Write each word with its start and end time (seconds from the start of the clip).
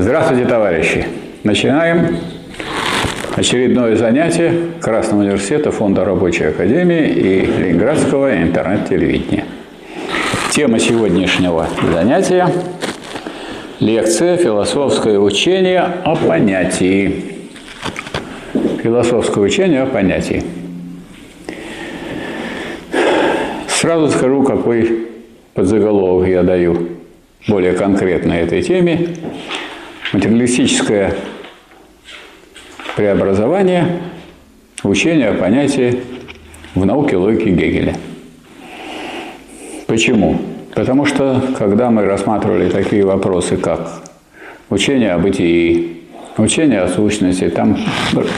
Здравствуйте, 0.00 0.46
товарищи! 0.46 1.04
Начинаем 1.42 2.18
очередное 3.34 3.96
занятие 3.96 4.68
Красного 4.80 5.22
университета, 5.22 5.72
Фонда 5.72 6.04
Рабочей 6.04 6.44
Академии 6.44 7.08
и 7.08 7.40
Ленинградского 7.44 8.40
интернет-телевидения. 8.40 9.44
Тема 10.52 10.78
сегодняшнего 10.78 11.66
занятия– 11.92 12.48
лекция 13.80 14.36
«Философское 14.36 15.18
учение 15.18 15.80
о 15.80 16.14
понятии». 16.14 17.48
Философское 18.80 19.40
учение 19.40 19.82
о 19.82 19.86
понятии. 19.86 20.44
Сразу 23.66 24.10
скажу, 24.16 24.44
какой 24.44 25.08
подзаголовок 25.54 26.28
я 26.28 26.44
даю 26.44 26.86
более 27.48 27.72
конкретно 27.72 28.34
этой 28.34 28.62
теме. 28.62 29.08
Материалистическое 30.10 31.14
преобразование 32.96 34.00
учения 34.82 35.28
о 35.28 35.34
понятии 35.34 36.00
в 36.74 36.86
науке 36.86 37.18
логики 37.18 37.50
Гегеля. 37.50 37.94
Почему? 39.86 40.38
Потому 40.74 41.04
что, 41.04 41.42
когда 41.58 41.90
мы 41.90 42.06
рассматривали 42.06 42.70
такие 42.70 43.04
вопросы, 43.04 43.58
как 43.58 44.02
учение 44.70 45.12
о 45.12 45.18
бытии, 45.18 46.04
учение 46.38 46.80
о 46.80 46.88
сущности, 46.88 47.50
там 47.50 47.76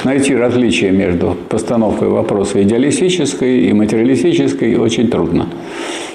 найти 0.02 0.34
различия 0.34 0.90
между 0.90 1.36
постановкой 1.48 2.08
вопроса 2.08 2.60
идеалистической 2.64 3.60
и 3.68 3.72
материалистической 3.72 4.74
очень 4.74 5.08
трудно. 5.08 5.48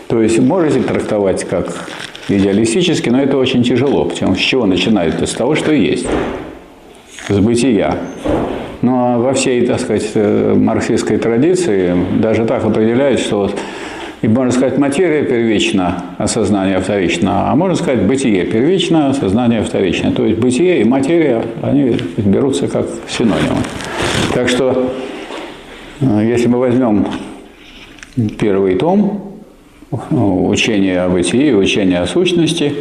То 0.09 0.21
есть 0.21 0.37
можете 0.37 0.81
трактовать 0.81 1.45
как 1.45 1.87
идеалистически, 2.27 3.09
но 3.09 3.21
это 3.21 3.37
очень 3.37 3.63
тяжело. 3.63 4.05
Потому 4.05 4.35
с 4.35 4.39
чего 4.39 4.65
начинают? 4.65 5.21
С 5.21 5.33
того, 5.33 5.55
что 5.55 5.73
есть. 5.73 6.07
С 7.27 7.37
бытия. 7.39 7.97
Ну 8.81 8.93
а 8.95 9.17
во 9.17 9.33
всей, 9.33 9.65
так 9.65 9.79
сказать, 9.79 10.11
э, 10.13 10.53
марксистской 10.55 11.17
традиции 11.17 11.95
даже 12.19 12.45
так 12.45 12.63
определяют, 12.63 13.19
что 13.19 13.49
и 14.21 14.27
можно 14.27 14.51
сказать, 14.51 14.77
материя 14.79 15.23
первична, 15.23 16.03
а 16.17 16.27
сознание 16.27 16.79
вторично, 16.79 17.51
а 17.51 17.55
можно 17.55 17.75
сказать, 17.75 18.01
бытие 18.03 18.45
первично, 18.45 19.09
а 19.09 19.13
сознание 19.13 19.61
вторично. 19.61 20.11
То 20.11 20.25
есть 20.25 20.39
бытие 20.39 20.81
и 20.81 20.83
материя, 20.83 21.43
они 21.61 21.97
берутся 22.17 22.67
как 22.67 22.87
синонимы. 23.07 23.61
Так 24.33 24.49
что, 24.49 24.91
э, 26.01 26.25
если 26.27 26.47
мы 26.47 26.59
возьмем 26.59 27.05
первый 28.39 28.75
том, 28.75 29.24
учение 30.11 31.01
о 31.01 31.09
бытии, 31.09 31.53
учение 31.53 31.99
о 31.99 32.07
сущности. 32.07 32.73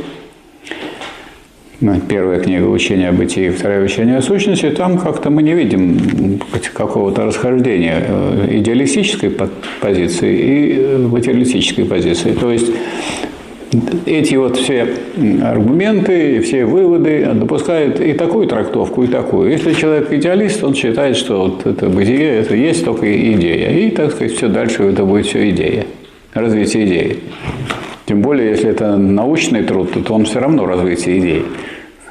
Ну, 1.81 2.01
первая 2.09 2.41
книга 2.41 2.65
«Учение 2.65 3.11
о 3.11 3.13
бытии», 3.13 3.51
вторая 3.51 3.85
«Учение 3.85 4.17
о 4.17 4.23
сущности», 4.23 4.71
там 4.71 4.97
как-то 4.97 5.29
мы 5.29 5.43
не 5.43 5.53
видим 5.53 6.41
какого-то 6.73 7.27
расхождения 7.27 8.05
э, 8.07 8.49
идеалистической 8.59 9.31
позиции 9.81 10.39
и 10.39 10.77
э, 10.79 10.99
материалистической 10.99 11.85
позиции. 11.85 12.33
То 12.33 12.53
есть 12.53 12.71
эти 14.07 14.37
вот 14.37 14.57
все 14.57 14.87
аргументы, 15.43 16.41
все 16.41 16.65
выводы 16.65 17.29
допускают 17.35 18.01
и 18.01 18.13
такую 18.13 18.47
трактовку, 18.47 19.03
и 19.03 19.09
такую. 19.09 19.51
Если 19.51 19.73
человек 19.73 20.13
идеалист, 20.13 20.63
он 20.63 20.75
считает, 20.75 21.17
что 21.17 21.43
вот 21.43 21.67
это 21.67 21.89
бытие, 21.89 22.37
это 22.37 22.55
есть 22.55 22.85
только 22.85 23.07
идея. 23.35 23.71
И, 23.71 23.91
так 23.91 24.13
сказать, 24.13 24.33
все 24.33 24.49
дальше 24.49 24.85
это 24.85 25.05
будет 25.05 25.27
все 25.27 25.51
идея 25.51 25.85
развитие 26.35 26.87
идеи. 26.87 27.19
Тем 28.07 28.21
более, 28.21 28.51
если 28.51 28.69
это 28.69 28.97
научный 28.97 29.63
труд, 29.63 29.93
то 30.05 30.15
он 30.15 30.27
все 30.27 30.41
равно 30.41 30.67
развитие 30.67 31.19
идей. 31.19 31.45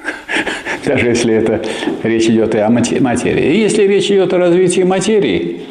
Даже 0.85 1.07
если 1.07 1.35
это 1.35 1.61
речь 2.01 2.25
идет 2.25 2.55
и 2.55 2.57
о 2.57 2.69
материи. 2.69 3.53
И 3.53 3.59
если 3.59 3.83
речь 3.83 4.09
идет 4.09 4.33
о 4.33 4.37
развитии 4.39 4.81
материи, 4.81 5.61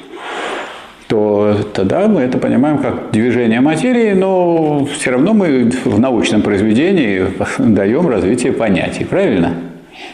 то 1.09 1.57
тогда 1.75 2.09
мы 2.09 2.23
это 2.23 2.39
понимаем 2.39 2.79
как 2.79 3.11
движение 3.11 3.61
материи, 3.61 4.13
но 4.13 4.87
все 4.87 5.11
равно 5.11 5.35
мы 5.35 5.71
в 5.85 5.99
научном 5.99 6.43
произведении 6.43 7.27
даем 7.59 8.09
развитие 8.09 8.53
понятий. 8.53 9.05
Правильно? 9.05 9.55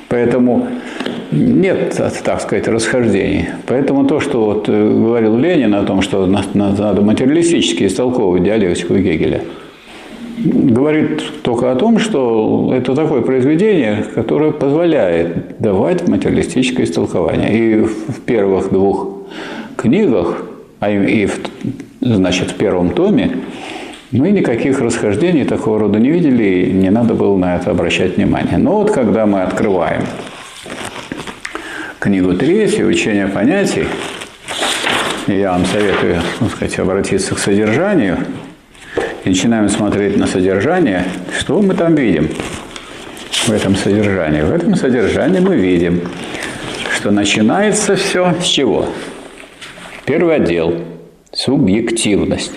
Поэтому 0.09 0.69
нет, 1.31 2.01
так 2.25 2.41
сказать, 2.41 2.69
расхождений. 2.69 3.47
Поэтому 3.67 4.07
то, 4.07 4.21
что 4.21 4.45
вот 4.45 4.69
э, 4.69 4.73
говорил 4.73 5.37
Ленин 5.37 5.75
о 5.75 5.85
том, 5.85 6.01
что 6.03 6.27
надо 6.27 7.03
материалистически 7.03 7.87
истолковывать 7.87 8.45
диалектику 8.45 8.95
Гегеля, 8.95 9.43
говорит 10.39 11.43
только 11.43 11.71
о 11.73 11.75
том, 11.75 11.99
что 11.99 12.73
это 12.75 12.95
такое 12.95 13.23
произведение, 13.23 14.05
которое 14.15 14.53
позволяет 14.53 15.59
давать 15.59 16.09
материалистическое 16.09 16.87
истолкование. 16.87 17.59
И 17.59 17.75
в 17.83 18.21
первых 18.25 18.71
двух 18.71 19.09
книгах, 19.77 20.45
а 20.81 20.91
и 20.91 21.27
в, 21.27 21.41
значит, 22.01 22.53
в 22.53 22.55
первом 22.55 22.91
томе, 22.91 23.33
мы 24.11 24.31
никаких 24.31 24.81
расхождений 24.81 25.45
такого 25.45 25.81
рода 25.81 25.99
не 25.99 26.11
видели, 26.11 26.67
и 26.67 26.73
не 26.73 26.91
надо 26.91 27.15
было 27.15 27.37
на 27.37 27.57
это 27.57 27.71
обращать 27.71 28.17
внимание. 28.17 28.57
Но 28.57 28.79
вот 28.79 28.91
когда 28.91 29.27
мы 29.27 29.43
открываем 29.43 30.03
книгу 31.99 32.33
третью 32.35 32.89
«Учение 32.89 33.27
понятий». 33.27 33.87
Я 35.27 35.53
вам 35.53 35.67
советую, 35.67 36.23
так 36.39 36.51
сказать, 36.51 36.79
обратиться 36.79 37.35
к 37.35 37.39
содержанию. 37.39 38.17
И 39.25 39.29
начинаем 39.29 39.69
смотреть 39.69 40.17
на 40.17 40.27
содержание. 40.27 41.05
Что 41.39 41.61
мы 41.61 41.75
там 41.75 41.95
видим 41.95 42.31
в 43.47 43.51
этом 43.51 43.77
содержании? 43.77 44.41
В 44.41 44.51
этом 44.51 44.75
содержании 44.75 45.41
мы 45.41 45.57
видим, 45.57 46.01
что 46.97 47.11
начинается 47.11 47.97
все 47.97 48.35
с 48.41 48.45
чего? 48.47 48.89
Первый 50.07 50.37
отдел– 50.37 50.83
субъективность. 51.33 52.53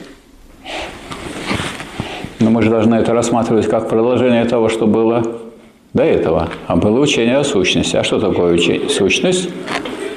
Но 2.41 2.49
мы 2.49 2.63
же 2.63 2.71
должны 2.71 2.95
это 2.95 3.13
рассматривать 3.13 3.67
как 3.67 3.87
продолжение 3.87 4.43
того, 4.45 4.67
что 4.67 4.87
было 4.87 5.23
до 5.93 6.03
этого, 6.03 6.49
а 6.65 6.75
было 6.75 6.99
учение 6.99 7.37
о 7.37 7.43
сущности. 7.43 7.95
А 7.95 8.03
что 8.03 8.19
такое 8.19 8.53
учение? 8.53 8.89
Сущность? 8.89 9.49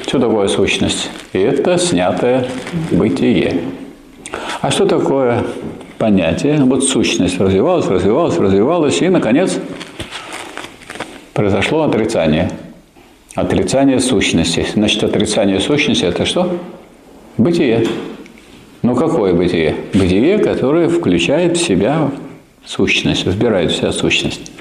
Что 0.07 0.19
такое 0.19 0.49
сущность? 0.49 1.11
Это 1.35 1.77
снятое 1.77 2.47
бытие. 2.91 3.61
А 4.63 4.71
что 4.71 4.87
такое 4.87 5.45
понятие? 5.99 6.63
Вот 6.65 6.85
сущность 6.85 7.39
развивалась, 7.39 7.89
развивалась, 7.89 8.39
развивалась, 8.39 9.03
и, 9.03 9.09
наконец, 9.11 9.59
произошло 11.35 11.83
отрицание. 11.83 12.51
Отрицание 13.35 14.01
сущности. 14.01 14.67
Значит, 14.73 15.05
отрицание 15.05 15.61
сущности– 15.61 16.05
это 16.07 16.25
что? 16.25 16.57
Бытие. 17.37 17.87
Ну, 18.85 18.95
какое 18.95 19.33
бытие? 19.33 19.77
Бытие, 19.95 20.37
которое 20.37 20.91
включает 20.91 21.57
в 21.57 21.67
себя 21.67 22.11
сущность, 22.67 23.25
вбирает 23.25 23.73
в 23.73 23.77
себя 23.77 23.93
сущность. 23.93 24.53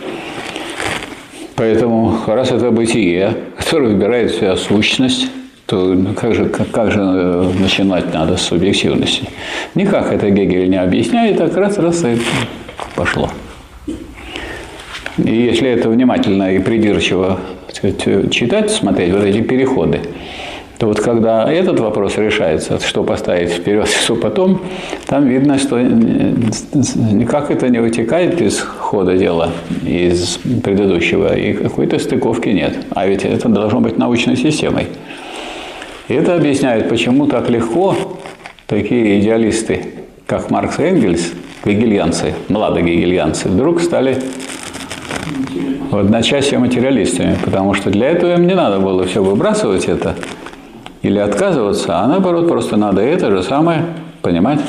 Поэтому, 1.55 2.15
раз 2.25 2.51
это 2.51 2.71
бытие, 2.71 3.35
которое 3.57 3.89
выбирает 3.89 4.31
в 4.31 4.35
себя 4.35 4.55
сущность, 4.55 5.27
то 5.65 5.97
как 6.15 6.35
же, 6.35 6.45
как, 6.45 6.71
как 6.71 6.91
же 6.93 7.01
э, 7.01 7.51
начинать 7.59 8.13
надо 8.13 8.37
с 8.37 8.43
субъективности? 8.43 9.27
Никак 9.75 10.13
это 10.13 10.29
Гегель 10.29 10.69
не 10.69 10.81
объясняет, 10.81 11.37
так 11.37 11.57
раз, 11.57 11.77
раз 11.77 12.05
и 12.05 12.17
пошло. 12.95 13.29
И 15.17 15.35
если 15.35 15.69
это 15.69 15.89
внимательно 15.89 16.55
и 16.55 16.59
придирчиво 16.59 17.41
сказать, 17.73 18.31
читать, 18.31 18.71
смотреть 18.71 19.11
вот 19.11 19.25
эти 19.25 19.41
переходы, 19.41 19.99
то 20.83 20.87
вот 20.87 20.99
когда 20.99 21.49
этот 21.49 21.79
вопрос 21.79 22.17
решается, 22.17 22.77
что 22.85 23.05
поставить 23.05 23.51
вперед, 23.51 23.87
что 24.03 24.17
потом, 24.17 24.59
там 25.07 25.25
видно, 25.25 25.57
что 25.57 25.79
никак 25.79 27.51
это 27.51 27.69
не 27.69 27.79
вытекает 27.79 28.41
из 28.41 28.59
хода 28.59 29.15
дела, 29.15 29.51
из 29.85 30.39
предыдущего, 30.61 31.37
и 31.37 31.53
какой-то 31.53 31.99
стыковки 31.99 32.49
нет. 32.49 32.75
А 32.89 33.07
ведь 33.07 33.23
это 33.23 33.47
должно 33.47 33.79
быть 33.79 33.97
научной 33.97 34.35
системой. 34.35 34.87
И 36.09 36.15
это 36.15 36.35
объясняет, 36.35 36.89
почему 36.89 37.27
так 37.27 37.49
легко 37.49 37.95
такие 38.67 39.21
идеалисты, 39.21 39.85
как 40.27 40.51
Маркс 40.51 40.79
и 40.79 40.83
Энгельс, 40.83 41.31
гегельянцы, 41.63 42.33
младогегельянцы, 42.49 43.47
вдруг 43.47 43.79
стали 43.79 44.17
в 45.91 45.95
одночасье 45.95 46.59
материалистами, 46.59 47.37
потому 47.41 47.73
что 47.73 47.89
для 47.89 48.09
этого 48.09 48.33
им 48.33 48.47
не 48.47 48.53
надо 48.53 48.79
было 48.79 49.05
все 49.05 49.23
выбрасывать 49.23 49.85
это– 49.85 50.17
или 51.03 51.19
отказываться, 51.19 51.99
а 51.99 52.07
наоборот 52.07 52.47
просто 52.47 52.75
надо 52.75 53.01
это 53.01 53.29
же 53.29 53.43
самое 53.43 53.85
понимать 54.21 54.59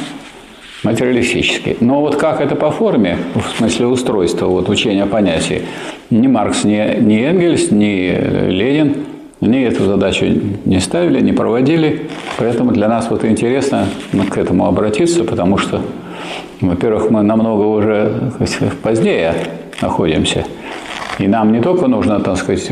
материалистически. 0.83 1.79
Но 1.81 2.01
вот 2.01 2.17
как 2.17 2.41
это 2.41 2.55
по 2.57 2.71
форме, 2.71 3.17
в 3.35 3.57
смысле 3.57 3.87
устройства, 3.87 4.47
вот 4.47 4.69
учения 4.69 5.07
понятий, 5.07 5.63
ни 6.11 6.27
Маркс, 6.27 6.65
ни, 6.65 7.01
ни 7.01 7.25
Энгельс, 7.25 7.71
ни 7.71 8.51
Ленин 8.51 9.07
ни 9.41 9.63
эту 9.63 9.85
задачу 9.85 10.27
не 10.65 10.81
ставили, 10.81 11.21
не 11.21 11.33
проводили. 11.33 12.09
Поэтому 12.39 12.73
для 12.73 12.89
нас 12.89 13.09
вот 13.11 13.25
интересно 13.25 13.87
к 14.31 14.39
этому 14.39 14.67
обратиться, 14.67 15.25
потому 15.25 15.59
что, 15.59 15.83
во-первых, 16.61 17.11
мы 17.11 17.23
намного 17.23 17.63
уже 17.63 18.33
позднее 18.83 19.35
находимся. 19.83 20.45
И 21.19 21.27
нам 21.29 21.53
не 21.53 21.61
только 21.61 21.87
нужно, 21.87 22.21
так 22.21 22.37
сказать, 22.37 22.71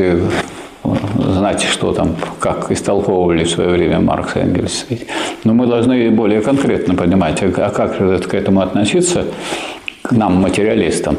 знать, 1.17 1.63
что 1.63 1.93
там, 1.93 2.15
как 2.39 2.71
истолковывали 2.71 3.43
в 3.43 3.49
свое 3.49 3.69
время 3.69 3.99
Маркс 3.99 4.35
и 4.35 4.39
Энгельс. 4.39 4.85
Но 5.43 5.53
мы 5.53 5.67
должны 5.67 6.11
более 6.11 6.41
конкретно 6.41 6.95
понимать, 6.95 7.41
а 7.41 7.69
как 7.69 7.95
же 7.95 8.19
к 8.19 8.33
этому 8.33 8.61
относиться, 8.61 9.25
к 10.01 10.11
нам, 10.11 10.35
материалистам. 10.41 11.17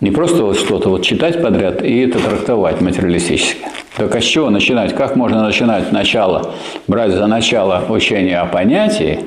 Не 0.00 0.10
просто 0.10 0.42
вот 0.44 0.58
что-то 0.58 0.88
вот 0.88 1.02
читать 1.02 1.42
подряд 1.42 1.82
и 1.82 2.00
это 2.00 2.18
трактовать 2.18 2.80
материалистически. 2.80 3.58
Так 3.96 4.16
а 4.16 4.20
с 4.20 4.24
чего 4.24 4.48
начинать? 4.48 4.94
Как 4.94 5.14
можно 5.14 5.42
начинать 5.42 5.92
начало, 5.92 6.54
брать 6.88 7.12
за 7.12 7.26
начало 7.26 7.84
учение 7.88 8.38
о 8.38 8.46
понятии, 8.46 9.20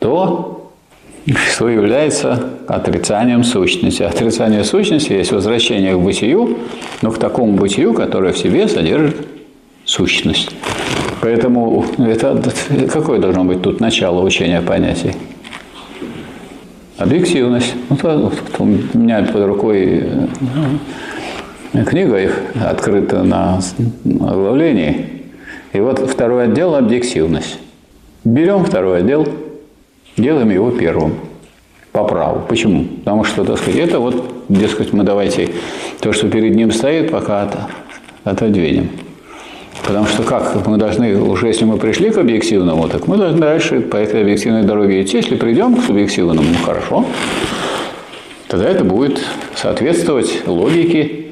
то, 0.00 0.53
что 1.26 1.68
является 1.68 2.50
отрицанием 2.66 3.44
сущности. 3.44 4.02
Отрицание 4.02 4.64
сущности 4.64 5.12
есть 5.12 5.32
возвращение 5.32 5.94
к 5.94 5.98
бытию, 5.98 6.58
но 7.02 7.10
к 7.10 7.18
такому 7.18 7.54
бытию, 7.54 7.94
которое 7.94 8.32
в 8.32 8.38
себе 8.38 8.68
содержит 8.68 9.16
сущность. 9.84 10.50
Поэтому 11.22 11.86
это 11.98 12.42
какое 12.92 13.18
должно 13.18 13.44
быть 13.44 13.62
тут 13.62 13.80
начало 13.80 14.22
учения 14.22 14.60
понятий? 14.60 15.12
Объективность. 16.98 17.74
Вот, 17.88 18.02
вот, 18.02 18.34
у 18.58 18.64
меня 18.64 19.22
под 19.22 19.46
рукой 19.46 20.04
ну, 21.72 21.84
книга 21.84 22.20
их 22.20 22.40
открыта 22.62 23.22
на 23.22 23.58
оглавлении. 24.04 25.22
И 25.72 25.80
вот 25.80 25.98
второй 25.98 26.44
отдел– 26.44 26.74
объективность. 26.76 27.58
Берем 28.22 28.64
второй 28.64 28.98
отдел, 28.98 29.26
делаем 30.16 30.50
его 30.50 30.70
первым 30.70 31.14
по 31.92 32.04
праву. 32.04 32.42
Почему? 32.48 32.84
Потому 32.84 33.24
что, 33.24 33.44
так 33.44 33.58
сказать, 33.58 33.76
это 33.76 34.00
вот, 34.00 34.44
дескать, 34.48 34.92
мы 34.92 35.04
давайте 35.04 35.50
то, 36.00 36.12
что 36.12 36.28
перед 36.28 36.54
ним 36.54 36.72
стоит, 36.72 37.10
пока 37.10 37.68
отодвинем. 38.24 38.90
Потому 39.86 40.06
что 40.06 40.22
как 40.22 40.66
мы 40.66 40.78
должны, 40.78 41.16
уже 41.20 41.48
если 41.48 41.64
мы 41.66 41.76
пришли 41.76 42.10
к 42.10 42.16
объективному, 42.16 42.88
так 42.88 43.06
мы 43.06 43.16
должны 43.16 43.38
дальше 43.38 43.80
по 43.80 43.96
этой 43.96 44.22
объективной 44.22 44.62
дороге 44.62 45.02
идти. 45.02 45.18
Если 45.18 45.36
придем 45.36 45.76
к 45.76 45.84
субъективному, 45.84 46.42
ну 46.42 46.64
хорошо, 46.64 47.04
тогда 48.48 48.68
это 48.70 48.82
будет 48.82 49.22
соответствовать 49.54 50.42
логике 50.46 51.23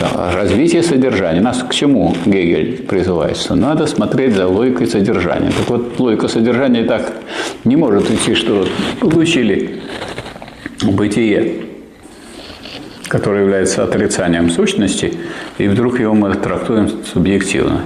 развития 0.00 0.82
содержания. 0.82 1.40
Нас 1.40 1.62
к 1.62 1.72
чему 1.72 2.14
Гегель 2.26 2.82
призывается? 2.82 3.54
Надо 3.54 3.86
смотреть 3.86 4.34
за 4.34 4.46
логикой 4.46 4.86
содержания. 4.86 5.50
Так 5.50 5.68
вот, 5.68 6.00
логика 6.00 6.28
содержания 6.28 6.84
так 6.84 7.12
не 7.64 7.76
может 7.76 8.10
идти, 8.10 8.34
что 8.34 8.66
получили 9.00 9.80
бытие 10.82 11.64
которое 13.08 13.42
является 13.42 13.84
отрицанием 13.84 14.50
сущности, 14.50 15.12
и 15.58 15.68
вдруг 15.68 16.00
его 16.00 16.14
мы 16.14 16.34
трактуем 16.34 16.90
субъективно. 17.04 17.82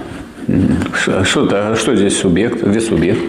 Что, 0.95 1.47
а 1.51 1.75
что 1.75 1.95
здесь 1.95 2.17
субъект? 2.17 2.63
Где 2.63 2.81
субъект? 2.81 3.21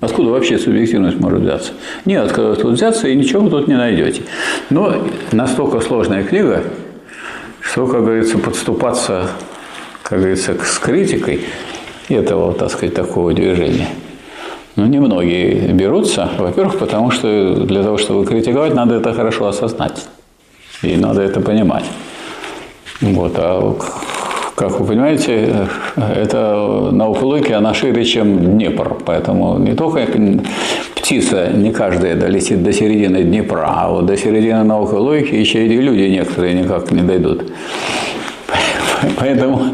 Откуда 0.00 0.30
вообще 0.30 0.58
субъективность 0.58 1.20
может 1.20 1.42
взяться? 1.42 1.72
Нет, 2.04 2.26
откуда 2.26 2.56
тут 2.56 2.72
взяться, 2.72 3.06
и 3.06 3.14
ничего 3.14 3.42
вы 3.42 3.50
тут 3.50 3.68
не 3.68 3.76
найдете. 3.76 4.22
Но 4.70 5.06
настолько 5.30 5.80
сложная 5.80 6.24
книга, 6.24 6.64
что, 7.64 7.86
как 7.86 8.04
говорится, 8.04 8.38
подступаться, 8.38 9.30
как 10.02 10.18
говорится, 10.18 10.54
с 10.62 10.78
критикой 10.78 11.40
этого, 12.08 12.52
так 12.52 12.70
сказать, 12.70 12.94
такого 12.94 13.32
движения. 13.32 13.88
Ну, 14.76 14.86
немногие 14.86 15.72
берутся, 15.72 16.28
во-первых, 16.38 16.78
потому 16.78 17.10
что 17.10 17.54
для 17.54 17.82
того, 17.82 17.96
чтобы 17.96 18.26
критиковать, 18.26 18.74
надо 18.74 18.96
это 18.96 19.14
хорошо 19.14 19.46
осознать. 19.46 20.06
И 20.82 20.96
надо 20.96 21.22
это 21.22 21.40
понимать. 21.40 21.84
Вот. 23.00 23.32
А 23.36 23.76
как 24.56 24.78
вы 24.78 24.86
понимаете, 24.86 25.68
это 25.96 26.90
наука 26.92 27.24
логики, 27.24 27.52
она 27.52 27.72
шире, 27.72 28.04
чем 28.04 28.38
Днепр. 28.38 28.96
Поэтому 29.04 29.58
не 29.58 29.74
только 29.74 30.00
птица, 31.04 31.50
не 31.52 31.70
каждая 31.70 32.16
долетит 32.16 32.62
до 32.62 32.72
середины 32.72 33.24
Днепра, 33.24 33.66
а 33.68 33.90
вот 33.90 34.06
до 34.06 34.16
середины 34.16 34.64
науки 34.64 34.94
логики 34.94 35.34
еще 35.34 35.66
и 35.66 35.68
люди 35.68 36.04
некоторые 36.04 36.54
никак 36.54 36.90
не 36.92 37.02
дойдут. 37.02 37.44
Поэтому 39.18 39.64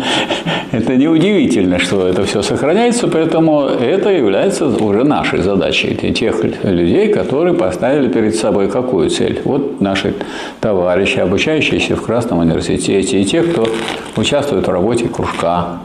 это 0.73 0.97
неудивительно, 0.97 1.79
что 1.79 2.09
это 2.09 2.25
все 2.25 2.43
сохраняется, 2.43 3.07
поэтому 3.07 3.67
это 3.67 4.11
является 4.11 4.67
уже 4.67 5.05
нашей 5.05 5.41
задачей. 5.43 5.95
Тех 6.13 6.43
людей, 6.65 7.13
которые 7.13 7.55
поставили 7.55 8.09
перед 8.09 8.35
собой 8.35 8.69
какую 8.69 9.09
цель. 9.11 9.41
Вот 9.45 9.81
наши 9.81 10.15
товарищи, 10.61 11.19
обучающиеся 11.19 11.95
в 11.95 12.03
Красном 12.03 12.41
университете, 12.41 13.21
и 13.21 13.25
те, 13.25 13.43
кто 13.43 13.69
участвует 14.17 14.67
в 14.67 14.71
работе 14.71 15.09
кружка 15.09 15.79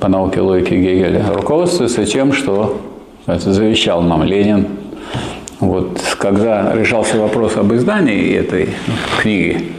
по 0.00 0.08
науке 0.08 0.40
логики 0.40 0.74
Гегеля, 0.74 1.24
руководствуются 1.34 2.06
тем, 2.06 2.32
что 2.32 2.80
это 3.26 3.52
завещал 3.52 4.02
нам 4.02 4.22
Ленин. 4.22 4.66
Вот 5.60 6.00
когда 6.18 6.72
решался 6.74 7.18
вопрос 7.18 7.56
об 7.56 7.72
издании 7.72 8.34
этой 8.34 8.70
книги, 9.20 9.72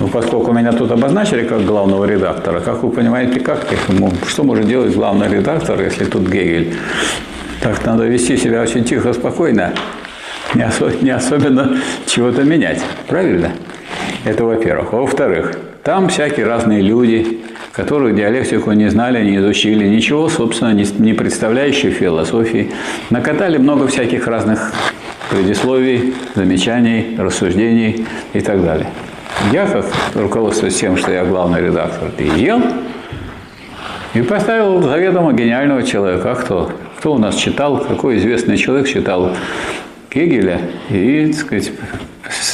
ну, 0.00 0.08
поскольку 0.08 0.52
меня 0.52 0.72
тут 0.72 0.90
обозначили 0.90 1.44
как 1.44 1.64
главного 1.64 2.04
редактора, 2.04 2.60
как 2.60 2.82
вы 2.82 2.90
понимаете, 2.90 3.40
как 3.40 3.66
что 4.26 4.44
может 4.44 4.66
делать 4.66 4.94
главный 4.94 5.28
редактор, 5.28 5.80
если 5.80 6.04
тут 6.04 6.28
Гегель? 6.28 6.74
Так 7.60 7.84
надо 7.84 8.04
вести 8.04 8.36
себя 8.36 8.62
очень 8.62 8.84
тихо, 8.84 9.12
спокойно, 9.12 9.72
не, 10.54 10.62
осо- 10.62 11.02
не 11.02 11.10
особенно 11.10 11.78
чего-то 12.06 12.44
менять. 12.44 12.80
Правильно? 13.08 13.50
Это 14.24 14.44
во-первых. 14.44 14.92
Во-вторых, 14.92 15.58
там 15.82 16.08
всякие 16.08 16.46
разные 16.46 16.80
люди, 16.80 17.40
которые 17.78 18.12
диалектику 18.12 18.72
не 18.72 18.90
знали, 18.90 19.24
не 19.24 19.36
изучили, 19.36 19.86
ничего, 19.86 20.28
собственно, 20.28 20.72
не, 20.72 20.84
не 20.98 21.12
представляющие 21.12 21.92
философии, 21.92 22.72
накатали 23.08 23.56
много 23.56 23.86
всяких 23.86 24.26
разных 24.26 24.72
предисловий, 25.30 26.12
замечаний, 26.34 27.14
рассуждений 27.16 28.04
и 28.32 28.40
так 28.40 28.64
далее. 28.64 28.88
Я, 29.52 29.66
как 29.66 29.84
руководствуясь 30.16 30.74
тем, 30.74 30.96
что 30.96 31.12
я 31.12 31.24
главный 31.24 31.62
редактор, 31.62 32.10
приехал 32.10 32.62
и 34.12 34.22
поставил 34.22 34.82
заведомо 34.82 35.32
гениального 35.32 35.84
человека. 35.84 36.32
А 36.32 36.34
кто? 36.34 36.72
Кто 36.98 37.14
у 37.14 37.18
нас 37.18 37.36
читал, 37.36 37.78
какой 37.78 38.16
известный 38.16 38.56
человек 38.56 38.88
читал 38.88 39.36
Кегеля 40.10 40.62
и, 40.90 41.26
так 41.26 41.36
сказать, 41.36 41.72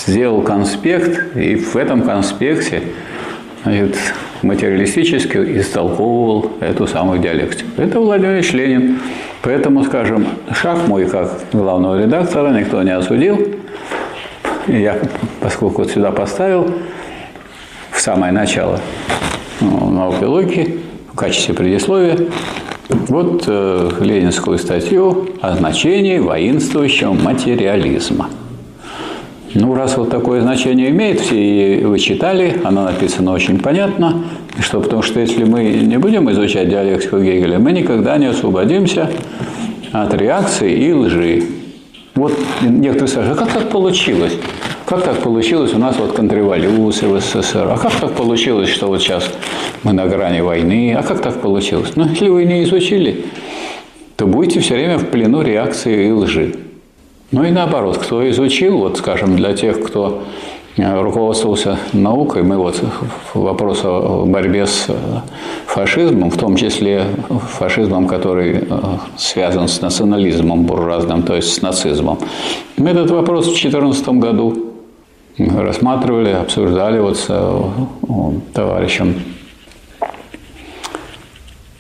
сделал 0.05 0.43
конспект, 0.43 1.35
и 1.35 1.55
в 1.57 1.77
этом 1.77 2.03
конспекте 2.03 2.83
значит, 3.65 3.97
материалистически 4.43 5.59
истолковывал 5.59 6.53
эту 6.61 6.87
самую 6.87 7.19
диалектику. 7.19 7.81
Это 7.81 7.99
Владимир 7.99 8.35
Ильич 8.35 8.53
Ленин. 8.53 9.01
Поэтому, 9.43 9.85
скажем, 9.85 10.27
шаг 10.53 10.87
мой 10.87 11.07
как 11.07 11.41
главного 11.53 12.01
редактора 12.03 12.51
никто 12.51 12.83
не 12.83 12.95
осудил, 12.95 13.39
я, 14.67 14.99
поскольку 15.41 15.83
вот 15.83 15.91
сюда 15.91 16.11
поставил 16.11 16.71
в 17.91 18.01
самое 18.01 18.33
начало 18.33 18.81
ну, 19.61 19.91
науки 19.91 20.25
логики 20.25 20.79
в 21.13 21.17
качестве 21.17 21.55
предисловия, 21.55 22.19
вот 22.89 23.45
э, 23.47 23.91
ленинскую 24.01 24.59
статью 24.59 25.29
о 25.43 25.55
значении 25.57 26.19
воинствующего 26.19 27.13
материализма. 27.13 28.31
Ну, 29.55 29.73
раз 29.73 29.97
вот 29.97 30.11
такое 30.11 30.41
значение 30.41 30.91
имеет, 30.91 31.21
все 31.21 31.77
и 31.79 31.85
вы 31.85 32.01
читали, 32.01 32.61
оно 32.65 32.83
написано 32.83 33.33
очень 33.33 33.61
понятно, 33.61 34.25
что 34.59 34.81
потому 34.81 35.03
что 35.03 35.21
если 35.21 35.45
мы 35.45 35.63
не 35.63 35.97
будем 35.97 36.29
изучать 36.33 36.69
диалектику 36.69 37.21
Гегеля, 37.21 37.61
мы 37.61 37.71
никогда 37.71 38.19
не 38.19 38.27
освободимся 38.27 39.09
от 39.93 40.13
реакции 40.15 40.73
и 40.73 40.93
лжи. 40.93 41.45
Вот 42.17 42.33
некоторые 42.63 43.09
скажут, 43.09 43.33
а 43.33 43.37
как 43.37 43.53
так 43.53 43.71
получилось? 43.71 44.33
Как 44.87 45.05
так 45.05 45.19
получилось 45.19 45.73
у 45.73 45.79
нас 45.79 45.97
вот 45.99 46.13
контрреволюция 46.13 47.09
в 47.09 47.21
СССР? 47.21 47.69
А 47.71 47.79
как 47.79 47.93
так 48.01 48.13
получилось, 48.13 48.71
что 48.71 48.89
вот 48.89 49.01
сейчас 49.01 49.31
мы 49.85 49.93
на 49.93 50.07
грани 50.07 50.41
войны? 50.41 50.97
А 50.99 51.05
как 51.05 51.23
так 51.23 51.41
получилось? 51.41 51.93
Ну, 51.95 52.09
если 52.09 52.29
вы 52.29 52.45
не 52.45 52.65
изучили, 52.65 53.25
то 54.17 54.27
будете 54.27 54.59
все 54.59 54.75
время 54.75 54.99
в 54.99 55.07
плену 55.07 55.43
реакции 55.43 56.09
и 56.09 56.11
лжи. 56.11 56.55
Ну 57.31 57.45
и 57.45 57.51
наоборот, 57.51 57.99
кто 57.99 58.29
изучил, 58.31 58.79
вот 58.79 58.99
скажем, 58.99 59.37
для 59.37 59.55
тех, 59.55 59.83
кто 59.83 60.23
Э, 60.77 61.01
руководствовался 61.01 61.79
наукой. 61.93 62.43
Мы 62.43 62.57
вот 62.57 62.83
вопрос 63.33 63.83
о 63.85 64.25
борьбе 64.27 64.67
с 64.67 64.87
э, 64.89 64.95
фашизмом, 65.67 66.31
в 66.31 66.37
том 66.37 66.57
числе 66.57 67.05
фашизмом, 67.59 68.09
который 68.09 68.65
э, 68.69 68.81
связан 69.17 69.69
с 69.69 69.81
национализмом 69.81 70.65
буржуазным, 70.65 71.23
то 71.23 71.37
есть 71.37 71.55
с 71.55 71.63
нацизмом. 71.63 72.19
Мы 72.77 72.91
этот 72.91 73.11
вопрос 73.13 73.45
в 73.45 73.51
2014 73.51 74.09
году 74.09 74.73
рассматривали, 75.39 76.31
обсуждали 76.31 76.99
вот 76.99 77.19
с 77.19 77.27
товарищем 78.53 79.15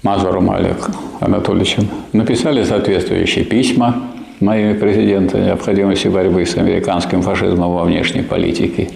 Мазуром 0.04 0.50
Олег 0.50 0.88
Анатольевичем. 1.18 1.88
Написали 2.12 2.62
соответствующие 2.62 3.44
письма 3.44 4.13
моими 4.40 4.74
президента 4.74 5.38
необходимости 5.38 6.08
борьбы 6.08 6.44
с 6.44 6.56
американским 6.56 7.22
фашизмом 7.22 7.72
во 7.72 7.84
внешней 7.84 8.22
политике. 8.22 8.88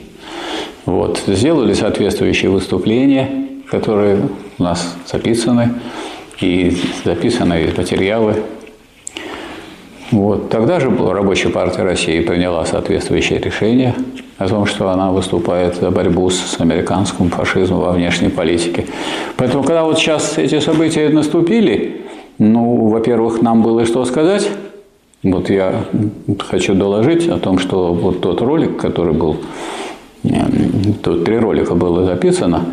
Вот. 0.86 1.22
Сделали 1.26 1.74
соответствующие 1.74 2.50
выступления, 2.50 3.28
которые 3.70 4.20
у 4.58 4.62
нас 4.62 4.96
записаны, 5.10 5.70
и 6.40 6.76
записаны 7.04 7.72
материалы. 7.76 8.36
Вот. 10.10 10.48
Тогда 10.48 10.80
же 10.80 10.88
Рабочая 10.88 11.50
партия 11.50 11.82
России 11.82 12.20
приняла 12.20 12.64
соответствующее 12.64 13.38
решение 13.38 13.94
о 14.38 14.48
том, 14.48 14.66
что 14.66 14.88
она 14.88 15.10
выступает 15.10 15.76
за 15.76 15.90
борьбу 15.90 16.30
с 16.30 16.58
американским 16.60 17.28
фашизмом 17.28 17.80
во 17.80 17.92
внешней 17.92 18.28
политике. 18.28 18.86
Поэтому, 19.36 19.64
когда 19.64 19.84
вот 19.84 19.98
сейчас 19.98 20.38
эти 20.38 20.60
события 20.60 21.08
наступили, 21.08 22.02
ну, 22.38 22.88
во-первых, 22.88 23.42
нам 23.42 23.62
было 23.62 23.84
что 23.84 24.04
сказать. 24.04 24.48
Вот 25.24 25.50
я 25.50 25.84
хочу 26.38 26.74
доложить 26.74 27.28
о 27.28 27.38
том, 27.38 27.58
что 27.58 27.92
вот 27.92 28.20
тот 28.20 28.40
ролик, 28.40 28.76
который 28.76 29.12
был, 29.12 29.38
э, 30.22 30.28
тут 31.02 31.24
три 31.24 31.38
ролика 31.38 31.74
было 31.74 32.04
записано, 32.04 32.64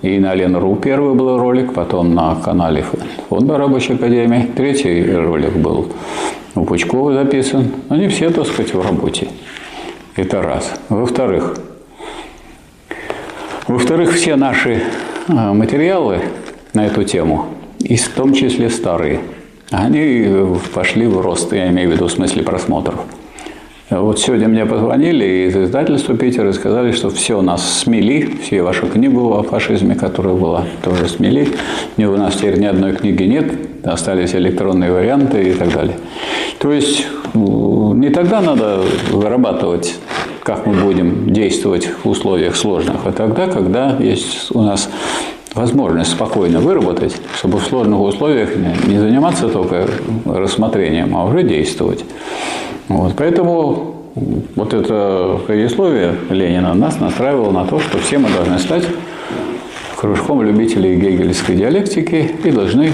и 0.00 0.18
на 0.18 0.34
Ленру 0.34 0.74
первый 0.76 1.14
был 1.14 1.38
ролик, 1.38 1.74
потом 1.74 2.14
на 2.14 2.34
канале 2.36 2.84
Фонда 3.28 3.58
Рабочей 3.58 3.94
Академии. 3.94 4.48
Третий 4.56 5.04
ролик 5.04 5.52
был 5.52 5.88
у 6.54 6.64
Пучкова 6.64 7.12
записан. 7.12 7.68
Они 7.90 8.08
все, 8.08 8.30
так 8.30 8.46
сказать, 8.46 8.72
в 8.72 8.80
работе. 8.80 9.28
Это 10.16 10.40
раз. 10.40 10.72
Во-вторых, 10.88 11.58
во-вторых, 13.68 14.12
все 14.14 14.36
наши 14.36 14.82
э, 15.28 15.32
материалы 15.32 16.20
на 16.72 16.86
эту 16.86 17.04
тему, 17.04 17.48
и 17.80 17.96
в 17.96 18.08
том 18.08 18.32
числе 18.32 18.70
старые, 18.70 19.20
они 19.72 20.28
пошли 20.74 21.06
в 21.06 21.20
рост, 21.20 21.52
я 21.52 21.68
имею 21.70 21.90
в 21.90 21.92
виду 21.92 22.06
в 22.06 22.12
смысле 22.12 22.42
просмотров. 22.42 23.00
Вот 23.90 24.18
сегодня 24.20 24.48
мне 24.48 24.64
позвонили 24.64 25.48
из 25.48 25.56
издательства 25.56 26.16
Питера 26.16 26.48
и 26.48 26.52
сказали, 26.54 26.92
что 26.92 27.10
все 27.10 27.42
нас 27.42 27.80
смели, 27.80 28.38
все 28.42 28.62
вашу 28.62 28.86
книгу 28.86 29.34
о 29.34 29.42
фашизме, 29.42 29.94
которая 29.94 30.34
была, 30.34 30.64
тоже 30.82 31.08
смели. 31.08 31.48
У 31.98 32.02
нас 32.02 32.36
теперь 32.36 32.58
ни 32.58 32.64
одной 32.64 32.94
книги 32.94 33.24
нет, 33.24 33.52
остались 33.84 34.34
электронные 34.34 34.92
варианты 34.92 35.42
и 35.42 35.52
так 35.52 35.74
далее. 35.74 35.96
То 36.58 36.72
есть 36.72 37.06
не 37.34 38.08
тогда 38.08 38.40
надо 38.40 38.80
вырабатывать, 39.10 39.96
как 40.42 40.64
мы 40.66 40.72
будем 40.72 41.30
действовать 41.30 41.90
в 42.02 42.08
условиях 42.08 42.56
сложных, 42.56 43.04
а 43.04 43.12
тогда, 43.12 43.46
когда 43.46 43.96
есть 43.98 44.54
у 44.54 44.62
нас 44.62 44.88
возможность 45.54 46.12
спокойно 46.12 46.60
выработать, 46.60 47.16
чтобы 47.36 47.58
в 47.58 47.64
сложных 47.64 48.00
условиях 48.00 48.50
не 48.86 48.98
заниматься 48.98 49.48
только 49.48 49.86
рассмотрением, 50.24 51.16
а 51.16 51.24
уже 51.24 51.42
действовать. 51.42 52.04
Вот, 52.88 53.14
поэтому 53.16 53.96
вот 54.56 54.74
это 54.74 55.40
предисловие 55.46 56.16
Ленина 56.30 56.74
нас 56.74 57.00
настраивало 57.00 57.50
на 57.50 57.64
то, 57.64 57.80
что 57.80 57.98
все 57.98 58.18
мы 58.18 58.28
должны 58.28 58.58
стать 58.58 58.84
кружком 59.96 60.42
любителей 60.42 60.96
гегельской 60.96 61.54
диалектики 61.54 62.30
и 62.42 62.50
должны 62.50 62.92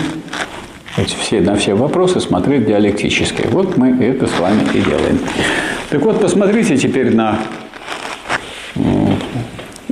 все, 1.06 1.40
на 1.40 1.54
все 1.56 1.74
вопросы 1.74 2.20
смотреть 2.20 2.66
диалектически. 2.66 3.46
Вот 3.50 3.76
мы 3.76 3.90
это 4.04 4.26
с 4.26 4.38
вами 4.38 4.62
и 4.74 4.80
делаем. 4.80 5.18
Так 5.90 6.02
вот, 6.02 6.20
посмотрите 6.20 6.76
теперь 6.76 7.14
на 7.14 7.38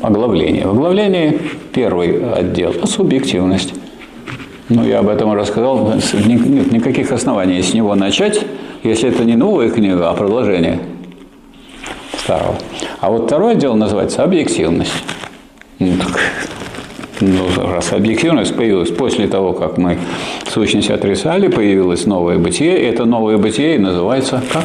оглавление. 0.06 0.66
В 0.66 0.70
оглавлении 0.70 1.38
первый 1.72 2.32
отдел– 2.32 2.72
субъективность. 2.86 3.74
Ну, 4.68 4.84
я 4.84 5.00
об 5.00 5.08
этом 5.08 5.32
рассказал. 5.32 5.94
Нет 6.26 6.72
никаких 6.72 7.12
оснований 7.12 7.60
с 7.60 7.74
него 7.74 7.94
начать, 7.94 8.40
если 8.82 9.10
это 9.10 9.24
не 9.24 9.36
новая 9.36 9.68
книга, 9.68 10.10
а 10.10 10.14
продолжение 10.14 10.80
старого. 12.18 12.56
А 13.00 13.10
вот 13.10 13.26
второй 13.26 13.52
отдел 13.52 13.74
называется 13.74 14.22
«Объективность». 14.22 14.92
Ну, 15.78 15.92
так, 15.98 16.20
ну, 17.20 17.46
раз 17.56 17.92
объективность 17.92 18.56
появилась 18.56 18.90
после 18.90 19.26
того, 19.26 19.52
как 19.52 19.76
мы 19.76 19.98
сущность 20.48 20.90
отрицали, 20.90 21.48
появилось 21.48 22.06
новое 22.06 22.38
бытие. 22.38 22.78
Это 22.88 23.04
новое 23.04 23.38
бытие 23.38 23.74
и 23.74 23.78
называется 23.78 24.42
как? 24.52 24.64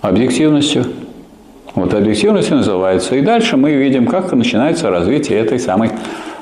Объективностью. 0.00 0.84
Вот 1.78 1.94
объективность 1.94 2.50
называется. 2.50 3.14
И 3.14 3.20
дальше 3.20 3.56
мы 3.56 3.72
видим, 3.72 4.08
как 4.08 4.32
начинается 4.32 4.90
развитие 4.90 5.38
этой 5.38 5.60
самой 5.60 5.90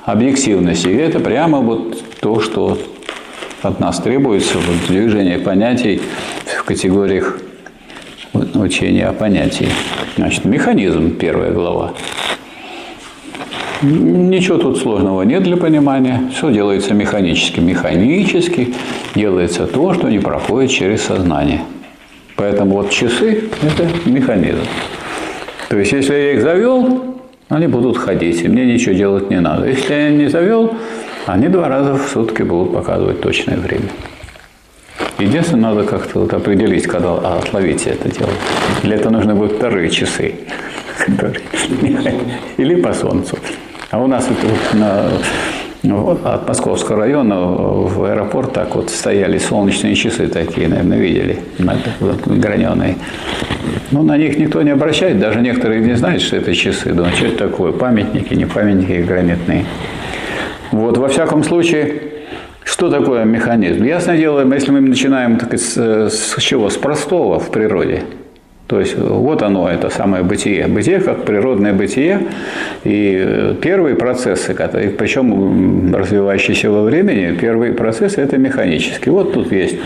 объективности. 0.07 0.89
И 0.89 0.97
это 0.97 1.21
прямо 1.21 1.61
вот 1.61 2.03
то, 2.21 2.41
что 2.41 2.79
от 3.61 3.79
нас 3.79 3.99
требуется 3.99 4.57
в 4.57 4.89
движении 4.89 5.37
понятий 5.37 6.01
в 6.47 6.65
категориях 6.65 7.39
учения 8.55 9.07
о 9.09 9.13
понятии. 9.13 9.69
Значит, 10.17 10.47
механизм, 10.47 11.15
первая 11.17 11.53
глава. 11.53 11.93
Ничего 13.83 14.57
тут 14.57 14.79
сложного 14.79 15.21
нет 15.21 15.43
для 15.43 15.59
понимания. 15.59 16.31
Все 16.35 16.51
делается 16.51 16.95
механически. 16.95 17.61
Механически 17.61 18.73
делается 19.15 19.67
то, 19.67 19.93
что 19.93 20.09
не 20.09 20.19
проходит 20.19 20.71
через 20.71 21.03
сознание. 21.03 21.61
Поэтому 22.37 22.77
вот 22.77 22.91
часы– 22.91 23.51
это 23.63 23.87
механизм. 24.09 24.63
То 25.69 25.79
есть, 25.79 25.93
если 25.93 26.15
я 26.15 26.33
их 26.33 26.43
завел, 26.43 27.17
они 27.49 27.67
будут 27.67 27.97
ходить, 27.97 28.43
и 28.43 28.49
мне 28.49 28.67
ничего 28.67 28.95
делать 28.95 29.31
не 29.31 29.41
надо. 29.41 29.67
Если 29.67 29.93
я 29.93 30.11
не 30.11 30.29
завел, 30.29 30.75
они 31.27 31.49
два 31.49 31.69
раза 31.69 31.95
в 31.95 32.09
сутки 32.09 32.43
будут 32.43 32.73
показывать 32.73 33.21
точное 33.21 33.57
время. 33.57 33.89
Единственное, 35.19 35.75
надо 35.75 35.85
как-то 35.85 36.21
вот 36.21 36.33
определить, 36.35 36.87
когда 36.87 37.15
отловить 37.39 37.87
это 37.87 38.09
дело. 38.11 38.31
Для 38.83 38.97
этого 38.97 39.13
нужны 39.13 39.35
будут 39.35 39.53
вторые 39.53 39.91
часы. 39.91 40.35
Или 42.57 42.75
по 42.81 42.93
солнцу. 42.93 43.39
А 43.91 43.99
у 43.99 44.07
нас 44.07 44.27
это 44.29 44.77
на, 44.77 45.05
ну, 45.05 45.11
от 45.93 46.49
Московского 46.49 46.99
района 46.99 47.41
в 47.41 48.05
аэропорт 48.05 48.53
так 48.53 48.75
вот 48.75 48.91
стояли 48.91 49.39
солнечные 49.39 49.95
часы 49.95 50.29
такие, 50.29 50.69
наверное, 50.69 50.99
видели, 50.99 51.39
граненые. 52.27 52.97
Ну, 53.91 54.03
на 54.03 54.17
них 54.17 54.39
никто 54.39 54.63
не 54.63 54.71
обращает, 54.71 55.19
даже 55.19 55.41
некоторые 55.41 55.81
не 55.81 55.97
знают, 55.97 56.23
что 56.23 56.37
это 56.37 56.55
часы. 56.55 56.93
Думают, 56.93 57.17
что 57.17 57.27
это 57.27 57.49
такое, 57.49 57.73
памятники, 57.73 58.35
не 58.35 58.47
памятники 58.47 59.03
гранитные. 59.03 59.65
Вот, 60.73 60.99
во 60.99 61.09
всяком 61.09 61.45
случае, 61.45 62.03
что 62.65 62.91
такое 62.91 63.25
механизм? 63.25 63.85
Ясное 63.85 64.19
дело, 64.19 64.45
если 64.53 64.73
мы 64.73 64.81
начинаем 64.81 65.37
так, 65.37 65.55
с, 65.55 65.77
с 66.11 66.37
чего? 66.41 66.69
С 66.69 66.77
простого 66.77 67.39
в 67.39 67.51
природе– 67.51 68.03
то 68.67 68.81
есть 68.81 68.99
вот 68.99 69.43
оно, 69.43 69.69
это 69.69 69.91
самое 69.91 70.25
бытие. 70.25 70.67
Бытие 70.67 70.99
как 71.01 71.25
природное 71.25 71.73
бытие. 71.73 72.27
И 72.83 73.57
первые 73.63 73.95
процессы, 73.95 74.55
которые, 74.55 74.91
причем 74.91 75.95
развивающиеся 75.95 76.71
во 76.71 76.83
времени, 76.83 77.37
первые 77.37 77.73
процессы 77.73 78.21
это 78.21 78.39
механические. 78.39 79.13
Вот 79.13 79.35
тут 79.35 79.53
есть 79.53 79.77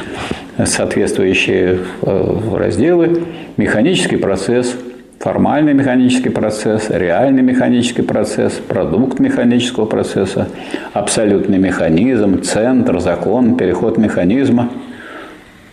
соответствующие 0.65 1.79
э, 2.01 2.37
разделы. 2.57 3.25
Механический 3.59 4.17
процесс, 4.17 4.75
формальный 5.19 5.75
механический 5.75 6.31
процесс, 6.31 6.89
реальный 6.89 7.43
механический 7.43 8.03
процесс, 8.03 8.55
продукт 8.55 9.21
механического 9.21 9.85
процесса, 9.85 10.49
абсолютный 10.95 11.59
механизм, 11.59 12.41
центр, 12.43 12.99
закон, 13.01 13.57
переход 13.57 13.99
механизма– 13.99 14.71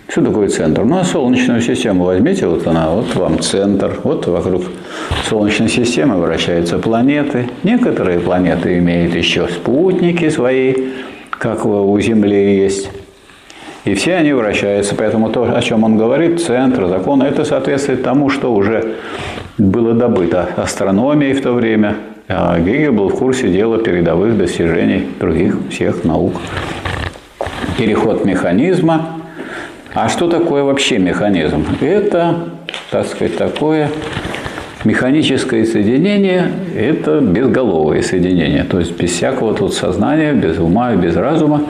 что 0.10 0.22
такое 0.22 0.48
центр? 0.48 0.84
Ну, 0.86 0.98
а 0.98 1.04
Солнечную 1.04 1.62
систему 1.62 2.06
возьмите, 2.06 2.48
вот 2.48 2.66
она, 2.66 2.90
вот 2.90 3.14
вам 3.16 3.40
центр, 3.40 4.00
вот 4.04 4.26
вокруг 4.26 4.64
Солнечной 5.30 5.68
системы 5.68 6.16
вращаются 6.16 6.78
планеты. 6.78 7.50
Некоторые 7.64 8.20
планеты 8.20 8.78
имеют 8.78 9.14
еще 9.14 9.48
спутники 9.50 10.30
свои, 10.30 10.74
как 11.30 11.66
у 11.66 12.00
Земли 12.00 12.58
есть. 12.58 12.90
И 13.84 13.94
все 13.96 14.16
они 14.16 14.34
вращаются. 14.34 14.96
Поэтому 14.96 15.30
то, 15.30 15.44
о 15.56 15.62
чем 15.62 15.84
он 15.84 15.98
говорит, 15.98 16.42
центр, 16.42 16.88
закон, 16.88 17.22
это 17.22 17.44
соответствует 17.44 18.04
тому, 18.04 18.30
что 18.30 18.54
уже 18.54 18.96
было 19.58 19.94
добыто 19.94 20.50
астрономией 20.56 21.34
в 21.34 21.42
то 21.42 21.52
время. 21.52 21.96
А 22.30 22.60
Гегель 22.60 22.92
был 22.92 23.10
в 23.10 23.16
курсе 23.16 23.50
дела 23.50 23.78
передовых 23.78 24.38
достижений 24.38 25.08
других 25.20 25.56
всех 25.70 26.04
наук. 26.04 26.34
Переход 27.78 28.26
механизма 28.26 29.17
а 29.94 30.10
что 30.10 30.28
такое 30.28 30.64
вообще 30.64 31.00
механизм? 31.00 31.66
Это, 31.82 32.50
так 32.92 33.08
сказать, 33.08 33.38
такое 33.38 33.90
механическое 34.84 35.66
соединение– 35.66 36.52
это 36.76 37.20
безголовое 37.20 38.02
соединение, 38.02 38.64
то 38.64 38.80
есть 38.80 38.98
без 38.98 39.12
всякого 39.12 39.54
тут 39.54 39.74
сознания, 39.74 40.34
без 40.34 40.60
ума 40.60 40.94
без 40.96 41.16
разума. 41.16 41.64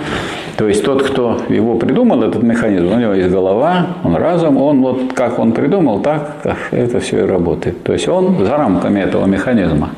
То 0.58 0.68
есть 0.68 0.84
тот, 0.84 1.04
кто 1.04 1.42
его 1.50 1.76
придумал, 1.76 2.24
этот 2.24 2.42
механизм, 2.42 2.92
у 2.92 2.98
него 2.98 3.14
есть 3.14 3.30
голова, 3.30 3.88
он 4.04 4.16
разум, 4.16 4.58
он 4.58 4.82
вот 4.82 5.14
как 5.14 5.38
он 5.38 5.52
придумал, 5.52 6.00
так 6.00 6.38
это 6.72 7.00
все 7.00 7.24
и 7.24 7.28
работает. 7.28 7.84
То 7.84 7.94
есть 7.94 8.08
он 8.08 8.44
за 8.44 8.58
рамками 8.58 9.00
этого 9.00 9.26
механизма. 9.26 9.92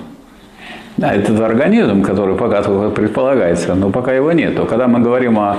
Да, 0.97 1.13
это 1.13 1.45
организм, 1.45 2.03
который 2.03 2.35
пока 2.35 2.61
предполагается, 2.89 3.73
но 3.73 3.89
пока 3.89 4.11
его 4.11 4.33
нет. 4.33 4.59
Когда 4.67 4.88
мы 4.88 4.99
говорим 4.99 5.39
о 5.39 5.55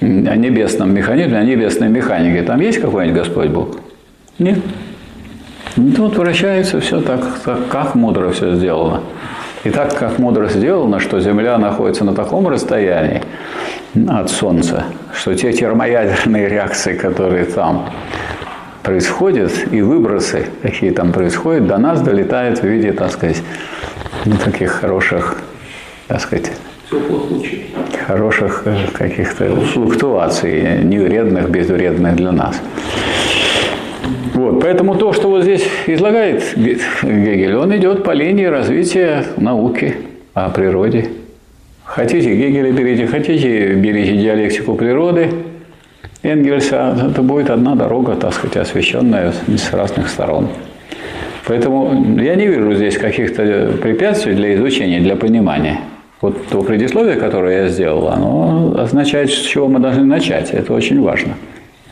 о 0.00 0.36
небесном 0.36 0.92
механизме, 0.94 1.38
о 1.38 1.44
небесной 1.44 1.88
механике. 1.88 2.42
Там 2.42 2.60
есть 2.60 2.80
какой-нибудь 2.80 3.18
Господь 3.18 3.48
Бог? 3.48 3.76
Нет. 4.38 4.58
Ну, 5.76 5.92
тут 5.92 6.16
вращается 6.16 6.80
все 6.80 7.00
так, 7.00 7.20
так, 7.44 7.68
как 7.68 7.94
мудро 7.94 8.30
все 8.30 8.54
сделано. 8.54 9.00
И 9.64 9.70
так 9.70 9.96
как 9.98 10.18
мудро 10.18 10.48
сделано, 10.48 11.00
что 11.00 11.20
Земля 11.20 11.58
находится 11.58 12.04
на 12.04 12.14
таком 12.14 12.46
расстоянии 12.48 13.22
от 14.08 14.30
Солнца, 14.30 14.84
что 15.14 15.34
те 15.34 15.52
термоядерные 15.52 16.48
реакции, 16.48 16.94
которые 16.94 17.46
там 17.46 17.90
происходят, 18.82 19.52
и 19.72 19.80
выбросы, 19.80 20.46
какие 20.62 20.90
там 20.90 21.12
происходят, 21.12 21.66
до 21.66 21.78
нас 21.78 22.02
долетают 22.02 22.60
в 22.60 22.64
виде, 22.64 22.92
так 22.92 23.10
сказать, 23.10 23.42
ну, 24.26 24.36
таких 24.36 24.70
хороших, 24.70 25.38
так 26.06 26.20
сказать, 26.20 26.52
хороших 28.06 28.62
э, 28.66 28.86
каких-то 28.92 29.56
флуктуаций, 29.56 30.82
невредных, 30.84 31.50
безвредных 31.50 32.16
для 32.16 32.32
нас. 32.32 32.60
Вот, 34.34 34.60
поэтому 34.60 34.96
то, 34.96 35.12
что 35.12 35.28
вот 35.28 35.42
здесь 35.42 35.64
излагает 35.86 36.42
Гегель, 36.56 37.54
он 37.54 37.74
идет 37.76 38.04
по 38.04 38.10
линии 38.10 38.44
развития 38.44 39.24
науки 39.36 39.94
о 40.34 40.50
природе. 40.50 41.08
Хотите 41.84 42.34
Гегеля 42.34 42.72
берите, 42.72 43.06
хотите 43.06 43.74
берите 43.74 44.16
диалектику 44.16 44.74
природы 44.74 45.30
Энгельса, 46.22 46.96
это 47.10 47.22
будет 47.22 47.50
одна 47.50 47.74
дорога, 47.74 48.16
так 48.16 48.32
сказать, 48.32 48.56
освещенная 48.56 49.32
с 49.32 49.72
разных 49.72 50.08
сторон. 50.08 50.48
Поэтому 51.46 52.18
я 52.20 52.34
не 52.34 52.46
вижу 52.46 52.74
здесь 52.74 52.96
каких-то 52.96 53.74
препятствий 53.82 54.34
для 54.34 54.54
изучения, 54.54 55.00
для 55.00 55.16
понимания. 55.16 55.80
Вот 56.24 56.46
то 56.46 56.62
предисловие, 56.62 57.16
которое 57.16 57.64
я 57.64 57.68
сделал, 57.68 58.08
оно 58.08 58.74
означает, 58.78 59.30
с 59.30 59.42
чего 59.42 59.68
мы 59.68 59.78
должны 59.78 60.04
начать. 60.04 60.52
Это 60.52 60.72
очень 60.72 61.02
важно. 61.02 61.34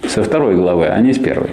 Со 0.08 0.22
второй 0.22 0.56
главы, 0.56 0.86
а 0.86 0.98
не 1.00 1.12
с 1.12 1.18
первой. 1.18 1.50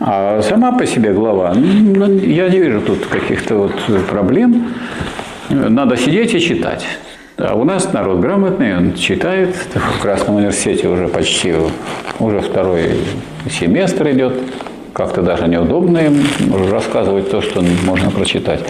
А 0.00 0.40
сама 0.40 0.72
по 0.72 0.86
себе 0.86 1.12
глава, 1.12 1.52
ну, 1.54 2.14
я 2.16 2.48
не 2.48 2.60
вижу 2.60 2.80
тут 2.80 3.04
каких-то 3.04 3.56
вот 3.56 3.74
проблем. 4.08 4.68
Надо 5.50 5.98
сидеть 5.98 6.32
и 6.34 6.40
читать. 6.40 6.86
А 7.36 7.54
у 7.54 7.64
нас 7.64 7.92
народ 7.92 8.20
грамотный, 8.20 8.74
он 8.74 8.94
читает. 8.94 9.54
В 9.74 10.00
Красном 10.00 10.36
университете 10.36 10.88
уже 10.88 11.08
почти 11.08 11.52
уже 12.20 12.40
второй 12.40 12.84
семестр 13.50 14.12
идет 14.12 14.32
как-то 14.92 15.22
даже 15.22 15.46
неудобно 15.46 15.98
им 15.98 16.22
рассказывать 16.70 17.30
то, 17.30 17.40
что 17.40 17.62
можно 17.84 18.10
прочитать. 18.10 18.60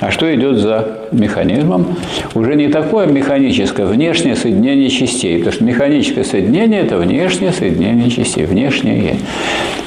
А 0.00 0.10
что 0.10 0.32
идет 0.34 0.58
за 0.58 1.00
механизмом? 1.12 1.96
Уже 2.34 2.54
не 2.54 2.68
такое 2.68 3.06
механическое 3.06 3.86
внешнее 3.86 4.36
соединение 4.36 4.88
частей. 4.88 5.38
Потому 5.38 5.54
что 5.54 5.64
механическое 5.64 6.24
соединение– 6.24 6.80
это 6.82 6.96
внешнее 6.98 7.52
соединение 7.52 8.10
частей, 8.10 8.44
внешнее. 8.44 9.16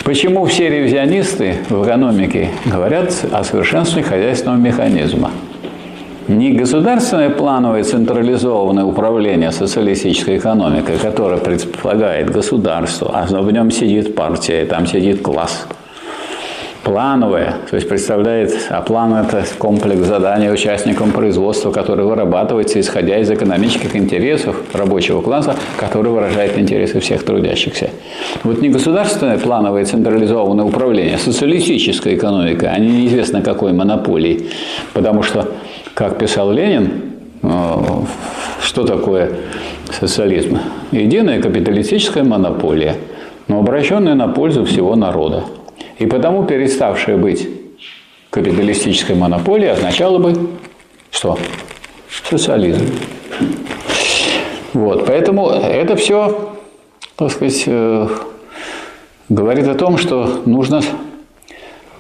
Почему 0.04 0.46
все 0.46 0.70
ревизионисты 0.70 1.56
в 1.70 1.84
экономике 1.84 2.50
говорят 2.66 3.14
о 3.32 3.44
совершенствовании 3.44 4.08
хозяйственного 4.08 4.58
механизма? 4.58 5.32
Не 6.28 6.52
государственное 6.52 7.30
плановое 7.30 7.84
централизованное 7.84 8.84
управление 8.84 9.52
социалистической 9.52 10.38
экономикой, 10.38 10.98
которое 10.98 11.38
предполагает 11.38 12.30
государство, 12.30 13.12
а 13.14 13.26
в 13.26 13.52
нем 13.52 13.72
сидит 13.72 14.16
партия, 14.16 14.66
там 14.66 14.86
сидит 14.86 15.22
класс. 15.22 15.68
Плановое, 16.84 17.56
то 17.70 17.76
есть 17.76 17.90
представляет, 17.90 18.54
а 18.70 18.82
план– 18.82 19.14
это 19.16 19.44
комплекс 19.58 20.08
заданий 20.08 20.50
участникам 20.50 21.12
производства, 21.12 21.72
который 21.72 22.06
вырабатывается, 22.06 22.80
исходя 22.80 23.18
из 23.18 23.30
экономических 23.30 23.94
интересов 23.96 24.56
рабочего 24.74 25.22
класса, 25.22 25.56
который 25.78 26.14
выражает 26.14 26.58
интересы 26.58 27.02
всех 27.02 27.26
трудящихся. 27.26 27.90
Вот 28.44 28.62
не 28.62 28.70
государственное 28.70 29.38
плановое 29.38 29.86
централизованное 29.86 30.66
управление, 30.66 31.16
а 31.16 31.18
социалистическая 31.18 32.16
экономика, 32.16 32.72
а 32.72 32.80
не 32.80 32.90
неизвестно 32.90 33.42
какой 33.42 33.74
монополии, 33.74 34.48
потому 34.94 35.24
что 35.24 35.52
как 35.94 36.18
писал 36.18 36.52
Ленин, 36.52 37.02
э, 37.42 37.76
что 38.62 38.84
такое 38.86 39.32
социализм? 39.92 40.60
Единая 40.92 41.42
капиталистическая 41.42 42.24
монополия, 42.24 42.96
но 43.48 43.60
обращенная 43.60 44.16
на 44.16 44.28
пользу 44.28 44.66
всего 44.66 44.96
народа. 44.96 45.44
И 46.00 46.06
потому 46.06 46.44
переставшая 46.44 47.18
быть 47.18 47.48
капиталистической 48.30 49.16
монополией 49.16 49.72
означало 49.72 50.20
бы 50.20 50.50
что? 51.12 51.38
Социализм. 52.30 52.86
Вот, 54.74 55.08
поэтому 55.08 55.50
это 55.50 55.96
все, 55.96 56.47
так 57.18 57.32
сказать, 57.32 57.64
э, 57.66 58.08
говорит 59.28 59.68
о 59.68 59.74
том, 59.74 59.98
что 59.98 60.44
нужно 60.46 60.82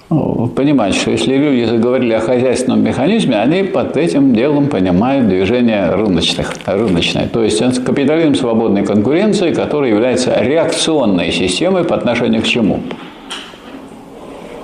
ну, 0.10 0.48
понимать, 0.48 0.94
что 0.94 1.12
если 1.12 1.36
люди 1.36 1.66
заговорили 1.66 2.14
о 2.14 2.20
хозяйственном 2.20 2.84
механизме, 2.84 3.36
они 3.38 3.64
под 3.64 3.98
этим 3.98 4.34
делом 4.34 4.68
понимают 4.68 5.28
движение 5.28 5.90
рыночных, 5.90 6.54
рыночное. 6.66 7.28
То 7.28 7.44
есть 7.44 7.84
капитализм 7.84 8.36
свободной 8.36 8.86
конкуренции, 8.86 9.54
который 9.54 9.90
является 9.90 10.40
реакционной 10.40 11.32
системой 11.32 11.84
по 11.84 11.96
отношению 11.96 12.44
к 12.44 12.46
чему? 12.46 12.82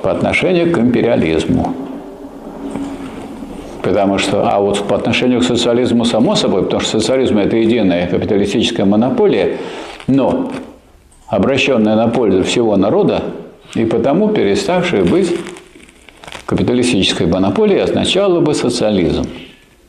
По 0.04 0.12
отношению 0.12 0.72
к 0.72 0.78
империализму. 0.78 1.74
Потому 3.82 4.18
что, 4.18 4.48
а 4.50 4.60
вот 4.62 4.88
по 4.88 4.96
отношению 4.96 5.42
к 5.42 5.44
социализму 5.44 6.06
само 6.06 6.36
собой, 6.36 6.63
потому 6.63 6.82
что 6.82 7.00
социализм 7.00 7.39
это 7.39 7.58
единая 7.58 8.08
капиталистическая 8.08 8.86
монополия, 8.86 9.58
но 10.08 10.52
обращенная 11.28 11.96
на 11.96 12.08
пользу 12.08 12.44
всего 12.44 12.76
народа, 12.76 13.24
и 13.76 13.86
потому 13.86 14.30
переставшая 14.30 15.04
быть 15.04 15.36
капиталистической 16.46 17.28
монополией 17.28 17.82
означало 17.82 18.39
бы 18.39 18.54
социализм. 18.54 19.26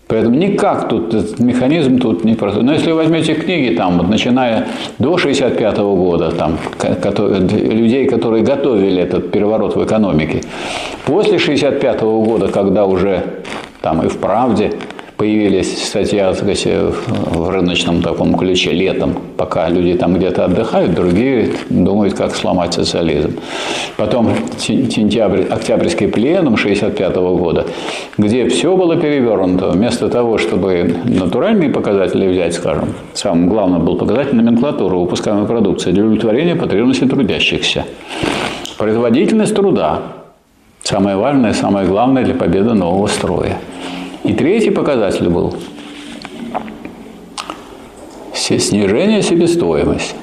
Поэтому 0.07 0.37
никак 0.37 0.88
тут 0.88 1.14
этот 1.14 1.38
механизм 1.38 1.98
тут 1.98 2.24
не 2.24 2.35
просто. 2.35 2.61
Но 2.61 2.74
если 2.74 2.90
вы 2.90 2.98
возьмете 2.98 3.35
книги, 3.35 3.74
там, 3.74 3.98
вот, 3.98 4.09
начиная 4.09 4.68
до 4.98 5.16
65 5.16 5.79
года, 5.79 6.31
там, 6.31 6.59
людей, 7.40 8.07
которые 8.07 8.44
готовили 8.44 9.03
этот 9.03 9.31
переворот 9.31 9.77
в 9.77 9.85
экономике, 9.85 10.42
после 11.07 11.38
65 11.38 12.03
года, 12.03 12.48
когда 12.48 12.85
уже 12.85 13.24
там 13.81 14.03
и 14.03 14.09
в 14.09 14.18
«Правде», 14.18 14.72
появились 15.16 15.90
так 15.92 16.07
сказать, 16.07 16.66
в 16.66 17.50
рыночном 17.50 18.03
таком 18.03 18.37
ключе 18.37 18.72
летом, 18.72 19.14
пока 19.37 19.68
люди 19.68 19.94
там 19.94 20.14
где-то 20.14 20.44
отдыхают, 20.44 20.94
другие 20.94 21.50
думают, 21.70 22.14
как 22.14 22.35
сломать 22.35 22.74
социализм. 22.74 23.38
Потом 23.96 24.31
сентябрь, 24.59 25.42
октябрьский 25.42 26.09
пленум 26.09 26.57
65 26.57 27.16
года, 27.16 27.66
где 28.18 28.48
все 28.48 28.77
было 28.77 28.96
перевернуто. 28.96 29.70
Вместо 29.70 30.09
того, 30.09 30.38
чтобы 30.38 30.96
натуральные 31.05 31.70
показатели 31.70 32.27
взять, 32.27 32.55
скажем, 32.55 32.94
самым 33.12 33.48
главным 33.48 33.85
был 33.85 33.96
показатель 33.96 34.35
номенклатуры 34.35 34.96
выпускаемой 34.96 35.46
продукции 35.46 35.92
для 35.92 36.03
удовлетворения 36.03 36.57
потребностей 36.57 37.07
трудящихся. 37.07 37.85
Производительность 38.79 39.55
труда– 39.55 40.00
самое 40.83 41.16
важное, 41.16 41.53
самое 41.53 41.87
главное 41.87 42.24
для 42.24 42.35
победы 42.35 42.74
нового 42.74 43.07
строя– 43.07 43.59
и 44.24 44.32
третий 44.32 44.70
показатель 44.70 45.28
был 45.28 45.54
снижение 48.34 49.22
себестоимости. 49.22 50.14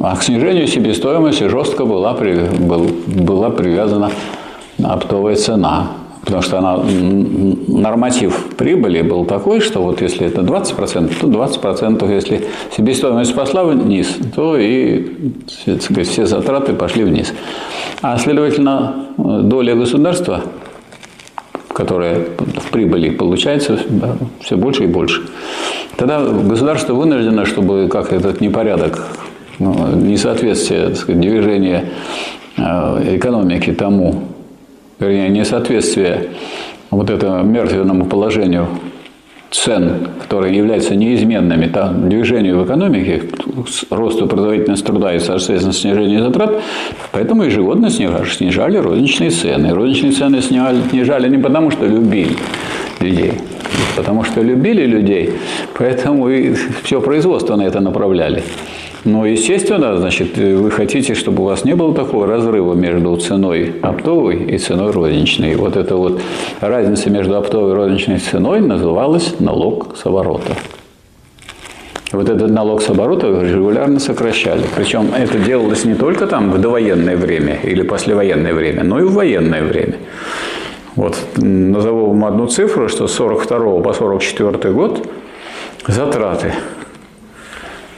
А 0.00 0.16
к 0.16 0.22
снижению 0.22 0.66
себестоимости 0.66 1.48
жестко 1.48 1.84
была, 1.84 2.14
был, 2.14 2.90
была 3.06 3.50
привязана 3.50 4.10
оптовая 4.82 5.36
цена. 5.36 5.88
Потому 6.24 6.42
что 6.42 6.58
она, 6.58 6.78
норматив 7.66 8.48
прибыли 8.56 9.00
был 9.00 9.24
такой, 9.24 9.60
что 9.60 9.82
вот 9.82 10.02
если 10.02 10.26
это 10.26 10.42
20%, 10.42 11.14
то 11.18 11.26
20%, 11.26 12.14
если 12.14 12.46
себестоимость 12.76 13.34
пошла 13.34 13.64
вниз, 13.64 14.18
то 14.34 14.56
и 14.56 15.32
все 15.46 16.26
затраты 16.26 16.74
пошли 16.74 17.04
вниз. 17.04 17.32
А 18.02 18.18
следовательно, 18.18 19.06
доля 19.16 19.74
государства 19.74 20.42
которая 21.80 22.26
в 22.36 22.70
прибыли 22.70 23.08
получается 23.08 23.78
все 24.40 24.56
больше 24.56 24.84
и 24.84 24.86
больше. 24.86 25.22
Тогда 25.96 26.20
государство 26.20 26.92
вынуждено, 26.92 27.46
чтобы 27.46 27.88
как 27.88 28.12
этот 28.12 28.42
непорядок, 28.42 29.06
ну, 29.58 29.74
несоответствие, 29.96 30.88
так 30.88 30.96
сказать, 30.96 31.20
движения 31.22 31.86
э, 32.58 33.16
экономики 33.16 33.72
тому, 33.72 34.24
вернее, 34.98 35.30
несоответствие 35.30 36.28
вот 36.90 37.08
этому 37.08 37.42
мертвенному 37.44 38.04
положению 38.04 38.68
цен, 39.50 40.08
которые 40.20 40.56
являются 40.56 40.94
неизменными 40.94 41.66
там, 41.66 42.08
движению 42.08 42.60
в 42.60 42.66
экономике, 42.66 43.22
росту 43.90 44.26
производительности 44.26 44.86
труда 44.86 45.14
и, 45.14 45.18
соответственно, 45.18 45.72
снижению 45.72 46.24
затрат, 46.24 46.62
поэтому 47.12 47.42
ежегодно 47.42 47.90
снижали, 47.90 48.28
снижали 48.28 48.76
розничные 48.76 49.30
цены. 49.30 49.74
Розничные 49.74 50.12
цены 50.12 50.40
снижали, 50.40 50.80
снижали 50.90 51.28
не 51.28 51.38
потому, 51.38 51.70
что 51.70 51.86
любили 51.86 52.36
людей, 53.00 53.32
потому 53.96 54.24
что 54.24 54.40
любили 54.40 54.86
людей, 54.86 55.32
поэтому 55.76 56.28
и 56.28 56.54
все 56.84 57.00
производство 57.00 57.56
на 57.56 57.62
это 57.62 57.80
направляли. 57.80 58.42
Но, 59.04 59.24
естественно, 59.24 59.96
значит, 59.96 60.36
вы 60.36 60.70
хотите, 60.70 61.14
чтобы 61.14 61.42
у 61.42 61.46
вас 61.46 61.64
не 61.64 61.74
было 61.74 61.94
такого 61.94 62.26
разрыва 62.26 62.74
между 62.74 63.16
ценой 63.16 63.74
оптовой 63.80 64.44
и 64.44 64.58
ценой 64.58 64.90
розничной. 64.90 65.56
Вот 65.56 65.76
эта 65.76 65.96
вот 65.96 66.20
разница 66.60 67.08
между 67.08 67.36
оптовой 67.36 67.72
и 67.72 67.74
розничной 67.74 68.18
ценой 68.18 68.60
называлась 68.60 69.40
налог 69.40 69.96
с 69.96 70.04
оборота. 70.04 70.52
Вот 72.12 72.28
этот 72.28 72.50
налог 72.50 72.82
с 72.82 72.90
оборота 72.90 73.28
регулярно 73.28 74.00
сокращали. 74.00 74.64
Причем 74.76 75.14
это 75.16 75.38
делалось 75.38 75.84
не 75.84 75.94
только 75.94 76.26
там 76.26 76.50
в 76.50 76.60
довоенное 76.60 77.16
время 77.16 77.58
или 77.62 77.82
послевоенное 77.82 78.52
время, 78.52 78.84
но 78.84 78.98
и 79.00 79.04
в 79.04 79.14
военное 79.14 79.62
время. 79.62 79.94
Вот 80.96 81.16
назову 81.36 82.08
вам 82.08 82.24
одну 82.26 82.48
цифру, 82.48 82.88
что 82.88 83.06
с 83.06 83.14
42 83.14 83.80
по 83.80 83.92
44 83.94 84.74
год 84.74 85.08
затраты 85.86 86.52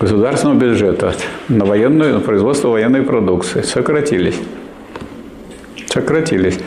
государственного 0.03 0.59
бюджета 0.59 1.15
на, 1.49 1.65
военную, 1.65 2.15
на 2.15 2.21
производство 2.21 2.69
военной 2.69 3.03
продукции 3.03 3.63
сократились. 3.63 4.35
Сократились. 5.87 6.59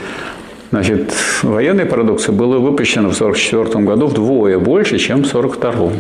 Значит, 0.72 1.14
военной 1.44 1.86
продукции 1.86 2.32
было 2.32 2.60
выпущено 2.60 3.10
в 3.10 3.22
1944 3.22 3.84
году 3.84 4.08
вдвое 4.08 4.58
больше, 4.58 4.98
чем 5.00 5.24
в 5.24 5.28
1942. 5.28 5.92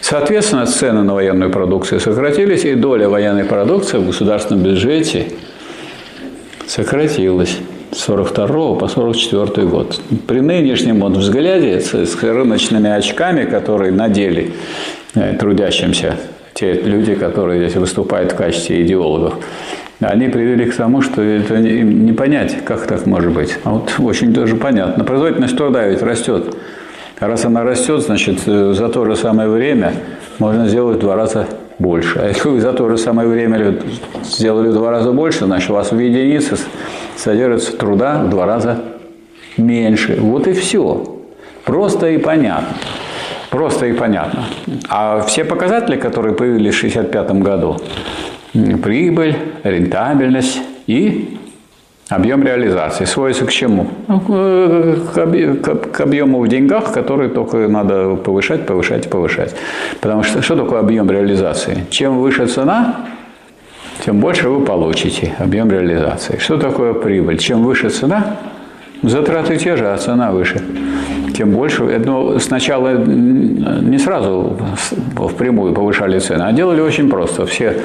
Соответственно, 0.00 0.66
цены 0.66 1.02
на 1.02 1.14
военную 1.14 1.50
продукцию 1.50 2.00
сократились, 2.00 2.64
и 2.64 2.74
доля 2.74 3.08
военной 3.08 3.44
продукции 3.44 3.98
в 3.98 4.06
государственном 4.06 4.62
бюджете 4.62 5.26
сократилась 6.68 7.58
с 7.90 7.98
42 7.98 8.74
по 8.76 8.86
44 8.86 9.66
год. 9.66 10.00
При 10.28 10.40
нынешнем 10.40 11.00
вот 11.00 11.16
взгляде 11.16 11.80
с 11.80 12.22
рыночными 12.22 12.90
очками, 12.90 13.44
которые 13.44 13.90
надели 13.90 14.52
трудящимся, 15.38 16.16
те 16.54 16.72
люди, 16.72 17.14
которые 17.14 17.60
здесь 17.60 17.76
выступают 17.76 18.32
в 18.32 18.36
качестве 18.36 18.82
идеологов, 18.82 19.34
они 20.00 20.28
привели 20.28 20.66
к 20.66 20.76
тому, 20.76 21.00
что 21.00 21.22
это 21.22 21.58
не 21.58 22.12
понять, 22.12 22.64
как 22.64 22.86
так 22.86 23.06
может 23.06 23.32
быть. 23.32 23.58
А 23.64 23.70
вот 23.70 23.94
очень 23.98 24.34
тоже 24.34 24.56
понятно. 24.56 25.04
Производительность 25.04 25.56
труда 25.56 25.86
ведь 25.86 26.02
растет. 26.02 26.54
А 27.18 27.26
раз 27.28 27.46
она 27.46 27.62
растет, 27.62 28.02
значит, 28.02 28.40
э, 28.46 28.74
за 28.74 28.88
то 28.90 29.06
же 29.06 29.16
самое 29.16 29.48
время 29.48 29.94
можно 30.38 30.68
сделать 30.68 30.98
в 30.98 31.00
два 31.00 31.16
раза 31.16 31.46
больше. 31.78 32.18
А 32.18 32.28
если 32.28 32.46
вы 32.46 32.60
за 32.60 32.74
то 32.74 32.88
же 32.90 32.98
самое 32.98 33.26
время 33.26 33.76
сделали 34.22 34.68
в 34.68 34.74
два 34.74 34.90
раза 34.90 35.12
больше, 35.12 35.46
значит, 35.46 35.70
у 35.70 35.74
вас 35.74 35.92
в 35.92 35.98
единице 35.98 36.58
содержится 37.16 37.74
труда 37.74 38.22
в 38.22 38.28
два 38.28 38.44
раза 38.44 38.82
меньше. 39.56 40.18
Вот 40.20 40.46
и 40.46 40.52
все. 40.52 41.20
Просто 41.64 42.10
и 42.10 42.18
понятно. 42.18 42.76
Просто 43.56 43.86
и 43.86 43.94
понятно. 43.94 44.44
А 44.90 45.22
все 45.22 45.42
показатели, 45.42 45.96
которые 45.96 46.34
появились 46.34 46.74
в 46.74 46.78
1965 46.78 47.42
году, 47.42 47.76
прибыль, 48.82 49.34
рентабельность 49.64 50.60
и 50.86 51.38
объем 52.10 52.42
реализации, 52.42 53.06
сводятся 53.06 53.46
к 53.46 53.50
чему? 53.50 53.86
Ну, 54.08 54.20
к 54.20 56.00
объему 56.00 56.40
в 56.40 56.48
деньгах, 56.48 56.92
который 56.92 57.30
только 57.30 57.66
надо 57.68 58.16
повышать, 58.16 58.66
повышать, 58.66 59.08
повышать. 59.08 59.56
Потому 60.02 60.22
что 60.22 60.42
что 60.42 60.54
такое 60.54 60.80
объем 60.80 61.10
реализации? 61.10 61.86
Чем 61.88 62.18
выше 62.18 62.46
цена, 62.48 63.06
тем 64.04 64.20
больше 64.20 64.50
вы 64.50 64.66
получите 64.66 65.34
объем 65.38 65.70
реализации. 65.70 66.36
Что 66.36 66.58
такое 66.58 66.92
прибыль? 66.92 67.38
Чем 67.38 67.64
выше 67.64 67.88
цена, 67.88 68.36
затраты 69.02 69.56
те 69.56 69.76
же, 69.76 69.90
а 69.90 69.96
цена 69.96 70.30
выше 70.30 70.60
тем 71.36 71.50
больше. 71.50 71.82
Но 72.04 72.38
сначала 72.38 72.96
не 72.96 73.98
сразу 73.98 74.56
впрямую 75.14 75.74
повышали 75.74 76.18
цены, 76.18 76.42
а 76.42 76.52
делали 76.52 76.80
очень 76.80 77.08
просто. 77.08 77.44
Все 77.46 77.76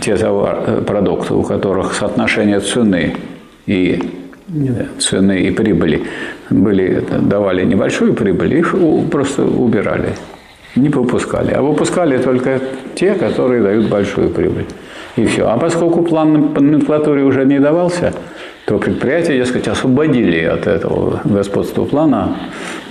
те 0.00 0.16
товар, 0.16 0.82
продукты, 0.86 1.34
у 1.34 1.42
которых 1.42 1.94
соотношение 1.94 2.60
цены 2.60 3.14
и 3.66 4.02
цены 4.98 5.42
и 5.42 5.50
прибыли 5.50 6.02
были, 6.50 7.04
давали 7.20 7.64
небольшую 7.64 8.14
прибыль, 8.14 8.54
их 8.54 8.74
просто 9.10 9.42
убирали, 9.44 10.10
не 10.76 10.88
выпускали. 10.88 11.52
А 11.52 11.62
выпускали 11.62 12.18
только 12.18 12.60
те, 12.94 13.14
которые 13.14 13.62
дают 13.62 13.88
большую 13.88 14.30
прибыль. 14.30 14.66
И 15.16 15.26
все. 15.26 15.48
А 15.48 15.58
поскольку 15.58 16.02
план 16.02 16.48
по 16.54 16.60
номенклатуре 16.60 17.22
уже 17.24 17.44
не 17.44 17.58
давался, 17.58 18.12
то 18.68 18.78
предприятия, 18.78 19.38
дескать, 19.38 19.66
освободили 19.66 20.44
от 20.44 20.66
этого 20.66 21.22
господства 21.24 21.86
плана, 21.86 22.36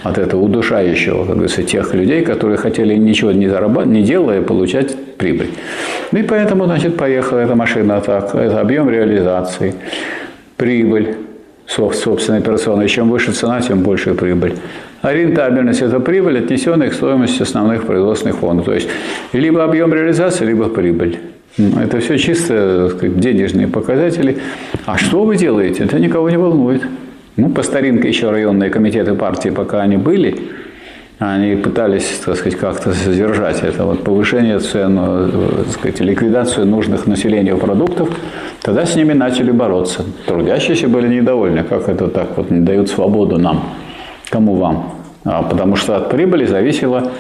от 0.02 0.18
этого 0.18 0.42
удушающего, 0.42 1.20
как 1.20 1.34
говорится, 1.34 1.62
тех 1.62 1.94
людей, 1.94 2.24
которые 2.26 2.58
хотели 2.58 2.96
ничего 2.96 3.32
не 3.32 3.48
зарабатывать, 3.48 3.90
не 3.90 4.02
делая, 4.02 4.42
получать 4.42 4.96
прибыль. 5.18 5.52
Ну 6.12 6.20
и 6.20 6.24
поэтому, 6.24 6.66
значит, 6.66 6.98
поехала 6.98 7.40
эта 7.40 7.54
машина 7.54 8.02
так, 8.02 8.34
это 8.34 8.60
объем 8.60 8.90
реализации, 8.90 9.76
прибыль, 10.56 11.16
собственной 11.68 12.40
операционной. 12.40 12.88
Чем 12.88 13.12
выше 13.12 13.34
цена, 13.34 13.62
тем 13.62 13.84
больше 13.84 14.16
прибыль. 14.16 14.56
А 15.04 15.14
рентабельность– 15.14 15.82
это 15.84 16.00
прибыль, 16.00 16.40
отнесенная 16.40 16.90
к 16.90 16.94
стоимости 16.94 17.44
основных 17.44 17.86
производственных 17.86 18.38
фондов. 18.38 18.66
То 18.66 18.74
есть, 18.74 18.90
либо 19.32 19.64
объем 19.64 19.94
реализации, 19.94 20.44
либо 20.44 20.70
прибыль. 20.70 21.20
Это 21.58 22.00
все 22.00 22.18
чисто 22.18 22.90
сказать, 22.90 23.20
денежные 23.20 23.68
показатели. 23.68 24.38
А 24.86 24.98
что 24.98 25.24
вы 25.24 25.38
делаете? 25.38 25.86
Это 25.86 26.00
никого 26.00 26.30
не 26.30 26.38
волнует. 26.38 26.84
Ну, 27.36 27.50
по 27.50 27.64
старинке 27.64 28.08
еще 28.08 28.30
районные 28.30 28.70
комитеты 28.70 29.16
партии, 29.16 29.50
пока 29.50 29.82
они 29.82 29.98
были, 29.98 30.36
они 31.18 31.56
пытались, 31.56 32.22
так 32.24 32.36
сказать, 32.36 32.60
как-то 32.60 32.94
содержать 32.94 33.64
это 33.64 33.86
вот 33.86 34.04
повышение 34.04 34.60
цен, 34.60 34.98
э, 35.00 35.30
так 35.64 35.74
сказать, 35.74 36.00
ликвидацию 36.00 36.68
нужных 36.68 37.08
населению 37.08 37.58
продуктов. 37.58 38.10
Тогда 38.62 38.86
с 38.86 38.96
ними 38.96 39.14
начали 39.14 39.50
бороться. 39.50 40.06
Трудящиеся 40.28 40.88
были 40.88 41.08
недовольны, 41.08 41.64
как 41.64 41.90
это 41.90 42.08
так 42.08 42.38
вот 42.38 42.52
не 42.52 42.60
дают 42.60 42.90
свободу 42.90 43.40
нам. 43.40 43.64
Кому 44.30 44.56
вам? 44.56 44.94
А 45.24 45.42
потому 45.42 45.76
что 45.76 45.98
от 45.98 46.12
прибыли 46.12 46.46
зависело 46.46 47.12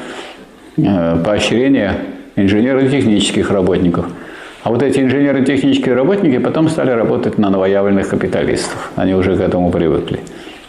э, 0.77 1.17
поощрение 1.25 1.93
инженерно-технических 2.35 3.49
работников– 3.49 4.05
а 4.63 4.69
вот 4.69 4.81
эти 4.81 4.99
инженерно-технические 4.99 5.95
работники 5.95 6.37
потом 6.39 6.69
стали 6.69 6.91
работать 6.91 7.37
на 7.37 7.49
новоявленных 7.49 8.09
капиталистов. 8.09 8.91
Они 8.95 9.13
уже 9.13 9.35
к 9.35 9.39
этому 9.39 9.71
привыкли. 9.71 10.19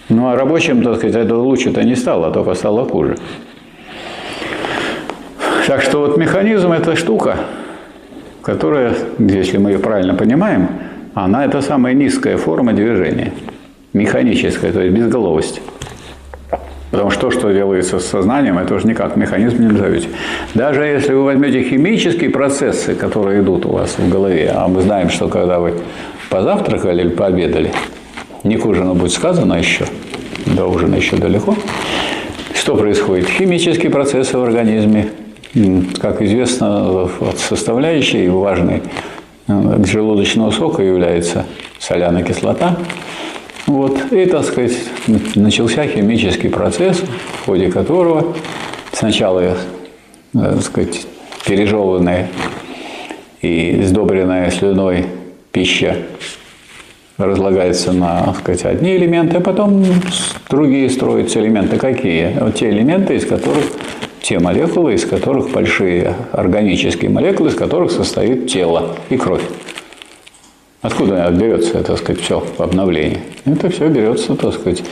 Ну 0.08 0.28
а 0.28 0.36
рабочим, 0.36 0.82
так 0.82 0.96
сказать, 0.96 1.16
это 1.16 1.36
лучше-то 1.36 1.82
не 1.82 1.96
стало, 1.96 2.28
а 2.28 2.30
только 2.30 2.54
стало 2.54 2.86
хуже. 2.86 3.16
Так 5.66 5.82
что 5.82 5.98
вот 6.00 6.16
механизм– 6.16 6.72
это 6.72 6.96
штука, 6.96 7.36
которая, 8.42 8.94
если 9.18 9.58
мы 9.58 9.72
ее 9.72 9.78
правильно 9.78 10.14
понимаем, 10.14 10.68
она– 11.14 11.44
это 11.46 11.60
самая 11.60 11.92
низкая 11.92 12.38
форма 12.38 12.72
движения. 12.72 13.32
Механическая, 13.92 14.72
то 14.72 14.80
есть 14.80 14.96
безголовость. 14.96 15.60
Потому 16.90 17.10
что 17.10 17.22
то, 17.22 17.30
что 17.30 17.52
делается 17.52 17.98
с 17.98 18.06
сознанием, 18.06 18.58
это 18.58 18.74
уже 18.74 18.86
никак 18.86 19.16
механизм 19.16 19.60
не 19.60 19.68
назовете. 19.68 20.08
Даже 20.54 20.84
если 20.84 21.12
вы 21.12 21.24
возьмете 21.24 21.62
химические 21.62 22.30
процессы, 22.30 22.94
которые 22.94 23.42
идут 23.42 23.66
у 23.66 23.70
вас 23.70 23.98
в 23.98 24.08
голове, 24.08 24.50
а 24.54 24.68
мы 24.68 24.80
знаем, 24.80 25.10
что 25.10 25.28
когда 25.28 25.58
вы 25.60 25.74
позавтракали 26.30 27.02
или 27.02 27.10
пообедали, 27.10 27.72
не 28.42 28.56
к 28.56 28.64
ужину 28.64 28.94
будет 28.94 29.12
сказано 29.12 29.54
еще, 29.54 29.84
до 30.46 30.66
ужина 30.66 30.96
еще 30.96 31.16
далеко, 31.16 31.56
что 32.54 32.74
происходит? 32.76 33.28
Химические 33.28 33.90
процессы 33.90 34.38
в 34.38 34.42
организме, 34.42 35.08
как 36.00 36.22
известно, 36.22 37.08
составляющей 37.36 38.28
важной 38.28 38.82
желудочного 39.46 40.50
сока 40.50 40.82
является 40.82 41.44
соляная 41.78 42.22
кислота, 42.22 42.76
вот. 43.68 44.12
И, 44.12 44.24
так 44.24 44.44
сказать, 44.44 44.72
начался 45.34 45.86
химический 45.86 46.48
процесс, 46.48 47.02
в 47.42 47.44
ходе 47.44 47.70
которого 47.70 48.34
сначала, 48.92 49.40
э, 49.40 49.54
так 50.32 50.62
сказать, 50.62 51.06
пережеванная 51.44 52.28
и 53.42 53.82
сдобренная 53.82 54.50
слюной 54.50 55.04
пища 55.52 55.98
разлагается 57.18 57.92
на 57.92 58.22
так 58.24 58.38
сказать, 58.38 58.64
одни 58.64 58.96
элементы, 58.96 59.36
а 59.36 59.40
потом 59.40 59.84
другие 60.48 60.88
строятся 60.88 61.40
элементы. 61.40 61.76
Какие? 61.76 62.38
Вот 62.40 62.54
те 62.54 62.70
элементы, 62.70 63.16
из 63.16 63.26
которых 63.26 63.64
те 64.22 64.38
молекулы, 64.38 64.94
из 64.94 65.04
которых 65.04 65.50
большие 65.50 66.14
органические 66.32 67.10
молекулы, 67.10 67.50
из 67.50 67.54
которых 67.54 67.90
состоит 67.90 68.50
тело 68.50 68.96
и 69.10 69.18
кровь. 69.18 69.42
Откуда 70.80 71.28
берется, 71.30 71.82
так 71.82 71.98
сказать, 71.98 72.20
все 72.20 72.42
обновление? 72.58 73.18
Это 73.44 73.68
все 73.68 73.88
берется, 73.88 74.36
так 74.36 74.54
сказать, 74.54 74.84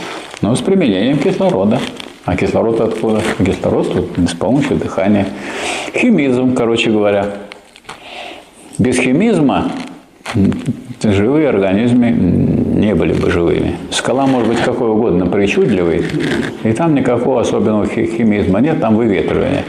ну, 0.43 0.55
с 0.57 0.61
применением 0.61 1.19
кислорода. 1.19 1.79
А 2.25 2.37
кислород 2.37 2.81
откуда? 2.81 3.23
Кислород 3.39 3.95
с 4.29 4.35
помощью 4.35 4.79
дыхания. 4.79 5.29
Химизм, 5.95 6.57
короче 6.57 6.91
говоря. 6.91 7.27
Без 8.79 8.99
химизма 8.99 9.71
живые 11.05 11.49
организмы 11.49 12.11
не 12.11 12.95
были 12.97 13.13
бы 13.13 13.31
живыми. 13.31 13.77
Скала 13.93 14.27
может 14.27 14.49
быть 14.49 14.59
какой 14.59 14.91
угодно 14.91 15.27
причудливой, 15.27 16.05
и 16.65 16.73
там 16.73 16.97
никакого 16.97 17.43
особенного 17.43 17.87
химизма 17.87 18.61
нет, 18.61 18.81
там 18.81 18.97
выветривание. 18.97 19.65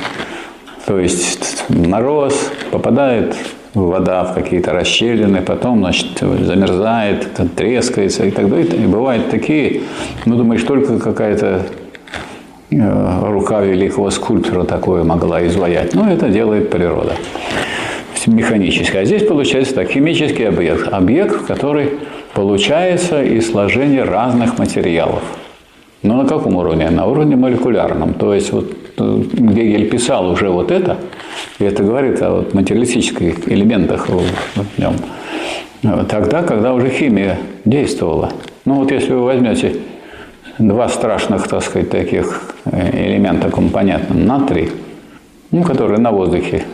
То 0.87 0.99
есть 0.99 1.65
мороз, 1.69 2.51
попадает 2.71 3.35
вода 3.85 4.23
в 4.23 4.33
какие-то 4.33 4.73
расщелины, 4.73 5.41
потом, 5.41 5.79
значит, 5.79 6.19
замерзает, 6.19 7.29
трескается 7.55 8.25
и 8.25 8.31
так 8.31 8.49
далее. 8.49 8.75
И 8.75 8.85
бывают 8.87 9.29
такие, 9.29 9.81
ну, 10.25 10.35
думаешь, 10.35 10.63
только 10.63 10.99
какая-то 10.99 11.61
э, 12.71 13.29
рука 13.29 13.61
великого 13.61 14.09
скульптора 14.09 14.63
такое 14.63 15.03
могла 15.03 15.45
изваять. 15.45 15.93
Но 15.93 16.09
это 16.09 16.29
делает 16.29 16.69
природа 16.69 17.13
механически. 18.27 18.97
А 18.97 19.05
здесь 19.05 19.23
получается 19.23 19.75
так, 19.75 19.89
химический 19.89 20.47
объект. 20.47 20.87
Объект, 20.91 21.45
который 21.45 21.91
получается 22.33 23.23
из 23.23 23.49
сложения 23.49 24.03
разных 24.03 24.57
материалов. 24.57 25.23
Но 26.03 26.21
на 26.21 26.27
каком 26.27 26.55
уровне? 26.55 26.89
На 26.89 27.05
уровне 27.05 27.35
молекулярном. 27.35 28.13
То 28.13 28.33
есть 28.33 28.51
вот 28.51 28.71
э, 28.97 29.21
Гегель 29.33 29.89
писал 29.89 30.29
уже 30.29 30.49
вот 30.49 30.71
это, 30.71 30.97
и 31.59 31.63
это 31.63 31.83
говорит 31.83 32.21
о 32.21 32.37
вот 32.37 32.53
материалистических 32.53 33.49
элементах 33.49 34.09
в 34.09 34.23
нем. 34.77 34.95
Тогда, 36.07 36.43
когда 36.43 36.73
уже 36.73 36.89
химия 36.89 37.37
действовала. 37.65 38.31
Ну 38.65 38.75
вот 38.75 38.91
если 38.91 39.13
вы 39.13 39.23
возьмете 39.23 39.75
два 40.59 40.89
страшных, 40.89 41.47
так 41.47 41.63
сказать, 41.63 41.89
таких 41.89 42.53
э, 42.65 43.09
элемента 43.09 43.49
компонента, 43.49 44.13
натрий, 44.13 44.71
ну, 45.51 45.63
которые 45.63 45.99
на 45.99 46.11
воздухе 46.11 46.65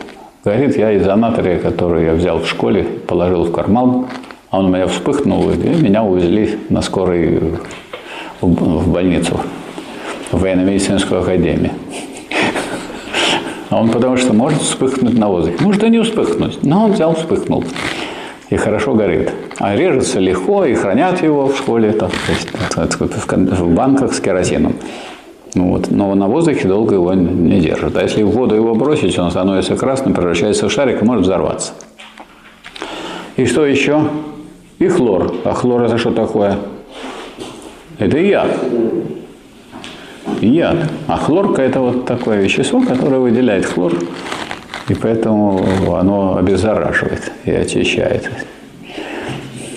горит, 0.44 0.76
я 0.76 0.92
из-за 0.92 1.14
натрия, 1.16 1.58
который 1.58 2.04
я 2.06 2.14
взял 2.14 2.40
в 2.40 2.48
школе, 2.48 2.84
положил 2.84 3.44
в 3.44 3.52
карман, 3.52 4.06
а 4.50 4.58
он 4.58 4.66
у 4.66 4.68
меня 4.68 4.86
вспыхнул, 4.86 5.50
и 5.50 5.56
меня 5.56 6.02
увезли 6.02 6.58
на 6.70 6.80
скорой 6.80 7.40
в 8.40 8.92
больницу, 8.92 9.40
в 10.30 10.40
военно-медицинскую 10.40 11.20
академию. 11.20 11.70
А 13.74 13.80
он 13.80 13.90
потому 13.90 14.16
что 14.16 14.32
может 14.32 14.62
вспыхнуть 14.62 15.18
на 15.18 15.26
воздухе. 15.26 15.56
Может 15.58 15.82
и 15.82 15.88
не 15.88 16.00
вспыхнуть, 16.00 16.62
но 16.62 16.84
он 16.84 16.92
взял, 16.92 17.12
вспыхнул. 17.16 17.64
И 18.48 18.54
хорошо 18.54 18.94
горит. 18.94 19.32
А 19.58 19.74
режется 19.74 20.20
легко, 20.20 20.64
и 20.64 20.74
хранят 20.74 21.20
его 21.24 21.48
в 21.48 21.56
школе, 21.56 21.90
там, 21.90 22.08
в 22.76 23.74
банках 23.74 24.14
с 24.14 24.20
керосином. 24.20 24.76
Ну, 25.56 25.70
вот. 25.70 25.90
Но 25.90 26.14
на 26.14 26.28
воздухе 26.28 26.68
долго 26.68 26.94
его 26.94 27.14
не 27.14 27.58
держат. 27.58 27.96
А 27.96 28.02
если 28.02 28.22
в 28.22 28.30
воду 28.30 28.54
его 28.54 28.76
бросить, 28.76 29.18
он 29.18 29.32
становится 29.32 29.74
красным, 29.74 30.14
превращается 30.14 30.68
в 30.68 30.72
шарик 30.72 31.02
и 31.02 31.04
может 31.04 31.24
взорваться. 31.24 31.72
И 33.36 33.44
что 33.44 33.66
еще? 33.66 34.04
И 34.78 34.86
хлор. 34.86 35.34
А 35.44 35.52
хлор 35.52 35.82
это 35.82 35.98
что 35.98 36.12
такое? 36.12 36.58
Это 37.98 38.18
яд 38.18 38.56
яд. 40.40 40.76
А 41.06 41.16
хлорка– 41.16 41.62
это 41.68 41.80
вот 41.80 42.06
такое 42.06 42.40
вещество, 42.40 42.80
которое 42.80 43.18
выделяет 43.18 43.66
хлор, 43.66 43.92
и 44.88 44.94
поэтому 44.94 45.94
оно 45.96 46.36
обеззараживает 46.36 47.32
и 47.44 47.50
очищает. 47.50 48.30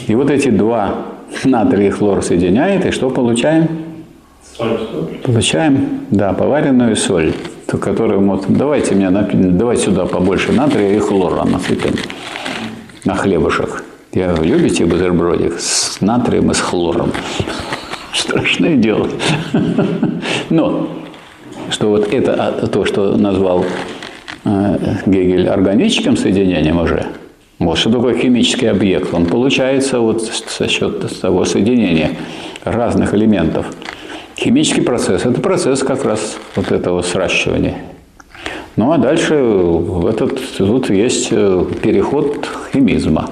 И 0.08 0.16
вот 0.16 0.30
эти 0.30 0.50
два 0.50 0.96
натрий 1.44 1.88
и 1.88 1.90
хлор 1.90 2.24
соединяет, 2.24 2.86
и 2.86 2.92
что 2.92 3.10
получаем? 3.10 3.68
Соль. 4.58 4.80
Получаем, 5.24 6.02
да, 6.12 6.34
поваренную 6.34 6.96
соль, 6.96 7.34
которую 7.68 8.22
вот, 8.22 8.46
давайте 8.48 8.96
мне, 8.96 9.10
давайте 9.10 9.84
сюда 9.84 10.06
побольше 10.06 10.52
натрия 10.52 10.96
и 10.96 11.00
хлора 11.00 11.44
насыпем 11.44 11.96
на 13.06 13.16
хлебушек. 13.16 13.84
Я 14.14 14.34
любите 14.36 14.86
бутербродик 14.86 15.60
с 15.60 16.02
натрием 16.02 16.50
и 16.50 16.54
с 16.54 16.60
хлором? 16.60 17.12
Страшное 18.18 18.76
дело. 18.76 19.08
Но 20.50 20.90
что 21.70 21.90
вот 21.90 22.14
это 22.14 22.34
а, 22.34 22.68
то, 22.68 22.86
что 22.86 23.18
назвал 23.18 23.66
э, 24.46 24.78
Гегель 25.06 25.48
органическим 25.48 26.18
соединением 26.18 26.80
уже, 26.80 27.06
вот 27.60 27.78
что 27.78 27.90
такое 27.90 28.18
химический 28.18 28.70
объект, 28.70 29.14
он 29.14 29.26
получается 29.26 30.00
вот 30.00 30.22
за 30.22 30.68
счет 30.68 31.20
того 31.20 31.44
соединения 31.46 32.12
разных 32.64 33.14
элементов. 33.14 33.66
Химический 34.38 34.84
процесс– 34.84 35.26
это 35.26 35.42
процесс 35.42 35.80
как 35.80 36.06
раз 36.06 36.38
вот 36.56 36.72
этого 36.72 37.02
сращивания. 37.02 37.76
Ну 38.76 38.92
а 38.92 39.00
дальше 39.00 39.34
в 39.34 40.06
этот, 40.06 40.40
тут 40.58 40.92
есть 40.92 41.30
э, 41.32 41.66
переход 41.82 42.48
химизма. 42.72 43.28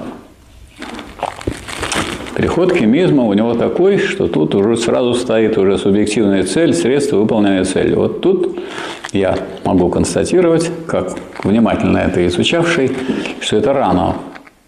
Переход 2.36 2.70
к 2.70 2.76
химизму 2.76 3.26
у 3.26 3.32
него 3.32 3.54
такой, 3.54 3.96
что 3.96 4.28
тут 4.28 4.54
уже 4.54 4.76
сразу 4.76 5.14
стоит 5.14 5.56
уже 5.56 5.78
субъективная 5.78 6.44
цель, 6.44 6.74
средство 6.74 7.16
выполнения 7.16 7.64
цели. 7.64 7.94
Вот 7.94 8.20
тут 8.20 8.58
я 9.12 9.38
могу 9.64 9.88
констатировать, 9.88 10.70
как 10.86 11.16
внимательно 11.42 11.96
это 11.96 12.26
изучавший, 12.26 12.90
что 13.40 13.56
это 13.56 13.72
рано. 13.72 14.16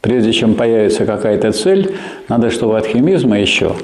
Прежде 0.00 0.32
чем 0.32 0.54
появится 0.54 1.04
какая-то 1.04 1.52
цель, 1.52 1.94
надо, 2.28 2.48
чтобы 2.48 2.78
от 2.78 2.86
химизма 2.86 3.38
еще 3.38 3.74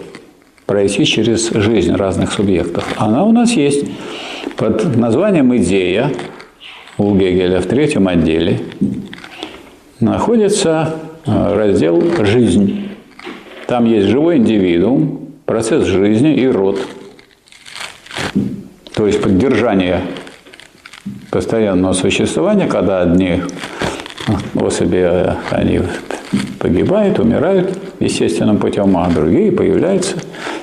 пройти 0.65 1.05
через 1.05 1.51
жизнь 1.51 1.95
разных 1.95 2.33
субъектов. 2.33 2.91
Она 2.97 3.27
у 3.27 3.33
нас 3.33 3.53
есть 3.53 3.85
под 4.57 4.97
названием 4.97 5.55
«Идея» 5.59 6.11
у 6.97 7.15
Гегеля 7.15 7.61
в 7.61 7.67
третьем 7.67 8.09
отделе 8.09 8.61
находится 10.01 10.95
э, 11.27 11.55
раздел 11.55 12.03
«Жизнь». 12.25 12.84
Там 13.67 13.87
есть 13.87 14.09
живой 14.09 14.37
индивидуум, 14.37 15.31
процесс 15.47 15.85
жизни 15.85 16.35
и 16.35 16.47
род. 16.47 16.81
То 18.95 19.07
есть 19.07 19.23
поддержание 19.23 20.03
постоянного 21.31 21.95
существования, 21.95 22.67
когда 22.67 23.03
одни 23.03 23.43
особи 24.55 25.35
они 25.51 25.81
погибают, 26.59 27.19
умирают 27.19 27.79
естественным 28.01 28.59
путем, 28.59 28.97
а 28.97 29.09
другие 29.11 29.51
появляются. 29.51 30.17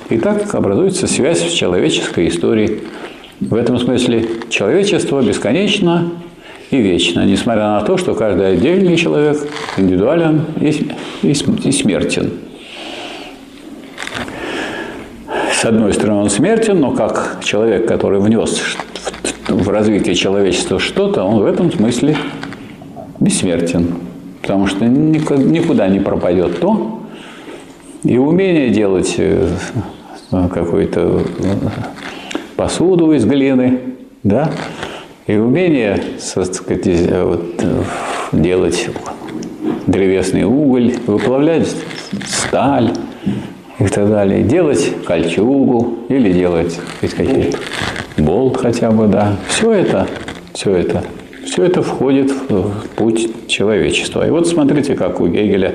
И 0.08 0.18
так 0.18 0.54
образуется 0.54 1.06
связь 1.06 1.40
с 1.40 1.52
человеческой 1.52 2.28
историей. 2.28 2.80
В 3.40 3.54
этом 3.54 3.78
смысле 3.78 4.26
человечество 4.48 5.20
бесконечно 5.22 6.12
и 6.70 6.78
вечно, 6.78 7.24
несмотря 7.24 7.64
на 7.64 7.80
то, 7.82 7.96
что 7.98 8.14
каждый 8.14 8.52
отдельный 8.52 8.96
человек 8.96 9.38
индивидуален 9.76 10.42
и 10.60 11.72
смертен. 11.72 12.30
С 15.62 15.64
одной 15.64 15.92
стороны, 15.92 16.22
он 16.22 16.28
смертен, 16.28 16.80
но 16.80 16.90
как 16.90 17.38
человек, 17.44 17.86
который 17.86 18.18
внес 18.18 18.60
в 19.46 19.68
развитие 19.68 20.16
человечества 20.16 20.80
что-то, 20.80 21.22
он 21.22 21.40
в 21.40 21.46
этом 21.46 21.70
смысле 21.70 22.16
бессмертен. 23.20 23.94
Потому 24.40 24.66
что 24.66 24.84
никуда 24.86 25.86
не 25.86 26.00
пропадет 26.00 26.58
то, 26.58 27.04
и 28.02 28.18
умение 28.18 28.70
делать 28.70 29.14
э, 29.18 29.50
какую-то 30.32 31.00
э, 31.00 31.54
посуду 32.56 33.12
из 33.12 33.24
глины, 33.24 33.78
да, 34.24 34.50
и 35.28 35.36
умение 35.36 36.02
сказать, 36.18 36.88
э, 36.88 37.22
вот, 37.22 37.64
делать 38.32 38.90
древесный 39.86 40.42
уголь, 40.42 40.94
выплавлять 41.06 41.72
сталь, 42.26 42.90
и 43.78 43.86
так 43.86 44.08
далее. 44.08 44.42
Делать 44.42 44.92
кольчугу 45.04 45.98
или 46.08 46.32
делать 46.32 46.78
какие-то 47.00 47.58
болт 48.18 48.56
хотя 48.56 48.90
бы, 48.90 49.06
да. 49.06 49.36
Все 49.48 49.72
это, 49.72 50.06
все 50.54 50.74
это, 50.74 51.02
все 51.44 51.64
это 51.64 51.82
входит 51.82 52.30
в 52.30 52.70
путь 52.96 53.48
человечества. 53.48 54.26
И 54.26 54.30
вот 54.30 54.46
смотрите, 54.48 54.94
как 54.94 55.20
у 55.20 55.26
Гегеля 55.26 55.74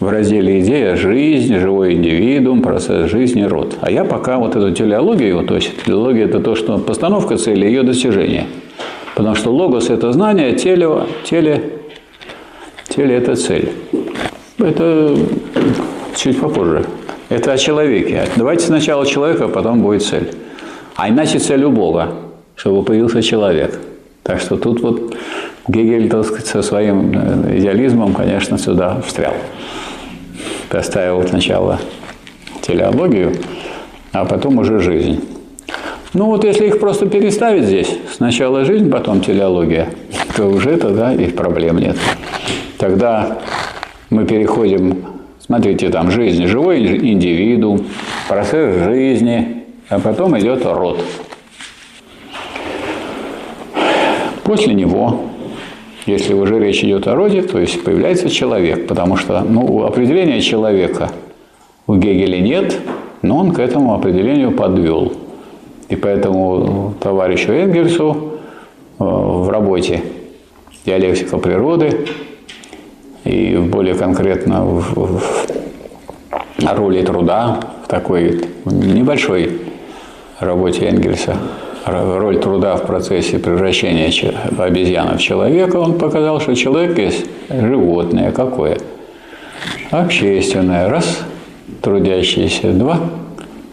в 0.00 0.08
разделе 0.08 0.60
«Идея», 0.60 0.96
«Жизнь», 0.96 1.56
«Живой 1.58 1.94
индивидуум», 1.94 2.62
«Процесс 2.62 3.10
жизни», 3.10 3.42
«Род». 3.42 3.76
А 3.80 3.90
я 3.90 4.04
пока 4.04 4.38
вот 4.38 4.54
эту 4.56 4.72
телеологию, 4.72 5.42
то 5.44 5.56
есть 5.56 5.82
телеология– 5.84 6.24
это 6.26 6.40
то, 6.40 6.54
что 6.54 6.78
постановка 6.78 7.36
цели, 7.36 7.66
ее 7.66 7.82
достижение. 7.82 8.46
Потому 9.14 9.34
что 9.34 9.50
логос– 9.50 9.90
это 9.90 10.12
знание, 10.12 10.54
теле, 10.54 10.88
теле, 11.24 11.62
теле– 12.88 13.16
это 13.16 13.34
цель. 13.34 13.72
Это 14.58 15.16
чуть 16.16 16.40
попозже. 16.40 16.84
Это 17.28 17.52
о 17.52 17.58
человеке. 17.58 18.24
Давайте 18.36 18.64
сначала 18.64 19.04
человека, 19.04 19.44
а 19.44 19.48
потом 19.48 19.82
будет 19.82 20.02
цель. 20.02 20.32
А 20.96 21.10
иначе 21.10 21.38
цель 21.38 21.62
у 21.64 21.70
Бога, 21.70 22.14
чтобы 22.56 22.82
появился 22.82 23.22
человек. 23.22 23.78
Так 24.22 24.40
что 24.40 24.56
тут 24.56 24.80
вот 24.80 25.14
Гегель, 25.68 26.08
так 26.08 26.24
сказать, 26.24 26.46
со 26.46 26.62
своим 26.62 27.12
э, 27.14 27.58
идеализмом, 27.58 28.14
конечно, 28.14 28.56
сюда 28.56 29.02
встрял. 29.06 29.34
Поставил 30.70 31.26
сначала 31.28 31.78
телеологию, 32.62 33.34
а 34.12 34.24
потом 34.24 34.58
уже 34.58 34.80
жизнь. 34.80 35.20
Ну 36.14 36.26
вот 36.26 36.44
если 36.44 36.66
их 36.66 36.80
просто 36.80 37.06
переставить 37.06 37.64
здесь, 37.64 37.94
сначала 38.16 38.64
жизнь, 38.64 38.90
потом 38.90 39.20
телеология, 39.20 39.90
то 40.34 40.46
уже 40.46 40.78
тогда 40.78 41.12
их 41.12 41.36
проблем 41.36 41.76
нет. 41.76 41.96
Тогда 42.78 43.38
мы 44.08 44.24
переходим 44.24 45.17
Смотрите, 45.48 45.88
там 45.88 46.10
жизнь, 46.10 46.46
живой 46.46 46.84
индивидуум, 46.84 47.86
процесс 48.28 48.84
жизни, 48.84 49.64
а 49.88 49.98
потом 49.98 50.38
идет 50.38 50.66
род. 50.66 51.00
После 54.44 54.74
него 54.74 55.22
Если 56.04 56.32
уже 56.32 56.58
речь 56.58 56.82
идет 56.82 57.06
о 57.06 57.14
роде, 57.14 57.42
то 57.42 57.58
есть 57.58 57.84
появляется 57.84 58.30
человек, 58.30 58.86
потому 58.86 59.16
что 59.16 59.40
ну, 59.40 59.84
определения 59.84 60.40
человека 60.40 61.10
у 61.86 61.96
Гегеля 61.96 62.40
нет, 62.40 62.78
но 63.20 63.36
он 63.36 63.52
к 63.52 63.58
этому 63.58 63.92
определению 63.92 64.52
подвел. 64.52 65.12
И 65.90 65.96
поэтому 65.96 66.94
товарищу 67.00 67.52
Энгельсу 67.52 68.38
э, 68.98 69.04
в 69.04 69.50
работе 69.50 70.02
«Диалектика 70.86 71.36
природы» 71.36 72.06
и 73.28 73.58
более 73.58 73.94
конкретно 73.94 74.64
в, 74.64 74.94
в 74.94 75.22
роли 76.74 77.02
труда 77.02 77.60
в 77.84 77.88
такой 77.88 78.40
небольшой 78.64 79.60
работе 80.40 80.86
Энгельса. 80.86 81.36
Роль 81.86 82.38
труда 82.38 82.76
в 82.76 82.86
процессе 82.86 83.38
превращения 83.38 84.10
обезьяны 84.58 85.18
в 85.18 85.20
человека, 85.20 85.76
он 85.76 85.98
показал, 85.98 86.40
что 86.40 86.54
человек 86.54 86.98
есть 86.98 87.26
животное 87.50 88.32
какое? 88.32 88.78
Общественное, 89.90 90.88
раз, 90.88 91.20
трудящееся, 91.82 92.72
два, 92.72 92.98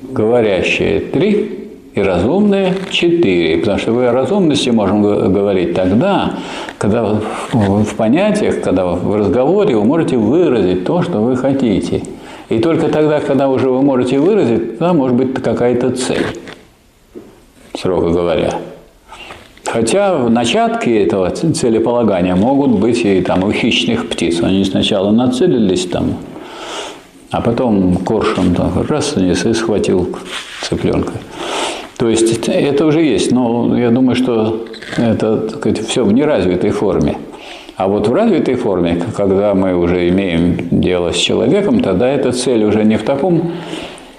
говорящее, 0.03 0.99
три, 0.99 1.64
и 1.95 2.01
разумное– 2.01 2.75
четыре. 2.91 3.57
Потому 3.57 3.79
что 3.79 3.91
вы 3.93 4.07
о 4.07 4.11
разумности 4.11 4.69
можем 4.69 5.01
говорить 5.01 5.73
тогда, 5.73 6.33
когда 6.77 7.19
в 7.51 7.95
понятиях, 7.95 8.61
когда 8.61 8.85
в 8.85 9.15
разговоре 9.15 9.75
вы 9.75 9.83
можете 9.83 10.17
выразить 10.17 10.85
то, 10.85 11.01
что 11.01 11.19
вы 11.19 11.37
хотите. 11.37 12.03
И 12.49 12.59
только 12.59 12.89
тогда, 12.89 13.21
когда 13.21 13.49
уже 13.49 13.69
вы 13.69 13.81
можете 13.81 14.19
выразить, 14.19 14.77
тогда 14.77 14.93
может 14.93 15.15
быть 15.15 15.33
какая-то 15.33 15.91
цель 15.91 16.25
строго 17.77 18.09
говоря. 18.09 18.55
Хотя 19.65 20.29
начатки 20.29 20.89
этого 20.89 21.31
целеполагания 21.31 22.35
могут 22.35 22.79
быть 22.79 23.03
и 23.03 23.21
там 23.21 23.43
у 23.43 23.51
хищных 23.51 24.09
птиц. 24.09 24.41
Они 24.41 24.63
сначала 24.63 25.11
нацелились 25.11 25.85
там, 25.87 26.15
а 27.31 27.41
потом 27.41 27.97
коршун 27.97 28.53
там 28.53 28.85
раз 28.87 29.17
и 29.17 29.33
схватил 29.33 30.15
цыпленка. 30.61 31.13
То 31.97 32.09
есть 32.09 32.47
это 32.47 32.85
уже 32.85 33.01
есть, 33.01 33.31
но 33.31 33.77
я 33.77 33.89
думаю, 33.89 34.15
что 34.15 34.65
это 34.97 35.37
так 35.37 35.59
сказать, 35.59 35.87
все 35.87 36.03
в 36.03 36.11
неразвитой 36.11 36.71
форме. 36.71 37.17
А 37.77 37.87
вот 37.87 38.07
в 38.07 38.13
развитой 38.13 38.55
форме, 38.55 39.01
когда 39.15 39.53
мы 39.53 39.75
уже 39.75 40.07
имеем 40.09 40.57
дело 40.71 41.11
с 41.11 41.17
человеком, 41.17 41.81
тогда 41.81 42.07
эта 42.07 42.31
цель 42.31 42.63
уже 42.63 42.83
не 42.85 42.97
в 42.97 43.03
таком 43.03 43.51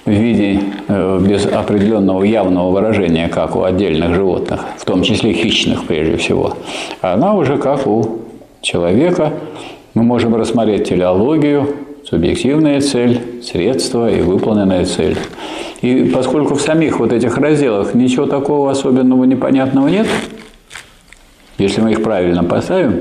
виде 0.04 0.60
э, 0.88 1.20
без 1.20 1.46
определенного 1.46 2.22
явного 2.22 2.70
выражения, 2.70 3.28
как 3.28 3.56
у 3.56 3.62
отдельных 3.62 4.14
животных, 4.14 4.60
в 4.76 4.84
том 4.84 5.02
числе 5.02 5.32
хищных 5.32 5.86
прежде 5.86 6.16
всего. 6.16 6.54
Она 7.00 7.34
уже 7.34 7.56
как 7.56 7.86
у 7.86 8.18
человека. 8.60 9.32
Мы 9.94 10.02
можем 10.02 10.36
рассмотреть 10.36 10.88
телеологию, 10.88 11.68
субъективная 12.04 12.80
цель, 12.80 13.42
средства 13.42 14.10
и 14.10 14.20
выполненная 14.20 14.84
цель. 14.84 15.16
И 15.82 16.10
поскольку 16.14 16.54
в 16.54 16.62
самих 16.62 16.98
вот 16.98 17.12
этих 17.12 17.36
разделах 17.36 17.94
ничего 17.94 18.26
такого 18.26 18.70
особенного 18.70 19.24
непонятного 19.24 19.88
нет, 19.88 20.06
если 21.58 21.80
мы 21.80 21.92
их 21.92 22.02
правильно 22.02 22.44
поставим, 22.44 23.00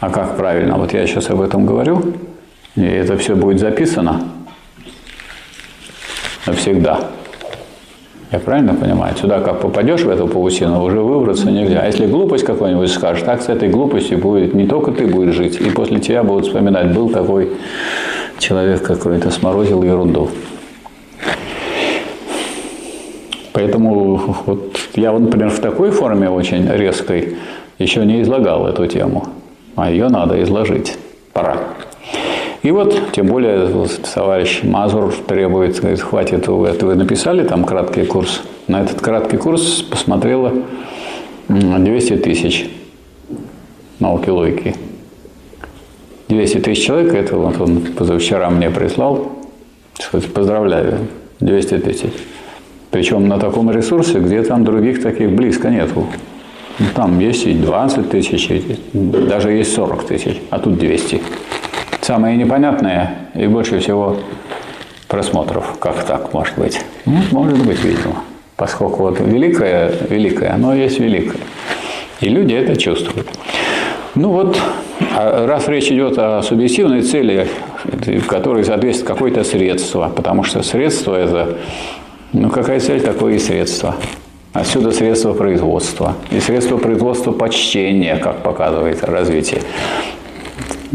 а 0.00 0.10
как 0.10 0.36
правильно, 0.36 0.76
вот 0.76 0.92
я 0.92 1.06
сейчас 1.06 1.30
об 1.30 1.40
этом 1.40 1.66
говорю, 1.66 2.14
и 2.76 2.82
это 2.82 3.16
все 3.16 3.34
будет 3.34 3.60
записано– 3.60 4.22
навсегда. 6.46 7.00
Я 8.30 8.38
правильно 8.40 8.74
понимаю? 8.74 9.14
Сюда 9.16 9.40
как 9.40 9.60
попадешь 9.60 10.02
в 10.02 10.08
эту 10.08 10.26
паутину, 10.26 10.82
уже 10.82 11.00
выбраться 11.00 11.50
нельзя. 11.50 11.80
А 11.82 11.86
если 11.86 12.06
глупость 12.06 12.44
какой-нибудь 12.44 12.90
скажешь, 12.90 13.22
так 13.24 13.42
с 13.42 13.48
этой 13.48 13.68
глупостью 13.68 14.18
будет 14.18 14.54
не 14.54 14.66
только 14.66 14.90
ты 14.90 15.06
будешь 15.06 15.34
жить, 15.34 15.60
и 15.60 15.70
после 15.70 16.00
тебя 16.00 16.24
будут 16.24 16.46
вспоминать, 16.46 16.92
был 16.92 17.10
такой 17.10 17.52
человек 18.38 18.82
какой-то, 18.82 19.30
сморозил 19.30 19.82
ерунду. 19.82 20.30
Поэтому 23.52 24.13
вот 24.26 24.78
я, 24.94 25.12
вот, 25.12 25.22
например, 25.22 25.50
в 25.50 25.60
такой 25.60 25.90
форме 25.90 26.28
очень 26.28 26.68
резкой 26.68 27.36
еще 27.78 28.04
не 28.04 28.22
излагал 28.22 28.66
эту 28.66 28.86
тему, 28.86 29.26
а 29.76 29.90
ее 29.90 30.08
надо 30.08 30.42
изложить. 30.42 30.96
Пора. 31.32 31.58
И 32.62 32.70
вот, 32.70 32.98
тем 33.12 33.26
более, 33.26 33.68
товарищ 34.14 34.62
Мазур 34.62 35.12
требует, 35.26 35.78
говорит, 35.80 36.00
хватит, 36.00 36.48
это 36.48 36.52
вы 36.86 36.94
написали 36.94 37.46
там 37.46 37.64
краткий 37.64 38.04
курс. 38.04 38.40
На 38.68 38.80
этот 38.80 39.00
краткий 39.00 39.36
курс 39.36 39.82
посмотрело 39.82 40.52
200 41.48 42.16
тысяч 42.16 42.70
науки 44.00 44.30
логики. 44.30 44.74
200 46.28 46.60
тысяч 46.60 46.86
человек, 46.86 47.12
это 47.12 47.36
вот 47.36 47.60
он 47.60 47.80
позавчера 47.80 48.48
мне 48.48 48.70
прислал, 48.70 49.32
поздравляю, 50.32 51.00
200 51.40 51.78
тысяч. 51.78 52.12
Причем 52.94 53.26
на 53.26 53.40
таком 53.40 53.72
ресурсе, 53.72 54.20
где 54.20 54.40
там 54.44 54.62
других 54.62 55.02
таких 55.02 55.28
близко 55.32 55.68
нету. 55.68 56.06
Там 56.94 57.18
есть 57.18 57.44
и 57.44 57.52
20 57.52 58.08
тысяч, 58.08 58.48
даже 58.92 59.50
есть 59.50 59.74
40 59.74 60.06
тысяч, 60.06 60.40
а 60.50 60.60
тут 60.60 60.78
200. 60.78 61.20
Самое 62.02 62.36
непонятное 62.36 63.16
и 63.34 63.48
больше 63.48 63.80
всего 63.80 64.18
просмотров. 65.08 65.76
Как 65.80 66.04
так 66.04 66.32
может 66.32 66.56
быть? 66.56 66.82
Ну, 67.04 67.18
может 67.32 67.66
быть, 67.66 67.82
видимо. 67.82 68.22
Поскольку 68.54 69.02
вот 69.02 69.18
великое, 69.18 69.90
великое, 70.08 70.54
оно 70.54 70.72
есть 70.72 71.00
великое. 71.00 71.40
И 72.20 72.28
люди 72.28 72.54
это 72.54 72.76
чувствуют. 72.76 73.26
Ну 74.14 74.28
вот, 74.28 74.56
а 75.16 75.48
раз 75.48 75.66
речь 75.66 75.90
идет 75.90 76.16
о 76.16 76.42
субъективной 76.42 77.02
цели, 77.02 77.48
в 77.82 78.26
которой 78.28 78.62
соответствует 78.62 79.08
какое-то 79.08 79.42
средство, 79.42 80.12
потому 80.14 80.44
что 80.44 80.62
средство 80.62 81.16
это, 81.16 81.58
ну 82.34 82.50
какая 82.50 82.80
цель, 82.80 83.00
такое 83.00 83.34
и 83.34 83.38
средство. 83.38 83.94
Отсюда 84.52 84.92
средство 84.92 85.32
производства. 85.32 86.14
И 86.30 86.40
средство 86.40 86.76
производства 86.76 87.32
почтения, 87.32 88.16
как 88.16 88.42
показывает 88.42 89.02
развитие 89.02 89.62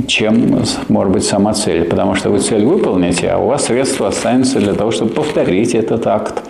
чем, 0.07 0.63
может 0.87 1.13
быть, 1.13 1.23
сама 1.23 1.53
цель. 1.53 1.83
Потому 1.83 2.15
что 2.15 2.29
вы 2.29 2.39
цель 2.39 2.65
выполните, 2.65 3.29
а 3.29 3.37
у 3.37 3.47
вас 3.47 3.65
средства 3.65 4.07
останется 4.07 4.59
для 4.59 4.73
того, 4.73 4.91
чтобы 4.91 5.11
повторить 5.11 5.75
этот 5.75 6.07
акт 6.07 6.43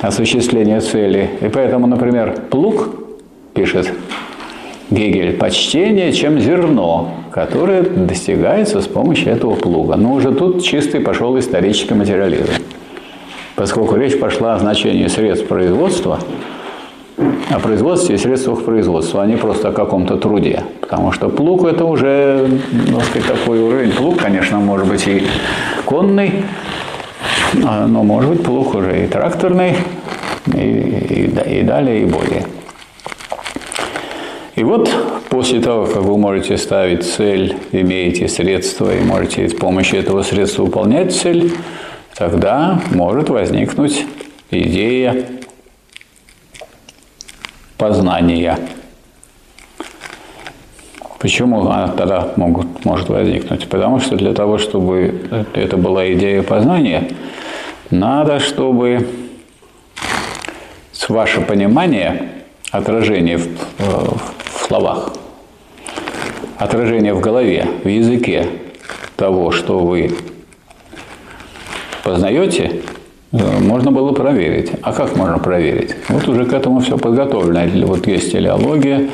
осуществления 0.00 0.80
цели. 0.80 1.30
И 1.40 1.48
поэтому, 1.48 1.86
например, 1.86 2.34
плуг, 2.50 2.90
пишет 3.54 3.92
Гегель, 4.90 5.36
почтение, 5.36 6.12
чем 6.12 6.38
зерно, 6.38 7.10
которое 7.30 7.82
достигается 7.82 8.80
с 8.80 8.86
помощью 8.86 9.32
этого 9.32 9.54
плуга. 9.54 9.96
Но 9.96 10.12
уже 10.12 10.32
тут 10.32 10.62
чистый 10.62 11.00
пошел 11.00 11.38
исторический 11.38 11.94
материализм. 11.94 12.52
Поскольку 13.56 13.96
речь 13.96 14.18
пошла 14.18 14.54
о 14.54 14.58
значении 14.58 15.08
средств 15.08 15.48
производства– 15.48 16.20
о 17.50 17.58
производстве 17.58 18.16
и 18.16 18.18
средствах 18.18 18.64
производства, 18.64 19.22
а 19.22 19.26
не 19.26 19.36
просто 19.36 19.68
о 19.68 19.72
каком-то 19.72 20.16
труде. 20.16 20.64
Потому 20.80 21.12
что 21.12 21.28
плуг– 21.28 21.64
это 21.66 21.84
уже, 21.84 22.48
ну, 22.88 23.00
сказать, 23.00 23.26
такой 23.26 23.60
уровень. 23.60 23.92
Плуг, 23.92 24.18
конечно, 24.18 24.58
может 24.58 24.86
быть 24.86 25.06
и 25.06 25.22
конный, 25.84 26.44
а, 27.64 27.86
но 27.86 28.02
может 28.02 28.30
быть 28.30 28.42
плуг 28.42 28.74
уже 28.74 29.04
и 29.04 29.06
тракторный, 29.06 29.76
и, 30.54 30.58
и, 30.58 31.60
и 31.60 31.62
далее, 31.62 32.02
и 32.02 32.04
более. 32.04 32.44
И 34.56 34.64
вот 34.64 34.90
после 35.28 35.60
того, 35.60 35.86
как 35.86 36.02
вы 36.02 36.18
можете 36.18 36.56
ставить 36.56 37.04
цель, 37.04 37.56
имеете 37.72 38.26
средства 38.28 38.94
и 38.94 39.02
можете 39.02 39.48
с 39.48 39.54
помощью 39.54 40.00
этого 40.00 40.22
средства 40.22 40.64
выполнять 40.64 41.14
цель, 41.14 41.52
тогда 42.16 42.80
может 42.92 43.28
возникнуть 43.28 44.06
идея 44.50 45.26
познания. 47.76 48.58
Почему 51.18 51.68
она 51.68 51.88
тогда 51.88 52.32
могут, 52.36 52.84
может 52.84 53.08
возникнуть? 53.08 53.68
Потому 53.68 54.00
что 54.00 54.16
для 54.16 54.32
того, 54.32 54.58
чтобы 54.58 55.46
это 55.54 55.76
была 55.76 56.12
идея 56.12 56.42
познания, 56.42 57.10
надо, 57.90 58.38
чтобы 58.40 59.06
ваше 61.08 61.40
понимание, 61.40 62.30
отражение 62.70 63.38
в, 63.38 63.48
в 63.78 64.66
словах, 64.66 65.12
отражение 66.58 67.14
в 67.14 67.20
голове, 67.20 67.66
в 67.84 67.88
языке 67.88 68.48
того, 69.16 69.52
что 69.52 69.78
вы 69.78 70.16
познаете, 72.10 72.82
Э, 73.32 73.58
можно 73.60 73.90
было 73.90 74.12
проверить. 74.12 74.70
А 74.82 74.92
как 74.92 75.16
можно 75.16 75.38
проверить? 75.38 75.94
Вот 76.08 76.28
уже 76.28 76.44
к 76.44 76.52
этому 76.52 76.80
все 76.80 76.96
подготовлено. 76.96 77.86
Вот 77.86 78.06
есть 78.06 78.32
телеология, 78.32 79.08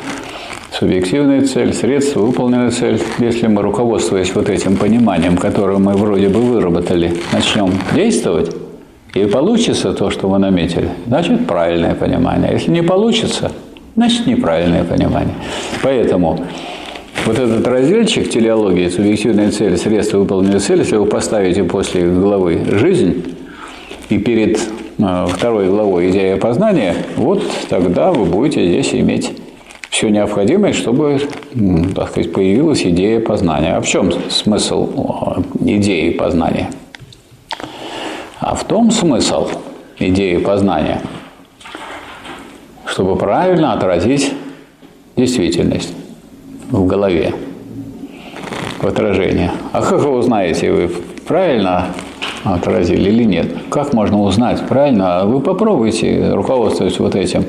субъективная 0.71 1.43
цель, 1.43 1.73
средства, 1.73 2.21
выполненная 2.21 2.71
цель. 2.71 3.01
Если 3.19 3.47
мы, 3.47 3.63
руководствуясь 3.63 4.35
вот 4.35 4.49
этим 4.49 4.77
пониманием, 4.77 5.37
которое 5.37 5.79
мы 5.79 5.93
вроде 5.95 6.29
бы 6.29 6.41
выработали, 6.41 7.15
начнем 7.33 7.71
действовать, 7.95 8.55
и 9.15 9.25
получится 9.25 9.93
то, 9.93 10.11
что 10.11 10.29
мы 10.29 10.39
наметили, 10.39 10.89
значит, 11.07 11.47
правильное 11.47 11.95
понимание. 11.95 12.53
Если 12.53 12.71
не 12.71 12.83
получится, 12.83 13.51
Значит, 13.95 14.27
неправильное 14.27 14.85
понимание. 14.85 15.35
Поэтому 15.83 16.39
вот 17.27 17.39
этот 17.39 17.67
разделчик 17.67 18.29
телеологии, 18.29 18.89
субъективная 18.89 19.51
цель, 19.51 19.77
средства 19.77 20.19
выполненной 20.19 20.61
цели, 20.61 20.81
если 20.81 20.97
вы 20.97 21.07
поставите 21.07 21.65
после 21.65 22.09
главы 22.11 22.61
«Жизнь» 22.67 23.37
и 24.09 24.19
перед 24.19 24.59
э, 24.99 25.27
второй 25.29 25.69
главой 25.69 26.11
«Идея 26.11 26.37
познания», 26.37 26.97
вот 27.17 27.43
тогда 27.69 28.13
вы 28.13 28.25
будете 28.25 28.67
здесь 28.67 28.95
иметь 28.95 29.31
все 29.91 30.09
необходимое, 30.09 30.73
чтобы, 30.73 31.21
так 31.95 32.11
сказать, 32.11 32.33
появилась 32.33 32.83
идея 32.83 33.21
познания. 33.21 33.77
А 33.77 33.81
в 33.81 33.87
чем 33.87 34.13
смысл 34.31 35.37
э, 35.37 35.43
идеи 35.65 36.11
познания? 36.11 36.71
А 38.41 38.55
в 38.55 38.65
том 38.65 38.91
смысл 38.91 39.49
идеи 39.99 40.39
познания, 40.39 41.01
чтобы 42.87 43.17
правильно 43.17 43.73
отразить 43.73 44.33
действительность 45.17 45.95
в 46.73 46.87
голове, 46.87 47.35
в 48.81 48.87
отражении. 48.87 49.51
А 49.73 49.83
как 49.83 50.01
вы 50.01 50.11
узнаете, 50.11 50.73
вы 50.73 50.91
правильно 51.27 51.89
отразили 52.45 53.11
или 53.11 53.25
нет? 53.25 53.47
Как 53.71 53.93
можно 53.93 54.21
узнать 54.21 54.67
правильно? 54.67 55.21
А 55.21 55.27
вы 55.27 55.41
попробуйте, 55.41 56.31
руководствуясь 56.33 56.99
вот 56.99 57.15
этим 57.15 57.45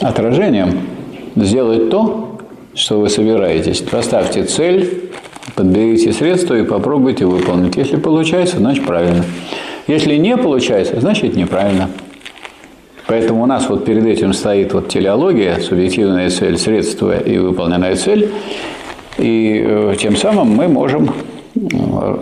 отражением, 0.00 0.80
сделать 1.36 1.90
то, 1.90 2.38
что 2.74 3.00
вы 3.00 3.08
собираетесь. 3.08 3.80
Поставьте 3.80 4.44
цель, 4.44 5.10
подберите 5.56 6.12
средства 6.12 6.54
и 6.54 6.62
попробуйте 6.62 7.26
выполнить. 7.26 7.76
Если 7.76 7.96
получается, 7.96 8.58
значит 8.58 8.86
правильно. 8.86 9.24
Если 9.88 10.14
не 10.16 10.36
получается, 10.36 11.00
значит 11.00 11.34
неправильно. 11.34 11.90
Поэтому 13.08 13.42
у 13.44 13.46
нас 13.46 13.70
вот 13.70 13.86
перед 13.86 14.04
этим 14.04 14.34
стоит 14.34 14.74
вот 14.74 14.88
телеология, 14.88 15.58
субъективная 15.60 16.28
цель, 16.28 16.58
средство 16.58 17.18
и 17.18 17.38
выполненная 17.38 17.96
цель. 17.96 18.30
И 19.16 19.64
э, 19.66 19.94
тем 19.98 20.14
самым 20.14 20.48
мы 20.50 20.68
можем 20.68 21.14
э, 21.54 22.18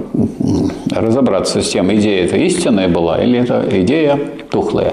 разобраться 0.95 1.61
с 1.61 1.69
тем, 1.71 1.93
идея 1.93 2.25
это 2.25 2.37
истинная 2.37 2.87
была 2.87 3.21
или 3.21 3.41
это 3.41 3.65
идея 3.69 4.17
тухлая, 4.49 4.93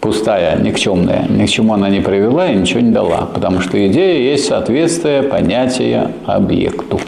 пустая, 0.00 0.58
никчемная. 0.58 1.24
Ни 1.30 1.46
к 1.46 1.48
чему 1.48 1.72
она 1.72 1.88
не 1.88 2.00
привела 2.00 2.50
и 2.50 2.54
ничего 2.54 2.80
не 2.80 2.92
дала. 2.92 3.26
Потому 3.32 3.60
что 3.60 3.84
идея 3.88 4.18
есть 4.18 4.44
соответствие 4.44 5.22
понятия 5.22 6.10
объекту. 6.26 7.00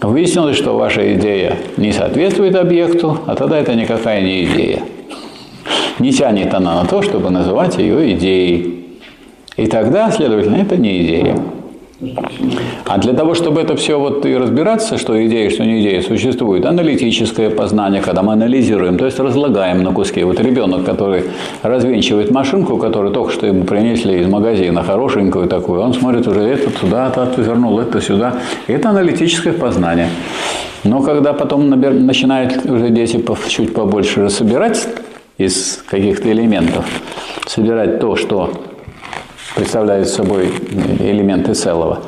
Выяснилось, 0.00 0.56
что 0.56 0.74
ваша 0.78 1.14
идея 1.16 1.58
не 1.76 1.92
соответствует 1.92 2.56
объекту, 2.56 3.18
а 3.26 3.36
тогда 3.36 3.58
это 3.58 3.74
никакая 3.74 4.22
не 4.22 4.44
идея. 4.44 4.81
Не 6.02 6.10
тянет 6.10 6.52
она 6.52 6.82
на 6.82 6.84
то, 6.84 7.00
чтобы 7.00 7.30
называть 7.30 7.78
ее 7.78 8.14
идеей. 8.14 8.98
И 9.56 9.66
тогда, 9.68 10.10
следовательно, 10.10 10.56
это 10.56 10.76
не 10.76 11.00
идея. 11.02 11.36
А 12.86 12.98
для 12.98 13.12
того, 13.12 13.34
чтобы 13.34 13.60
это 13.60 13.76
все 13.76 14.00
вот 14.00 14.26
и 14.26 14.36
разбираться, 14.36 14.98
что 14.98 15.14
идея, 15.24 15.48
что 15.48 15.64
не 15.64 15.80
идея, 15.80 16.02
существует 16.02 16.66
аналитическое 16.66 17.50
познание, 17.50 18.02
когда 18.02 18.22
мы 18.22 18.32
анализируем, 18.32 18.98
то 18.98 19.04
есть 19.04 19.20
разлагаем 19.20 19.84
на 19.84 19.92
куски. 19.92 20.24
Вот 20.24 20.40
ребенок, 20.40 20.84
который 20.84 21.22
развенчивает 21.62 22.32
машинку, 22.32 22.78
которую 22.78 23.12
только 23.12 23.32
что 23.32 23.46
ему 23.46 23.62
принесли 23.62 24.18
из 24.18 24.26
магазина, 24.26 24.82
хорошенькую 24.82 25.46
такую, 25.46 25.82
он 25.82 25.94
смотрит 25.94 26.26
уже 26.26 26.40
это 26.40 26.68
туда, 26.70 27.06
это 27.06 27.22
отвернул, 27.22 27.78
это 27.78 28.00
сюда. 28.00 28.34
Это 28.66 28.90
аналитическое 28.90 29.52
познание. 29.52 30.08
Но 30.82 31.00
когда 31.00 31.32
потом 31.32 31.70
начинают 31.70 32.66
уже 32.66 32.90
дети 32.90 33.24
чуть 33.48 33.72
побольше 33.72 34.28
собирать 34.30 34.88
из 35.44 35.82
каких-то 35.88 36.30
элементов, 36.30 36.84
собирать 37.46 38.00
то, 38.00 38.16
что 38.16 38.52
представляет 39.54 40.08
собой 40.08 40.50
элементы 41.00 41.54
целого, 41.54 42.02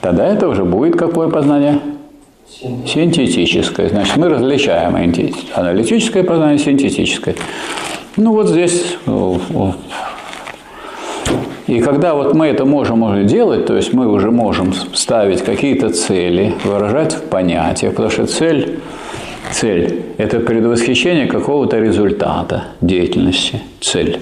тогда 0.00 0.26
это 0.26 0.48
уже 0.48 0.64
будет 0.64 0.96
какое 0.96 1.28
познание? 1.28 1.80
Синтетическое. 2.86 3.88
Значит, 3.88 4.16
мы 4.16 4.28
различаем 4.28 4.96
аналитическое 5.54 6.24
познание, 6.24 6.58
синтетическое. 6.58 7.36
Ну 8.16 8.32
вот 8.32 8.48
здесь 8.48 8.96
и 11.68 11.80
когда 11.80 12.14
вот 12.14 12.34
мы 12.34 12.46
это 12.46 12.64
можем 12.64 13.02
уже 13.02 13.24
делать, 13.24 13.66
то 13.66 13.76
есть 13.76 13.92
мы 13.92 14.08
уже 14.08 14.30
можем 14.30 14.72
ставить 14.72 15.42
какие-то 15.42 15.90
цели, 15.90 16.54
выражать 16.64 17.12
в 17.12 17.24
понятиях, 17.24 17.92
потому 17.92 18.10
что 18.10 18.26
цель 18.26 18.80
Цель– 19.52 20.02
это 20.18 20.40
предвосхищение 20.40 21.26
какого-то 21.26 21.78
результата 21.78 22.64
деятельности. 22.80 23.60
Цель. 23.80 24.18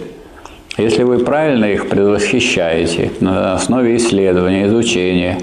Если 0.78 1.02
вы 1.02 1.18
правильно 1.18 1.64
их 1.66 1.88
предвосхищаете 1.88 3.10
на 3.20 3.54
основе 3.54 3.96
исследования, 3.96 4.66
изучения, 4.66 5.38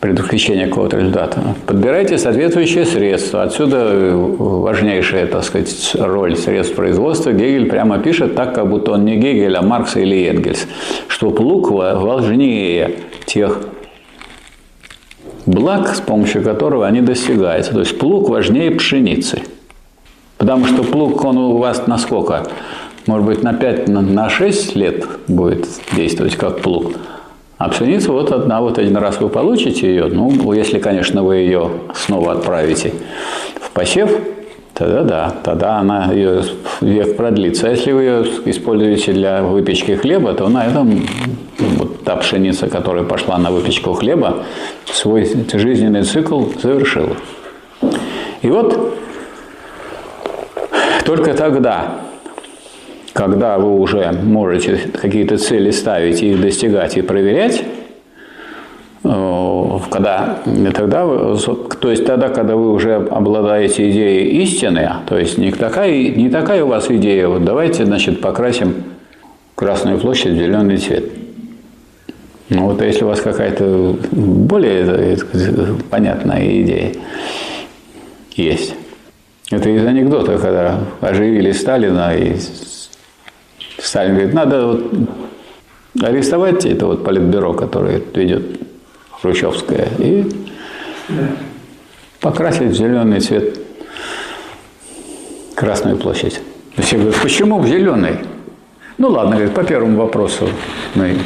предвосхищения 0.00 0.68
какого-то 0.68 0.98
результата, 0.98 1.40
подбирайте 1.66 2.18
соответствующие 2.18 2.84
средства. 2.84 3.42
Отсюда 3.42 4.12
важнейшая, 4.14 5.26
так 5.26 5.44
сказать, 5.44 5.96
роль 5.98 6.36
средств 6.36 6.74
производства. 6.76 7.32
Гегель 7.32 7.66
прямо 7.68 7.98
пишет 7.98 8.34
так, 8.34 8.54
как 8.54 8.68
будто 8.68 8.92
он 8.92 9.04
не 9.04 9.16
Гегель, 9.16 9.56
а 9.56 9.62
Маркс 9.62 9.96
или 9.96 10.28
Энгельс, 10.28 10.66
что 11.08 11.30
плуг 11.30 11.70
важнее 11.70 12.96
тех 13.26 13.60
благ, 15.46 15.94
с 15.94 16.00
помощью 16.00 16.42
которого 16.42 16.86
они 16.86 17.00
достигаются. 17.00 17.72
То 17.72 17.80
есть 17.80 17.98
плуг 17.98 18.28
важнее 18.28 18.70
пшеницы. 18.70 19.42
Потому 20.38 20.66
что 20.66 20.82
плуг, 20.82 21.24
он 21.24 21.38
у 21.38 21.58
вас 21.58 21.86
на 21.86 21.98
сколько? 21.98 22.46
Может 23.06 23.26
быть, 23.26 23.42
на 23.42 23.52
5, 23.52 23.88
на 23.88 24.30
6 24.30 24.76
лет 24.76 25.06
будет 25.28 25.66
действовать 25.94 26.36
как 26.36 26.60
плуг. 26.60 26.92
А 27.58 27.68
пшеница 27.68 28.12
вот 28.12 28.32
одна, 28.32 28.60
вот 28.60 28.78
один 28.78 28.96
раз 28.96 29.20
вы 29.20 29.28
получите 29.28 29.86
ее, 29.86 30.06
ну, 30.06 30.52
если, 30.52 30.78
конечно, 30.78 31.22
вы 31.22 31.36
ее 31.36 31.70
снова 31.94 32.32
отправите 32.32 32.92
в 33.60 33.70
посев, 33.70 34.10
тогда 34.74 35.02
да, 35.02 35.34
тогда 35.42 35.76
она 35.78 36.12
ее 36.12 36.42
век 36.80 37.16
продлится. 37.16 37.68
А 37.68 37.70
если 37.70 37.92
вы 37.92 38.02
ее 38.02 38.26
используете 38.46 39.12
для 39.12 39.42
выпечки 39.42 39.92
хлеба, 39.92 40.34
то 40.34 40.48
на 40.48 40.66
этом 40.66 41.06
вот 41.84 42.04
та 42.04 42.16
пшеница, 42.16 42.68
которая 42.68 43.04
пошла 43.04 43.38
на 43.38 43.50
выпечку 43.50 43.92
хлеба, 43.94 44.44
свой 44.86 45.28
жизненный 45.52 46.02
цикл 46.02 46.44
завершила. 46.60 47.16
И 48.42 48.48
вот 48.48 48.98
только 51.04 51.34
тогда, 51.34 52.00
когда 53.12 53.58
вы 53.58 53.78
уже 53.78 54.10
можете 54.12 54.80
какие-то 55.00 55.38
цели 55.38 55.70
ставить, 55.70 56.22
их 56.22 56.40
достигать 56.40 56.96
и 56.96 57.02
проверять, 57.02 57.62
э, 59.04 59.78
когда, 59.90 60.38
тогда, 60.74 61.06
то 61.06 61.90
есть 61.90 62.06
тогда, 62.06 62.28
когда 62.28 62.56
вы 62.56 62.70
уже 62.72 62.94
обладаете 62.96 63.90
идеей 63.90 64.42
истины, 64.42 64.90
то 65.06 65.18
есть 65.18 65.38
не 65.38 65.52
такая, 65.52 66.08
не 66.08 66.30
такая 66.30 66.64
у 66.64 66.68
вас 66.68 66.90
идея, 66.90 67.28
вот 67.28 67.44
давайте, 67.44 67.84
значит, 67.84 68.20
покрасим 68.20 68.74
Красную 69.54 70.00
площадь 70.00 70.32
в 70.32 70.36
зеленый 70.36 70.78
цвет. 70.78 71.23
Ну 72.50 72.66
вот 72.66 72.82
если 72.82 73.04
у 73.04 73.08
вас 73.08 73.20
какая-то 73.20 73.96
более 74.12 75.16
понятная 75.90 76.62
идея 76.62 76.92
есть. 78.32 78.74
Это 79.50 79.68
из 79.68 79.84
анекдота, 79.84 80.38
когда 80.38 80.80
оживили 81.00 81.52
Сталина, 81.52 82.14
и 82.16 82.36
Сталин 83.78 84.14
говорит, 84.14 84.34
надо 84.34 84.66
вот 84.66 84.92
арестовать 86.02 86.64
это 86.66 86.86
вот 86.86 87.04
политбюро, 87.04 87.54
которое 87.54 88.00
ведет 88.14 88.60
Хрущевская, 89.10 89.88
и 89.98 90.26
покрасить 92.20 92.70
в 92.70 92.74
зеленый 92.74 93.20
цвет 93.20 93.60
Красную 95.54 95.96
площадь. 95.96 96.40
Все 96.78 96.96
говорят, 96.96 97.20
почему 97.22 97.60
в 97.60 97.68
зеленый? 97.68 98.18
Ну 98.98 99.08
ладно, 99.08 99.36
говорит, 99.36 99.54
по 99.54 99.62
первому 99.62 99.98
вопросу 99.98 100.48
мы 100.94 101.16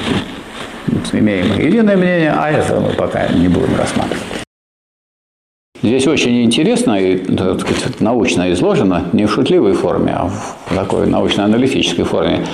имеем 1.14 1.58
единое 1.58 1.96
мнение, 1.96 2.32
а 2.36 2.50
это 2.50 2.80
мы 2.80 2.90
пока 2.90 3.28
не 3.28 3.48
будем 3.48 3.76
рассматривать. 3.76 4.22
Здесь 5.80 6.08
очень 6.08 6.42
интересно 6.42 7.00
и 7.00 7.18
так 7.18 7.60
сказать, 7.60 8.00
научно 8.00 8.52
изложено, 8.52 9.04
не 9.12 9.26
в 9.26 9.32
шутливой 9.32 9.74
форме, 9.74 10.12
а 10.12 10.26
в 10.26 10.74
такой 10.74 11.06
научно-аналитической 11.06 12.02
форме. 12.02 12.44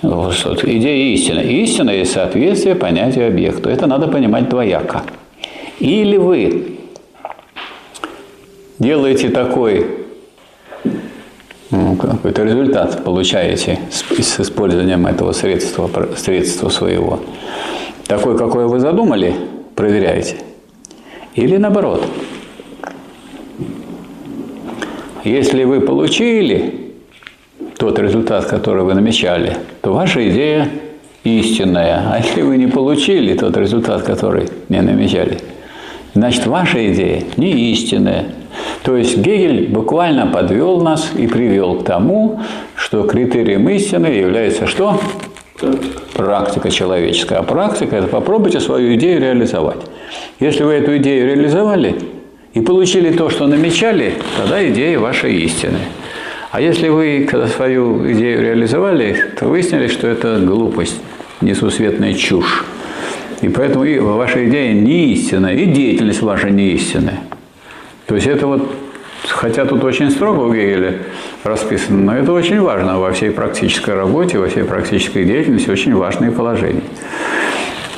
Вот, 0.00 0.34
идея 0.64 1.14
истины. 1.14 1.40
Истина 1.40 1.90
есть 1.90 2.12
соответствие 2.12 2.74
понятия 2.74 3.26
объекту. 3.26 3.68
Это 3.68 3.86
надо 3.86 4.08
понимать 4.08 4.48
двояко. 4.48 5.02
Или 5.78 6.16
вы 6.16 6.78
делаете 8.78 9.28
такой 9.28 9.86
ну, 11.70 11.96
какой-то 11.96 12.42
результат 12.44 13.04
получаете 13.04 13.78
с, 13.90 14.02
с 14.02 14.40
использованием 14.40 15.06
этого 15.06 15.32
средства, 15.32 15.88
средства 16.16 16.68
своего. 16.70 17.20
Такой, 18.10 18.36
какой 18.36 18.66
вы 18.66 18.80
задумали, 18.80 19.36
проверяете. 19.76 20.34
Или 21.36 21.58
наоборот. 21.58 22.04
Если 25.22 25.62
вы 25.62 25.80
получили 25.80 26.92
тот 27.78 28.00
результат, 28.00 28.46
который 28.46 28.82
вы 28.82 28.94
намечали, 28.94 29.58
то 29.80 29.92
ваша 29.92 30.28
идея 30.28 30.68
истинная. 31.22 32.02
А 32.12 32.18
если 32.18 32.42
вы 32.42 32.56
не 32.56 32.66
получили 32.66 33.34
тот 33.34 33.56
результат, 33.56 34.02
который 34.02 34.48
не 34.68 34.80
намечали, 34.80 35.38
значит, 36.12 36.48
ваша 36.48 36.92
идея 36.92 37.22
не 37.36 37.70
истинная. 37.70 38.24
То 38.82 38.96
есть 38.96 39.18
Гегель 39.18 39.68
буквально 39.68 40.26
подвел 40.26 40.80
нас 40.80 41.12
и 41.16 41.28
привел 41.28 41.76
к 41.76 41.84
тому, 41.84 42.40
что 42.74 43.04
критерием 43.04 43.68
истины 43.68 44.06
является 44.06 44.66
что? 44.66 44.98
Практика 46.14 46.70
человеческая. 46.70 47.38
А 47.38 47.42
практика– 47.42 47.96
это 47.96 48.08
попробуйте 48.08 48.60
свою 48.60 48.94
идею 48.94 49.20
реализовать. 49.20 49.80
Если 50.38 50.64
вы 50.64 50.72
эту 50.72 50.96
идею 50.98 51.26
реализовали 51.26 51.96
и 52.54 52.60
получили 52.60 53.12
то, 53.12 53.30
что 53.30 53.46
намечали, 53.46 54.14
тогда 54.36 54.66
идея 54.68 54.98
ваша 54.98 55.28
истинная. 55.28 55.88
А 56.50 56.60
если 56.60 56.88
вы, 56.88 57.28
когда 57.30 57.46
свою 57.46 58.10
идею 58.12 58.42
реализовали, 58.42 59.16
то 59.38 59.46
выяснили, 59.46 59.86
что 59.86 60.08
это 60.08 60.38
глупость, 60.38 61.00
несусветная 61.40 62.14
чушь. 62.14 62.64
И 63.40 63.48
поэтому 63.48 63.84
и 63.84 63.98
ваша 63.98 64.48
идея 64.48 64.72
не 64.72 65.12
истинная, 65.12 65.54
и 65.54 65.64
деятельность 65.66 66.22
ваша 66.22 66.50
не 66.50 66.72
истинная. 66.72 67.20
То 68.06 68.16
есть 68.16 68.26
это 68.26 68.46
вот, 68.46 68.68
хотя 69.28 69.64
тут 69.64 69.84
очень 69.84 70.10
строго 70.10 70.40
у 70.40 70.52
Гегеля 70.52 70.98
расписано, 71.44 71.98
но 71.98 72.16
это 72.16 72.32
очень 72.32 72.60
важно 72.60 72.98
во 72.98 73.12
всей 73.12 73.30
практической 73.30 73.94
работе, 73.94 74.38
во 74.38 74.48
всей 74.48 74.64
практической 74.64 75.24
деятельности, 75.24 75.70
очень 75.70 75.94
важные 75.94 76.30
положения. 76.30 76.82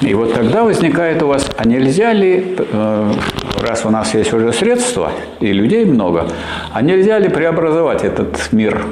И 0.01 0.15
вот 0.15 0.35
тогда 0.35 0.65
возникает 0.65 1.23
у 1.23 1.29
вас, 1.29 1.49
а 1.57 1.67
нельзя 1.67 2.13
ли, 2.13 2.57
э, 2.59 3.13
раз 3.61 3.85
у 3.85 3.91
нас 3.91 4.15
есть 4.15 4.33
уже 4.33 4.53
средства 4.53 5.13
и 5.39 5.53
людей 5.53 5.85
много, 5.85 6.27
а 6.73 6.83
нельзя 6.83 7.19
ли 7.19 7.29
преобразовать 7.29 8.03
этот 8.03 8.53
мир? 8.53 8.85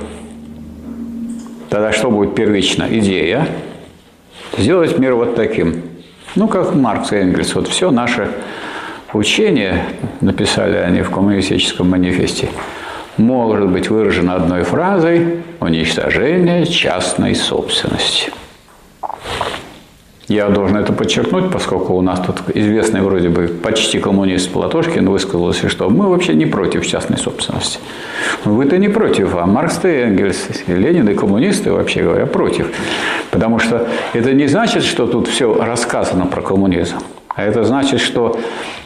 Тогда 1.68 1.92
что 1.92 2.10
будет 2.10 2.34
первично? 2.34 2.86
Идея. 2.88 3.48
Сделать 4.56 4.98
мир 4.98 5.14
вот 5.14 5.34
таким. 5.34 5.82
Ну, 6.36 6.46
как 6.46 6.74
Маркс 6.74 7.12
и 7.12 7.16
Энгельс. 7.16 7.54
Вот 7.54 7.66
все 7.66 7.90
наше 7.90 8.28
учение, 9.12 9.84
написали 10.20 10.76
они 10.76 11.02
в 11.02 11.10
коммунистическом 11.10 11.90
манифесте, 11.90 12.48
может 13.20 13.68
быть 13.68 13.90
выражено 13.90 14.34
одной 14.34 14.62
фразой 14.62 15.42
«уничтожение 15.60 16.66
частной 16.66 17.34
собственности». 17.34 18.32
Я 20.26 20.48
должен 20.48 20.76
это 20.76 20.92
подчеркнуть, 20.92 21.50
поскольку 21.50 21.94
у 21.94 22.02
нас 22.02 22.20
тут 22.20 22.36
известный 22.54 23.00
вроде 23.00 23.28
бы 23.28 23.48
почти 23.48 23.98
коммунист 23.98 24.52
Платошкин 24.52 25.08
высказался, 25.10 25.68
что 25.68 25.90
мы 25.90 26.08
вообще 26.08 26.34
не 26.34 26.46
против 26.46 26.86
частной 26.86 27.18
собственности. 27.18 27.80
Вы-то 28.44 28.78
не 28.78 28.88
против, 28.88 29.34
а 29.34 29.44
Маркс 29.46 29.80
и 29.84 29.88
Энгельс, 29.88 30.46
и 30.68 30.72
Ленин 30.72 31.08
и 31.08 31.14
коммунисты, 31.14 31.72
вообще 31.72 32.02
говоря, 32.02 32.26
против. 32.26 32.70
Потому 33.32 33.58
что 33.58 33.88
это 34.12 34.32
не 34.32 34.46
значит, 34.46 34.84
что 34.84 35.08
тут 35.08 35.26
все 35.26 35.52
рассказано 35.52 36.26
про 36.26 36.42
коммунизм. 36.42 36.98
А 37.34 37.42
это 37.42 37.64
значит, 37.64 37.98
что 37.98 38.38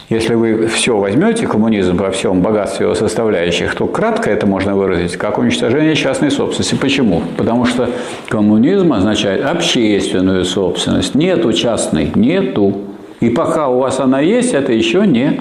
если 0.09 0.35
вы 0.35 0.67
все 0.67 0.97
возьмете, 0.97 1.47
коммунизм 1.47 1.97
во 1.97 2.11
всем 2.11 2.41
богатстве 2.41 2.85
его 2.85 2.93
составляющих, 2.93 3.73
то 3.73 3.87
кратко 3.87 4.29
это 4.29 4.45
можно 4.45 4.75
выразить 4.75 5.17
как 5.17 5.39
уничтожение 5.39 5.95
частной 5.95 6.29
собственности. 6.29 6.75
Почему? 6.75 7.23
Потому 7.37 7.65
что 7.65 7.89
коммунизм 8.29 8.93
означает 8.93 9.43
общественную 9.43 10.45
собственность. 10.45 11.15
Нету 11.15 11.51
частной, 11.53 12.11
нету. 12.13 12.81
И 13.19 13.29
пока 13.29 13.67
у 13.69 13.79
вас 13.79 13.99
она 13.99 14.19
есть, 14.19 14.53
это 14.53 14.73
еще 14.73 15.07
не 15.07 15.39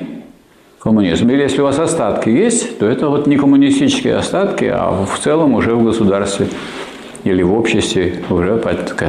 коммунизм. 0.78 1.28
Или 1.28 1.42
если 1.42 1.60
у 1.60 1.64
вас 1.64 1.78
остатки 1.78 2.30
есть, 2.30 2.78
то 2.78 2.86
это 2.86 3.08
вот 3.08 3.26
не 3.26 3.36
коммунистические 3.36 4.16
остатки, 4.16 4.64
а 4.64 5.04
в 5.04 5.18
целом 5.18 5.54
уже 5.54 5.74
в 5.74 5.84
государстве 5.84 6.46
или 7.24 7.42
в 7.42 7.52
обществе 7.52 8.22
уже 8.30 8.62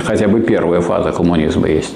хотя 0.04 0.28
бы 0.28 0.42
первая 0.42 0.82
фаза 0.82 1.14
коммунизма 1.14 1.70
есть. 1.70 1.94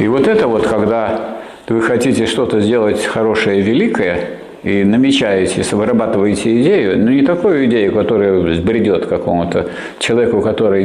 И 0.00 0.08
вот 0.08 0.26
это 0.26 0.48
вот, 0.48 0.66
когда 0.66 1.41
вы 1.72 1.82
хотите 1.82 2.26
что-то 2.26 2.60
сделать 2.60 3.04
хорошее, 3.04 3.60
великое, 3.62 4.28
и 4.62 4.84
намечаете, 4.84 5.64
вырабатываете 5.74 6.62
идею, 6.62 6.96
но 6.96 7.10
не 7.10 7.22
такую 7.22 7.64
идею, 7.66 7.92
которая 7.92 8.54
сбредет 8.54 9.06
какому-то 9.06 9.70
человеку, 9.98 10.40
который 10.40 10.84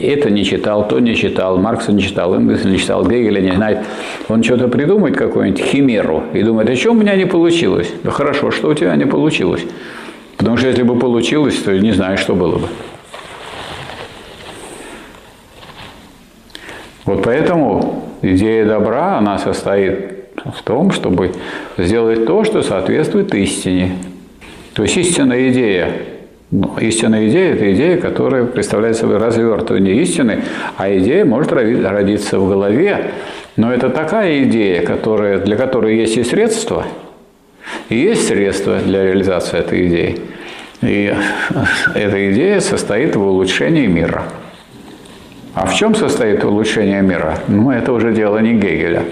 это 0.00 0.30
не 0.30 0.44
читал, 0.44 0.88
то 0.88 0.98
не 0.98 1.14
читал, 1.14 1.58
Маркса 1.58 1.92
не 1.92 2.00
читал, 2.00 2.34
Энгельса 2.34 2.68
не 2.68 2.78
читал, 2.78 3.06
Гегеля 3.06 3.40
не 3.40 3.52
знает. 3.52 3.80
Он 4.28 4.42
что-то 4.42 4.68
придумает, 4.68 5.16
какую-нибудь 5.16 5.62
химеру, 5.62 6.22
и 6.32 6.42
думает, 6.42 6.70
а 6.70 6.76
что 6.76 6.92
у 6.92 6.94
меня 6.94 7.14
не 7.16 7.26
получилось? 7.26 7.92
Да 8.02 8.10
хорошо, 8.10 8.50
что 8.50 8.68
у 8.70 8.74
тебя 8.74 8.96
не 8.96 9.04
получилось? 9.04 9.62
Потому 10.38 10.56
что 10.56 10.68
если 10.68 10.82
бы 10.82 10.98
получилось, 10.98 11.56
то 11.56 11.78
не 11.78 11.92
знаю, 11.92 12.16
что 12.16 12.34
было 12.34 12.56
бы. 12.56 12.68
Вот 17.04 17.22
поэтому 17.24 18.01
идея 18.22 18.64
добра, 18.64 19.18
она 19.18 19.38
состоит 19.38 20.12
в 20.36 20.62
том, 20.62 20.90
чтобы 20.90 21.32
сделать 21.76 22.26
то, 22.26 22.44
что 22.44 22.62
соответствует 22.62 23.34
истине. 23.34 23.92
То 24.72 24.84
есть 24.84 24.96
истинная 24.96 25.50
идея, 25.50 25.92
ну, 26.50 26.76
истинная 26.80 27.28
идея– 27.28 27.54
это 27.54 27.72
идея, 27.74 27.98
которая 27.98 28.44
представляет 28.44 28.96
собой 28.96 29.18
развертывание 29.18 29.96
истины, 29.96 30.42
а 30.76 30.90
идея 30.96 31.24
может 31.24 31.52
родиться 31.52 32.38
в 32.38 32.48
голове, 32.48 33.12
но 33.56 33.72
это 33.72 33.90
такая 33.90 34.44
идея, 34.44 34.82
которая, 34.82 35.38
для 35.38 35.56
которой 35.56 35.96
есть 35.96 36.16
и 36.16 36.24
средства, 36.24 36.86
и 37.88 37.96
есть 37.96 38.28
средства 38.28 38.78
для 38.78 39.04
реализации 39.04 39.58
этой 39.58 39.88
идеи. 39.88 40.20
И 40.82 41.14
эта 41.94 42.32
идея 42.32 42.60
состоит 42.60 43.14
в 43.14 43.22
улучшении 43.22 43.86
мира. 43.86 44.24
А 45.54 45.66
в 45.66 45.74
чем 45.74 45.94
состоит 45.94 46.42
улучшение 46.44 47.02
мира? 47.02 47.38
Ну, 47.46 47.70
это 47.70 47.92
уже 47.92 48.12
дело 48.12 48.38
не 48.38 48.54
Гегеля. 48.54 49.04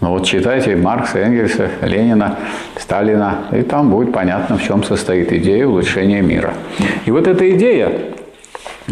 Ну 0.00 0.10
вот 0.10 0.24
читайте 0.24 0.74
Маркса, 0.76 1.18
Энгельса, 1.18 1.70
Ленина, 1.82 2.36
Сталина, 2.76 3.44
и 3.52 3.62
там 3.62 3.90
будет 3.90 4.12
понятно, 4.12 4.56
в 4.56 4.62
чем 4.62 4.82
состоит 4.82 5.30
идея 5.30 5.66
улучшения 5.66 6.22
мира. 6.22 6.54
И 7.04 7.10
вот 7.10 7.28
эта 7.28 7.48
идея 7.50 7.92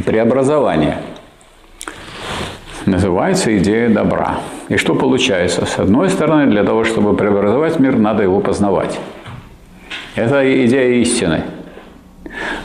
преобразования 0.05 0.99
называется 2.85 3.57
идея 3.57 3.89
добра. 3.89 4.39
И 4.69 4.77
что 4.77 4.95
получается? 4.95 5.65
С 5.65 5.79
одной 5.79 6.11
стороны, 6.11 6.47
для 6.47 6.63
того, 6.63 6.85
чтобы 6.85 7.17
преобразовать 7.17 7.81
мир, 7.81 7.97
надо 7.97 8.23
его 8.23 8.41
познавать. 8.41 9.01
Это 10.15 10.65
идея 10.67 11.01
истины. 11.01 11.43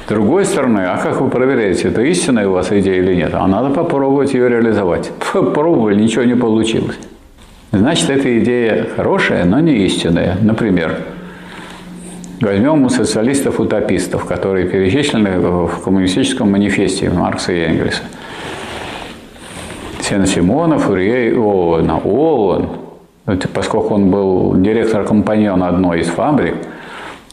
С 0.06 0.10
другой 0.10 0.46
стороны, 0.46 0.82
а 0.82 0.98
как 0.98 1.22
вы 1.22 1.30
проверяете, 1.30 1.88
это 1.88 2.02
истинная 2.02 2.48
у 2.48 2.52
вас 2.52 2.72
идея 2.72 3.02
или 3.02 3.16
нет? 3.16 3.34
А 3.34 3.48
надо 3.48 3.70
попробовать 3.70 4.34
ее 4.34 4.50
реализовать. 4.50 5.12
Попробовали, 5.34 6.02
ничего 6.02 6.24
не 6.24 6.36
получилось. 6.36 6.98
Значит, 7.72 8.10
эта 8.10 8.40
идея 8.40 8.88
хорошая, 8.96 9.46
но 9.46 9.60
не 9.60 9.86
истинная. 9.86 10.38
Например, 10.42 10.96
возьмем 12.40 12.88
социалистов-утопистов, 12.90 14.26
которые 14.26 14.68
перечислены 14.68 15.40
в 15.40 15.82
коммунистическом 15.84 16.52
манифесте 16.52 17.10
Маркса 17.10 17.54
и 17.54 17.60
Энгельса. 17.62 18.04
Сен-Симона, 20.02 20.78
Фурье 20.78 21.30
и 21.30 21.34
Оуэна. 21.34 21.98
Оуэн, 22.04 22.70
поскольку 23.54 23.96
он 23.96 24.12
был 24.12 24.56
директор 24.56 25.06
компаньона 25.06 25.70
одной 25.70 26.02
из 26.02 26.08
фабрик 26.08 26.56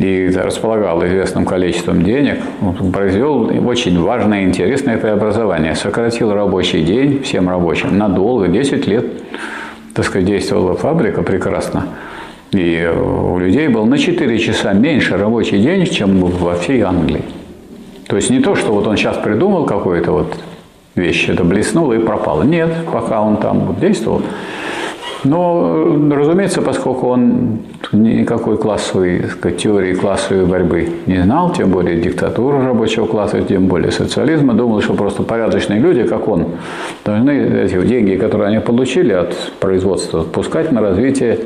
и 0.00 0.28
располагал 0.34 1.06
известным 1.06 1.44
количеством 1.44 2.02
денег, 2.02 2.40
произвел 2.92 3.44
очень 3.68 4.00
важное 4.02 4.42
и 4.42 4.44
интересное 4.46 4.96
преобразование. 4.98 5.76
Сократил 5.76 6.32
рабочий 6.32 6.82
день 6.82 7.22
всем 7.22 7.48
рабочим 7.48 7.96
надолго, 7.96 8.48
10 8.48 8.86
лет 8.88 9.04
так 9.94 10.04
сказать, 10.04 10.26
действовала 10.26 10.74
фабрика 10.74 11.22
прекрасно. 11.22 11.88
И 12.52 12.90
у 12.90 13.38
людей 13.38 13.68
был 13.68 13.86
на 13.86 13.98
4 13.98 14.38
часа 14.38 14.72
меньше 14.72 15.16
рабочий 15.16 15.58
день, 15.58 15.86
чем 15.86 16.20
во 16.20 16.54
всей 16.54 16.80
Англии. 16.80 17.22
То 18.06 18.16
есть 18.16 18.30
не 18.30 18.40
то, 18.40 18.56
что 18.56 18.72
вот 18.72 18.86
он 18.86 18.96
сейчас 18.96 19.16
придумал 19.18 19.66
какую-то 19.66 20.12
вот 20.12 20.36
вещь, 20.96 21.28
это 21.28 21.44
блеснуло 21.44 21.92
и 21.92 21.98
пропало. 21.98 22.42
Нет, 22.42 22.70
пока 22.90 23.20
он 23.20 23.36
там 23.36 23.76
действовал, 23.80 24.22
но, 25.24 25.98
разумеется, 26.10 26.62
поскольку 26.62 27.08
он 27.08 27.60
никакой 27.92 28.56
классовой, 28.56 29.24
сказать, 29.30 29.58
теории 29.58 29.94
классовой 29.94 30.46
борьбы 30.46 30.88
не 31.06 31.22
знал, 31.22 31.52
тем 31.52 31.70
более 31.70 32.00
диктатуры 32.00 32.62
рабочего 32.64 33.06
класса, 33.06 33.42
тем 33.42 33.66
более 33.66 33.92
социализма, 33.92 34.54
думал, 34.54 34.80
что 34.80 34.94
просто 34.94 35.22
порядочные 35.22 35.80
люди, 35.80 36.04
как 36.04 36.28
он, 36.28 36.46
должны 37.04 37.30
эти 37.30 37.80
деньги, 37.86 38.16
которые 38.16 38.48
они 38.48 38.60
получили 38.60 39.12
от 39.12 39.34
производства, 39.60 40.22
пускать 40.22 40.72
на 40.72 40.80
развитие 40.80 41.38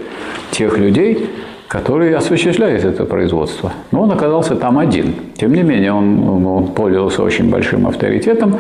тех 0.51 0.79
людей, 0.79 1.29
которые 1.67 2.15
осуществляют 2.15 2.85
это 2.85 3.05
производство. 3.05 3.73
Но 3.91 4.03
он 4.03 4.13
оказался 4.13 4.55
там 4.55 4.79
один. 4.79 5.15
Тем 5.35 5.53
не 5.53 5.63
менее, 5.63 5.93
он 5.93 6.69
пользовался 6.69 7.23
очень 7.23 7.51
большим 7.51 7.87
авторитетом, 7.87 8.59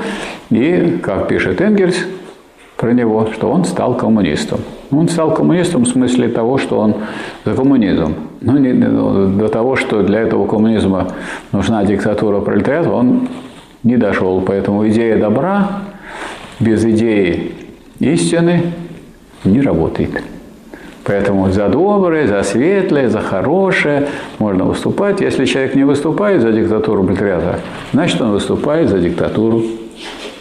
и, 0.50 0.98
как 1.00 1.28
пишет 1.28 1.60
Энгельс, 1.60 1.96
про 2.84 2.92
него, 2.92 3.26
что 3.32 3.50
он 3.50 3.64
стал 3.64 3.94
коммунистом. 3.94 4.60
Он 4.90 5.08
стал 5.08 5.32
коммунистом 5.32 5.84
в 5.84 5.88
смысле 5.88 6.28
того, 6.28 6.58
что 6.58 6.78
он 6.78 6.96
за 7.46 7.54
коммунизм. 7.54 8.14
Но 8.42 8.52
ну, 8.52 8.58
не 8.58 8.74
до 8.74 9.48
того, 9.48 9.74
что 9.76 10.02
для 10.02 10.20
этого 10.20 10.46
коммунизма 10.46 11.08
нужна 11.50 11.82
диктатура 11.86 12.40
пролетариата, 12.40 12.90
он 12.90 13.28
не 13.84 13.96
дошел. 13.96 14.42
Поэтому 14.42 14.86
идея 14.88 15.18
добра 15.18 15.80
без 16.60 16.84
идеи 16.84 17.52
истины 18.00 18.74
не 19.44 19.62
работает. 19.62 20.22
Поэтому 21.04 21.50
за 21.52 21.68
доброе, 21.68 22.26
за 22.26 22.42
светлое, 22.42 23.08
за 23.08 23.20
хорошее 23.20 24.08
можно 24.38 24.64
выступать. 24.66 25.22
Если 25.22 25.46
человек 25.46 25.74
не 25.74 25.84
выступает 25.84 26.42
за 26.42 26.52
диктатуру 26.52 27.02
пролетариата, 27.02 27.60
значит 27.94 28.20
он 28.20 28.32
выступает 28.32 28.90
за 28.90 28.98
диктатуру 28.98 29.62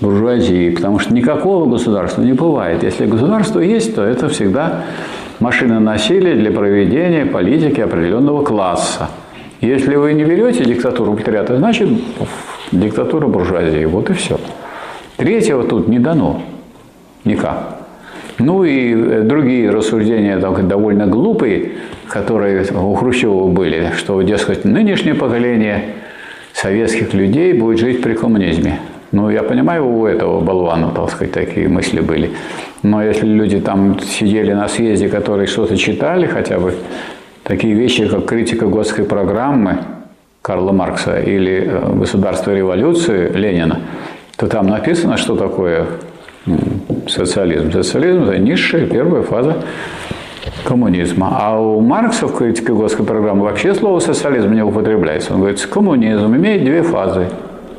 буржуазии. 0.02 0.70
Потому 0.72 1.00
что 1.00 1.14
никакого 1.14 1.70
государства 1.70 2.22
не 2.22 2.34
бывает. 2.34 2.84
Если 2.84 3.06
государство 3.06 3.60
есть, 3.60 3.96
то 3.96 4.04
это 4.04 4.30
всегда 4.30 4.84
машина 5.39 5.80
насилия 5.80 6.36
для 6.36 6.52
проведения 6.52 7.26
политики 7.26 7.82
определенного 7.82 8.44
класса. 8.44 9.10
Если 9.62 9.96
вы 9.96 10.14
не 10.14 10.24
берете 10.26 10.66
диктатуру 10.66 11.14
пролетариата, 11.14 11.58
значит 11.58 11.89
диктатура 12.72 13.28
буржуазии. 13.28 13.86
Вот 13.86 14.10
и 14.10 14.14
все. 14.14 14.39
Третьего 15.18 15.64
тут 15.64 15.88
не 15.88 16.00
дано. 16.00 16.41
Никак. 17.24 17.80
Ну 18.39 18.64
и 18.64 18.94
э, 18.94 19.22
другие 19.22 19.70
рассуждения 19.70 20.39
так, 20.39 20.68
довольно 20.68 21.08
глупые, 21.08 21.74
которые 22.08 22.66
у 22.74 22.94
Хрущева 22.96 23.48
были, 23.48 23.91
что, 23.96 24.22
дескать, 24.22 24.66
нынешнее 24.66 25.14
поколение 25.14 25.86
советских 26.54 27.14
людей 27.14 27.54
будет 27.54 27.80
жить 27.80 28.02
при 28.02 28.14
коммунизме. 28.14 28.80
Ну, 29.14 29.30
я 29.30 29.43
понимаю, 29.43 29.86
у 29.86 30.07
этого 30.07 30.39
болвана, 30.39 30.89
так 30.89 31.11
сказать, 31.11 31.34
такие 31.34 31.70
мысли 31.70 32.01
были. 32.01 32.32
Но 32.82 33.03
если 33.03 33.28
люди 33.28 33.59
там 33.59 33.99
сидели 33.99 34.53
на 34.53 34.68
съезде, 34.68 35.07
которые 35.07 35.45
что-то 35.45 35.78
читали, 35.78 36.26
хотя 36.26 36.57
бы 36.57 36.74
такие 37.43 37.76
вещи, 37.76 38.07
как 38.07 38.26
критика 38.26 38.66
готской 38.66 39.05
программы 39.05 39.78
Карла 40.41 40.72
Маркса 40.72 41.20
или 41.20 41.64
э, 41.64 41.93
«Государство 41.93 42.55
революции» 42.55 43.32
Ленина, 43.32 43.82
то 44.36 44.47
там 44.47 44.66
написано, 44.66 45.18
что 45.18 45.36
такое 45.36 45.86
социализм. 47.07 47.72
Социализм– 47.72 48.24
это 48.24 48.39
низшая 48.39 48.88
первая 48.88 49.22
фаза 49.22 49.57
коммунизма. 50.64 51.38
А 51.39 51.61
у 51.61 51.82
Маркса 51.82 52.26
в 52.26 52.36
критике 52.36 52.74
Готской 52.74 53.05
программы 53.05 53.43
вообще 53.43 53.76
слово 53.76 53.99
социализм 53.99 54.51
не 54.53 54.64
употребляется. 54.64 55.36
Он 55.36 55.41
говорит, 55.41 55.64
коммунизм 55.68 56.36
имеет 56.36 56.64
две 56.64 56.82
фазы, 56.82 57.28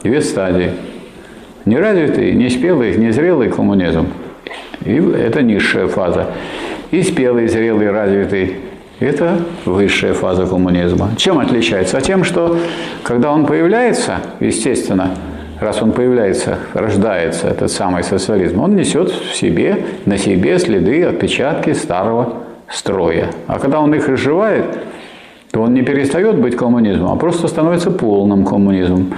две 0.05 0.21
стадии. 0.21 0.71
Неразвитый, 1.65 2.33
неспелый, 2.33 2.97
незрелый 2.97 3.49
коммунизм. 3.49 4.09
И 4.85 4.97
это 4.97 5.43
низшая 5.43 5.87
фаза. 5.87 6.27
И 6.91 7.03
спелый, 7.03 7.49
зрелый, 7.49 7.91
развитый– 7.91 8.57
это 9.01 9.39
высшая 9.65 10.13
фаза 10.13 10.47
коммунизма. 10.47 11.11
Чем 11.17 11.39
отличается? 11.39 11.99
А 11.99 12.01
тем, 12.01 12.23
что 12.23 12.59
когда 13.03 13.33
он 13.33 13.47
появляется, 13.47 14.19
естественно, 14.41 15.11
раз 15.59 15.81
он 15.83 15.93
появляется, 15.93 16.59
рождается, 16.75 17.49
этот 17.49 17.73
самый 17.73 18.05
социализм, 18.05 18.61
он 18.61 18.77
несет 18.77 19.11
в 19.11 19.35
себе, 19.35 19.79
на 20.05 20.19
себе 20.19 20.59
следы, 20.59 21.03
отпечатки 21.05 21.73
старого 21.73 22.35
строя. 22.69 23.31
А 23.47 23.59
когда 23.59 23.81
он 23.81 23.95
их 23.95 24.09
изживает, 24.09 24.65
то 25.51 25.63
он 25.63 25.73
не 25.73 25.83
перестает 25.83 26.37
быть 26.37 26.57
коммунизмом, 26.57 27.13
а 27.13 27.17
просто 27.17 27.49
становится 27.49 27.91
полным 27.91 28.45
коммунизмом. 28.45 29.15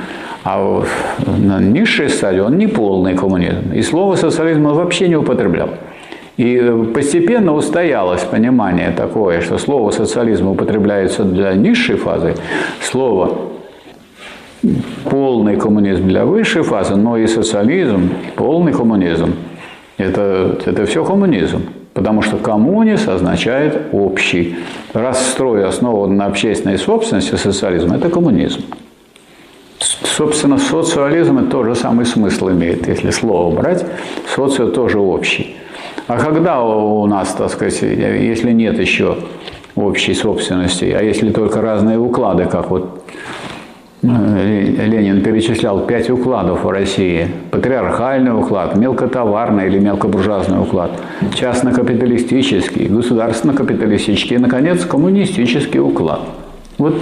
А 0.49 0.85
на 1.27 1.61
низшей 1.61 2.09
стадии 2.09 2.39
он 2.39 2.57
не 2.57 2.69
полный 2.69 3.15
коммунизм. 3.15 3.73
И 3.75 3.83
слово 3.83 4.15
социализм 4.15 4.67
он 4.67 4.75
вообще 4.75 5.09
не 5.09 5.17
употреблял. 5.17 5.71
И 6.37 6.87
постепенно 6.95 7.53
устоялось 7.53 8.23
понимание 8.23 8.93
такое, 8.97 9.41
что 9.41 9.59
слово 9.59 9.91
социализм 9.91 10.47
употребляется 10.47 11.25
для 11.25 11.53
низшей 11.55 11.97
фазы, 11.97 12.37
слово 12.81 13.39
полный 15.11 15.57
коммунизм 15.57 16.07
для 16.07 16.25
высшей 16.25 16.63
фазы, 16.63 16.95
но 16.95 17.17
и 17.17 17.27
социализм, 17.27 18.11
полный 18.37 18.73
коммунизм. 18.73 19.35
Это, 19.99 20.61
это 20.65 20.87
все 20.87 21.05
коммунизм. 21.05 21.63
Потому 21.93 22.23
что 22.23 22.37
коммунизм 22.37 23.11
означает 23.11 23.89
общий. 23.91 24.55
Раз 24.93 25.27
строй 25.27 25.65
основан 25.65 26.17
на 26.17 26.27
общественной 26.27 26.79
собственности, 26.79 27.35
социализм– 27.35 27.93
это 27.95 28.11
коммунизм. 28.11 28.61
Собственно, 29.79 30.59
социализм– 30.59 31.49
тот 31.51 31.67
же 31.67 31.75
самый 31.75 32.07
смысл 32.07 32.51
имеет, 32.51 32.89
если 32.89 33.11
слово 33.11 33.55
брать. 33.55 33.85
Социо 34.35 34.69
тоже 34.69 34.99
общий. 34.99 35.57
А 36.09 36.19
когда 36.19 36.63
у 36.63 37.07
нас, 37.07 37.35
так 37.35 37.51
сказать, 37.51 37.83
если 37.83 38.53
нет 38.53 38.79
еще 38.79 39.19
общей 39.75 40.15
собственности, 40.15 40.85
а 40.99 41.03
если 41.03 41.31
только 41.31 41.61
разные 41.61 41.99
уклады, 41.99 42.47
как 42.47 42.71
вот 42.71 43.03
Ленин 44.03 45.23
перечислял 45.23 45.81
пять 45.81 46.11
укладов 46.11 46.65
в 46.65 46.71
России. 46.71 47.29
Патриархальный 47.51 48.39
уклад, 48.39 48.77
мелкотоварный 48.77 49.67
или 49.67 49.79
мелкобуржуазный 49.79 50.61
уклад, 50.61 50.93
частно-капиталистический, 51.35 52.87
государственно-капиталистический 52.87 54.37
и, 54.37 54.39
наконец, 54.39 54.85
коммунистический 54.85 55.81
уклад. 55.81 56.21
Вот 56.79 56.95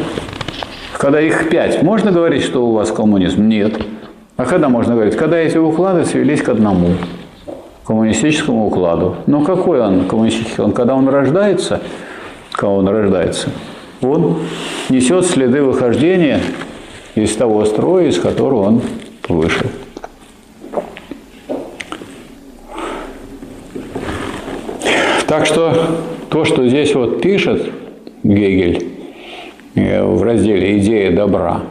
когда 1.04 1.20
их 1.20 1.50
пять, 1.50 1.82
можно 1.82 2.12
говорить, 2.12 2.44
что 2.44 2.66
у 2.66 2.72
вас 2.72 2.90
коммунизм? 2.90 3.46
Нет. 3.46 3.74
А 4.38 4.46
когда 4.46 4.70
можно 4.70 4.94
говорить? 4.94 5.14
Когда 5.16 5.36
эти 5.36 5.58
уклады 5.58 6.06
свелись 6.06 6.40
к 6.40 6.48
одному 6.48 6.92
коммунистическому 7.84 8.68
укладу. 8.68 9.16
Но 9.26 9.44
какой 9.44 9.82
он 9.82 10.06
коммунистический? 10.06 10.62
Он 10.62 10.72
когда 10.72 10.94
он 10.94 11.06
рождается, 11.06 11.82
когда 12.52 12.70
он 12.70 12.88
рождается, 12.88 13.50
он 14.00 14.38
несет 14.88 15.26
следы 15.26 15.62
выхождения 15.62 16.40
из 17.14 17.36
того 17.36 17.66
строя, 17.66 18.06
из 18.06 18.18
которого 18.18 18.62
он 18.62 18.80
вышел. 19.28 19.66
Так 25.26 25.44
что 25.44 25.98
то, 26.30 26.46
что 26.46 26.66
здесь 26.66 26.94
вот 26.94 27.20
пишет 27.20 27.70
Гегель 28.22 28.93
в 29.74 30.22
разделе 30.22 30.78
«Идея 30.78 31.10
добра», 31.10 31.62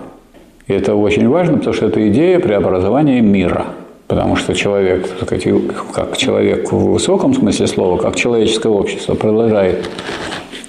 это 0.67 0.95
очень 0.95 1.27
важно, 1.27 1.57
потому 1.57 1.73
что 1.73 1.87
это 1.87 2.07
идея 2.09 2.39
преобразования 2.39 3.21
мира. 3.21 3.65
Потому 4.07 4.35
что 4.35 4.53
человек, 4.53 5.09
как 5.93 6.17
человек 6.17 6.71
в 6.71 6.91
высоком 6.91 7.33
смысле 7.33 7.67
слова, 7.67 7.97
как 7.97 8.15
человеческое 8.15 8.69
общество 8.69 9.15
продолжает 9.15 9.89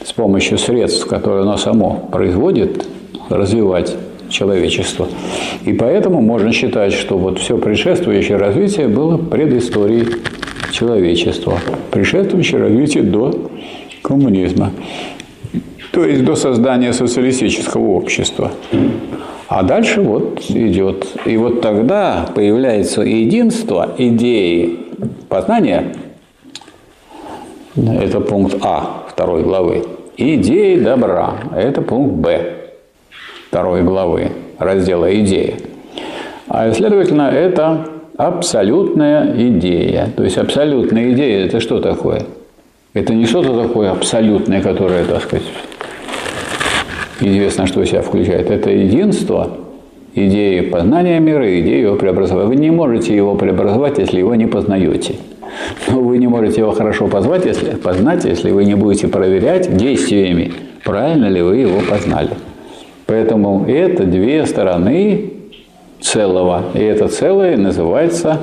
с 0.04 0.12
помощью 0.12 0.58
средств, 0.58 1.06
которые 1.06 1.42
оно 1.42 1.56
само 1.56 2.08
производит, 2.10 2.86
развивать 3.28 3.94
человечества. 4.30 5.08
И 5.64 5.72
поэтому 5.72 6.20
можно 6.20 6.52
считать, 6.52 6.92
что 6.92 7.18
вот 7.18 7.38
все 7.38 7.58
предшествующее 7.58 8.36
развитие 8.36 8.88
было 8.88 9.16
предысторией 9.16 10.08
человечества, 10.72 11.58
предшествующее 11.90 12.60
развитие 12.60 13.02
до 13.02 13.48
коммунизма, 14.02 14.72
то 15.94 16.04
есть 16.04 16.24
до 16.24 16.34
создания 16.34 16.92
социалистического 16.92 17.90
общества. 17.92 18.50
А 19.48 19.62
дальше 19.62 20.00
вот 20.00 20.42
идет. 20.48 21.06
И 21.24 21.36
вот 21.36 21.60
тогда 21.60 22.26
появляется 22.34 23.02
единство 23.02 23.94
идеи 23.96 24.78
познания, 25.28 25.94
это 27.76 28.20
пункт 28.20 28.56
А 28.60 29.04
второй 29.08 29.42
главы, 29.42 29.84
идеи 30.16 30.76
добра, 30.76 31.34
это 31.54 31.80
пункт 31.80 32.14
Б 32.14 32.54
второй 33.48 33.84
главы 33.84 34.32
раздела 34.58 35.14
«Идея». 35.20 35.54
А, 36.48 36.72
следовательно, 36.72 37.30
это 37.30 37.86
абсолютная 38.16 39.32
идея. 39.48 40.08
То 40.16 40.24
есть 40.24 40.38
абсолютная 40.38 41.12
идея– 41.12 41.44
это 41.46 41.60
что 41.60 41.80
такое? 41.80 42.22
Это 42.94 43.14
не 43.14 43.26
что-то 43.26 43.62
такое 43.62 43.92
абсолютное, 43.92 44.60
которое, 44.60 45.04
так 45.04 45.22
сказать, 45.22 45.44
известно, 47.20 47.66
что 47.66 47.84
себя 47.84 48.02
включает. 48.02 48.50
Это 48.50 48.70
единство 48.70 49.58
идеи 50.14 50.60
познания 50.60 51.18
мира 51.20 51.60
идеи 51.60 51.82
его 51.82 51.96
преобразования. 51.96 52.48
Вы 52.48 52.56
не 52.56 52.70
можете 52.70 53.14
его 53.14 53.34
преобразовать, 53.34 53.98
если 53.98 54.18
его 54.18 54.34
не 54.34 54.46
познаете. 54.46 55.16
Но 55.88 56.00
вы 56.00 56.18
не 56.18 56.26
можете 56.26 56.60
его 56.60 56.72
хорошо 56.72 57.06
позвать, 57.06 57.44
если, 57.44 57.70
познать, 57.70 58.24
если 58.24 58.50
вы 58.50 58.64
не 58.64 58.74
будете 58.74 59.08
проверять 59.08 59.76
действиями, 59.76 60.52
правильно 60.84 61.26
ли 61.26 61.42
вы 61.42 61.58
его 61.58 61.80
познали. 61.88 62.30
Поэтому 63.06 63.64
это 63.68 64.04
две 64.04 64.46
стороны 64.46 65.30
целого. 66.00 66.64
И 66.74 66.80
это 66.80 67.08
целое 67.08 67.56
называется 67.56 68.40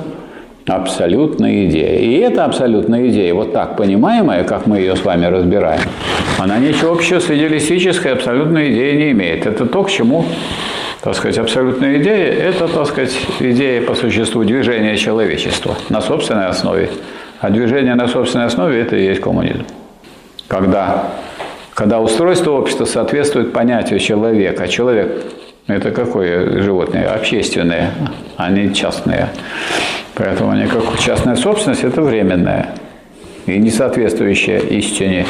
абсолютная 0.66 1.66
идея. 1.66 1.98
И 1.98 2.18
эта 2.18 2.44
абсолютная 2.44 3.08
идея, 3.08 3.34
вот 3.34 3.52
так 3.52 3.76
понимаемая, 3.76 4.44
как 4.44 4.66
мы 4.66 4.78
ее 4.78 4.96
с 4.96 5.04
вами 5.04 5.26
разбираем, 5.26 5.80
она 6.38 6.58
ничего 6.58 6.92
общего 6.92 7.18
с 7.18 7.30
идеалистической 7.30 8.12
абсолютной 8.12 8.72
идеей 8.72 8.96
не 8.96 9.10
имеет. 9.12 9.46
Это 9.46 9.66
то, 9.66 9.82
к 9.82 9.90
чему, 9.90 10.24
так 11.02 11.14
сказать, 11.14 11.38
абсолютная 11.38 12.00
идея– 12.00 12.32
это, 12.48 12.68
так 12.68 12.86
сказать, 12.86 13.16
идея 13.40 13.82
по 13.82 13.94
существу 13.94 14.44
движения 14.44 14.96
человечества 14.96 15.76
на 15.88 16.00
собственной 16.00 16.46
основе. 16.46 16.90
А 17.40 17.50
движение 17.50 17.94
на 17.94 18.06
собственной 18.06 18.46
основе– 18.46 18.80
это 18.82 18.96
и 18.96 19.04
есть 19.04 19.20
коммунизм. 19.20 19.64
Когда 20.48 21.10
когда 21.74 22.00
устройство 22.00 22.52
общества 22.52 22.84
соответствует 22.84 23.52
понятию 23.52 23.98
человека, 23.98 24.68
человек 24.68 25.24
Это 25.68 25.92
какое 25.92 26.60
животное? 26.60 27.08
Общественное, 27.08 27.92
а 28.36 28.50
не 28.50 28.74
частное. 28.74 29.30
Поэтому 30.14 30.50
они 30.50 30.66
как 30.66 30.98
частная 30.98 31.36
собственность– 31.36 31.84
это 31.84 32.02
временная 32.02 32.70
и 33.46 33.58
не 33.58 33.70
соответствующая 33.70 34.58
истине 34.58 35.26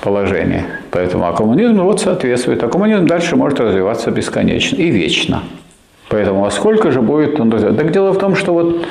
положение. 0.00 0.66
Поэтому 0.90 1.26
а 1.26 1.32
коммунизм 1.32 1.80
вот 1.82 2.00
соответствует. 2.00 2.62
А 2.62 2.68
коммунизм 2.68 3.06
дальше 3.06 3.36
может 3.36 3.60
развиваться 3.60 4.10
бесконечно 4.10 4.76
и 4.76 4.90
вечно. 4.90 5.42
Поэтому 6.08 6.44
а 6.44 6.50
сколько 6.50 6.90
же 6.90 7.00
будет 7.00 7.38
он 7.40 7.50
развиваться? 7.52 7.82
Так 7.82 7.92
дело 7.92 8.12
в 8.12 8.18
том, 8.18 8.36
что 8.36 8.52
вот 8.52 8.86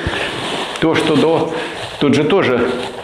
то, 0.80 0.94
что 0.94 1.16
до... 1.16 1.50
Тут 2.00 2.14
же 2.14 2.24
тоже 2.24 2.60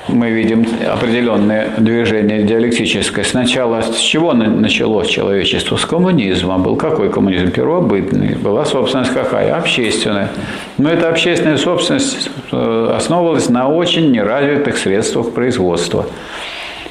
мы 0.08 0.30
видим 0.30 0.66
определенное 0.86 1.70
движение 1.76 2.42
диалектическое. 2.42 3.24
Сначала 3.24 3.82
с 3.82 3.96
чего 3.96 4.32
началось 4.32 5.08
человечество? 5.08 5.76
С 5.76 5.84
коммунизма. 5.84 6.58
Был 6.58 6.76
какой 6.76 7.10
коммунизм? 7.10 7.50
Первобытный. 7.50 8.34
Была 8.34 8.64
собственность 8.64 9.12
какая? 9.12 9.54
Общественная. 9.54 10.30
Но 10.78 10.90
эта 10.90 11.08
общественная 11.08 11.56
собственность 11.56 12.30
э, 12.52 12.92
основывалась 12.96 13.48
на 13.48 13.68
очень 13.68 14.10
неразвитых 14.10 14.76
средствах 14.78 15.32
производства. 15.32 16.06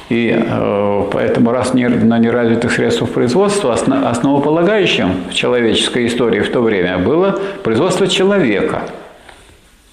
И 0.08 0.34
э, 0.34 1.02
поэтому, 1.12 1.52
раз 1.52 1.74
на 1.74 2.18
неразвитых 2.18 2.72
средствах 2.72 3.10
производства, 3.10 3.74
основополагающим 3.74 5.24
в 5.30 5.34
человеческой 5.34 6.06
истории 6.06 6.40
в 6.40 6.50
то 6.50 6.60
время 6.60 6.98
было 6.98 7.38
производство 7.62 8.06
человека, 8.06 8.84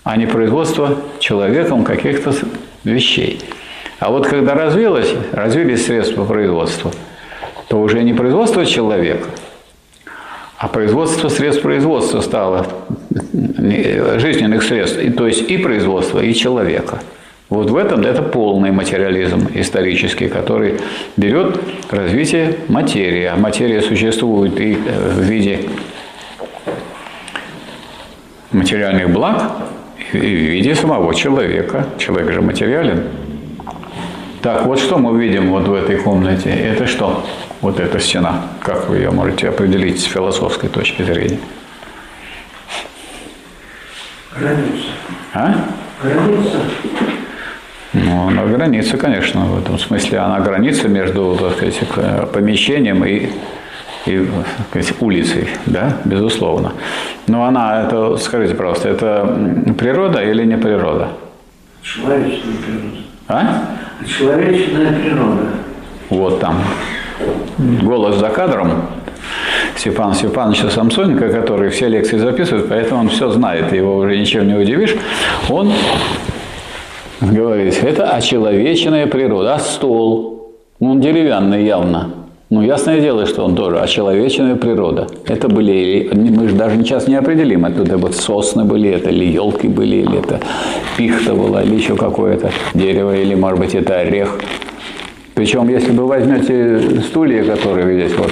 а 0.03 0.15
не 0.15 0.26
производство 0.26 0.95
человеком 1.19 1.84
каких-то 1.84 2.32
вещей. 2.86 3.41
А 3.99 4.11
вот 4.11 4.27
когда 4.27 4.53
развилось, 4.53 5.13
развились 5.31 5.86
средства 5.86 6.25
производства, 6.25 6.91
то 7.67 7.81
уже 7.81 8.03
не 8.03 8.13
производство 8.13 8.65
человека, 8.65 9.27
а 10.57 10.67
производство 10.67 11.27
средств 11.29 11.61
производства 11.61 12.21
стало 12.21 12.67
жизненных 13.39 14.63
средств, 14.63 14.99
то 15.17 15.27
есть 15.27 15.49
и 15.49 15.57
производство, 15.57 16.19
и 16.19 16.33
человека– 16.33 17.01
вот 17.47 17.69
в 17.69 17.75
этом 17.75 18.01
это 18.01 18.23
полный 18.23 18.71
материализм 18.71 19.47
исторический, 19.53 20.29
который 20.29 20.79
берет 21.15 21.59
развитие 21.91 22.55
материи. 22.67 23.25
А 23.25 23.36
материя 23.36 23.81
существует 23.81 24.59
и 24.59 24.73
э, 24.73 25.11
в 25.11 25.21
виде 25.21 25.59
материальных 28.51 29.11
благ, 29.11 29.43
и 29.43 29.84
в 30.20 30.51
виде 30.51 30.76
самого 30.76 31.13
человека. 31.13 31.88
Человек 31.97 32.32
же 32.32 32.41
материален. 32.41 33.03
Так, 34.41 34.66
вот 34.66 34.80
что 34.80 34.97
мы 34.97 35.20
видим 35.20 35.49
вот 35.51 35.68
в 35.68 35.74
этой 35.74 35.97
комнате. 35.97 36.49
Это 36.51 36.86
что? 36.86 37.26
Вот 37.61 37.80
эта 37.80 37.99
стена. 37.99 38.43
Как 38.61 38.89
вы 38.89 38.97
ее 38.97 39.11
можете 39.11 39.49
определить 39.49 39.99
с 39.99 40.03
философской 40.03 40.70
точки 40.70 41.01
зрения? 41.01 41.39
Граница. 44.38 44.88
А? 45.34 45.55
Граница. 46.03 46.59
Ну, 47.93 48.28
она 48.28 48.43
граница, 48.45 48.97
конечно, 48.97 49.45
в 49.45 49.57
этом 49.57 49.80
смысле. 49.80 50.20
Она 50.20 50.41
граница 50.41 50.89
между, 50.89 51.38
так 51.39 51.53
сказать, 51.53 52.32
помещением 52.32 53.05
и, 53.05 53.30
и 54.06 54.28
сказать, 54.70 54.93
улицей, 55.01 55.47
да, 55.66 55.97
безусловно. 56.06 56.74
Но 57.28 57.45
она, 57.45 57.84
это, 57.84 58.18
скажите, 58.18 58.56
пожалуйста, 58.56 58.89
это 58.89 59.74
природа 59.78 60.22
или 60.24 60.45
не 60.45 60.58
природа? 60.58 61.10
Человеческая 61.82 62.51
природа. 62.66 62.97
А? 63.28 63.62
Человеческая 64.06 64.91
природа. 64.91 65.41
Вот 66.10 66.39
там. 66.39 66.62
Голос 67.58 68.18
за 68.18 68.30
кадром. 68.30 68.88
Степан 69.76 70.14
Степановича 70.14 70.70
Самсоненко, 70.70 71.30
который 71.30 71.70
все 71.70 71.88
лекции 71.88 72.18
записывает, 72.18 72.70
поэтому 72.70 73.01
он 73.01 73.10
все 73.10 73.30
знает, 73.30 73.74
его 73.74 73.97
уже 73.97 74.18
ничем 74.18 74.47
не 74.47 74.53
удивишь. 74.53 74.95
Он 75.49 75.74
говорит, 77.20 77.84
это 77.84 78.10
очеловеченная 78.10 79.08
природа. 79.08 79.56
А 79.56 79.60
стол? 79.60 80.53
Он 80.80 81.01
деревянный 81.01 81.66
явно. 81.66 82.24
Ну, 82.51 82.61
ясное 82.61 83.01
дело, 83.01 83.25
что 83.25 83.43
он 83.43 83.55
тоже 83.55 83.79
очеловеченная 83.79 84.55
природа. 84.55 85.07
Это 85.25 85.49
были, 85.49 86.11
мы 86.13 86.47
же 86.47 86.55
даже 86.55 86.77
сейчас 86.77 87.07
не 87.07 87.15
определим, 87.15 87.65
это 87.65 87.97
вот 87.97 88.15
сосны 88.15 88.63
были, 88.65 88.89
это 88.91 89.09
или 89.09 89.25
елки 89.25 89.67
были, 89.67 89.97
или 89.97 90.19
это 90.19 90.39
пихта 90.95 91.33
была, 91.33 91.63
или 91.63 91.75
еще 91.75 91.95
какое-то 91.95 92.51
дерево, 92.75 93.15
или, 93.17 93.33
может 93.33 93.59
быть, 93.59 93.73
это 93.73 93.95
орех. 93.95 94.39
Причем, 95.33 95.67
если 95.69 95.91
вы 95.91 96.05
возьмете 96.05 97.01
стулья, 97.01 97.43
которые 97.43 98.07
здесь 98.07 98.15
вот 98.15 98.31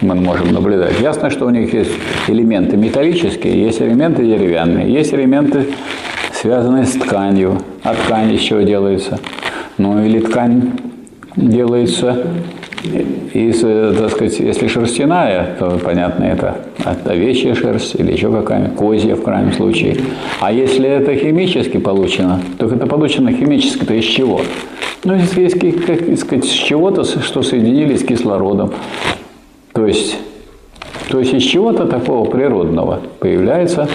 мы 0.00 0.14
можем 0.14 0.52
наблюдать, 0.52 1.00
ясно, 1.00 1.28
что 1.28 1.46
у 1.46 1.50
них 1.50 1.74
есть 1.74 1.90
элементы 2.28 2.76
металлические, 2.76 3.60
есть 3.60 3.82
элементы 3.82 4.24
деревянные, 4.24 4.92
есть 4.92 5.12
элементы 5.12 5.66
связанные 6.32 6.84
с 6.84 6.92
тканью. 6.92 7.58
А 7.82 7.94
ткань 7.94 8.32
еще 8.32 8.62
делается. 8.64 9.18
Ну 9.76 10.04
или 10.04 10.20
ткань 10.20 10.72
делается 11.36 12.26
из, 12.84 13.60
так 13.60 14.10
сказать, 14.10 14.38
если 14.38 14.68
шерстяная, 14.68 15.56
то, 15.58 15.78
понятно, 15.82 16.24
это 16.24 16.56
овечья 17.04 17.54
шерсть 17.54 17.94
или 17.96 18.12
еще 18.12 18.30
какая-нибудь, 18.30 18.76
козья 18.76 19.16
в 19.16 19.22
крайнем 19.22 19.52
случае. 19.52 19.96
А 20.40 20.52
если 20.52 20.88
это 20.88 21.14
химически 21.14 21.78
получено, 21.78 22.40
то 22.58 22.66
это 22.66 22.86
получено 22.86 23.32
химически-то 23.32 23.94
из 23.94 24.04
чего? 24.04 24.40
Ну, 25.04 25.14
из, 25.16 25.36
из, 25.36 25.52
как 25.54 26.18
сказать, 26.18 26.44
с 26.44 26.52
чего-то, 26.52 27.04
что 27.04 27.42
соединились 27.42 28.00
с 28.00 28.04
кислородом. 28.04 28.72
То 29.72 29.86
есть 29.86 30.16
то 31.08 31.18
есть 31.18 31.34
из 31.34 31.42
чего-то 31.42 31.86
такого 31.86 32.28
природного 32.28 33.00
появляется, 33.20 33.88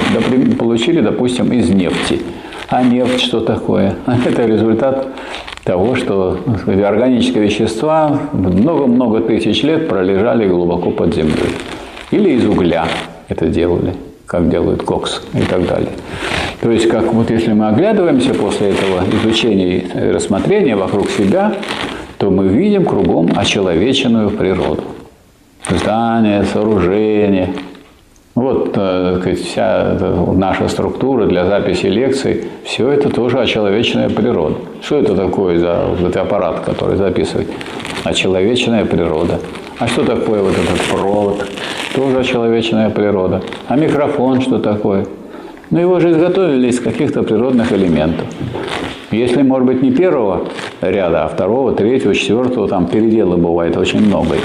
получили, 0.58 1.02
допустим, 1.02 1.52
из 1.52 1.70
нефти. 1.70 2.22
А 2.70 2.84
нефть 2.84 3.22
что 3.22 3.40
такое? 3.40 3.96
Это 4.26 4.46
результат 4.46 5.08
того, 5.70 5.94
что 5.96 6.40
сказать, 6.64 6.84
органические 6.84 7.44
вещества 7.44 8.20
много-много 8.34 9.20
тысяч 9.20 9.62
лет 9.62 9.88
пролежали 9.88 10.48
глубоко 10.48 10.90
под 10.90 11.14
землей. 11.14 11.54
Или 12.10 12.32
из 12.32 12.46
угля 12.46 12.88
это 13.28 13.46
делали, 13.46 13.94
как 14.26 14.50
делают 14.50 14.82
кокс 14.82 15.22
и 15.36 15.44
так 15.44 15.68
далее. 15.68 15.92
То 16.60 16.72
есть, 16.72 16.90
как 16.90 17.14
вот 17.14 17.30
если 17.30 17.54
мы 17.54 17.68
оглядываемся 17.68 18.34
после 18.34 18.70
этого 18.70 19.04
изучения 19.22 19.78
и 19.78 20.12
рассмотрения 20.12 20.76
вокруг 20.76 21.08
себя, 21.12 21.54
то 22.18 22.32
мы 22.32 22.48
видим 22.48 22.84
кругом 22.84 23.30
очеловеченную 23.36 24.32
природу 24.32 24.86
здания, 25.70 26.46
сооружения. 26.52 27.50
Вот 28.40 28.72
э, 28.78 29.36
вся 29.36 29.98
наша 30.34 30.70
структура 30.70 31.26
для 31.26 31.46
записи 31.46 31.88
лекций, 31.88 32.46
все 32.64 32.90
это 32.90 33.10
тоже 33.10 33.38
очеловеченная 33.42 34.08
природа. 34.08 34.56
Что 34.82 34.96
это 34.96 35.14
такое 35.14 35.60
за 35.60 35.84
вот 35.90 36.00
этот 36.00 36.16
аппарат, 36.16 36.62
который 36.62 36.96
записывает? 36.96 37.50
Очеловеченная 38.06 38.86
природа. 38.86 39.40
А 39.78 39.88
что 39.88 40.06
такое 40.06 40.42
вот 40.42 40.54
этот 40.54 40.82
провод? 40.90 41.46
Тоже 41.94 42.20
очеловеченная 42.20 42.90
природа. 42.90 43.42
А 43.68 43.76
микрофон 43.76 44.40
что 44.40 44.58
такое? 44.60 45.06
Ну, 45.70 45.80
его 45.82 46.00
же 46.00 46.12
изготовили 46.12 46.70
из 46.70 46.80
каких-то 46.80 47.24
природных 47.24 47.74
элементов. 47.74 48.26
Если, 49.12 49.42
может 49.42 49.68
быть, 49.68 49.82
не 49.82 49.92
первого 49.92 50.46
ряда, 50.80 51.26
а 51.26 51.28
второго, 51.28 51.74
третьего, 51.74 52.16
четвертого, 52.16 52.70
там 52.70 52.88
переделы 52.88 53.36
бывает 53.36 53.76
очень 53.76 54.00
много 54.00 54.36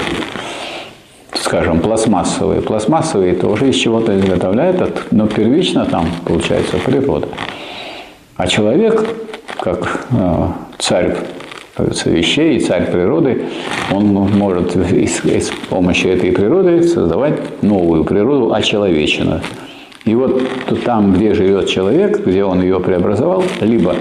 скажем, 1.45 1.79
пластмассовые. 1.79 2.61
Пластмассовые 2.61 3.35
тоже 3.35 3.69
из 3.69 3.75
чего-то 3.75 4.17
изготовляют, 4.17 5.03
но 5.11 5.27
первично 5.27 5.85
там 5.85 6.07
получается 6.25 6.77
природа. 6.77 7.27
А 8.35 8.47
человек, 8.47 9.07
как 9.59 10.07
э, 10.09 10.47
царь 10.79 11.15
вещей, 12.05 12.59
царь 12.59 12.89
природы, 12.91 13.43
он 13.91 14.05
может 14.05 14.75
с 14.75 15.51
помощью 15.69 16.13
этой 16.13 16.31
природы 16.31 16.81
создавать 16.81 17.61
новую 17.61 18.05
природу, 18.05 18.51
очеловеченную. 18.51 19.41
И 20.05 20.15
вот 20.15 20.41
там, 20.83 21.13
где 21.13 21.35
живет 21.35 21.69
человек, 21.69 22.25
где 22.25 22.43
он 22.43 22.61
ее 22.61 22.79
преобразовал, 22.79 23.43
либо 23.61 23.95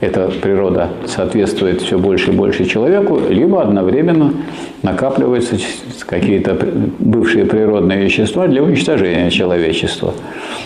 эта 0.00 0.28
природа 0.28 0.90
соответствует 1.06 1.82
все 1.82 1.98
больше 1.98 2.30
и 2.30 2.34
больше 2.34 2.66
человеку, 2.66 3.20
либо 3.28 3.62
одновременно 3.62 4.32
накапливаются 4.82 5.56
какие-то 6.06 6.56
бывшие 7.00 7.44
природные 7.44 8.04
вещества 8.04 8.46
для 8.46 8.62
уничтожения 8.62 9.30
человечества. 9.30 10.14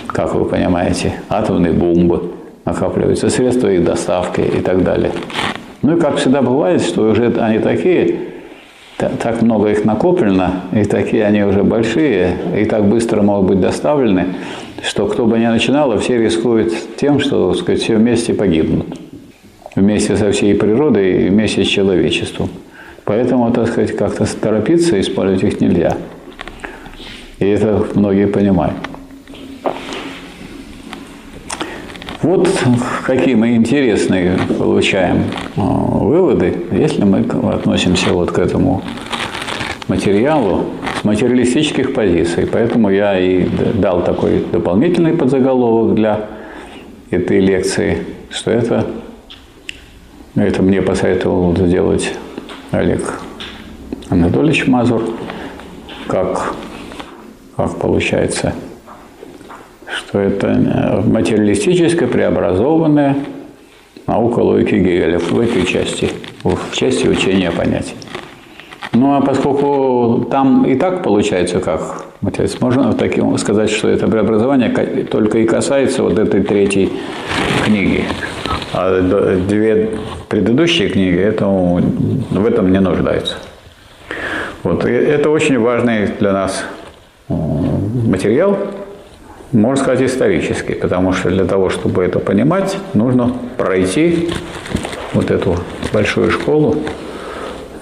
Как 0.07 0.35
вы 0.35 0.45
понимаете, 0.45 1.14
атомные 1.30 1.72
бомбы 1.72 2.30
накапливаются, 2.66 3.30
средства 3.30 3.68
их 3.68 3.85
доставки 3.85 4.43
и 4.43 4.61
так 4.61 4.85
далее. 4.85 5.12
Ну 5.80 5.97
и 5.97 6.01
как 6.01 6.16
всегда 6.16 6.43
бывает, 6.43 6.83
что 6.83 7.09
уже 7.09 7.33
они 7.39 7.59
такие, 7.59 8.16
так 8.99 9.41
много 9.41 9.70
их 9.70 9.85
накоплено, 9.87 10.61
и 10.72 10.85
такие 10.85 11.24
они 11.24 11.43
уже 11.43 11.62
большие, 11.62 12.37
и 12.57 12.66
так 12.66 12.85
быстро 12.85 13.22
могут 13.22 13.49
быть 13.49 13.61
доставлены, 13.61 14.26
что 14.83 15.07
кто 15.07 15.24
бы 15.24 15.39
ни 15.39 15.47
начинал, 15.47 15.97
все 15.99 16.22
рискуют 16.22 16.72
тем, 16.97 17.18
что 17.18 17.53
так 17.53 17.62
сказать, 17.62 17.80
все 17.80 17.97
вместе 17.97 18.35
погибнут 18.35 18.99
вместе 19.74 20.16
со 20.16 20.30
всей 20.32 20.54
природой 20.54 21.26
и 21.26 21.28
вместе 21.28 21.64
с 21.64 21.68
человечеством. 21.68 22.50
Поэтому, 23.04 23.50
так 23.50 23.68
сказать, 23.68 23.96
как-то 23.96 24.26
торопиться 24.40 25.00
использовать 25.00 25.42
их 25.42 25.60
нельзя. 25.60 25.96
И 27.38 27.46
это 27.46 27.84
многие 27.94 28.26
понимают. 28.26 28.74
Вот 32.22 32.48
какие 33.04 33.34
мы 33.34 33.56
интересные 33.56 34.38
получаем 34.56 35.24
а, 35.56 35.60
выводы, 35.62 36.54
если 36.70 37.02
мы 37.02 37.26
относимся 37.52 38.12
вот 38.12 38.30
к 38.30 38.38
этому 38.38 38.80
материалу 39.88 40.66
с 41.00 41.04
материалистических 41.04 41.94
позиций. 41.94 42.46
Поэтому 42.46 42.90
я 42.90 43.18
и 43.18 43.48
дал 43.74 44.04
такой 44.04 44.44
дополнительный 44.52 45.14
подзаголовок 45.14 45.96
для 45.96 46.26
этой 47.10 47.40
лекции, 47.40 47.98
что 48.30 48.52
это, 48.52 48.86
это 50.35 50.62
мне 50.62 50.83
посоветовал 50.83 51.57
сделать 51.57 52.12
Олег 52.70 53.20
Анатольевич 54.09 54.66
Мазур, 54.66 55.03
как, 56.09 56.55
как 57.57 57.76
получается– 57.78 58.55
что 60.12 60.20
это 60.20 60.49
э, 60.49 61.01
материалистическая 61.09 62.07
преобразованная 62.07 63.16
наука 64.07 64.41
логики 64.41 64.74
Гегеля 64.74 65.18
в 65.18 65.41
этой 65.41 65.64
части, 65.64 66.11
в 66.45 66.74
части 66.74 67.07
учения 67.07 67.51
понятий. 67.51 67.95
Ну 68.93 69.14
а 69.14 69.22
поскольку 69.22 70.26
там 70.30 70.66
и 70.66 70.74
так 70.74 71.03
получается 71.03 71.61
как 71.61 72.05
можно 72.61 72.93
таким 72.93 73.37
сказать, 73.39 73.70
что 73.70 73.89
это 73.89 74.07
преобразование 74.07 74.68
только 75.05 75.39
и 75.39 75.47
касается 75.47 76.03
вот 76.03 76.18
этой 76.18 76.43
третьей 76.43 76.93
книги. 77.64 78.05
А 78.72 79.00
две 79.48 79.90
предыдущие 80.28 80.88
книги 80.88 81.18
этому, 81.18 81.80
в 82.30 82.46
этом 82.46 82.72
не 82.72 82.80
нуждаются. 82.80 83.36
Вот. 84.62 84.86
И 84.86 84.90
это 84.90 85.28
очень 85.30 85.58
важный 85.58 86.06
для 86.18 86.32
нас 86.32 86.64
материал, 87.28 88.56
можно 89.52 89.82
сказать, 89.82 90.02
исторический, 90.02 90.74
потому 90.74 91.12
что 91.12 91.28
для 91.30 91.44
того, 91.44 91.68
чтобы 91.68 92.04
это 92.04 92.18
понимать, 92.18 92.78
нужно 92.94 93.32
пройти 93.58 94.30
вот 95.12 95.30
эту 95.30 95.56
большую 95.92 96.30
школу. 96.30 96.76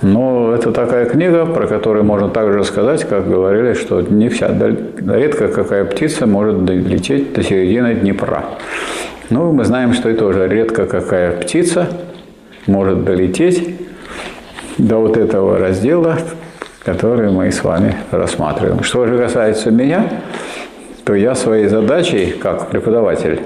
Но 0.03 0.55
это 0.55 0.73
такая 0.73 1.05
книга, 1.05 1.45
про 1.45 1.67
которую 1.67 2.05
можно 2.05 2.29
также 2.29 2.65
сказать, 2.65 3.05
как 3.05 3.29
говорили, 3.29 3.75
что 3.75 4.01
не 4.01 4.29
вся, 4.31 4.51
редко 5.07 5.49
какая 5.49 5.85
птица 5.85 6.27
может 6.27 6.65
долететь 6.65 7.35
до 7.35 7.43
середины 7.43 7.95
Днепра. 7.95 8.45
Ну, 9.31 9.53
мы 9.53 9.65
знаем, 9.65 9.93
что 9.93 10.11
и 10.11 10.15
тоже 10.15 10.49
редко 10.49 10.87
какая 10.87 11.41
птица 11.41 11.87
может 12.67 13.05
долететь 13.05 13.77
до 14.77 14.97
вот 14.97 15.17
этого 15.17 15.57
раздела, 15.57 16.19
который 16.85 17.31
мы 17.31 17.53
с 17.53 17.63
вами 17.63 17.95
рассматриваем. 18.11 18.83
Что 18.83 19.07
же 19.07 19.17
касается 19.17 19.71
меня, 19.71 20.09
то 21.05 21.15
я 21.15 21.37
своей 21.37 21.69
задачей, 21.69 22.33
как 22.33 22.71
преподаватель, 22.71 23.43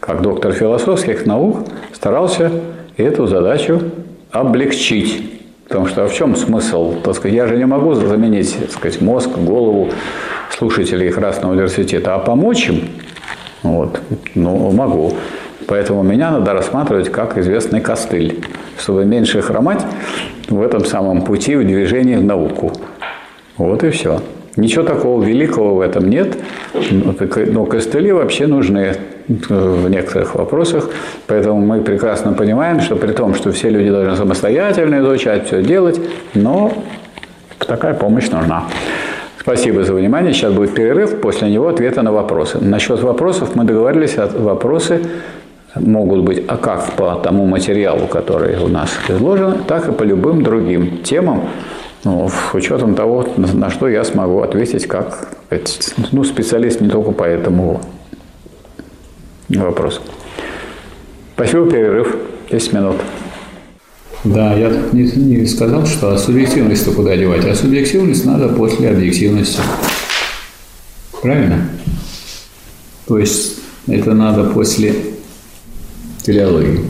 как 0.00 0.22
доктор 0.22 0.52
философских 0.52 1.24
наук, 1.24 1.68
старался 1.92 2.50
эту 2.96 3.28
задачу 3.28 3.80
облегчить. 4.32 5.40
Потому 5.68 5.86
что 5.86 6.02
а 6.02 6.08
в 6.08 6.12
чем 6.12 6.34
смысл? 6.34 7.00
Так 7.00 7.14
сказать, 7.14 7.36
я 7.36 7.46
же 7.46 7.56
не 7.56 7.64
могу 7.64 7.94
заменить 7.94 8.58
так 8.58 8.72
сказать, 8.72 9.00
мозг, 9.00 9.30
голову 9.38 9.90
слушателей 10.50 11.12
Красного 11.12 11.52
университета, 11.52 12.16
а 12.16 12.18
помочь 12.18 12.68
им, 12.68 12.88
вот, 13.64 14.00
ну, 14.34 14.70
могу. 14.70 15.14
Поэтому 15.66 16.02
меня 16.02 16.30
надо 16.30 16.52
рассматривать 16.52 17.10
как 17.10 17.38
известный 17.38 17.80
костыль, 17.80 18.44
чтобы 18.78 19.04
меньше 19.04 19.40
хромать 19.42 19.84
в 20.48 20.62
этом 20.62 20.84
самом 20.84 21.22
пути 21.22 21.56
в 21.56 21.66
движении 21.66 22.16
в 22.16 22.24
науку. 22.24 22.72
Вот 23.56 23.82
и 23.82 23.90
все. 23.90 24.20
Ничего 24.56 24.84
такого 24.84 25.24
великого 25.24 25.74
в 25.76 25.80
этом 25.80 26.08
нет, 26.08 26.36
но 26.90 27.64
костыли 27.64 28.12
вообще 28.12 28.46
нужны 28.46 28.96
в 29.26 29.88
некоторых 29.88 30.34
вопросах, 30.34 30.90
поэтому 31.26 31.60
мы 31.60 31.80
прекрасно 31.80 32.34
понимаем, 32.34 32.80
что 32.80 32.94
при 32.94 33.12
том, 33.12 33.34
что 33.34 33.50
все 33.50 33.70
люди 33.70 33.90
должны 33.90 34.14
самостоятельно 34.14 35.00
изучать, 35.00 35.46
все 35.46 35.62
делать, 35.62 35.98
но 36.34 36.72
такая 37.58 37.94
помощь 37.94 38.28
нужна. 38.28 38.64
Спасибо 39.44 39.84
за 39.84 39.92
внимание. 39.92 40.32
Сейчас 40.32 40.54
будет 40.54 40.74
перерыв, 40.74 41.20
после 41.20 41.50
него 41.50 41.68
ответы 41.68 42.00
на 42.00 42.12
вопросы. 42.12 42.56
Насчет 42.62 43.02
вопросов 43.02 43.54
мы 43.54 43.64
договорились, 43.64 44.16
вопросы 44.16 45.02
могут 45.74 46.22
быть 46.22 46.42
а 46.48 46.56
как 46.56 46.92
по 46.92 47.16
тому 47.16 47.44
материалу, 47.44 48.06
который 48.06 48.56
у 48.56 48.68
нас 48.68 48.90
изложен, 49.06 49.64
так 49.64 49.86
и 49.86 49.92
по 49.92 50.02
любым 50.02 50.42
другим 50.42 51.02
темам, 51.02 51.50
ну, 52.04 52.30
с 52.30 52.54
учетом 52.54 52.94
того, 52.94 53.26
на 53.36 53.68
что 53.68 53.86
я 53.86 54.04
смогу 54.04 54.40
ответить 54.40 54.86
как 54.86 55.28
ну, 56.10 56.24
специалист 56.24 56.80
не 56.80 56.88
только 56.88 57.12
по 57.12 57.24
этому 57.24 57.82
вопросу. 59.50 60.00
Спасибо, 61.34 61.70
перерыв. 61.70 62.16
10 62.50 62.72
минут. 62.72 62.96
Да, 64.24 64.54
я 64.54 64.70
не, 64.92 65.02
не 65.02 65.46
сказал, 65.46 65.86
что 65.86 66.14
а 66.14 66.18
субъективность-то 66.18 66.92
куда 66.92 67.16
девать, 67.16 67.44
а 67.44 67.54
субъективность 67.54 68.24
надо 68.24 68.48
после 68.48 68.90
объективности. 68.90 69.60
Правильно? 71.20 71.68
То 73.06 73.18
есть 73.18 73.58
это 73.86 74.14
надо 74.14 74.44
после 74.44 74.94
телеологии. 76.22 76.84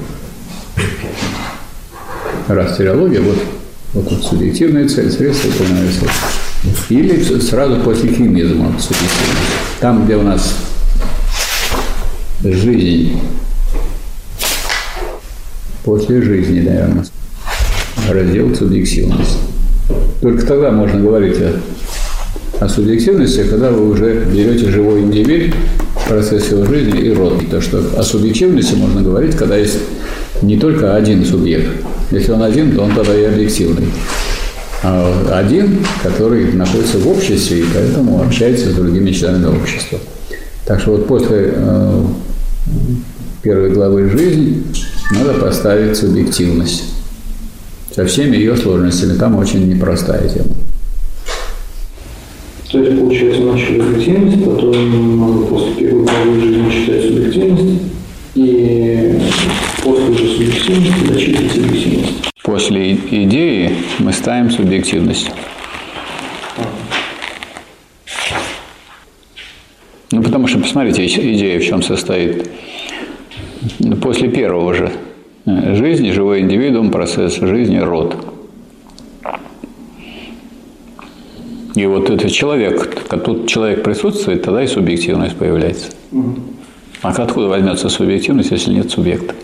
Раз 2.47 2.77
телеология, 2.77 3.21
вот 3.21 3.39
вот 3.95 4.09
тут 4.09 4.25
субъективная 4.25 4.89
цель, 4.89 5.11
средство 5.11 5.51
цель. 5.53 6.09
Или 6.89 7.41
сразу 7.41 7.81
после 7.83 8.13
химизма 8.13 8.73
субъективность. 8.81 9.81
Там, 9.81 10.05
где 10.05 10.17
у 10.17 10.23
нас 10.23 10.57
жизнь, 12.43 13.21
после 15.85 16.23
жизни, 16.23 16.61
наверное, 16.61 17.05
раздел 18.11 18.55
субъективность. 18.55 19.39
Только 20.21 20.47
тогда 20.47 20.71
можно 20.71 21.01
говорить 21.01 21.37
о, 21.39 21.61
о 22.65 22.69
субъективности, 22.69 23.45
когда 23.49 23.71
вы 23.71 23.91
уже 23.91 24.25
берете 24.25 24.71
живой 24.71 25.01
индивид, 25.01 25.55
процесс 26.09 26.51
его 26.51 26.65
жизни 26.65 27.01
и 27.01 27.13
род. 27.13 27.43
То, 27.51 27.61
что 27.61 27.83
о 27.97 28.03
субъективности 28.03 28.75
можно 28.75 29.03
говорить, 29.03 29.37
когда 29.37 29.57
есть 29.57 29.79
не 30.43 30.57
только 30.57 30.95
один 30.95 31.25
субъект. 31.25 31.69
Если 32.11 32.33
он 32.33 32.43
один, 32.43 32.75
то 32.75 32.83
он 32.83 32.95
тогда 32.95 33.15
и 33.15 33.25
объективный. 33.25 33.87
А 34.83 35.39
один, 35.39 35.79
который 36.03 36.53
находится 36.53 36.99
в 36.99 37.09
обществе 37.09 37.61
и 37.61 37.65
поэтому 37.73 38.23
общается 38.23 38.71
с 38.71 38.75
другими 38.75 39.11
членами 39.13 39.47
общества. 39.47 39.99
Так 40.67 40.81
что 40.81 40.93
вот 40.93 41.07
после 41.07 41.53
э, 41.55 42.05
первой 43.43 43.71
главы 43.71 44.11
жизни 44.11 44.63
надо 45.13 45.35
поставить 45.35 45.97
субъективность 45.97 46.94
со 47.95 48.05
всеми 48.07 48.37
ее 48.37 48.57
сложностями. 48.57 49.17
Там 49.17 49.37
очень 49.37 49.69
непростая 49.69 50.29
тема. 50.29 50.49
То 52.71 52.81
есть, 52.81 52.99
получается, 52.99 53.43
начали 53.43 53.81
объективность, 53.81 54.45
потом 54.45 55.47
после 55.49 55.75
первой 55.75 56.05
главы 56.05 56.41
жизни 56.41 56.71
читать 56.73 57.03
субъективность, 57.05 57.83
и 58.35 59.21
после 59.85 60.05
уже 60.07 60.27
субъективности 60.27 61.07
зачитывать 61.07 61.53
субъективность. 61.53 62.13
После 62.43 62.95
идеи 62.95 63.77
мы 64.01 64.13
ставим 64.13 64.51
субъективность. 64.51 65.31
Ну, 70.11 70.23
потому 70.23 70.49
что, 70.49 70.59
посмотрите, 70.59 71.07
идея 71.07 71.61
в 71.61 71.65
чем 71.65 71.81
состоит. 71.81 72.51
После 74.03 74.29
первого 74.29 74.75
же 74.75 74.93
жизни, 75.47 76.11
живой 76.11 76.41
индивидуум, 76.41 76.91
процесс 76.91 77.37
жизни, 77.37 77.79
род. 77.79 78.17
И 81.75 81.87
вот 81.87 82.09
этот 82.09 82.31
человек, 82.31 83.09
тут 83.25 83.49
человек 83.49 83.83
присутствует, 83.83 84.43
тогда 84.43 84.63
и 84.63 84.67
субъективность 84.67 85.37
появляется. 85.37 85.91
А 87.03 87.11
откуда 87.11 87.49
возьмется 87.49 87.89
субъективность, 87.89 88.51
если 88.53 88.73
нет 88.73 88.91
субъекта? 88.91 89.35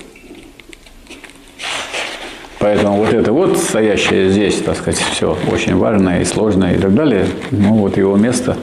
Поэтому 2.60 2.98
вот 2.98 3.12
это 3.12 3.32
вот 3.32 3.58
стоящее 3.58 4.30
здесь, 4.30 4.56
так 4.56 4.76
сказать, 4.76 5.00
все 5.00 5.36
очень 5.50 5.74
важное 5.76 6.20
и 6.20 6.24
сложное 6.24 6.76
и 6.76 6.78
так 6.78 6.94
далее, 6.94 7.26
ну 7.50 7.74
вот 7.74 7.96
его 7.96 8.16
место 8.16 8.56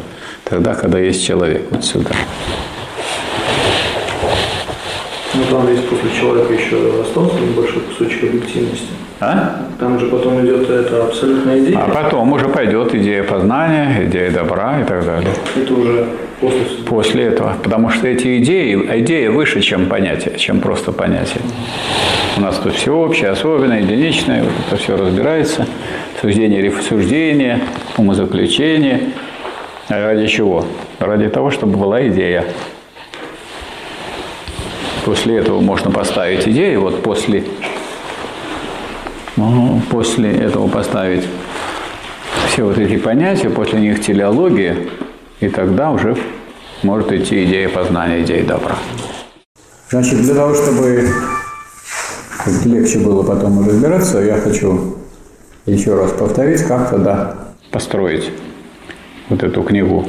тогда, 0.44 0.76
когда 0.76 1.00
есть 1.00 1.26
человек, 1.26 1.64
вот 1.72 1.84
сюда. 1.84 2.12
Ну 5.38 5.44
там 5.52 5.70
есть 5.70 5.88
после 5.88 6.10
человека 6.20 6.52
еще 6.54 7.02
остался 7.02 7.36
небольшой 7.40 7.82
кусочек 7.84 8.24
объективности. 8.24 8.88
А? 9.20 9.68
Там 9.80 10.00
же 10.00 10.08
потом 10.08 10.44
идет 10.44 10.70
это 10.70 11.06
абсолютная 11.06 11.60
идея. 11.60 11.78
А 11.80 11.90
потом 11.90 12.34
уже 12.34 12.50
пойдет 12.50 12.94
идея 12.96 13.24
познания, 13.24 14.06
идея 14.06 14.32
добра 14.32 14.82
и 14.82 14.84
так 14.84 15.06
далее. 15.06 15.30
Это 15.56 15.74
уже 15.74 16.08
после 16.40 16.84
После 16.86 17.24
этого. 17.26 17.56
Потому 17.64 17.90
что 17.90 18.08
эти 18.08 18.40
идеи, 18.40 18.76
идея 19.02 19.30
выше, 19.32 19.62
чем 19.62 19.88
понятие, 19.88 20.38
чем 20.38 20.60
просто 20.60 20.92
понятие. 20.92 21.42
У 22.38 22.42
нас 22.42 22.58
тут 22.58 22.74
все 22.74 22.96
общее, 22.96 23.30
особенное, 23.30 23.82
единичное, 23.82 24.44
вот 24.44 24.52
это 24.68 24.82
все 24.82 24.96
разбирается. 24.98 25.66
Суждение, 26.22 26.62
рефсуждение, 26.62 27.60
умозаключение. 27.98 29.02
А 29.90 30.04
ради 30.04 30.28
чего? 30.28 30.66
Ради 31.00 31.30
того, 31.30 31.50
чтобы 31.52 31.78
была 31.78 32.08
идея. 32.08 32.46
После 35.08 35.38
этого 35.38 35.62
можно 35.62 35.90
поставить 35.90 36.46
идею, 36.50 36.82
вот 36.82 37.02
после, 37.02 37.46
ну, 39.38 39.82
после 39.90 40.34
этого 40.34 40.68
поставить 40.68 41.24
все 42.50 42.66
вот 42.66 42.78
эти 42.78 42.98
понятия, 42.98 43.50
после 43.50 43.80
них 43.80 44.02
телеология, 44.02 44.76
и 45.40 45.48
тогда 45.48 45.92
уже 45.92 46.18
может 46.84 47.14
идти 47.14 47.46
идея 47.46 47.70
познания, 47.70 48.22
идея 48.24 48.44
добра. 48.44 48.76
Значит, 49.92 50.24
для 50.24 50.36
того, 50.36 50.54
чтобы 50.54 51.08
легче 52.66 53.00
было 53.00 53.24
потом 53.24 53.66
разбираться, 53.66 54.20
я 54.20 54.36
хочу 54.36 54.98
еще 55.66 55.96
раз 55.96 56.12
повторить, 56.12 56.64
как 56.64 56.90
тогда 56.90 57.54
построить 57.72 58.30
вот 59.30 59.42
эту 59.42 59.64
книгу. 59.64 60.06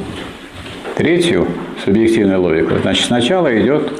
Третью, 0.97 1.47
субъективная 1.85 2.37
логика. 2.37 2.79
Значит, 2.79 3.05
сначала 3.05 3.57
идет 3.61 3.98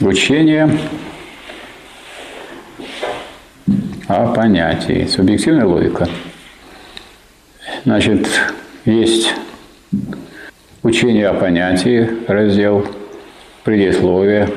учение 0.00 0.70
о 4.08 4.32
понятии, 4.32 5.06
субъективная 5.06 5.66
логика. 5.66 6.08
Значит, 7.84 8.28
есть 8.84 9.32
учение 10.82 11.28
о 11.28 11.34
понятии, 11.34 12.08
раздел, 12.28 12.86
предисловие, 13.64 14.50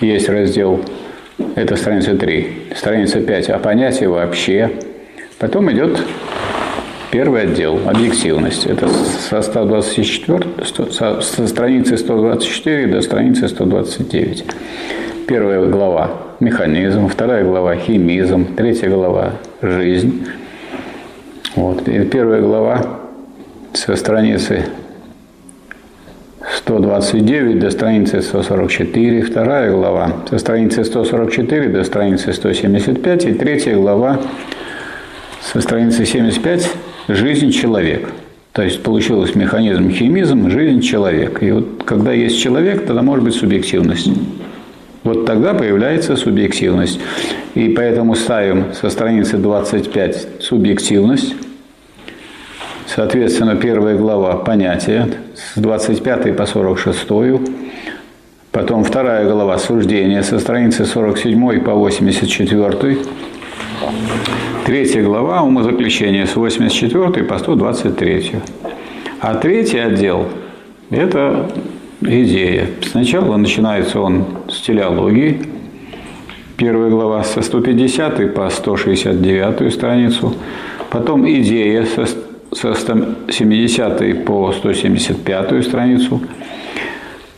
есть 0.00 0.28
раздел, 0.28 0.84
это 1.56 1.76
страница 1.76 2.16
3, 2.16 2.72
страница 2.76 3.20
5 3.20 3.50
о 3.50 3.58
понятии 3.58 4.04
вообще, 4.06 4.70
потом 5.38 5.70
идет 5.72 6.00
Первый 7.14 7.42
отдел– 7.42 7.78
объективность. 7.86 8.66
Это 8.66 8.88
со, 8.88 9.40
124, 9.40 10.64
со, 10.90 11.20
со 11.20 11.46
страницы 11.46 11.96
124 11.96 12.88
до 12.88 13.02
страницы 13.02 13.46
129. 13.46 14.44
Первая 15.28 15.64
глава– 15.64 16.10
механизм, 16.40 17.06
вторая 17.06 17.44
глава– 17.44 17.76
химизм, 17.76 18.56
третья 18.56 18.88
глава– 18.88 19.34
жизнь. 19.62 20.26
Вот. 21.54 21.86
И 21.86 22.04
первая 22.04 22.40
глава 22.40 22.98
со 23.74 23.94
страницы 23.94 24.64
129 26.56 27.60
до 27.60 27.70
страницы 27.70 28.22
144, 28.22 29.22
вторая 29.22 29.70
глава 29.70 30.16
со 30.28 30.38
страницы 30.38 30.82
144 30.84 31.68
до 31.68 31.84
страницы 31.84 32.32
175 32.32 33.26
и 33.26 33.34
третья 33.34 33.76
глава 33.76 34.18
со 35.40 35.60
страницы 35.60 36.04
75 36.04 36.70
жизнь 37.08 37.50
человек. 37.50 38.10
То 38.52 38.62
есть 38.62 38.82
получилось 38.82 39.34
механизм 39.34 39.90
химизм, 39.90 40.48
жизнь 40.48 40.80
человек. 40.80 41.42
И 41.42 41.50
вот 41.50 41.82
когда 41.84 42.12
есть 42.12 42.40
человек, 42.40 42.86
тогда 42.86 43.02
может 43.02 43.24
быть 43.24 43.34
субъективность. 43.34 44.08
Вот 45.02 45.26
тогда 45.26 45.54
появляется 45.54 46.16
субъективность. 46.16 47.00
И 47.54 47.68
поэтому 47.68 48.14
ставим 48.14 48.72
со 48.72 48.88
страницы 48.90 49.36
25 49.36 50.28
субъективность. 50.40 51.34
Соответственно, 52.86 53.56
первая 53.56 53.96
глава 53.96 54.36
понятия 54.36 55.08
с 55.34 55.58
25 55.58 56.36
по 56.36 56.46
46. 56.46 57.08
Потом 58.52 58.84
вторая 58.84 59.28
глава 59.28 59.58
суждения 59.58 60.22
со 60.22 60.38
страницы 60.38 60.86
47 60.86 61.60
по 61.60 61.72
84. 61.72 62.98
Третья 64.64 65.02
глава 65.02 65.42
умозаключения 65.42 66.26
с 66.26 66.36
84 66.36 67.24
по 67.24 67.38
123. 67.38 68.32
А 69.20 69.34
третий 69.34 69.78
отдел– 69.78 70.26
это 70.90 71.50
идея. 72.00 72.68
Сначала 72.82 73.36
начинается 73.36 74.00
он 74.00 74.24
с 74.48 74.60
телеологии. 74.60 75.42
Первая 76.56 76.88
глава 76.88 77.24
со 77.24 77.42
150 77.42 78.34
по 78.34 78.48
169 78.48 79.72
страницу. 79.72 80.34
Потом 80.90 81.28
идея 81.28 81.84
со, 81.84 82.06
со 82.52 82.74
170 82.74 84.24
по 84.24 84.52
175 84.52 85.64
страницу. 85.64 86.22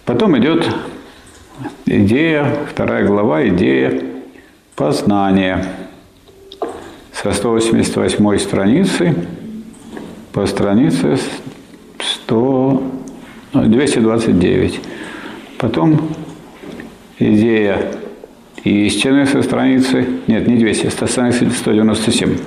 Потом 0.04 0.38
идет 0.38 0.68
идея, 1.86 2.52
вторая 2.70 3.04
глава, 3.04 3.48
идея 3.48 4.00
познания– 4.76 5.64
со 7.26 7.32
188 7.32 8.38
страницы 8.38 9.14
по 10.32 10.46
странице 10.46 11.18
100, 11.98 12.82
229. 13.52 14.74
Ну, 14.74 14.80
Потом 15.58 16.08
идея 17.18 17.82
истины 18.62 19.26
со 19.26 19.42
страницы, 19.42 20.06
нет, 20.28 20.46
не 20.46 20.54
200, 20.56 20.90
со 20.90 21.08
страницы 21.08 21.50
197. 21.50 22.38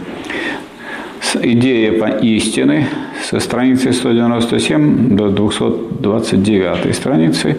Идея 1.42 2.00
по 2.00 2.06
истины 2.24 2.88
со 3.22 3.42
страницы 3.42 3.92
197 3.92 5.18
до 5.18 5.30
229 5.30 6.96
страницы. 6.96 7.58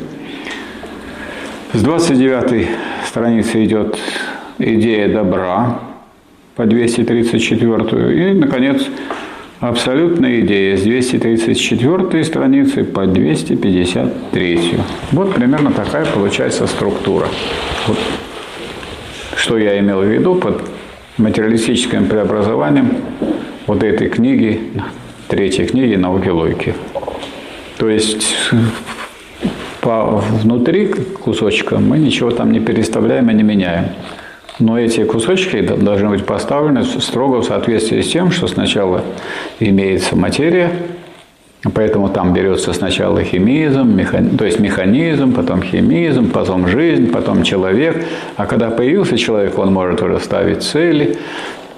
С 1.75 1.83
29 1.83 2.67
страницы 3.05 3.63
идет 3.63 3.99
идея 4.59 5.13
добра, 5.13 5.90
по 6.61 6.67
234. 6.67 8.33
И, 8.33 8.35
наконец, 8.35 8.83
абсолютная 9.61 10.41
идея 10.41 10.77
с 10.77 10.83
234 10.83 12.23
страницы 12.23 12.85
по 12.85 13.07
253. 13.07 14.75
Вот 15.13 15.35
примерно 15.35 15.73
такая 15.73 16.05
получается 16.05 16.67
структура. 16.67 17.29
Вот 17.87 17.97
что 19.37 19.57
я 19.57 19.79
имел 19.79 20.03
в 20.03 20.05
виду 20.05 20.35
под 20.35 20.61
материалистическим 21.17 22.09
преобразованием 22.09 22.91
вот 23.67 23.83
этой 23.83 24.11
книги, 24.11 24.61
третьей 25.29 25.65
книги 25.65 25.95
«Науки 25.95 26.29
логики». 26.29 26.75
То 27.79 27.89
есть 27.89 28.37
по, 29.81 30.23
внутри 30.43 30.89
кусочка 30.89 31.79
мы 31.79 31.97
ничего 31.97 32.31
там 32.31 32.53
не 32.53 32.61
переставляем 32.61 33.31
и 33.31 33.35
не 33.35 33.45
меняем. 33.45 33.87
Но 34.61 34.79
эти 34.79 35.05
кусочки 35.05 35.63
должны 35.63 36.11
быть 36.11 36.27
поставлены 36.27 36.85
строго 36.85 37.41
в 37.41 37.45
соответствии 37.45 38.03
с 38.03 38.13
тем, 38.13 38.31
что 38.31 38.47
сначала 38.47 39.03
имеется 39.59 40.17
материя, 40.17 40.71
поэтому 41.75 42.11
там 42.11 42.35
берется 42.35 42.75
сначала 42.75 43.25
химизм, 43.25 43.89
механи... 43.89 44.37
то 44.37 44.45
есть 44.45 44.61
механизм, 44.61 45.33
потом 45.33 45.63
химизм, 45.63 46.31
потом 46.31 46.69
жизнь, 46.69 47.11
потом 47.11 47.43
человек. 47.43 48.05
А 48.37 48.45
когда 48.45 48.71
появился 48.71 49.17
человек, 49.17 49.59
он 49.59 49.73
может 49.73 50.03
уже 50.03 50.21
ставить 50.21 50.63
цели. 50.63 51.17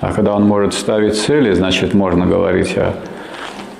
А 0.00 0.12
когда 0.12 0.34
он 0.34 0.42
может 0.42 0.74
ставить 0.74 1.14
цели, 1.14 1.52
значит, 1.52 1.94
можно 1.94 2.26
говорить 2.26 2.76
о, 2.76 2.94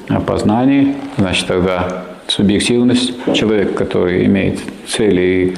о 0.09 0.21
познании. 0.21 0.95
Значит, 1.19 1.49
тогда 1.49 2.05
субъективность. 2.29 3.15
Человек, 3.35 3.75
который 3.75 4.25
имеет 4.27 4.61
цели 4.87 5.21
и 5.21 5.57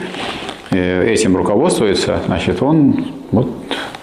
этим 0.79 1.37
руководствуется, 1.37 2.21
значит, 2.27 2.63
он 2.63 3.07
вот, 3.31 3.49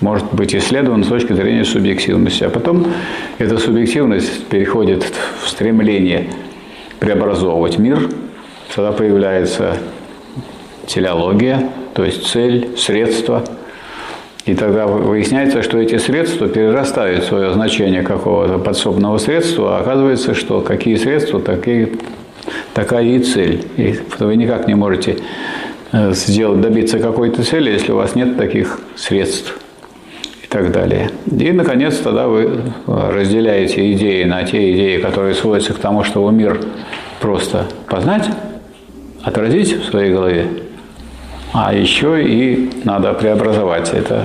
может 0.02 0.34
быть 0.34 0.56
исследован 0.56 1.04
с 1.04 1.08
точки 1.08 1.34
зрения 1.34 1.64
субъективности. 1.64 2.44
А 2.44 2.50
потом 2.50 2.88
эта 3.38 3.58
субъективность 3.58 4.46
переходит 4.48 5.06
в 5.44 5.50
стремление 5.50 6.28
преобразовывать 7.00 7.78
мир. 7.78 8.10
Тогда 8.76 8.92
появляется 8.92 9.78
телеология, 10.88 11.70
то 11.94 12.04
есть 12.04 12.28
цель, 12.28 12.78
средства. 12.78 13.44
И 14.46 14.56
тогда 14.56 14.88
выясняется, 14.88 15.62
что 15.62 15.78
эти 15.78 15.98
средства 15.98 16.48
перерастают 16.48 17.24
свое 17.26 17.54
значение 17.54 18.02
какого-то 18.02 18.58
подсобного 18.58 19.18
средства, 19.20 19.78
а 19.78 19.82
оказывается, 19.82 20.34
что 20.34 20.62
какие 20.62 20.96
средства, 20.96 21.40
такие, 21.40 21.92
такая 22.74 23.06
и 23.06 23.20
цель. 23.20 23.64
И 23.78 24.00
вы 24.20 24.36
никак 24.36 24.68
не 24.68 24.74
можете 24.74 25.18
Э, 25.18 25.61
сделать, 25.92 26.62
добиться 26.62 27.00
какой-то 27.00 27.44
цели, 27.44 27.72
если 27.72 27.92
у 27.92 27.96
вас 27.96 28.16
нет 28.16 28.38
таких 28.38 28.80
средств 28.96 29.58
и 30.44 30.48
так 30.48 30.72
далее. 30.72 31.12
И, 31.30 31.52
наконец, 31.52 31.98
тогда 31.98 32.28
вы 32.28 32.44
э, 32.44 33.10
разделяете 33.12 33.92
идеи 33.94 34.24
на 34.24 34.44
те 34.44 34.72
идеи, 34.74 35.02
которые 35.02 35.36
сводятся 35.36 35.74
к 35.74 35.80
тому, 35.80 36.04
чтобы 36.04 36.32
мир 36.32 36.60
просто 37.20 37.66
познать, 37.88 38.30
отразить 39.24 39.74
в 39.74 39.90
своей 39.90 40.14
голове, 40.14 40.48
а 41.54 41.74
еще 41.74 42.24
и 42.24 42.72
надо 42.86 43.14
преобразовать. 43.14 43.94
Это 43.94 44.24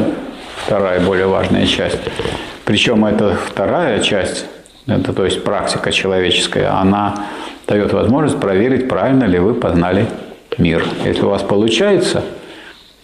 вторая, 0.65 1.01
более 1.01 1.27
важная 1.27 1.67
часть. 1.67 1.99
Причем 2.65 3.05
эта 3.05 3.35
вторая 3.35 4.01
часть, 4.01 4.47
это 4.87 5.13
то 5.13 5.25
есть 5.25 5.43
практика 5.43 5.91
человеческая, 5.91 6.81
она 6.81 7.27
дает 7.67 7.93
возможность 7.93 8.39
проверить, 8.41 8.89
правильно 8.89 9.25
ли 9.25 9.41
вы 9.41 9.55
познали 9.55 10.07
мир. 10.59 10.85
Если 11.05 11.23
у 11.23 11.29
вас 11.29 11.43
получается 11.43 12.23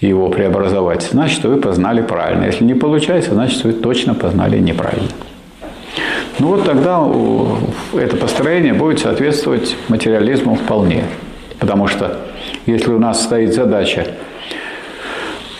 его 0.00 0.28
преобразовать, 0.28 1.08
значит, 1.10 1.44
вы 1.44 1.56
познали 1.56 2.02
правильно. 2.02 2.44
Если 2.46 2.64
не 2.64 2.74
получается, 2.74 3.34
значит, 3.34 3.62
вы 3.64 3.72
точно 3.72 4.14
познали 4.14 4.58
неправильно. 4.58 5.08
Ну 6.38 6.48
вот 6.48 6.64
тогда 6.64 7.06
это 7.94 8.16
построение 8.16 8.72
будет 8.72 9.00
соответствовать 9.00 9.76
материализму 9.88 10.54
вполне. 10.56 11.04
Потому 11.58 11.86
что 11.86 12.18
если 12.66 12.90
у 12.90 12.98
нас 12.98 13.22
стоит 13.22 13.54
задача 13.54 14.06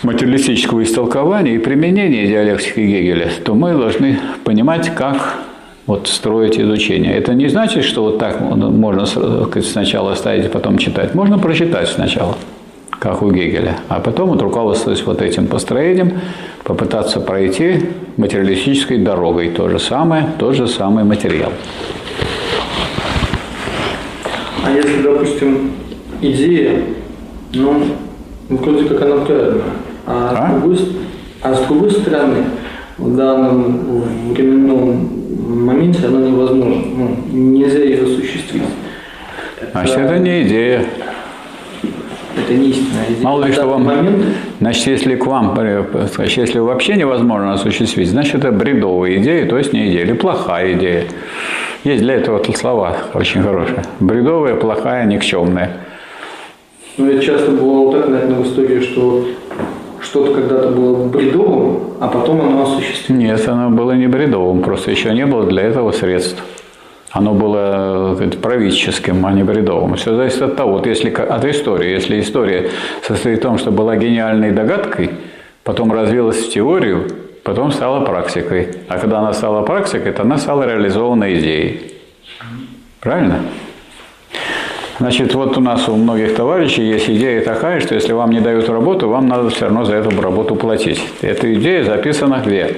материалистического 0.01 0.83
истолкования 0.83 1.55
и 1.55 1.59
применения 1.59 2.27
диалектики 2.27 2.79
Гегеля, 2.79 3.29
то 3.45 3.55
мы 3.55 3.73
должны 3.73 4.19
понимать, 4.43 4.93
как 4.93 5.37
вот 5.85 6.07
строить 6.07 6.59
изучение. 6.59 7.15
Это 7.15 7.33
не 7.33 7.49
значит, 7.49 7.83
что 7.83 8.03
вот 8.03 8.19
так 8.19 8.39
можно 8.39 9.05
сначала 9.05 10.15
ставить, 10.15 10.51
потом 10.51 10.77
читать. 10.77 11.13
Можно 11.13 11.39
прочитать 11.39 11.89
сначала, 11.89 12.35
как 12.91 13.21
у 13.21 13.31
Гегеля, 13.31 13.77
а 13.89 13.99
потом 13.99 14.29
вот 14.29 14.41
руководствуясь 14.41 15.03
вот 15.05 15.21
этим 15.21 15.47
построением, 15.47 16.21
попытаться 16.63 17.19
пройти 17.19 17.81
материалистической 18.17 18.97
дорогой. 18.97 19.49
То 19.49 19.69
же 19.69 19.79
самое, 19.79 20.27
тот 20.39 20.55
же 20.55 20.67
самый 20.67 21.03
материал. 21.03 21.51
А 24.65 24.71
если, 24.71 25.01
допустим, 25.01 25.71
идея, 26.21 26.81
ну, 27.53 27.83
вроде 28.47 28.85
как 28.87 29.01
она 29.01 29.17
правильная, 29.25 29.61
а, 30.05 30.29
а? 30.31 30.57
С, 30.57 30.61
другой, 30.61 30.79
а 31.41 31.53
с 31.53 31.59
другой 31.67 31.91
стороны, 31.91 32.43
в 32.97 33.15
данном 33.15 34.33
временном 34.33 35.12
моменте 35.29 36.07
она 36.07 36.19
невозможна. 36.27 36.83
Ну, 36.95 37.17
нельзя 37.31 37.79
ее 37.79 38.03
осуществить. 38.03 38.63
Значит, 39.71 39.97
это 39.97 40.19
не 40.19 40.43
идея. 40.43 40.85
Это 42.35 42.53
не 42.53 42.69
истинная 42.69 43.05
идея. 43.09 43.23
Мало 43.23 43.45
ли, 43.45 43.51
что 43.53 43.67
вам... 43.67 43.83
Момент... 43.83 44.25
Значит, 44.59 44.87
если 44.87 45.15
к 45.15 45.25
вам, 45.25 45.55
значит, 46.15 46.37
если 46.37 46.59
вообще 46.59 46.95
невозможно 46.95 47.53
осуществить, 47.53 48.09
значит, 48.09 48.35
это 48.35 48.51
бредовая 48.51 49.17
идея, 49.17 49.45
то 49.45 49.57
есть 49.57 49.73
не 49.73 49.89
идея, 49.89 50.03
или 50.03 50.13
плохая 50.13 50.73
идея. 50.73 51.05
Есть 51.83 52.01
для 52.01 52.15
этого 52.15 52.41
слова 52.53 52.97
очень 53.13 53.41
хорошие. 53.41 53.83
Бредовая, 53.99 54.55
плохая, 54.55 55.05
никчемная. 55.05 55.77
Ну, 56.97 57.09
это 57.09 57.23
часто 57.23 57.51
бывало 57.51 57.93
так, 57.93 58.09
наверное, 58.09 58.39
в 58.39 58.47
истории, 58.47 58.79
что 58.79 59.25
что-то 60.03 60.33
когда-то 60.33 60.69
было 60.69 61.07
бредовым, 61.07 61.79
а 61.99 62.07
потом 62.07 62.41
оно 62.41 62.63
осуществилось. 62.63 63.23
Нет, 63.23 63.47
оно 63.47 63.69
было 63.69 63.93
не 63.93 64.07
бредовым, 64.07 64.61
просто 64.61 64.91
еще 64.91 65.13
не 65.13 65.25
было 65.25 65.45
для 65.45 65.63
этого 65.63 65.91
средств. 65.91 66.43
Оно 67.11 67.33
было 67.33 68.15
сказать, 68.15 68.39
правительским, 68.39 69.23
а 69.25 69.31
не 69.31 69.43
бредовым. 69.43 69.95
Все 69.95 70.15
зависит 70.15 70.41
от 70.41 70.55
того, 70.55 70.73
вот 70.73 70.87
если 70.87 71.11
от 71.11 71.45
истории. 71.45 71.91
Если 71.91 72.19
история 72.19 72.69
состоит 73.07 73.39
в 73.39 73.41
том, 73.43 73.59
что 73.59 73.71
была 73.71 73.95
гениальной 73.95 74.51
догадкой, 74.51 75.11
потом 75.63 75.93
развилась 75.93 76.43
в 76.43 76.49
теорию, 76.49 77.07
потом 77.43 77.71
стала 77.71 78.03
практикой. 78.03 78.69
А 78.87 78.97
когда 78.97 79.19
она 79.19 79.33
стала 79.33 79.61
практикой, 79.61 80.11
то 80.11 80.23
она 80.23 80.37
стала 80.37 80.63
реализованной 80.63 81.39
идеей. 81.39 81.93
Правильно? 82.99 83.41
Значит, 84.99 85.33
вот 85.33 85.57
у 85.57 85.61
нас 85.61 85.89
у 85.89 85.95
многих 85.95 86.35
товарищей 86.35 86.83
есть 86.83 87.09
идея 87.09 87.41
такая, 87.41 87.79
что 87.79 87.95
если 87.95 88.13
вам 88.13 88.29
не 88.29 88.41
дают 88.41 88.69
работу, 88.69 89.09
вам 89.09 89.27
надо 89.27 89.49
все 89.49 89.65
равно 89.65 89.85
за 89.85 89.95
эту 89.95 90.21
работу 90.21 90.55
платить. 90.55 91.03
Эта 91.21 91.51
идея 91.55 91.83
записана 91.83 92.41
где? 92.45 92.75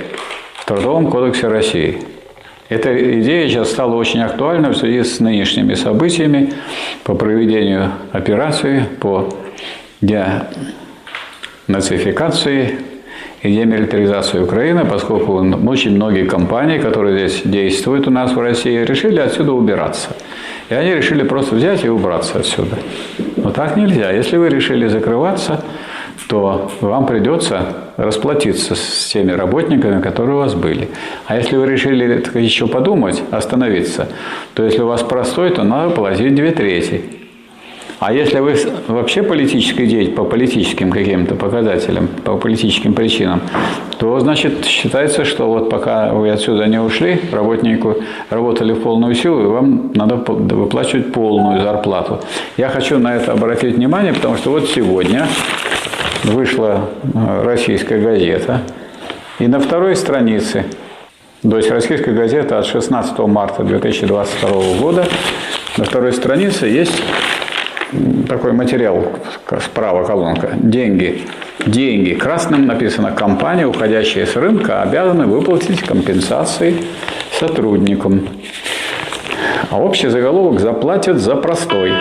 В 0.55 0.65
Трудовом 0.65 1.07
кодексе 1.11 1.47
России. 1.49 1.99
Эта 2.69 3.19
идея 3.19 3.47
сейчас 3.47 3.69
стала 3.69 3.95
очень 3.95 4.21
актуальной 4.21 4.69
в 4.69 4.77
связи 4.77 5.03
с 5.03 5.19
нынешними 5.19 5.75
событиями 5.75 6.53
по 7.03 7.13
проведению 7.13 7.91
операции 8.11 8.85
по 8.99 9.29
денацификации 11.67 12.79
и 13.45 13.55
демилитаризации 13.55 14.39
Украины, 14.39 14.85
поскольку 14.85 15.33
очень 15.67 15.95
многие 15.95 16.25
компании, 16.25 16.79
которые 16.79 17.29
здесь 17.29 17.41
действуют 17.43 18.07
у 18.07 18.11
нас 18.11 18.33
в 18.33 18.39
России, 18.39 18.83
решили 18.83 19.19
отсюда 19.19 19.53
убираться. 19.53 20.09
И 20.69 20.73
они 20.73 20.95
решили 20.95 21.23
просто 21.23 21.55
взять 21.55 21.85
и 21.85 21.89
убраться 21.89 22.39
отсюда. 22.39 22.77
Но 23.37 23.51
так 23.51 23.77
нельзя. 23.77 24.11
Если 24.11 24.37
вы 24.37 24.49
решили 24.49 24.87
закрываться, 24.87 25.63
то 26.27 26.71
вам 26.81 27.05
придется 27.05 27.61
расплатиться 27.97 28.73
с 28.75 29.09
теми 29.11 29.31
работниками, 29.31 30.01
которые 30.01 30.35
у 30.35 30.39
вас 30.39 30.55
были. 30.55 30.89
А 31.27 31.37
если 31.37 31.55
вы 31.55 31.67
решили 31.67 32.23
еще 32.39 32.67
подумать, 32.67 33.21
остановиться, 33.31 34.07
то 34.55 34.63
если 34.63 34.81
у 34.81 34.87
вас 34.87 35.03
простой, 35.03 35.51
то 35.51 35.63
надо 35.63 35.91
платить 35.91 36.33
две 36.33 36.51
трети. 36.51 37.24
А 37.99 38.11
если 38.13 38.39
вы 38.39 38.55
вообще 38.87 39.23
политический 39.23 39.85
деятель 39.87 40.13
по 40.13 40.25
политическим 40.25 40.91
каким-то 40.91 41.35
показателям, 41.35 42.07
по 42.07 42.35
политическим 42.35 42.93
причинам, 42.93 43.41
то, 43.97 44.19
значит, 44.19 44.65
считается, 44.65 45.23
что 45.23 45.47
вот 45.47 45.69
пока 45.69 46.13
вы 46.13 46.29
отсюда 46.29 46.67
не 46.67 46.79
ушли, 46.79 47.21
работнику 47.31 47.95
работали 48.29 48.73
в 48.73 48.81
полную 48.81 49.15
силу, 49.15 49.43
и 49.43 49.45
вам 49.45 49.91
надо 49.93 50.15
выплачивать 50.15 51.13
полную 51.13 51.61
зарплату. 51.61 52.19
Я 52.57 52.67
хочу 52.67 52.99
на 52.99 53.15
это 53.15 53.31
обратить 53.31 53.75
внимание, 53.75 54.13
потому 54.13 54.35
что 54.35 54.51
вот 54.51 54.69
сегодня 54.69 55.27
вышла 56.25 56.89
э, 57.03 57.43
российская 57.43 57.99
газета, 57.99 58.61
и 59.39 59.47
на 59.47 59.59
второй 59.59 59.95
странице, 59.95 60.65
то 61.41 61.57
есть 61.57 61.69
российская 61.71 62.11
газета 62.11 62.59
от 62.59 62.65
16 62.65 63.17
марта 63.19 63.63
2022 63.63 64.49
года, 64.81 65.05
на 65.77 65.83
второй 65.83 66.13
странице 66.13 66.67
есть 66.67 67.01
такой 68.27 68.53
материал, 68.53 69.13
справа 69.63 70.05
колонка, 70.05 70.51
деньги. 70.53 71.23
Деньги. 71.65 72.13
Красным 72.13 72.67
написано, 72.67 73.11
компания, 73.11 73.65
уходящая 73.65 74.25
с 74.25 74.35
рынка, 74.35 74.81
обязаны 74.81 75.25
выплатить 75.25 75.81
компенсации 75.81 76.75
сотрудникам. 77.39 78.27
А 79.71 79.79
общий 79.79 80.07
заголовок 80.07 80.59
заплатят 80.59 81.17
за 81.17 81.35
простой. 81.35 81.93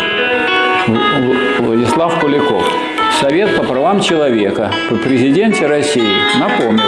Владислав 1.61 2.21
Куликов. 2.21 2.63
Совет 3.21 3.57
по 3.57 3.63
правам 3.63 4.01
человека 4.01 4.71
при 4.89 4.97
президенте 4.97 5.67
России 5.67 6.03
напомнил, 6.39 6.83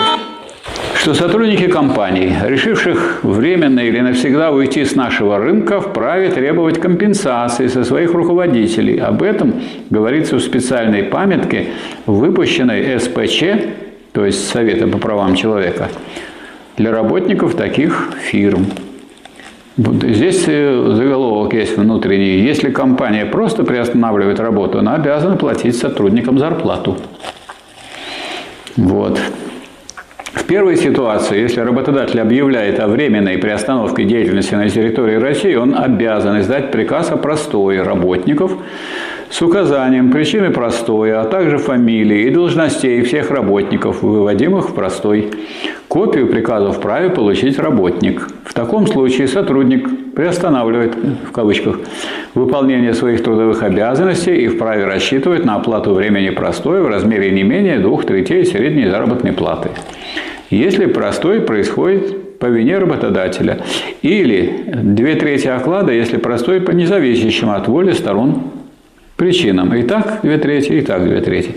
что 1.07 1.15
сотрудники 1.15 1.69
компаний, 1.69 2.33
решивших 2.45 3.21
временно 3.23 3.79
или 3.79 4.01
навсегда 4.01 4.51
уйти 4.51 4.85
с 4.85 4.97
нашего 4.97 5.39
рынка, 5.39 5.81
вправе 5.81 6.31
требовать 6.31 6.81
компенсации 6.81 7.69
со 7.69 7.85
своих 7.85 8.13
руководителей. 8.13 8.99
Об 8.99 9.23
этом 9.23 9.63
говорится 9.89 10.35
в 10.35 10.41
специальной 10.41 11.05
памятке, 11.05 11.69
выпущенной 12.07 12.99
СПЧ, 12.99 13.45
то 14.11 14.27
есть 14.27 14.49
Совета 14.49 14.89
по 14.89 14.99
правам 14.99 15.37
человека, 15.37 15.91
для 16.77 16.91
работников 16.91 17.55
таких 17.55 18.09
фирм. 18.21 18.67
Здесь 19.77 20.43
э, 20.49 20.93
заголовок 20.93 21.55
есть 21.55 21.79
внутренний. 21.79 22.39
Если 22.39 22.73
компания 22.73 23.27
просто 23.27 23.63
приостанавливает 23.63 24.41
работу, 24.41 24.81
она 24.81 24.97
обязана 24.97 25.37
платить 25.37 25.77
сотрудникам 25.77 26.41
зарплату. 26.41 26.97
Вот. 28.75 29.21
В 30.37 30.45
первой 30.45 30.77
ситуации, 30.77 31.41
если 31.41 31.61
работодатель 31.61 32.21
объявляет 32.21 32.79
о 32.79 32.89
временной 32.89 33.39
приостановке 33.39 34.05
деятельности 34.05 34.55
на 34.55 34.69
территории 34.69 35.17
России, 35.17 35.55
он 35.55 35.75
обязан 35.75 36.41
издать 36.41 36.71
приказ 36.71 37.11
о 37.11 37.17
простое 37.17 37.83
работников 37.83 38.53
с 39.31 39.43
указанием 39.43 40.13
причины 40.13 40.51
простоя, 40.51 41.23
а 41.23 41.25
также 41.25 41.57
фамилии 41.57 42.27
и 42.27 42.31
должностей 42.31 43.03
всех 43.03 43.31
работников, 43.31 44.03
выводимых 44.03 44.69
в 44.69 44.75
простой. 44.75 45.31
Копию 45.97 46.27
приказа 46.27 46.73
вправе 46.73 47.09
получить 47.09 47.59
работник. 47.59 48.29
В 48.45 48.53
таком 48.53 48.87
случае 48.87 49.29
сотрудник 49.29 50.13
приостанавливает, 50.15 50.95
в 50.95 51.33
кавычках, 51.33 51.81
выполнение 52.35 52.93
своих 52.93 53.25
трудовых 53.25 53.63
обязанностей 53.63 54.37
и 54.37 54.49
вправе 54.49 54.85
рассчитывать 54.85 55.47
на 55.47 55.55
оплату 55.55 55.95
времени 55.95 56.29
простоя 56.29 56.83
в 56.83 56.89
размере 56.89 57.31
не 57.31 57.45
менее 57.45 57.79
двух 57.79 58.05
третей 58.05 58.45
средней 58.45 58.91
заработной 58.91 59.33
платы 59.33 59.71
если 60.51 60.85
простой 60.85 61.41
происходит 61.41 62.39
по 62.39 62.47
вине 62.47 62.77
работодателя. 62.77 63.63
Или 64.03 64.67
две 64.67 65.15
трети 65.15 65.49
оклада, 65.49 65.93
если 65.93 66.19
простой 66.19 66.61
по 66.61 66.73
независящим 66.73 67.49
от 67.49 67.69
воли 67.69 67.93
сторон 67.93 68.51
причинам. 69.17 69.75
И 69.75 69.83
так 69.83 70.21
две 70.23 70.37
трети, 70.37 70.73
и 70.73 70.81
так 70.83 71.05
две 71.05 71.23
трети. 71.23 71.55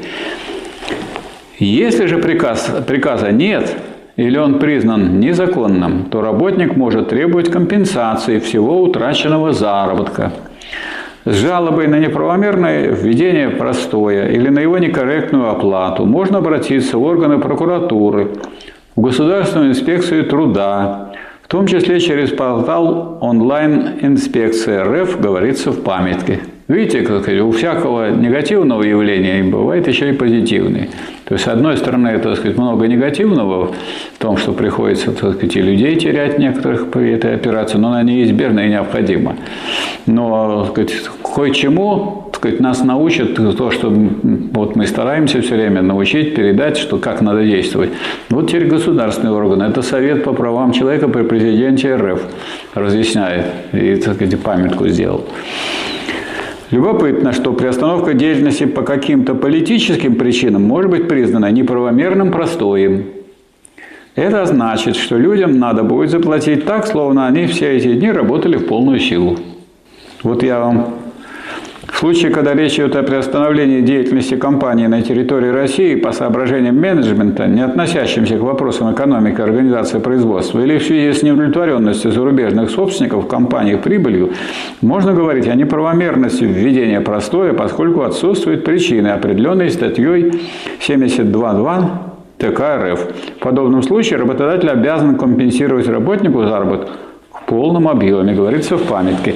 Если 1.60 2.06
же 2.06 2.20
приказ, 2.20 2.72
приказа 2.88 3.34
нет, 3.34 3.76
или 4.20 4.38
он 4.38 4.60
признан 4.60 5.22
незаконным, 5.22 6.10
то 6.12 6.20
работник 6.20 6.76
может 6.76 7.08
требовать 7.08 7.50
компенсации 7.50 8.40
всего 8.40 8.82
утраченного 8.82 9.54
заработка. 9.54 10.34
С 11.24 11.36
жалобой 11.36 11.88
на 11.88 12.00
неправомерное 12.00 12.90
введение 12.90 13.50
простоя 13.50 14.28
или 14.28 14.50
на 14.50 14.60
его 14.60 14.78
некорректную 14.78 15.50
оплату 15.50 16.06
можно 16.06 16.40
обратиться 16.40 16.98
в 16.98 17.04
органы 17.04 17.40
прокуратуры, 17.40 18.32
в 18.98 19.02
Государственную 19.02 19.70
инспекцию 19.70 20.26
труда, 20.26 21.14
в 21.42 21.48
том 21.48 21.66
числе 21.66 22.02
через 22.02 22.30
портал 22.32 23.20
онлайн-инспекция 23.22 24.84
РФ, 24.84 25.22
говорится 25.22 25.72
в 25.72 25.82
памятке. 25.82 26.42
Видите, 26.70 27.02
как 27.02 27.28
у 27.28 27.52
всякого 27.52 28.12
негативного 28.12 28.84
явления 28.84 29.42
бывает 29.42 29.88
еще 29.88 30.10
и 30.10 30.14
позитивный. 30.14 30.92
То 31.26 31.34
есть, 31.34 31.46
с 31.46 31.48
одной 31.48 31.78
стороны, 31.78 32.16
так 32.20 32.38
сказать, 32.38 32.60
много 32.60 32.86
негативного 32.86 33.72
в 34.14 34.18
том, 34.20 34.38
что 34.38 34.52
приходится 34.52 35.12
так 35.12 35.34
сказать, 35.34 35.56
и 35.56 35.62
людей 35.62 35.96
терять 35.96 36.38
некоторых 36.38 36.92
по 36.92 37.00
этой 37.00 37.34
операции, 37.34 37.80
но 37.80 37.88
она 37.88 38.04
неизбежна 38.04 38.60
и 38.68 38.70
необходима. 38.70 39.36
Но 40.06 40.66
сказать, 40.66 40.94
кое-чему 41.36 42.30
сказать, 42.36 42.60
нас 42.60 42.84
научат 42.84 43.34
то, 43.34 43.72
что 43.72 43.90
вот 43.90 44.76
мы 44.76 44.86
стараемся 44.86 45.42
все 45.42 45.56
время 45.56 45.82
научить, 45.82 46.36
передать, 46.36 46.78
что 46.78 46.98
как 46.98 47.22
надо 47.22 47.46
действовать. 47.46 47.90
Вот 48.30 48.48
теперь 48.48 48.68
государственный 48.68 49.32
орган, 49.32 49.64
это 49.64 49.82
Совет 49.82 50.24
по 50.24 50.34
правам 50.34 50.72
человека 50.74 51.08
при 51.08 51.24
президенте 51.24 51.96
РФ 51.96 52.22
разъясняет 52.76 53.46
и 53.74 53.96
так 53.96 54.14
сказать, 54.14 54.40
памятку 54.40 54.88
сделал. 54.88 55.26
Любопытно, 56.72 57.34
что 57.34 57.54
приостановка 57.54 58.14
деятельности 58.14 58.66
по 58.66 58.84
каким-то 58.84 59.34
политическим 59.34 60.16
причинам 60.16 60.64
может 60.64 60.92
быть 60.92 61.08
признана 61.08 61.52
неправомерным 61.52 62.32
простоем. 62.32 63.06
Это 64.16 64.46
значит, 64.46 64.96
что 64.96 65.18
людям 65.18 65.58
надо 65.58 65.84
будет 65.84 66.12
заплатить 66.12 66.66
так, 66.66 66.86
словно 66.86 67.26
они 67.26 67.48
все 67.48 67.76
эти 67.76 67.94
дни 67.94 68.12
работали 68.12 68.58
в 68.58 68.68
полную 68.68 69.00
силу. 69.00 69.38
Вот 70.22 70.44
я 70.44 70.60
вам 70.60 70.96
в 72.00 72.02
случае, 72.02 72.32
когда 72.32 72.54
речь 72.54 72.76
идет 72.76 72.96
о 72.96 73.04
приостановлении 73.04 73.82
деятельности 73.82 74.36
компании 74.36 74.88
на 74.88 75.02
территории 75.02 75.50
России 75.50 75.96
по 75.96 76.14
соображениям 76.14 76.80
менеджмента, 76.80 77.46
не 77.46 77.60
относящимся 77.60 78.38
к 78.38 78.40
вопросам 78.40 78.94
экономики 78.94 79.42
организации 79.42 80.00
производства, 80.00 80.62
или 80.62 80.78
в 80.78 80.84
связи 80.84 81.12
с 81.12 81.24
неудовлетворенностью 81.24 82.14
зарубежных 82.14 82.70
собственников 82.70 83.28
компании 83.28 83.76
прибылью, 83.76 84.32
можно 84.80 85.12
говорить 85.12 85.50
о 85.50 85.56
неправомерности 85.56 86.46
введения 86.46 87.02
простоя, 87.02 87.52
поскольку 87.52 88.04
отсутствуют 88.04 88.64
причины, 88.64 89.10
определенные 89.10 89.70
статьей 89.70 90.32
72.2 90.80 91.86
ТК 92.38 92.78
РФ. 92.78 93.00
В 93.36 93.44
подобном 93.44 93.84
случае 93.84 94.20
работодатель 94.20 94.70
обязан 94.70 95.18
компенсировать 95.18 95.90
работнику 95.90 96.46
заработок 96.46 96.92
в 97.34 97.46
полном 97.46 97.90
объеме, 97.90 98.34
говорится 98.34 98.78
в 98.78 98.84
памятке. 98.84 99.36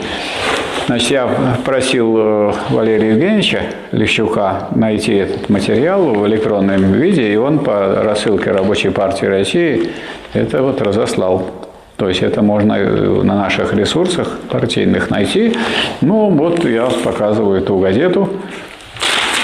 Значит, 0.85 1.11
я 1.11 1.29
просил 1.63 2.17
э, 2.17 2.53
Валерия 2.69 3.11
Евгеньевича 3.11 3.61
Лещука 3.93 4.67
найти 4.75 5.13
этот 5.13 5.49
материал 5.49 6.03
в 6.03 6.27
электронном 6.27 6.91
виде, 6.91 7.31
и 7.31 7.37
он 7.37 7.59
по 7.59 8.03
рассылке 8.03 8.51
Рабочей 8.51 8.89
партии 8.89 9.25
России 9.25 9.91
это 10.33 10.61
вот 10.61 10.81
разослал. 10.81 11.51
То 11.95 12.09
есть 12.09 12.21
это 12.21 12.41
можно 12.41 12.75
на 12.77 13.35
наших 13.35 13.73
ресурсах 13.73 14.39
партийных 14.49 15.09
найти. 15.09 15.53
Ну, 16.01 16.29
вот 16.31 16.65
я 16.65 16.87
показываю 16.87 17.61
эту 17.61 17.77
газету, 17.77 18.29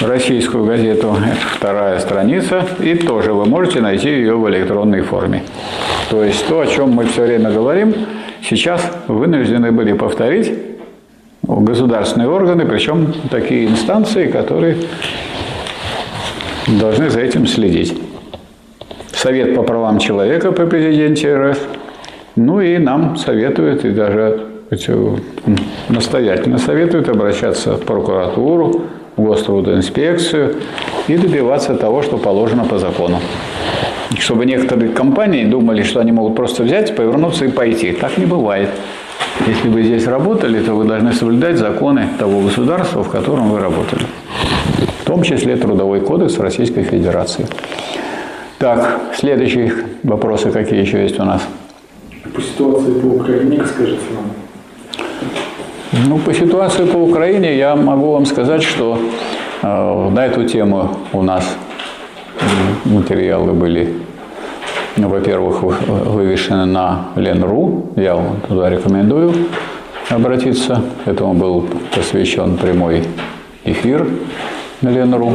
российскую 0.02 0.64
газету, 0.66 1.16
это 1.16 1.56
вторая 1.56 2.00
страница, 2.00 2.66
и 2.80 2.94
тоже 2.94 3.32
вы 3.32 3.46
можете 3.46 3.80
найти 3.80 4.10
ее 4.10 4.36
в 4.36 4.46
электронной 4.50 5.00
форме. 5.00 5.44
То 6.10 6.22
есть 6.22 6.46
то, 6.48 6.60
о 6.60 6.66
чем 6.66 6.90
мы 6.90 7.06
все 7.06 7.22
время 7.22 7.50
говорим, 7.50 7.94
сейчас 8.42 8.82
вынуждены 9.06 9.72
были 9.72 9.94
повторить, 9.94 10.52
государственные 11.42 12.28
органы, 12.28 12.66
причем 12.66 13.12
такие 13.30 13.66
инстанции, 13.66 14.26
которые 14.26 14.76
должны 16.66 17.10
за 17.10 17.20
этим 17.20 17.46
следить. 17.46 17.98
Совет 19.12 19.54
по 19.54 19.62
правам 19.62 19.98
человека 19.98 20.52
при 20.52 20.64
президенте 20.64 21.36
РФ, 21.36 21.58
ну 22.36 22.60
и 22.60 22.78
нам 22.78 23.16
советуют, 23.16 23.84
и 23.84 23.90
даже 23.90 24.46
настоятельно 25.88 26.58
советуют 26.58 27.08
обращаться 27.08 27.74
в 27.74 27.82
прокуратуру, 27.82 28.82
в 29.16 29.22
гострудоинспекцию 29.22 30.54
и 31.08 31.16
добиваться 31.16 31.74
того, 31.74 32.02
что 32.02 32.18
положено 32.18 32.64
по 32.64 32.78
закону. 32.78 33.18
Чтобы 34.18 34.46
некоторые 34.46 34.90
компании 34.90 35.44
думали, 35.44 35.82
что 35.82 36.00
они 36.00 36.12
могут 36.12 36.36
просто 36.36 36.62
взять, 36.62 36.94
повернуться 36.96 37.44
и 37.44 37.48
пойти. 37.48 37.92
Так 37.92 38.16
не 38.18 38.26
бывает. 38.26 38.70
Если 39.46 39.68
вы 39.68 39.82
здесь 39.82 40.06
работали, 40.06 40.60
то 40.62 40.74
вы 40.74 40.84
должны 40.84 41.12
соблюдать 41.12 41.56
законы 41.56 42.08
того 42.18 42.40
государства, 42.40 43.02
в 43.02 43.08
котором 43.08 43.50
вы 43.50 43.58
работали. 43.58 44.02
В 45.02 45.04
том 45.04 45.22
числе 45.22 45.56
Трудовой 45.56 46.00
кодекс 46.00 46.38
Российской 46.38 46.82
Федерации. 46.82 47.46
Так, 48.58 49.00
следующие 49.16 49.72
вопросы 50.02 50.50
какие 50.50 50.80
еще 50.80 51.02
есть 51.02 51.18
у 51.18 51.24
нас? 51.24 51.42
По 52.34 52.42
ситуации 52.42 52.92
по 52.92 53.06
Украине, 53.06 53.64
скажите 53.66 54.02
нам. 54.14 56.06
Ну, 56.08 56.18
по 56.18 56.32
ситуации 56.34 56.84
по 56.84 56.98
Украине 56.98 57.56
я 57.56 57.74
могу 57.74 58.12
вам 58.12 58.26
сказать, 58.26 58.62
что 58.62 58.98
э, 59.62 60.10
на 60.10 60.26
эту 60.26 60.44
тему 60.44 60.96
у 61.12 61.22
нас 61.22 61.56
материалы 62.84 63.52
были 63.52 63.94
во-первых, 64.96 65.62
вывешены 65.62 66.64
на 66.66 67.08
Ленру. 67.16 67.86
Я 67.96 68.22
туда 68.48 68.70
рекомендую 68.70 69.32
обратиться. 70.08 70.82
Этому 71.06 71.34
был 71.34 71.66
посвящен 71.94 72.56
прямой 72.56 73.04
эфир 73.64 74.06
на 74.82 74.88
Ленру. 74.90 75.32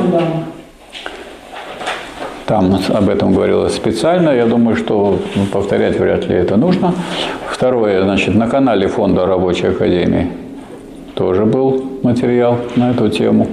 Там 2.46 2.78
об 2.90 3.10
этом 3.10 3.34
говорилось 3.34 3.76
специально. 3.76 4.30
Я 4.30 4.46
думаю, 4.46 4.76
что 4.76 5.20
повторять 5.52 6.00
вряд 6.00 6.28
ли 6.28 6.36
это 6.36 6.58
нужно. 6.58 6.94
Второе, 7.50 8.04
значит, 8.04 8.36
на 8.36 8.48
канале 8.48 8.88
Фонда 8.88 9.26
Рабочей 9.26 9.68
Академии 9.68 10.28
тоже 11.16 11.46
был 11.46 11.84
материал 12.04 12.60
на 12.76 12.92
эту 12.92 13.10
тему. 13.10 13.48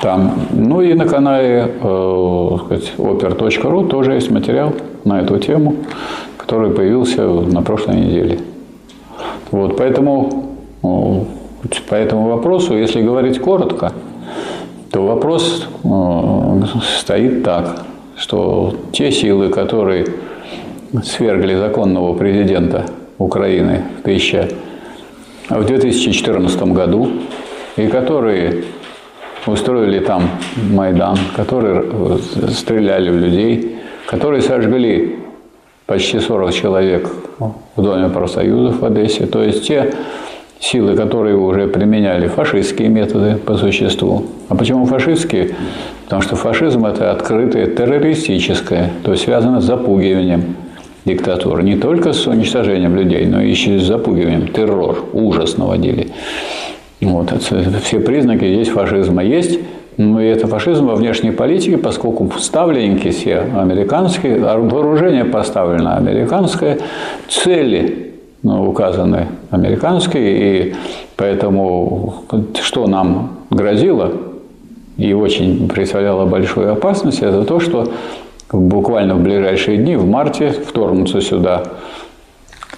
Там. 0.00 0.46
Ну 0.50 0.80
и 0.80 0.94
на 0.94 1.06
канале 1.06 1.72
э, 1.78 1.82
oper.ru 1.82 3.88
тоже 3.88 4.14
есть 4.14 4.30
материал 4.30 4.72
на 5.04 5.20
эту 5.20 5.38
тему, 5.38 5.76
который 6.38 6.70
появился 6.70 7.22
на 7.22 7.60
прошлой 7.60 7.96
неделе. 7.96 8.38
Вот, 9.50 9.76
поэтому 9.76 10.56
э, 10.82 10.86
по 11.88 11.94
этому 11.94 12.28
вопросу, 12.28 12.74
если 12.74 13.02
говорить 13.02 13.40
коротко, 13.40 13.92
то 14.90 15.06
вопрос 15.06 15.68
э, 15.84 16.62
стоит 16.98 17.44
так, 17.44 17.84
что 18.16 18.74
те 18.92 19.12
силы, 19.12 19.50
которые 19.50 20.06
свергли 21.04 21.56
законного 21.56 22.14
президента 22.14 22.86
Украины 23.18 23.82
в, 23.98 24.00
1000, 24.00 24.48
в 25.50 25.64
2014 25.66 26.62
году 26.62 27.10
и 27.76 27.86
которые 27.86 28.64
устроили 29.46 30.00
там 30.00 30.28
Майдан, 30.70 31.16
которые 31.36 31.84
стреляли 32.50 33.10
в 33.10 33.16
людей, 33.16 33.76
которые 34.06 34.42
сожгли 34.42 35.16
почти 35.86 36.20
40 36.20 36.52
человек 36.52 37.10
в 37.38 37.82
Доме 37.82 38.08
профсоюзов 38.08 38.80
в 38.80 38.84
Одессе. 38.84 39.26
То 39.26 39.42
есть 39.42 39.66
те 39.66 39.92
силы, 40.60 40.94
которые 40.94 41.36
уже 41.36 41.66
применяли 41.66 42.28
фашистские 42.28 42.88
методы 42.88 43.36
по 43.36 43.56
существу. 43.56 44.26
А 44.48 44.54
почему 44.54 44.84
фашистские? 44.84 45.56
Потому 46.04 46.22
что 46.22 46.36
фашизм– 46.36 46.84
это 46.86 47.12
открытое 47.12 47.66
террористическое, 47.66 48.90
то 49.04 49.12
есть 49.12 49.24
связано 49.24 49.60
с 49.60 49.64
запугиванием 49.64 50.56
диктатуры. 51.04 51.62
Не 51.62 51.76
только 51.76 52.12
с 52.12 52.26
уничтожением 52.26 52.94
людей, 52.94 53.24
но 53.26 53.40
еще 53.40 53.76
и 53.76 53.78
с 53.78 53.84
запугиванием. 53.84 54.48
Террор, 54.48 55.04
ужас 55.12 55.56
наводили. 55.56 56.08
Вот, 57.00 57.32
это, 57.32 57.78
все 57.80 58.00
признаки 58.00 58.44
здесь 58.44 58.68
фашизма 58.68 59.24
есть. 59.24 59.58
Но 59.96 60.20
и 60.20 60.26
это 60.26 60.46
фашизм 60.46 60.86
во 60.86 60.94
внешней 60.94 61.30
политике, 61.30 61.76
поскольку 61.76 62.30
ставленники 62.38 63.10
все 63.10 63.40
американские, 63.40 64.38
вооружение 64.38 65.24
поставлено 65.24 65.96
американское, 65.96 66.78
цели 67.28 68.12
ну, 68.42 68.70
указаны 68.70 69.28
американские, 69.50 70.70
и 70.70 70.74
поэтому 71.16 72.14
что 72.62 72.86
нам 72.86 73.40
грозило 73.50 74.12
и 74.96 75.12
очень 75.12 75.68
представляло 75.68 76.24
большую 76.24 76.72
опасность, 76.72 77.20
это 77.20 77.44
то, 77.44 77.60
что 77.60 77.92
буквально 78.50 79.16
в 79.16 79.22
ближайшие 79.22 79.76
дни, 79.76 79.96
в 79.96 80.06
марте, 80.06 80.50
вторгнутся 80.50 81.20
сюда 81.20 81.64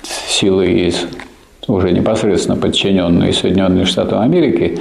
силы 0.03 0.71
из 0.71 1.07
уже 1.69 1.93
непосредственно 1.93 2.57
подчиненные 2.57 3.33
Соединенным 3.33 3.87
Штатам 3.87 4.21
Америки, 4.21 4.79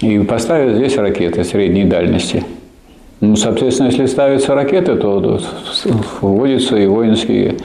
и 0.00 0.18
поставят 0.20 0.76
здесь 0.76 0.96
ракеты 0.96 1.44
средней 1.44 1.84
дальности. 1.84 2.44
Ну, 3.20 3.36
соответственно, 3.36 3.88
если 3.88 4.06
ставятся 4.06 4.54
ракеты, 4.54 4.96
то 4.96 5.40
вводятся 6.20 6.76
и 6.76 6.86
воинские 6.86 7.56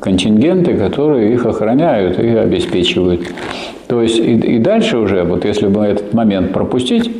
контингенты, 0.00 0.74
которые 0.74 1.34
их 1.34 1.46
охраняют 1.46 2.18
и 2.18 2.28
обеспечивают. 2.28 3.22
То 3.88 4.02
есть 4.02 4.18
и, 4.18 4.34
и 4.34 4.58
дальше 4.58 4.98
уже, 4.98 5.24
вот 5.24 5.44
если 5.44 5.66
бы 5.66 5.82
этот 5.82 6.14
момент 6.14 6.52
пропустить, 6.52 7.10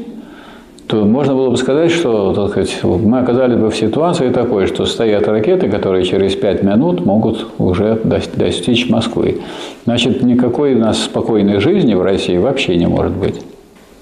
то 0.88 1.04
можно 1.04 1.34
было 1.34 1.50
бы 1.50 1.56
сказать, 1.58 1.90
что 1.90 2.32
так 2.32 2.50
сказать, 2.50 2.80
мы 2.82 3.18
оказались 3.18 3.58
бы 3.58 3.70
в 3.70 3.76
ситуации 3.76 4.30
такой, 4.30 4.66
что 4.66 4.86
стоят 4.86 5.28
ракеты, 5.28 5.68
которые 5.68 6.02
через 6.04 6.34
5 6.34 6.62
минут 6.62 7.04
могут 7.04 7.46
уже 7.58 8.00
достичь 8.34 8.88
Москвы. 8.88 9.42
Значит, 9.84 10.22
никакой 10.22 10.74
у 10.74 10.78
нас 10.78 10.98
спокойной 11.04 11.60
жизни 11.60 11.92
в 11.92 12.00
России 12.00 12.38
вообще 12.38 12.76
не 12.76 12.86
может 12.86 13.12
быть. 13.12 13.38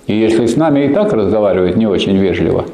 И 0.07 0.17
если 0.17 0.47
с 0.47 0.57
нами 0.57 0.85
и 0.85 0.89
так 0.95 1.13
разговаривают 1.13 1.77
не 1.77 1.89
очень 1.89 2.17
вежливо, 2.17 2.65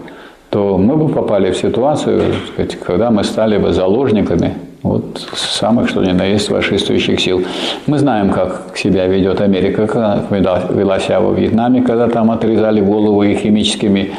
то 0.50 0.76
мы 0.76 0.96
бы 0.96 1.08
попали 1.08 1.50
в 1.50 1.56
ситуацию, 1.56 2.20
сказать, 2.52 2.76
когда 2.76 3.10
мы 3.10 3.24
стали 3.24 3.56
бы 3.56 3.72
заложниками 3.72 4.52
вот 4.82 5.28
самых, 5.36 5.88
что 5.88 6.02
ни 6.02 6.12
на 6.12 6.24
есть, 6.24 6.48
фашистующих 6.48 7.20
сил. 7.20 7.44
Мы 7.86 7.98
знаем, 7.98 8.30
как 8.30 8.76
себя 8.76 9.06
ведет 9.06 9.40
Америка, 9.40 9.86
как 9.86 10.30
вела 10.30 10.98
себя 10.98 11.20
во 11.20 11.32
Вьетнаме, 11.32 11.82
когда 11.82 12.08
там 12.08 12.30
отрезали 12.30 12.80
голову 12.80 13.22
и 13.22 13.34
химическими 13.36 14.12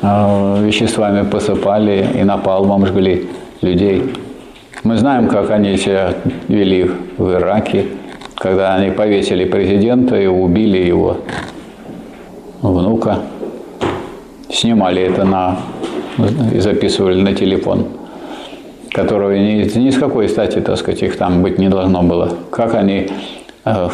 э, 0.00 0.64
веществами 0.64 1.28
посыпали 1.28 2.06
и 2.14 2.22
напалмом 2.22 2.86
жгли 2.86 3.28
людей. 3.62 4.12
Мы 4.84 4.96
знаем, 4.96 5.28
как 5.28 5.50
они 5.50 5.76
себя 5.76 6.14
вели 6.48 6.90
в 7.18 7.32
Ираке, 7.32 7.86
когда 8.36 8.76
они 8.76 8.92
повесили 8.92 9.44
президента 9.44 10.18
и 10.18 10.26
убили 10.26 10.78
его 10.78 11.16
внука. 12.62 13.18
Снимали 14.48 15.02
это 15.02 15.24
на 15.24 15.58
и 16.52 16.60
записывали 16.60 17.20
на 17.20 17.34
телефон 17.34 17.99
которого 18.92 19.32
ни, 19.32 19.78
ни 19.78 19.90
с 19.90 19.98
какой 19.98 20.28
стати, 20.28 20.60
так 20.60 20.76
сказать, 20.76 21.02
их 21.02 21.16
там 21.16 21.42
быть 21.42 21.58
не 21.58 21.68
должно 21.68 22.02
было. 22.02 22.30
Как 22.50 22.74
они 22.74 23.08
э, 23.64 23.88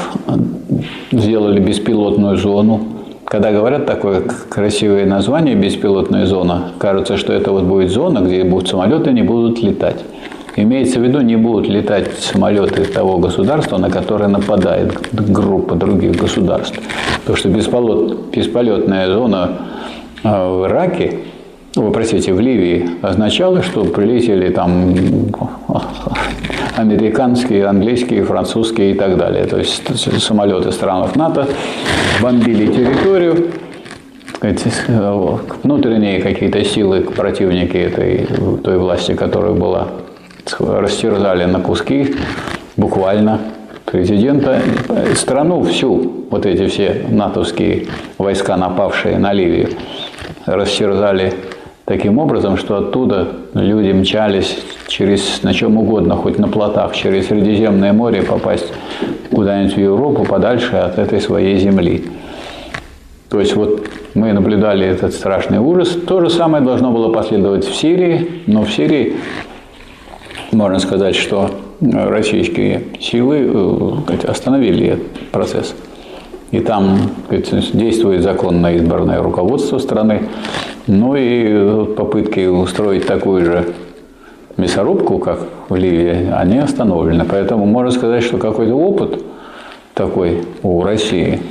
сделали 1.13 1.61
беспилотную 1.61 2.37
зону. 2.37 2.81
Когда 3.25 3.51
говорят 3.51 3.87
такое 3.87 4.23
красивое 4.49 5.05
название 5.05 5.57
«беспилотная 5.57 6.27
зона», 6.27 6.71
кажется, 6.79 7.17
что 7.17 7.33
это 7.33 7.51
вот 7.51 7.65
будет 7.65 7.91
зона, 7.91 8.21
где 8.21 8.45
будут 8.45 8.69
самолеты 8.69 9.13
не 9.13 9.23
будут 9.23 9.61
летать. 9.63 10.05
Имеется 10.55 11.01
в 11.01 11.03
виду, 11.03 11.21
не 11.21 11.37
будут 11.37 11.69
летать 11.69 12.13
самолеты 12.19 12.85
того 12.85 13.19
государства, 13.19 13.79
на 13.79 13.91
которое 13.91 14.29
нападает 14.29 14.97
группа 15.13 15.75
других 15.75 16.17
государств. 16.17 16.81
Потому 17.21 17.37
что 17.37 17.49
бесполетная 17.49 19.13
зона 19.13 19.51
э, 20.23 20.29
в 20.29 20.67
Ираке 20.67 21.19
вы 21.83 21.93
простите, 21.93 22.33
в 22.33 22.41
Ливии 22.41 22.89
означало, 23.03 23.63
что 23.63 23.85
прилетели 23.85 24.51
там 24.51 24.95
американские, 26.77 27.67
английские, 27.67 28.25
французские 28.25 28.93
и 28.93 28.95
так 28.95 29.17
далее. 29.17 29.45
То 29.45 29.59
есть 29.59 29.83
самолеты 30.23 30.73
стран 30.73 31.09
НАТО 31.15 31.47
бомбили 32.23 32.67
территорию, 32.67 33.51
внутренние 35.63 36.21
какие-то 36.21 36.65
силы 36.65 37.01
противники 37.01 37.77
этой 37.77 38.27
той 38.63 38.79
власти, 38.79 39.15
которая 39.15 39.53
была, 39.53 39.89
растерзали 40.61 41.45
на 41.45 41.61
куски 41.61 42.15
буквально 42.77 43.41
президента, 43.85 44.61
страну 45.15 45.63
всю, 45.63 46.27
вот 46.31 46.47
эти 46.47 46.67
все 46.69 47.07
натовские 47.11 47.87
войска, 48.19 48.57
напавшие 48.57 49.19
на 49.19 49.33
Ливию, 49.33 49.71
растерзали 50.47 51.33
таким 51.87 52.19
образом, 52.19 52.59
что 52.59 52.77
оттуда 52.77 53.29
люди 53.55 53.93
мчались 53.93 54.59
через 54.89 55.43
на 55.43 55.55
чем 55.55 55.79
угодно, 55.79 56.17
хоть 56.17 56.39
на 56.39 56.49
плотах, 56.49 56.95
через 56.95 57.29
Средиземное 57.29 57.93
море 57.93 58.23
попасть 58.23 58.73
куда-нибудь 59.31 59.77
в 59.77 59.81
Европу, 59.81 60.25
подальше 60.25 60.77
от 60.77 60.99
этой 60.99 61.21
своей 61.21 61.59
земли. 61.59 62.05
То 63.31 63.41
есть 63.41 63.57
вот 63.57 63.87
мы 64.15 64.33
наблюдали 64.33 64.87
этот 64.87 65.15
страшный 65.15 65.59
ужас. 65.59 65.89
То 66.07 66.21
же 66.21 66.31
самое 66.31 66.63
должно 66.63 66.91
было 66.91 67.13
последовать 67.13 67.65
в 67.65 67.75
Сирии, 67.75 68.43
но 68.47 68.65
в 68.65 68.71
Сирии 68.71 69.17
можно 70.53 70.79
сказать, 70.79 71.15
что 71.15 71.51
российские 71.81 72.85
силы 73.01 73.51
э, 74.09 74.27
остановили 74.27 74.87
этот 74.87 75.31
процесс. 75.31 75.75
И 76.57 76.61
там 76.61 76.99
действует 77.75 78.23
законно 78.23 78.75
избранное 78.77 79.23
руководство 79.23 79.77
страны. 79.77 80.23
Ну 80.87 81.15
и 81.15 81.85
попытки 81.95 82.47
устроить 82.47 83.07
такую 83.07 83.45
же 83.45 83.75
мясорубку, 84.57 85.19
как 85.19 85.41
в 85.69 85.77
Ливии, 85.77 86.33
они 86.33 86.57
остановлены. 86.57 87.27
Поэтому 87.29 87.67
можно 87.67 87.91
сказать, 87.91 88.25
что 88.25 88.39
какой-то 88.39 88.73
опыт 88.73 89.23
такой 89.93 90.45
у 90.63 90.83
России 90.83 91.43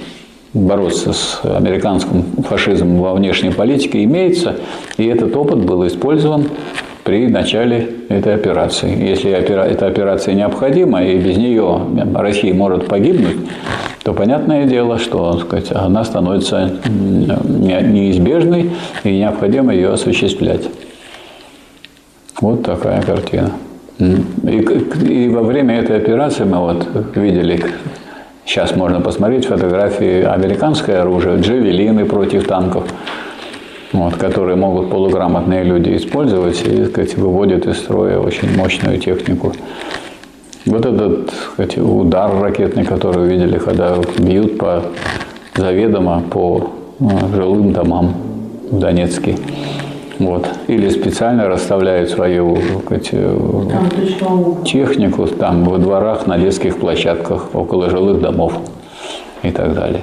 бороться 0.55 1.13
с 1.13 1.39
американским 1.43 2.23
фашизмом 2.49 2.97
во 2.99 3.13
внешней 3.13 3.51
политике 3.51 4.03
имеется, 4.05 4.55
и 4.97 5.05
этот 5.05 5.35
опыт 5.35 5.59
был 5.59 5.85
использован 5.85 6.45
при 7.05 7.27
начале 7.27 7.87
этой 8.09 8.33
операции. 8.33 8.89
Если 9.07 9.29
эта 9.31 9.85
операция 9.85 10.33
необходима, 10.33 11.03
и 11.03 11.17
без 11.19 11.37
нее 11.37 11.79
Россия 12.15 12.51
может 12.51 12.87
погибнуть, 12.87 13.37
то 14.03 14.13
понятное 14.13 14.65
дело, 14.65 14.97
что 14.97 15.37
сказать, 15.37 15.71
она 15.71 16.03
становится 16.03 16.71
неизбежной 16.83 18.71
и 19.03 19.19
необходимо 19.19 19.71
ее 19.71 19.89
осуществлять. 19.89 20.63
Вот 22.41 22.63
такая 22.63 23.03
картина. 23.03 23.51
И, 23.99 24.65
и 25.07 25.29
во 25.29 25.43
время 25.43 25.79
этой 25.79 25.97
операции 25.97 26.43
мы 26.43 26.57
вот 26.57 26.87
видели, 27.15 27.63
сейчас 28.45 28.75
можно 28.75 28.99
посмотреть 28.99 29.45
фотографии 29.45 30.23
американское 30.23 31.01
оружие, 31.01 31.37
джавелины 31.39 32.05
против 32.05 32.47
танков, 32.47 32.85
вот, 33.91 34.15
которые 34.15 34.55
могут 34.55 34.89
полуграмотные 34.89 35.63
люди 35.63 35.95
использовать 35.95 36.61
и 36.65 36.85
сказать, 36.85 37.17
выводят 37.17 37.65
из 37.67 37.77
строя 37.77 38.19
очень 38.19 38.55
мощную 38.57 38.99
технику. 38.99 39.53
Вот 40.65 40.85
этот 40.85 41.31
сказать, 41.53 41.77
удар 41.77 42.31
ракетный, 42.41 42.83
который 42.83 43.27
видели, 43.27 43.59
когда 43.59 43.95
бьют 44.17 44.57
по 44.57 44.81
заведомо 45.55 46.21
по 46.21 46.71
ну, 46.99 47.19
жилым 47.33 47.71
домам 47.71 48.15
в 48.71 48.79
Донецке. 48.79 49.37
Вот. 50.17 50.47
Или 50.67 50.89
специально 50.89 51.47
расставляют 51.47 52.09
свою 52.09 52.57
сказать, 52.83 53.11
технику 54.65 55.27
там 55.27 55.63
во 55.65 55.77
дворах, 55.77 56.25
на 56.25 56.37
детских 56.37 56.77
площадках, 56.77 57.53
около 57.53 57.89
жилых 57.89 58.21
домов 58.21 58.53
и 59.43 59.51
так 59.51 59.73
далее. 59.75 60.01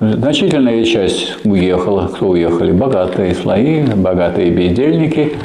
Значительная 0.00 0.84
часть 0.84 1.44
уехала. 1.44 2.08
Кто 2.08 2.28
уехали? 2.28 2.72
Богатые 2.72 3.34
слои, 3.34 3.82
богатые 3.82 4.50
бездельники– 4.50 5.32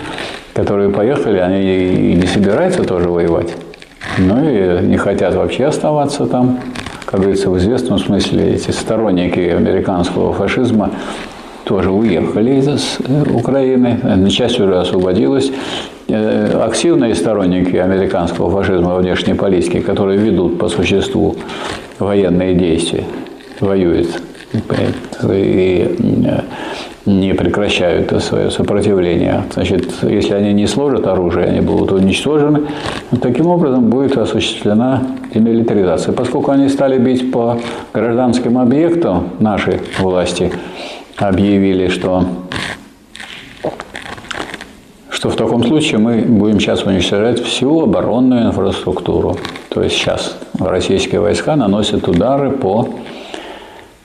которые 0.54 0.90
поехали, 0.90 1.40
они 1.40 2.12
и 2.12 2.16
не 2.16 2.28
собираются 2.28 2.84
тоже 2.84 3.10
воевать, 3.10 3.56
но 4.18 4.48
и 4.48 4.86
не 4.86 4.98
хотят 4.98 5.36
вообще 5.36 5.66
оставаться 5.66 6.26
там. 6.26 6.60
Как 7.06 7.20
говорится, 7.22 7.50
в 7.50 7.58
известном 7.58 8.00
смысле 8.00 8.56
эти 8.56 8.72
сторонники 8.72 9.40
американского 9.40 10.34
фашизма 10.34 10.92
тоже 11.64 11.92
уехали 11.92 12.56
из 12.56 12.98
Украины, 13.32 14.30
часть 14.30 14.60
уже 14.60 14.80
освободилась. 14.80 15.52
Э, 16.10 16.62
активные 16.66 17.16
сторонники 17.16 17.76
американского 17.76 18.50
фашизма 18.50 18.96
внешней 18.96 19.36
политике, 19.36 19.82
которые 19.82 20.18
ведут 20.18 20.58
по 20.58 20.70
существу 20.70 21.36
военные 22.00 22.56
действия, 22.56 23.06
воюют 23.60 24.10
и 24.54 25.98
не 27.06 27.34
прекращают 27.34 28.24
свое 28.24 28.50
сопротивление. 28.50 29.44
Значит, 29.54 29.92
если 30.04 30.34
они 30.36 30.54
не 30.54 30.68
сложат 30.68 31.06
оружие, 31.06 31.48
они 31.48 31.60
будут 31.60 31.92
уничтожены. 31.92 32.62
Таким 33.22 33.48
образом 33.48 33.90
будет 33.90 34.18
осуществлена 34.18 35.04
демилитаризация. 35.34 36.14
Поскольку 36.14 36.52
они 36.52 36.70
стали 36.70 36.98
бить 36.98 37.32
по 37.32 37.60
гражданским 37.94 38.58
объектам, 38.58 39.30
наши 39.40 39.82
власти 40.00 40.52
объявили, 41.18 41.90
что 41.90 42.26
что 45.10 45.30
в 45.30 45.36
таком 45.38 45.64
случае 45.64 46.00
мы 46.00 46.18
будем 46.18 46.60
сейчас 46.60 46.84
уничтожать 46.84 47.42
всю 47.42 47.80
оборонную 47.80 48.48
инфраструктуру. 48.48 49.38
То 49.70 49.82
есть 49.82 49.96
сейчас 49.96 50.38
российские 50.60 51.22
войска 51.22 51.56
наносят 51.56 52.06
удары 52.10 52.52
по 52.52 52.90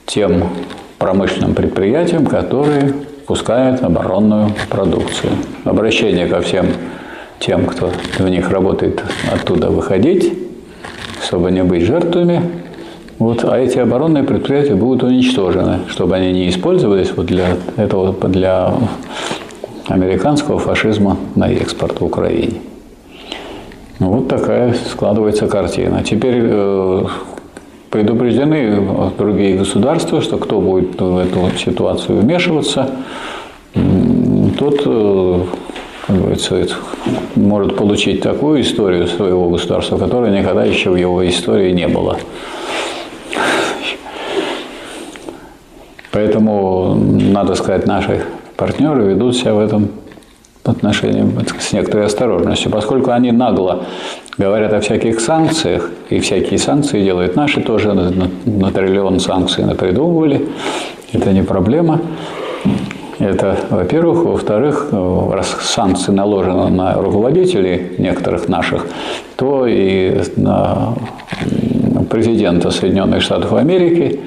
тем 0.09 0.49
промышленным 0.97 1.53
предприятиям, 1.53 2.25
которые 2.25 2.93
пускают 3.25 3.81
оборонную 3.83 4.51
продукцию. 4.69 5.31
Обращение 5.63 6.27
ко 6.27 6.41
всем 6.41 6.65
тем, 7.39 7.65
кто 7.65 7.91
в 8.17 8.27
них 8.27 8.49
работает, 8.49 9.03
оттуда 9.31 9.69
выходить, 9.69 10.33
чтобы 11.23 11.51
не 11.51 11.63
быть 11.63 11.83
жертвами. 11.83 12.41
Вот, 13.19 13.43
а 13.43 13.57
эти 13.57 13.77
оборонные 13.77 14.23
предприятия 14.23 14.75
будут 14.75 15.03
уничтожены, 15.03 15.81
чтобы 15.89 16.15
они 16.15 16.31
не 16.31 16.49
использовались 16.49 17.11
вот 17.15 17.27
для 17.27 17.49
этого, 17.77 18.13
для 18.29 18.73
американского 19.87 20.57
фашизма 20.57 21.17
на 21.35 21.51
экспорт 21.51 21.99
в 21.99 22.05
Украине. 22.05 22.61
Вот 23.99 24.29
такая 24.29 24.73
складывается 24.73 25.47
картина. 25.47 26.03
Теперь 26.03 26.39
э, 26.39 27.05
предупреждены 27.89 29.11
другие 29.17 29.57
государства, 29.57 30.21
что 30.21 30.37
кто 30.37 30.61
будет 30.61 30.99
в 30.99 31.17
эту 31.17 31.57
ситуацию 31.57 32.19
вмешиваться, 32.19 32.89
тот, 33.73 34.81
э, 34.85 35.39
как 36.07 36.15
говорится, 36.17 36.67
может 37.35 37.75
получить 37.75 38.21
такую 38.21 38.61
историю 38.61 39.07
своего 39.07 39.49
государства, 39.49 39.97
которой 39.97 40.37
никогда 40.37 40.65
еще 40.65 40.89
в 40.89 40.95
его 40.95 41.27
истории 41.27 41.71
не 41.71 41.87
было. 41.87 42.17
Поэтому, 46.11 46.95
надо 46.95 47.55
сказать, 47.55 47.85
наши 47.85 48.23
партнеры 48.57 49.03
ведут 49.03 49.37
себя 49.37 49.53
в 49.53 49.59
этом 49.59 49.89
отношении 50.63 51.25
с 51.59 51.71
некоторой 51.71 52.05
осторожностью, 52.07 52.71
поскольку 52.71 53.11
они 53.11 53.31
нагло 53.31 53.85
говорят 54.39 54.73
о 54.73 54.79
всяких 54.79 55.19
санкциях, 55.19 55.91
и 56.09 56.19
всякие 56.19 56.57
санкции 56.57 57.03
делают 57.03 57.35
наши 57.35 57.61
тоже, 57.61 57.93
на, 57.93 58.29
на 58.45 58.71
триллион 58.71 59.19
санкций 59.19 59.65
напридумывали, 59.65 60.47
это 61.13 61.31
не 61.31 61.43
проблема. 61.43 62.01
Это, 63.19 63.57
во-первых. 63.69 64.23
Во-вторых, 64.23 64.87
раз 64.91 65.47
санкции 65.61 66.13
наложены 66.13 66.69
на 66.69 66.93
руководителей 66.93 67.91
некоторых 67.97 68.47
наших, 68.47 68.87
то 69.35 69.67
и 69.67 70.21
на 70.37 70.93
президента 72.09 72.71
Соединенных 72.71 73.21
Штатов 73.21 73.53
Америки 73.53 74.21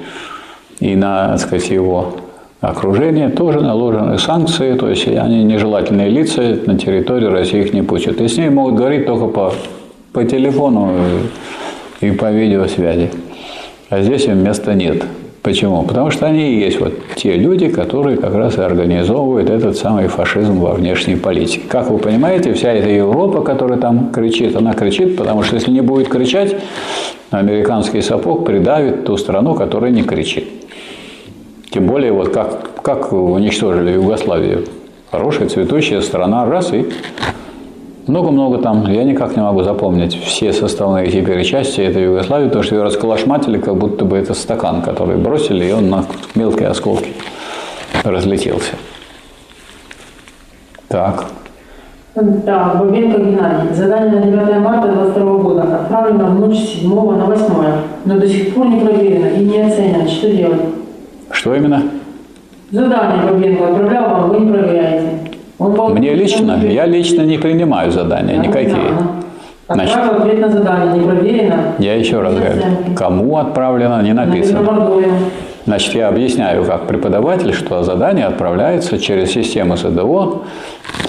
и 0.79 0.95
на, 0.95 1.29
так 1.29 1.39
сказать, 1.39 1.69
его 1.71 2.13
окружение 2.61 3.29
тоже 3.29 3.61
наложены 3.61 4.19
санкции, 4.19 4.75
то 4.75 4.89
есть 4.89 5.07
они 5.07 5.43
нежелательные 5.43 6.09
лица 6.09 6.59
на 6.65 6.77
территории 6.77 7.25
России 7.25 7.61
их 7.61 7.73
не 7.73 7.81
пустят. 7.81 8.21
И 8.21 8.27
с 8.27 8.37
ними 8.37 8.49
могут 8.49 8.75
говорить 8.75 9.05
только 9.05 9.25
по, 9.25 9.53
по 10.13 10.23
телефону 10.23 10.91
и 11.99 12.11
по 12.11 12.31
видеосвязи. 12.31 13.09
А 13.89 14.01
здесь 14.01 14.25
им 14.25 14.43
места 14.43 14.75
нет. 14.75 15.03
Почему? 15.41 15.83
Потому 15.83 16.09
что 16.09 16.25
они 16.25 16.53
и 16.53 16.59
есть 16.59 16.79
вот 16.79 16.93
те 17.15 17.33
люди, 17.33 17.67
которые 17.67 18.15
как 18.15 18.33
раз 18.33 18.57
и 18.57 18.61
организовывают 18.61 19.49
этот 19.49 19.75
самый 19.75 20.07
фашизм 20.07 20.59
во 20.59 20.73
внешней 20.73 21.17
политике. 21.17 21.63
Как 21.67 21.89
вы 21.89 21.97
понимаете, 21.97 22.53
вся 22.53 22.71
эта 22.71 22.89
Европа, 22.89 23.41
которая 23.41 23.77
там 23.77 24.11
кричит, 24.13 24.55
она 24.55 24.73
кричит, 24.73 25.17
потому 25.17 25.43
что 25.43 25.55
если 25.55 25.71
не 25.71 25.81
будет 25.81 26.07
кричать, 26.07 26.55
американский 27.31 28.01
сапог 28.01 28.45
придавит 28.45 29.03
ту 29.03 29.17
страну, 29.17 29.53
которая 29.53 29.91
не 29.91 30.03
кричит. 30.03 30.47
Тем 31.71 31.87
более, 31.87 32.13
вот 32.13 32.29
как, 32.29 32.81
как 32.81 33.11
уничтожили 33.11 33.91
Югославию. 33.93 34.65
Хорошая, 35.11 35.49
цветущая 35.49 36.01
страна, 36.01 36.45
раз 36.45 36.71
и 36.71 36.85
много-много 38.07 38.57
там, 38.57 38.85
я 38.91 39.03
никак 39.03 39.35
не 39.35 39.41
могу 39.41 39.63
запомнить 39.63 40.15
все 40.23 40.53
составные 40.53 41.09
теперь 41.09 41.43
части 41.43 41.81
этой 41.81 42.03
Югославии, 42.03 42.47
потому 42.47 42.63
что 42.63 42.75
ее 42.75 42.83
расколошматили, 42.83 43.57
как 43.59 43.75
будто 43.75 44.05
бы 44.05 44.17
это 44.17 44.33
стакан, 44.33 44.81
который 44.81 45.17
бросили, 45.17 45.65
и 45.65 45.71
он 45.71 45.89
на 45.89 46.05
мелкие 46.35 46.67
осколки 46.67 47.13
разлетелся. 48.03 48.73
Так. 50.87 51.25
Так, 52.45 52.79
Бабенко 52.79 53.19
Геннадий. 53.19 53.73
Задание 53.73 54.19
на 54.19 54.25
9 54.27 54.59
марта 54.59 54.87
2022 54.89 55.37
года 55.37 55.63
отправлено 55.63 56.25
в 56.25 56.39
ночь 56.39 56.59
с 56.59 56.81
7 56.81 56.89
на 56.89 57.25
8, 57.25 57.45
но 58.05 58.19
до 58.19 58.27
сих 58.27 58.53
пор 58.53 58.67
не 58.67 58.79
проверено 58.81 59.27
и 59.27 59.45
не 59.45 59.61
оценено. 59.61 60.07
Что 60.07 60.29
делать? 60.29 60.61
Что 61.31 61.55
именно? 61.55 61.81
Задание 62.69 63.31
Бабенко 63.31 63.67
отправлял 63.67 64.09
вам, 64.09 64.29
вы 64.29 64.39
не 64.41 64.51
проверяете. 64.51 65.02
Мне 65.89 66.13
лично, 66.13 66.59
я 66.63 66.85
лично 66.85 67.21
не 67.21 67.37
принимаю 67.37 67.91
задания 67.91 68.37
никакие. 68.37 68.97
Значит, 69.69 69.97
ответ 69.97 70.39
на 70.39 70.49
задание 70.49 70.93
не 70.97 71.05
проверено. 71.07 71.73
Я 71.79 71.95
еще 71.95 72.19
раз 72.21 72.33
говорю, 72.33 72.61
кому 72.95 73.37
отправлено, 73.37 74.01
не 74.01 74.13
написано. 74.13 74.59
Значит, 75.65 75.95
я 75.95 76.09
объясняю 76.09 76.65
как 76.65 76.87
преподаватель, 76.87 77.53
что 77.53 77.83
задание 77.83 78.25
отправляется 78.25 78.99
через 78.99 79.31
систему 79.31 79.77
СДО 79.77 80.43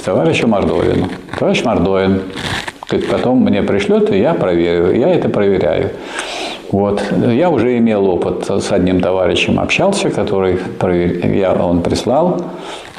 товарищу 0.05 0.47
Мордовину. 0.47 1.09
Товарищ 1.39 1.65
Мордовин 1.65 2.21
потом 3.11 3.39
мне 3.39 3.63
пришлет, 3.63 4.13
и 4.13 4.19
я 4.19 4.35
проверю. 4.35 4.95
Я 4.95 5.09
это 5.09 5.29
проверяю. 5.29 5.91
Вот. 6.71 7.03
Я 7.33 7.51
уже 7.51 7.79
имел 7.79 8.07
опыт 8.07 8.47
с 8.49 8.73
одним 8.73 9.01
товарищем, 9.01 9.59
общался, 9.59 10.11
который 10.11 10.59
я, 11.37 11.55
он 11.55 11.83
прислал. 11.83 12.41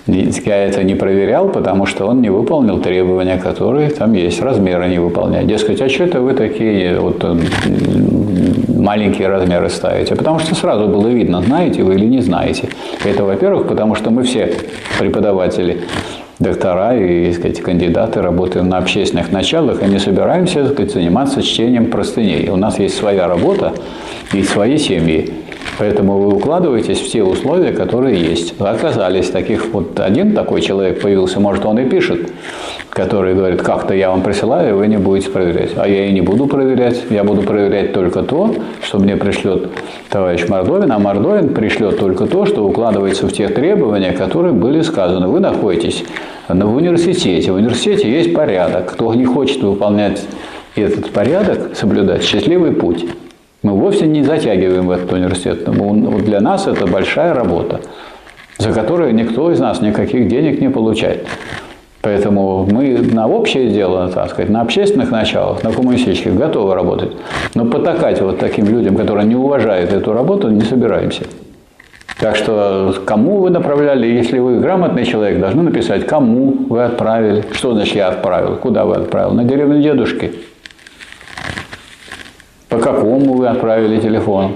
Я 0.07 0.57
это 0.57 0.83
не 0.83 0.93
проверял, 0.93 1.49
потому 1.49 1.87
что 1.87 2.05
он 2.05 2.21
не 2.21 2.29
выполнил 2.29 2.79
требования, 2.79 3.37
которые 3.37 3.89
там 3.89 4.13
есть, 4.13 4.39
размеры 4.39 4.87
не 4.87 4.99
выполняет. 4.99 5.47
Дескать, 5.47 5.81
а 5.81 5.89
что 5.89 6.03
это 6.03 6.21
вы 6.21 6.33
такие 6.33 6.99
вот 6.99 7.25
маленькие 8.67 9.27
размеры 9.27 9.69
ставите? 9.69 10.15
Потому 10.15 10.37
что 10.37 10.53
сразу 10.53 10.87
было 10.87 11.07
видно, 11.07 11.41
знаете 11.41 11.81
вы 11.81 11.95
или 11.95 12.05
не 12.05 12.21
знаете. 12.21 12.69
Это, 13.03 13.23
во-первых, 13.23 13.67
потому 13.67 13.95
что 13.95 14.11
мы 14.11 14.23
все 14.23 14.53
преподаватели 14.99 15.81
доктора 16.37 16.95
и 16.95 17.31
сказать, 17.31 17.61
кандидаты 17.61 18.21
работаем 18.21 18.69
на 18.69 18.77
общественных 18.77 19.31
началах 19.31 19.81
и 19.81 19.85
не 19.87 19.99
собираемся 19.99 20.67
сказать, 20.67 20.91
заниматься 20.91 21.41
чтением 21.41 21.87
простыней. 21.87 22.49
У 22.49 22.57
нас 22.57 22.77
есть 22.77 22.95
своя 22.95 23.27
работа 23.27 23.73
и 24.33 24.43
свои 24.43 24.77
семьи. 24.77 25.33
Поэтому 25.77 26.17
вы 26.19 26.35
укладываетесь 26.35 26.99
в 27.01 27.09
те 27.09 27.23
условия, 27.23 27.71
которые 27.71 28.19
есть. 28.19 28.53
Оказались 28.59 29.29
таких, 29.29 29.67
вот 29.73 29.99
один 29.99 30.33
такой 30.33 30.61
человек 30.61 31.01
появился, 31.01 31.39
может, 31.39 31.65
он 31.65 31.79
и 31.79 31.85
пишет, 31.85 32.31
который 32.89 33.35
говорит, 33.35 33.61
как-то 33.61 33.93
я 33.93 34.09
вам 34.09 34.21
присылаю, 34.21 34.77
вы 34.77 34.87
не 34.87 34.97
будете 34.97 35.29
проверять. 35.29 35.71
А 35.75 35.87
я 35.87 36.05
и 36.05 36.13
не 36.13 36.21
буду 36.21 36.47
проверять, 36.47 37.03
я 37.09 37.25
буду 37.25 37.41
проверять 37.41 37.91
только 37.91 38.23
то, 38.23 38.55
что 38.81 38.99
мне 38.99 39.17
пришлет 39.17 39.69
товарищ 40.09 40.47
Мордовин, 40.47 40.91
а 40.91 40.99
Мордовин 40.99 41.49
пришлет 41.49 41.99
только 41.99 42.25
то, 42.25 42.45
что 42.45 42.65
укладывается 42.65 43.27
в 43.27 43.33
те 43.33 43.49
требования, 43.49 44.13
которые 44.13 44.53
были 44.53 44.81
сказаны. 44.81 45.27
Вы 45.27 45.41
находитесь 45.41 46.05
в 46.47 46.75
университете, 46.75 47.51
в 47.51 47.55
университете 47.55 48.09
есть 48.09 48.33
порядок. 48.33 48.93
Кто 48.93 49.13
не 49.13 49.25
хочет 49.25 49.61
выполнять 49.61 50.23
этот 50.75 51.11
порядок, 51.11 51.75
соблюдать 51.75 52.23
счастливый 52.23 52.71
путь. 52.71 53.05
Мы 53.65 53.73
вовсе 53.73 54.05
не 54.05 54.21
затягиваем 54.21 54.85
в 54.85 54.91
этот 54.91 55.11
университет. 55.11 55.63
Для 56.23 56.39
нас 56.39 56.67
это 56.67 56.85
большая 56.85 57.33
работа, 57.33 57.79
за 58.59 58.71
которую 58.71 59.15
никто 59.15 59.51
из 59.51 59.59
нас 59.59 59.81
никаких 59.81 60.27
денег 60.27 60.61
не 60.61 60.69
получает. 60.69 61.25
Поэтому 62.03 62.67
мы 62.69 62.99
на 62.99 63.27
общее 63.27 63.71
дело, 63.71 64.07
так 64.09 64.29
сказать, 64.29 64.51
на 64.51 64.61
общественных 64.61 65.09
началах, 65.09 65.63
на 65.63 65.71
коммунистических 65.71 66.35
готовы 66.35 66.75
работать. 66.75 67.13
Но 67.55 67.65
потакать 67.65 68.21
вот 68.21 68.37
таким 68.37 68.67
людям, 68.67 68.95
которые 68.95 69.25
не 69.25 69.35
уважают 69.35 69.91
эту 69.91 70.13
работу, 70.13 70.49
не 70.49 70.61
собираемся. 70.61 71.23
Так 72.19 72.35
что 72.35 72.93
кому 73.03 73.37
вы 73.37 73.49
направляли, 73.49 74.05
если 74.05 74.37
вы 74.37 74.59
грамотный 74.59 75.05
человек, 75.05 75.39
должны 75.39 75.63
написать, 75.63 76.05
кому 76.05 76.67
вы 76.69 76.83
отправили. 76.83 77.43
Что 77.51 77.73
значит 77.73 77.95
я 77.95 78.09
отправил? 78.09 78.57
Куда 78.57 78.85
вы 78.85 78.97
отправил? 78.97 79.31
На 79.31 79.43
деревню 79.43 79.81
дедушки 79.81 80.33
какому 82.85 83.33
вы 83.33 83.47
отправили 83.47 83.99
телефон 83.99 84.51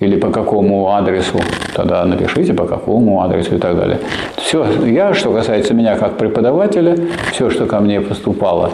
или 0.00 0.16
по 0.16 0.30
какому 0.30 0.88
адресу, 0.88 1.38
тогда 1.74 2.02
напишите 2.06 2.54
по 2.54 2.64
какому 2.64 3.20
адресу 3.22 3.56
и 3.56 3.58
так 3.58 3.76
далее. 3.76 3.98
Все, 4.36 4.64
я, 4.86 5.12
что 5.12 5.32
касается 5.32 5.74
меня 5.74 5.98
как 5.98 6.16
преподавателя, 6.16 6.96
все, 7.32 7.50
что 7.50 7.66
ко 7.66 7.80
мне 7.80 8.00
поступало 8.00 8.70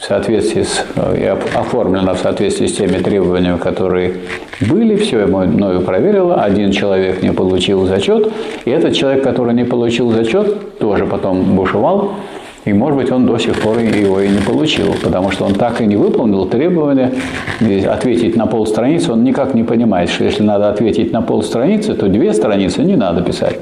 в 0.00 0.04
соответствии 0.04 0.62
с, 0.62 0.84
и 1.16 1.24
оформлено 1.24 2.14
в 2.14 2.18
соответствии 2.18 2.66
с 2.66 2.76
теми 2.76 2.98
требованиями, 2.98 3.58
которые 3.58 4.14
были, 4.60 4.96
все 4.96 5.20
я 5.20 5.26
мною 5.26 5.82
проверила, 5.82 6.42
один 6.42 6.72
человек 6.72 7.22
не 7.22 7.32
получил 7.32 7.86
зачет, 7.86 8.32
и 8.64 8.70
этот 8.70 8.94
человек, 8.94 9.22
который 9.22 9.54
не 9.54 9.64
получил 9.64 10.10
зачет, 10.10 10.78
тоже 10.78 11.06
потом 11.06 11.54
бушевал, 11.54 12.12
и, 12.66 12.72
может 12.72 12.98
быть, 12.98 13.12
он 13.12 13.26
до 13.26 13.38
сих 13.38 13.60
пор 13.60 13.78
его 13.78 14.20
и 14.20 14.28
не 14.28 14.40
получил, 14.40 14.92
потому 15.00 15.30
что 15.30 15.44
он 15.44 15.54
так 15.54 15.80
и 15.80 15.86
не 15.86 15.94
выполнил 15.94 16.46
требования 16.46 17.12
ответить 17.88 18.34
на 18.36 18.46
полстраницы. 18.46 19.12
Он 19.12 19.22
никак 19.22 19.54
не 19.54 19.62
понимает, 19.62 20.10
что 20.10 20.24
если 20.24 20.42
надо 20.42 20.68
ответить 20.68 21.12
на 21.12 21.22
полстраницы, 21.22 21.94
то 21.94 22.08
две 22.08 22.34
страницы 22.34 22.82
не 22.82 22.96
надо 22.96 23.22
писать. 23.22 23.60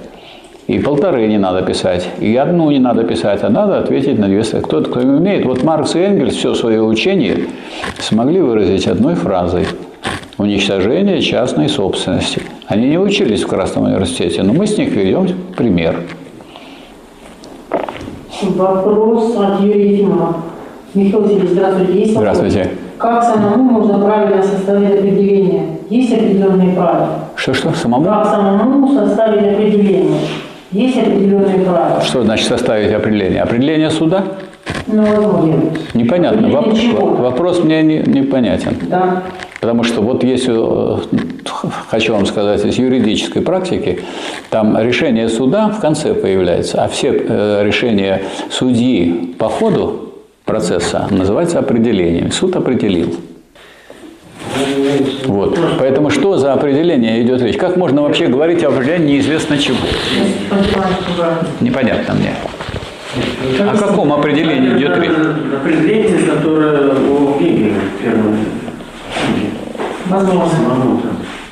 И 0.68 0.78
полторы 0.78 1.26
не 1.26 1.36
надо 1.36 1.60
писать, 1.60 2.08
и 2.18 2.34
одну 2.34 2.70
не 2.70 2.78
надо 2.78 3.04
писать, 3.04 3.42
а 3.42 3.50
надо 3.50 3.78
ответить 3.78 4.18
на 4.18 4.26
две 4.26 4.42
страницы. 4.42 4.66
Кто-то, 4.66 4.90
кто 4.90 5.00
умеет. 5.00 5.44
Вот 5.44 5.62
Маркс 5.62 5.94
и 5.96 5.98
Энгельс 5.98 6.34
все 6.34 6.54
свое 6.54 6.82
учение 6.82 7.40
смогли 7.98 8.40
выразить 8.40 8.86
одной 8.86 9.16
фразой. 9.16 9.66
Уничтожение 10.38 11.20
частной 11.20 11.68
собственности. 11.68 12.40
Они 12.66 12.88
не 12.88 12.98
учились 12.98 13.42
в 13.42 13.48
Красном 13.48 13.84
университете, 13.84 14.42
но 14.42 14.54
мы 14.54 14.66
с 14.66 14.78
них 14.78 14.92
ведем 14.92 15.28
пример. 15.54 16.00
Вопрос 18.42 19.36
от 19.36 19.60
Юрия 19.60 19.92
Ефимова. 19.92 20.36
Михаил 20.94 21.22
Васильевич, 21.22 21.50
здравствуйте. 21.50 21.92
Есть 21.98 22.16
здравствуйте. 22.16 22.70
Как 22.98 23.22
самому 23.22 23.62
можно 23.64 23.98
правильно 23.98 24.42
составить 24.42 24.90
определение? 24.98 25.62
Есть 25.90 26.12
определенные 26.12 26.74
правила? 26.74 27.08
Что-что? 27.36 27.72
Самому? 27.72 28.04
Как 28.04 28.26
самому 28.26 28.88
составить 28.94 29.52
определение? 29.52 30.20
Есть 30.72 30.98
определенные 30.98 31.58
правила. 31.60 32.00
Что 32.02 32.22
значит 32.22 32.46
составить 32.48 32.92
определение? 32.92 33.42
Определение 33.42 33.90
суда? 33.90 34.24
Ну. 34.86 35.04
Непонятно. 35.94 36.46
Воп- 36.46 37.20
вопрос 37.20 37.62
мне 37.62 37.82
не, 37.82 37.98
непонятен. 37.98 38.76
Да. 38.88 39.22
Потому 39.64 39.82
что 39.82 40.02
вот 40.02 40.22
если, 40.22 40.52
э, 40.54 40.98
хочу 41.88 42.12
вам 42.12 42.26
сказать, 42.26 42.62
из 42.66 42.76
юридической 42.76 43.40
практики, 43.40 44.00
там 44.50 44.78
решение 44.78 45.30
суда 45.30 45.70
в 45.70 45.80
конце 45.80 46.12
появляется, 46.12 46.84
а 46.84 46.88
все 46.88 47.08
э, 47.12 47.62
решения 47.64 48.20
судьи 48.50 49.34
по 49.38 49.48
ходу 49.48 50.12
процесса 50.44 51.08
называются 51.10 51.60
определением. 51.60 52.30
Суд 52.30 52.56
определил. 52.56 53.14
Вот. 55.24 55.58
Поэтому 55.78 56.10
что 56.10 56.36
за 56.36 56.52
определение 56.52 57.22
идет 57.22 57.40
речь? 57.40 57.56
Как 57.56 57.78
можно 57.78 58.02
вообще 58.02 58.26
говорить 58.26 58.62
о 58.64 58.68
определении 58.68 59.14
неизвестно 59.14 59.56
чего? 59.56 59.78
Непонятно 61.62 62.12
мне. 62.12 62.34
О 63.66 63.76
каком 63.78 64.12
определении 64.12 64.76
идет 64.76 64.98
речь? 64.98 65.10
Определение, 65.56 66.18
которое 66.18 66.92
Гегеля 67.40 67.80
первое. 68.02 68.53
Возможно. 70.14 71.00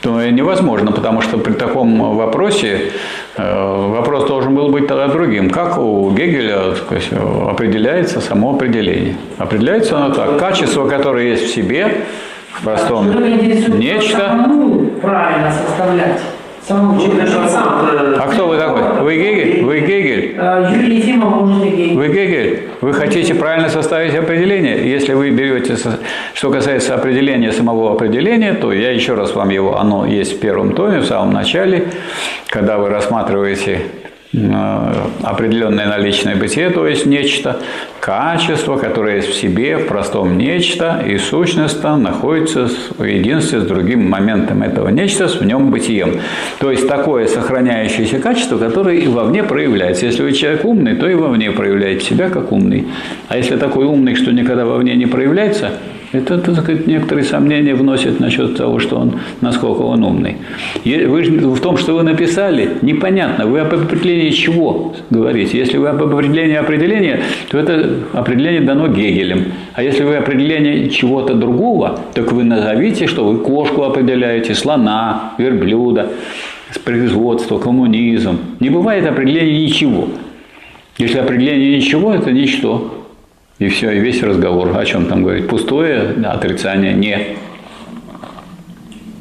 То 0.00 0.30
невозможно, 0.30 0.90
потому 0.90 1.20
что 1.22 1.38
при 1.38 1.52
таком 1.52 2.16
вопросе 2.16 2.90
э, 3.36 3.86
вопрос 3.88 4.26
должен 4.26 4.54
был 4.54 4.68
быть 4.68 4.88
тогда 4.88 5.06
другим. 5.06 5.48
Как 5.48 5.78
у 5.78 6.10
Гегеля 6.10 6.74
сказать, 6.74 7.08
определяется 7.48 8.20
само 8.20 8.54
определение? 8.54 9.16
Определяется 9.38 9.96
оно 9.96 10.12
так. 10.12 10.38
Качество, 10.38 10.88
которое 10.88 11.28
есть 11.28 11.44
в 11.44 11.54
себе, 11.54 12.02
в 12.52 12.64
простом 12.64 13.10
нечто. 13.78 14.44
Правильно 15.00 15.52
составлять. 15.52 16.20
Человеку 16.66 17.48
сам. 17.48 17.88
А 18.18 18.28
кто 18.28 18.46
вы 18.46 18.56
такой? 18.56 19.02
Вы 19.02 19.16
Гегель? 19.16 19.64
Вы 19.64 19.80
Гегель? 19.80 20.36
Э, 20.38 20.70
Юрий 20.72 20.96
Ефимов, 20.98 21.60
гей. 21.60 21.96
Вы 21.96 22.06
Гегель? 22.08 22.68
Вы 22.80 22.92
хотите 22.92 23.34
правильно 23.34 23.68
составить 23.68 24.14
определение? 24.14 24.88
Если 24.88 25.12
вы 25.12 25.30
берете, 25.30 25.76
что 26.42 26.50
касается 26.50 26.96
определения 26.96 27.52
самого 27.52 27.92
определения, 27.92 28.54
то 28.54 28.72
я 28.72 28.90
еще 28.90 29.14
раз 29.14 29.32
вам 29.36 29.50
его, 29.50 29.78
оно 29.78 30.04
есть 30.04 30.38
в 30.38 30.40
первом 30.40 30.74
томе, 30.74 30.98
в 30.98 31.04
самом 31.04 31.32
начале, 31.32 31.84
когда 32.48 32.78
вы 32.78 32.88
рассматриваете 32.88 33.82
э, 34.32 34.92
определенное 35.22 35.86
наличное 35.86 36.34
бытие, 36.34 36.70
то 36.70 36.88
есть 36.88 37.06
нечто, 37.06 37.60
качество, 38.00 38.76
которое 38.76 39.18
есть 39.18 39.28
в 39.28 39.34
себе, 39.34 39.76
в 39.76 39.86
простом 39.86 40.36
нечто, 40.36 41.00
и 41.06 41.16
сущностно 41.16 41.96
находится 41.96 42.68
в 42.98 43.04
единстве 43.04 43.60
с 43.60 43.64
другим 43.64 44.10
моментом 44.10 44.64
этого 44.64 44.88
нечто, 44.88 45.28
с 45.28 45.36
в 45.36 45.44
нем 45.44 45.70
бытием. 45.70 46.22
То 46.58 46.72
есть 46.72 46.88
такое 46.88 47.28
сохраняющееся 47.28 48.18
качество, 48.18 48.58
которое 48.58 48.96
и 48.96 49.06
вовне 49.06 49.44
проявляется. 49.44 50.06
Если 50.06 50.24
вы 50.24 50.32
человек 50.32 50.64
умный, 50.64 50.96
то 50.96 51.08
и 51.08 51.14
вовне 51.14 51.52
проявляете 51.52 52.04
себя 52.04 52.30
как 52.30 52.50
умный. 52.50 52.88
А 53.28 53.36
если 53.36 53.56
такой 53.56 53.84
умный, 53.84 54.16
что 54.16 54.32
никогда 54.32 54.64
вовне 54.64 54.96
не 54.96 55.06
проявляется, 55.06 55.70
это, 56.12 56.38
так 56.38 56.56
сказать, 56.56 56.86
некоторые 56.86 57.24
сомнения 57.24 57.74
вносит 57.74 58.20
насчет 58.20 58.56
того, 58.56 58.78
что 58.78 58.96
он, 58.96 59.18
насколько 59.40 59.80
он 59.80 60.04
умный. 60.04 60.36
Вы, 60.84 61.22
в 61.22 61.60
том, 61.60 61.78
что 61.78 61.94
вы 61.94 62.02
написали, 62.02 62.68
непонятно, 62.82 63.46
вы 63.46 63.60
об 63.60 63.72
определении 63.72 64.30
чего 64.30 64.94
говорите. 65.08 65.58
Если 65.58 65.78
вы 65.78 65.88
об 65.88 66.02
определении 66.02 66.56
определения, 66.56 67.22
то 67.50 67.58
это 67.58 67.94
определение 68.12 68.60
дано 68.60 68.88
Гегелем. 68.88 69.52
А 69.72 69.82
если 69.82 70.04
вы 70.04 70.16
определение 70.16 70.90
чего-то 70.90 71.34
другого, 71.34 71.98
так 72.12 72.30
вы 72.32 72.44
назовите, 72.44 73.06
что 73.06 73.24
вы 73.24 73.38
кошку 73.38 73.84
определяете, 73.84 74.54
слона, 74.54 75.32
верблюда, 75.38 76.10
производство, 76.84 77.58
коммунизм. 77.58 78.38
Не 78.60 78.68
бывает 78.68 79.06
определения 79.06 79.62
ничего. 79.62 80.08
Если 80.98 81.18
определение 81.18 81.76
ничего, 81.76 82.12
это 82.12 82.32
ничто. 82.32 83.01
И 83.58 83.68
все, 83.68 83.92
и 83.92 84.00
весь 84.00 84.22
разговор. 84.22 84.76
О 84.76 84.84
чем 84.84 85.06
там 85.06 85.22
говорить? 85.22 85.48
Пустое 85.48 86.14
отрицание 86.24 86.94
не. 86.94 87.36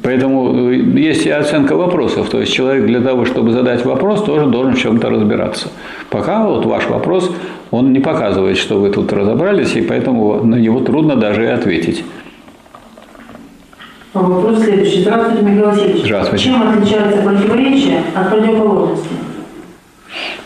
Поэтому 0.03 0.71
э, 0.71 0.75
есть 0.99 1.25
и 1.25 1.29
оценка 1.29 1.75
вопросов. 1.75 2.29
То 2.29 2.39
есть 2.39 2.53
человек 2.53 2.85
для 2.85 3.01
того, 3.01 3.25
чтобы 3.25 3.51
задать 3.51 3.85
вопрос, 3.85 4.23
тоже 4.23 4.47
должен 4.47 4.73
в 4.73 4.79
чем-то 4.79 5.09
разбираться. 5.09 5.69
Пока 6.09 6.45
вот 6.45 6.65
ваш 6.65 6.87
вопрос, 6.87 7.31
он 7.69 7.93
не 7.93 7.99
показывает, 7.99 8.57
что 8.57 8.79
вы 8.79 8.89
тут 8.89 9.13
разобрались, 9.13 9.75
и 9.75 9.81
поэтому 9.81 10.43
на 10.43 10.55
него 10.55 10.79
трудно 10.79 11.15
даже 11.15 11.43
и 11.43 11.47
ответить. 11.47 12.03
А 14.13 14.19
Вопрос 14.19 14.63
следующий. 14.63 15.01
Здравствуйте, 15.01 15.43
Михаил 15.43 15.65
Васильевич. 15.67 16.03
Здравствуйте. 16.03 16.43
Чем 16.45 16.69
отличается 16.69 17.21
противоречие 17.21 18.01
от 18.13 18.29
противоположности? 18.29 19.07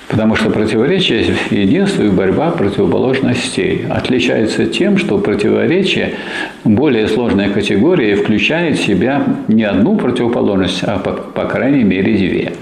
Потому 0.07 0.35
что 0.35 0.51
противоречие 0.51 1.35
единство 1.49 2.03
и 2.03 2.09
борьба 2.09 2.51
противоположностей. 2.51 3.85
Отличается 3.89 4.67
тем, 4.67 4.97
что 4.97 5.17
противоречие 5.17 6.15
более 6.63 7.07
сложная 7.07 7.49
категория 7.49 8.11
и 8.11 8.15
включает 8.15 8.77
в 8.77 8.85
себя 8.85 9.23
не 9.47 9.63
одну 9.63 9.97
противоположность, 9.97 10.83
а 10.83 10.99
по, 10.99 11.11
по 11.11 11.45
крайней 11.45 11.83
мере 11.83 12.15
две. 12.15 12.53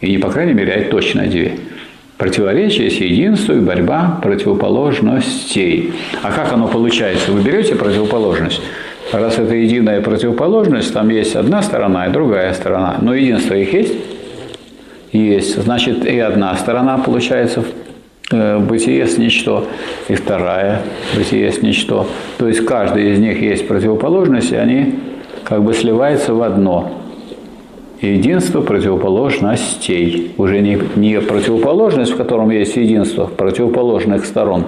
И 0.00 0.10
не 0.10 0.18
по 0.18 0.30
крайней 0.30 0.54
мере, 0.54 0.72
а 0.72 0.90
точно 0.90 1.26
две. 1.26 1.52
Противоречие 2.16 2.86
есть 2.86 3.00
единство 3.00 3.52
и 3.52 3.60
борьба 3.60 4.18
противоположностей. 4.22 5.92
А 6.22 6.32
как 6.32 6.52
оно 6.52 6.68
получается? 6.68 7.32
Вы 7.32 7.42
берете 7.42 7.76
противоположность. 7.76 8.62
Раз 9.12 9.38
это 9.38 9.54
единая 9.54 10.00
противоположность, 10.00 10.92
там 10.92 11.08
есть 11.08 11.34
одна 11.34 11.62
сторона 11.62 12.06
и 12.06 12.12
другая 12.12 12.52
сторона. 12.54 12.96
Но 13.00 13.14
единство 13.14 13.54
их 13.54 13.72
есть? 13.72 13.94
Есть. 15.12 15.60
Значит, 15.60 16.04
и 16.06 16.18
одна 16.20 16.54
сторона 16.54 16.98
получается 16.98 17.64
э, 18.30 18.58
бытие 18.58 19.06
с 19.06 19.18
ничто, 19.18 19.66
и 20.08 20.14
вторая 20.14 20.82
бытие 21.16 21.50
с 21.50 21.62
ничто. 21.62 22.06
То 22.38 22.46
есть 22.46 22.64
каждый 22.64 23.12
из 23.12 23.18
них 23.18 23.42
есть 23.42 23.66
противоположность, 23.66 24.52
и 24.52 24.56
они 24.56 24.94
как 25.42 25.64
бы 25.64 25.74
сливаются 25.74 26.32
в 26.32 26.42
одно. 26.42 26.92
Единство 28.00 28.62
противоположностей. 28.62 30.32
Уже 30.38 30.60
не, 30.60 30.78
не 30.96 31.20
противоположность, 31.20 32.12
в 32.12 32.16
котором 32.16 32.48
есть 32.50 32.76
единство 32.76 33.26
противоположных 33.26 34.24
сторон, 34.24 34.64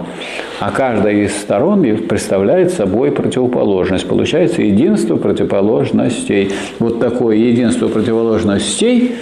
а 0.60 0.70
каждая 0.70 1.14
из 1.14 1.34
сторон 1.34 1.82
представляет 2.08 2.72
собой 2.72 3.10
противоположность. 3.10 4.06
Получается 4.06 4.60
единство 4.60 5.16
противоположностей. 5.16 6.50
Вот 6.78 7.00
такое 7.00 7.36
единство 7.36 7.88
противоположностей 7.88 9.12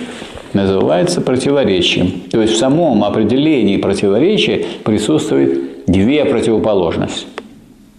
называется 0.52 1.20
противоречием. 1.20 2.22
То 2.30 2.40
есть 2.40 2.54
в 2.54 2.58
самом 2.58 3.04
определении 3.04 3.76
противоречия 3.76 4.64
присутствует 4.84 5.86
две 5.86 6.24
противоположности. 6.24 7.26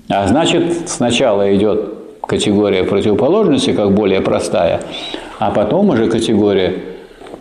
А 0.10 0.28
значит, 0.28 0.90
сначала 0.90 1.56
идет 1.56 1.94
категория 2.26 2.84
противоположности, 2.84 3.72
как 3.72 3.94
более 3.94 4.22
простая, 4.22 4.82
а 5.40 5.52
потом 5.52 5.90
уже 5.90 6.08
категория 6.08 6.74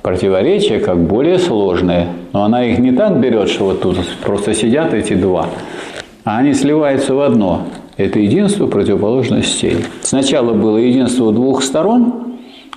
противоречия, 0.02 0.78
как 0.78 0.98
более 0.98 1.38
сложная. 1.38 2.08
Но 2.32 2.44
она 2.44 2.64
их 2.64 2.78
не 2.78 2.92
так 2.92 3.18
берет, 3.20 3.48
что 3.48 3.66
вот 3.66 3.82
тут 3.82 3.98
просто 4.22 4.54
сидят 4.54 4.94
эти 4.94 5.14
два, 5.14 5.46
а 6.24 6.38
они 6.38 6.54
сливаются 6.54 7.14
в 7.14 7.20
одно. 7.20 7.62
Это 7.96 8.18
единство 8.18 8.66
противоположностей. 8.66 9.76
Сначала 10.02 10.54
было 10.54 10.78
единство 10.78 11.32
двух 11.32 11.62
сторон, 11.62 12.29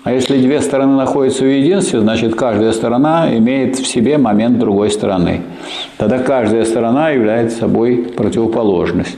а 0.03 0.11
если 0.11 0.37
две 0.37 0.59
стороны 0.61 0.97
находятся 0.97 1.45
в 1.45 1.47
единстве, 1.47 2.01
значит 2.01 2.35
каждая 2.35 2.73
сторона 2.73 3.35
имеет 3.37 3.77
в 3.77 3.87
себе 3.87 4.17
момент 4.17 4.59
другой 4.59 4.91
стороны. 4.91 5.41
Тогда 5.97 6.19
каждая 6.19 6.65
сторона 6.65 7.11
является 7.11 7.59
собой 7.59 8.11
противоположность. 8.15 9.17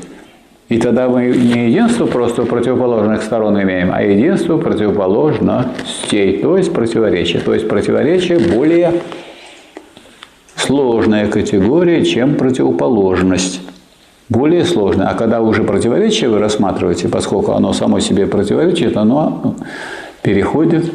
И 0.70 0.78
тогда 0.78 1.10
мы 1.10 1.28
не 1.28 1.70
единство 1.70 2.06
просто 2.06 2.44
противоположных 2.44 3.24
сторон 3.24 3.62
имеем, 3.62 3.92
а 3.92 4.02
единство 4.02 4.58
противоположностей, 4.58 6.40
то 6.40 6.58
есть 6.58 6.74
противоречие. 6.74 7.42
То 7.42 7.54
есть 7.54 7.68
противоречие 7.68 8.40
более 8.40 8.94
сложная 10.56 11.28
категория, 11.28 12.04
чем 12.04 12.36
противоположность. 12.36 13.62
Более 14.28 14.66
сложная. 14.66 15.08
А 15.08 15.14
когда 15.14 15.42
уже 15.42 15.64
противоречие 15.64 16.32
вы 16.32 16.40
рассматриваете, 16.40 17.10
поскольку 17.10 17.52
оно 17.52 17.74
само 17.74 18.00
себе 18.00 18.26
противоречит, 18.26 18.98
оно 18.98 19.56
переходит 20.26 20.92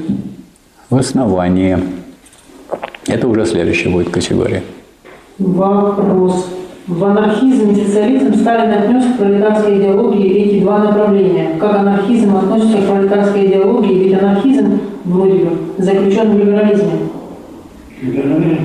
в 0.91 0.97
основание. 0.97 1.79
Это 3.07 3.29
уже 3.29 3.47
следующая 3.47 3.89
будет 3.89 4.11
категория. 4.11 4.63
Вопрос. 5.39 6.49
В 6.89 7.05
анархизм 7.05 7.71
и 7.71 7.77
социализм 7.77 8.35
Сталин 8.35 8.73
отнес 8.73 9.05
к 9.05 9.19
пролетарской 9.19 9.79
идеологии 9.79 10.31
эти 10.33 10.61
два 10.61 10.79
направления. 10.81 11.57
Как 11.61 11.77
анархизм 11.77 12.37
относится 12.37 12.79
к 12.79 12.87
пролетарской 12.87 13.47
идеологии, 13.47 14.05
ведь 14.05 14.15
анархизм 14.21 14.81
вроде 15.05 15.45
бы 15.45 15.51
заключен 15.79 16.33
в 16.33 16.39
либерализме. 16.39 16.93
Либерализм. 18.03 18.59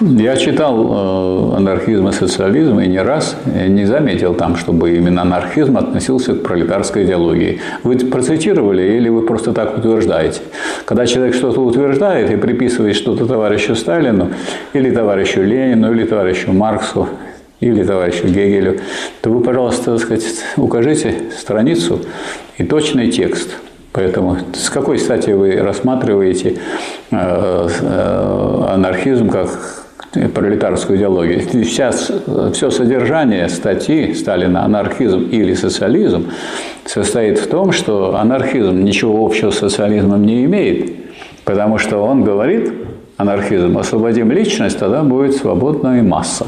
Я 0.00 0.36
читал 0.36 1.52
э, 1.54 1.56
анархизм 1.56 2.08
и 2.08 2.12
социализм 2.12 2.80
и 2.80 2.86
не 2.86 3.00
раз 3.00 3.34
не 3.46 3.86
заметил 3.86 4.34
там, 4.34 4.56
чтобы 4.56 4.94
именно 4.94 5.22
анархизм 5.22 5.78
относился 5.78 6.34
к 6.34 6.42
пролетарской 6.42 7.04
идеологии. 7.04 7.60
Вы 7.82 7.96
процитировали 7.96 8.82
или 8.82 9.08
вы 9.08 9.22
просто 9.22 9.54
так 9.54 9.78
утверждаете? 9.78 10.40
Когда 10.84 11.06
человек 11.06 11.34
что-то 11.34 11.62
утверждает 11.62 12.30
и 12.30 12.36
приписывает 12.36 12.94
что-то 12.94 13.24
товарищу 13.26 13.74
Сталину, 13.74 14.32
или 14.74 14.90
товарищу 14.90 15.42
Ленину, 15.42 15.90
или 15.92 16.04
товарищу 16.04 16.52
Марксу, 16.52 17.08
или 17.60 17.82
товарищу 17.82 18.26
Гегелю, 18.26 18.80
то 19.22 19.30
вы, 19.30 19.40
пожалуйста, 19.40 19.92
так 19.92 20.00
сказать, 20.00 20.24
укажите 20.58 21.14
страницу 21.34 22.00
и 22.58 22.64
точный 22.64 23.10
текст. 23.10 23.56
Поэтому 23.92 24.36
с 24.52 24.68
какой 24.68 24.98
стати 24.98 25.30
вы 25.30 25.56
рассматриваете 25.56 26.58
э, 27.10 27.68
э, 27.80 28.64
анархизм 28.68 29.30
как 29.30 29.85
пролетарскую 30.34 30.98
идеологию. 30.98 31.40
Сейчас 31.40 32.10
все 32.52 32.70
содержание 32.70 33.48
статьи 33.48 34.14
Сталина 34.14 34.64
«Анархизм 34.64 35.28
или 35.30 35.54
социализм» 35.54 36.30
состоит 36.84 37.38
в 37.38 37.48
том, 37.48 37.72
что 37.72 38.16
анархизм 38.16 38.84
ничего 38.84 39.24
общего 39.24 39.50
с 39.50 39.58
социализмом 39.58 40.24
не 40.24 40.44
имеет, 40.44 40.92
потому 41.44 41.78
что 41.78 41.98
он 41.98 42.24
говорит, 42.24 42.72
анархизм, 43.16 43.76
освободим 43.78 44.30
личность, 44.30 44.78
тогда 44.78 45.02
будет 45.02 45.36
свободная 45.36 46.02
масса. 46.02 46.46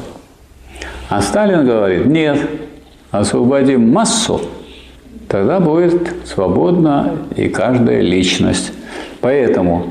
А 1.09 1.23
Сталин 1.23 1.67
говорит, 1.67 2.07
нет, 2.07 2.39
освободим 3.11 3.91
массу, 3.91 4.41
тогда 5.29 5.61
будет 5.61 6.13
свободна 6.25 7.17
и 7.37 7.49
каждая 7.49 8.03
личность. 8.03 8.73
Поэтому 9.21 9.87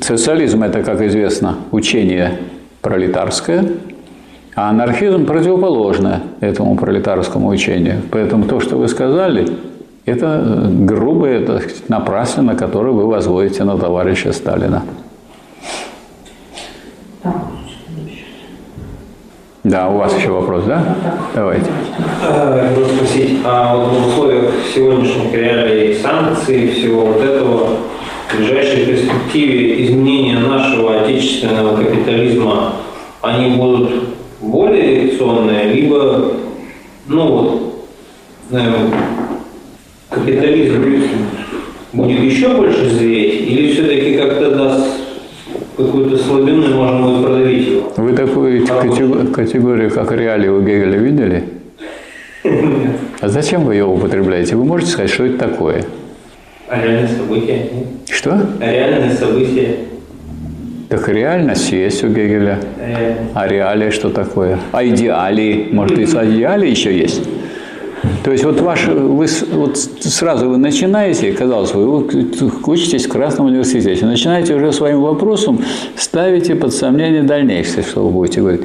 социализм– 0.00 0.62
это, 0.64 0.82
как 0.82 1.00
известно, 1.02 1.56
учение 1.70 2.38
пролетарское, 2.84 3.64
а 4.54 4.70
анархизм 4.70 5.24
противоположно 5.24 6.20
этому 6.40 6.76
пролетарскому 6.76 7.48
учению. 7.48 8.02
Поэтому 8.12 8.44
то, 8.44 8.60
что 8.60 8.76
вы 8.76 8.86
сказали, 8.88 9.48
это 10.04 10.70
грубое 10.70 11.40
это 11.40 11.62
напрасленно, 11.88 12.54
которое 12.54 12.92
вы 12.92 13.06
возводите 13.06 13.64
на 13.64 13.78
товарища 13.78 14.32
Сталина. 14.32 14.82
Да, 19.64 19.88
у 19.88 19.96
вас 19.96 20.14
еще 20.14 20.28
вопрос, 20.28 20.64
да? 20.64 20.94
Давайте. 21.34 21.70
Хотел 22.20 22.84
спросить, 22.84 23.38
а 23.46 23.74
вот 23.74 23.92
в 23.92 24.08
условиях 24.08 24.52
сегодняшних 24.74 25.32
реалий 25.32 25.94
санкций, 25.94 26.68
всего 26.68 27.06
вот 27.06 27.22
этого, 27.22 27.68
в 28.34 28.38
ближайшей 28.38 28.86
перспективе 28.86 29.84
изменения 29.84 30.38
нашего 30.38 31.00
отечественного 31.02 31.76
капитализма, 31.76 32.74
они 33.22 33.56
будут 33.56 33.90
более 34.40 35.02
реакционные, 35.02 35.72
либо, 35.72 36.32
ну 37.06 37.26
вот, 37.26 37.86
наверное, 38.50 38.90
капитализм 40.10 40.84
будет 41.92 42.20
еще 42.20 42.48
больше 42.48 42.90
зреть, 42.90 43.48
или 43.48 43.72
все-таки 43.72 44.16
как-то 44.16 44.50
даст 44.50 44.86
какую-то 45.76 46.18
слабину 46.18 46.70
и 46.70 46.74
можно 46.74 47.06
будет 47.06 47.26
продавить 47.26 47.68
его? 47.68 47.92
Вы 47.96 48.12
такую 48.12 48.66
категорию, 48.66 49.32
категорию 49.32 49.90
как 49.90 50.12
реалии 50.12 50.48
у 50.48 50.60
Гегеля 50.60 50.98
видели? 50.98 51.44
А 53.20 53.28
зачем 53.30 53.64
вы 53.64 53.76
ее 53.76 53.86
употребляете? 53.86 54.54
Вы 54.54 54.66
можете 54.66 54.90
сказать, 54.90 55.10
что 55.10 55.24
это 55.24 55.38
такое? 55.38 55.86
А 56.74 56.84
реальные 56.84 57.08
события? 57.08 57.68
Что? 58.10 58.40
А 58.60 58.72
реальные 58.72 59.10
события? 59.12 59.76
Так 60.88 61.08
реальность 61.08 61.70
есть 61.70 62.02
у 62.02 62.08
Гегеля. 62.08 62.58
А 63.34 63.46
реалии 63.46 63.90
что 63.90 64.10
такое? 64.10 64.58
А 64.72 64.84
идеалии? 64.84 65.68
Может, 65.70 65.98
и 65.98 66.04
идеалии 66.04 66.70
еще 66.70 66.96
есть? 66.96 67.22
То 68.22 68.32
есть 68.32 68.44
вот 68.44 68.60
ваш, 68.60 68.86
вы 68.86 69.26
вот 69.52 69.78
сразу 69.78 70.48
вы 70.48 70.56
начинаете, 70.58 71.32
казалось 71.32 71.72
бы, 71.72 71.86
вы 71.86 72.24
учитесь 72.66 73.06
в 73.06 73.08
Красном 73.08 73.46
университете, 73.46 74.04
начинаете 74.04 74.54
уже 74.54 74.72
своим 74.72 75.00
вопросом, 75.00 75.60
ставите 75.96 76.54
под 76.54 76.74
сомнение 76.74 77.22
дальнейшее, 77.22 77.82
что 77.82 78.04
вы 78.04 78.10
будете 78.10 78.40
говорить. 78.40 78.62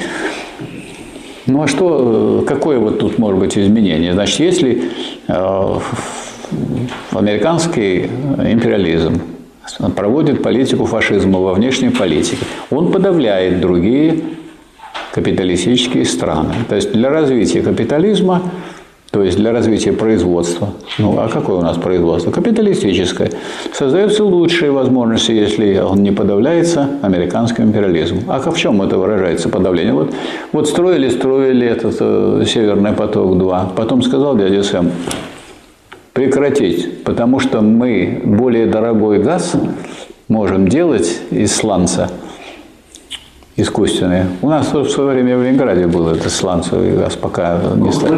Ну 1.46 1.62
а 1.62 1.68
что, 1.68 2.44
какое 2.48 2.80
вот 2.80 3.00
тут 3.00 3.18
может 3.18 3.40
быть 3.40 3.58
изменение? 3.58 4.14
Значит, 4.14 4.40
если 4.40 4.84
э, 5.28 5.80
американский 7.12 8.10
империализм 8.38 9.22
проводит 9.96 10.42
политику 10.42 10.86
фашизма 10.86 11.40
во 11.40 11.54
внешней 11.54 11.90
политике, 11.90 12.44
он 12.72 12.92
подавляет 12.92 13.60
другие 13.62 14.22
капиталистические 15.14 16.06
страны. 16.06 16.54
То 16.68 16.76
есть 16.76 16.92
для 16.92 17.10
развития 17.10 17.62
капитализма 17.62 18.42
то 19.12 19.24
есть 19.24 19.38
для 19.38 19.52
развития 19.52 19.92
производства. 19.92 20.70
Ну, 21.00 21.18
а 21.18 21.30
какое 21.30 21.58
у 21.58 21.62
нас 21.62 21.78
производство? 21.78 22.30
Капиталистическое. 22.30 23.32
Создаются 23.74 24.24
лучшие 24.24 24.72
возможности, 24.72 25.32
если 25.32 25.80
он 25.80 26.04
не 26.04 26.12
подавляется 26.12 26.90
американским 27.02 27.64
империализмом. 27.64 28.26
А 28.28 28.40
в 28.40 28.56
чем 28.56 28.84
это 28.84 29.00
выражается, 29.00 29.50
подавление? 29.50 29.94
Вот, 29.94 30.14
вот 30.52 30.70
строили, 30.70 31.10
строили 31.10 31.66
этот 31.66 31.96
э, 32.00 32.44
Северный 32.46 32.94
поток-2. 32.94 33.70
Потом 33.76 34.04
сказал 34.04 34.38
дядя 34.38 34.62
Сэм, 34.62 34.92
прекратить, 36.14 37.04
потому 37.04 37.40
что 37.40 37.62
мы 37.62 38.22
более 38.24 38.66
дорогой 38.66 39.20
газ 39.20 39.56
можем 40.28 40.68
делать 40.68 41.22
из 41.32 41.56
сланца– 41.56 42.10
искусственные. 43.62 44.28
У 44.42 44.50
нас 44.50 44.74
в 44.74 44.90
свое 44.90 45.12
время 45.12 45.38
в 45.38 45.44
Ленинграде 45.44 45.88
был 45.88 46.08
этот 46.10 46.32
сланцевый 46.32 46.92
газ, 46.92 47.16
пока 47.16 47.60
не 47.76 47.92
стал. 47.92 48.12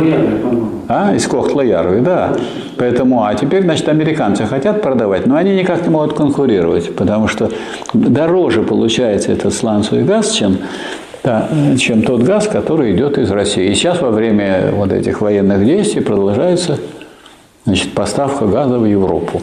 А, 0.88 1.14
из 1.16 1.26
Кохтла-Яровой, 1.28 2.02
да. 2.02 2.36
Поэтому, 2.78 3.24
а 3.24 3.34
теперь, 3.36 3.64
значит, 3.64 3.88
американцы 3.88 4.46
хотят 4.46 4.82
продавать, 4.82 5.26
но 5.26 5.36
они 5.36 5.56
никак 5.56 5.84
не 5.84 5.90
могут 5.90 6.14
конкурировать, 6.14 6.96
потому 6.96 7.28
что 7.28 7.50
дороже 7.94 8.64
получается 8.64 9.32
этот 9.32 9.54
сланцевый 9.54 10.04
газ, 10.04 10.32
чем 10.32 10.58
да, 11.24 11.50
чем 11.78 12.02
тот 12.02 12.24
газ, 12.24 12.48
который 12.48 12.96
идет 12.96 13.20
из 13.20 13.30
России. 13.30 13.70
И 13.70 13.76
сейчас 13.76 14.02
во 14.02 14.10
время 14.10 14.72
вот 14.74 14.92
этих 14.92 15.22
военных 15.22 15.64
действий 15.64 16.02
продолжается 16.02 16.80
значит, 17.66 17.94
поставка 17.94 18.46
газа 18.46 18.78
в 18.80 18.86
Европу. 18.86 19.42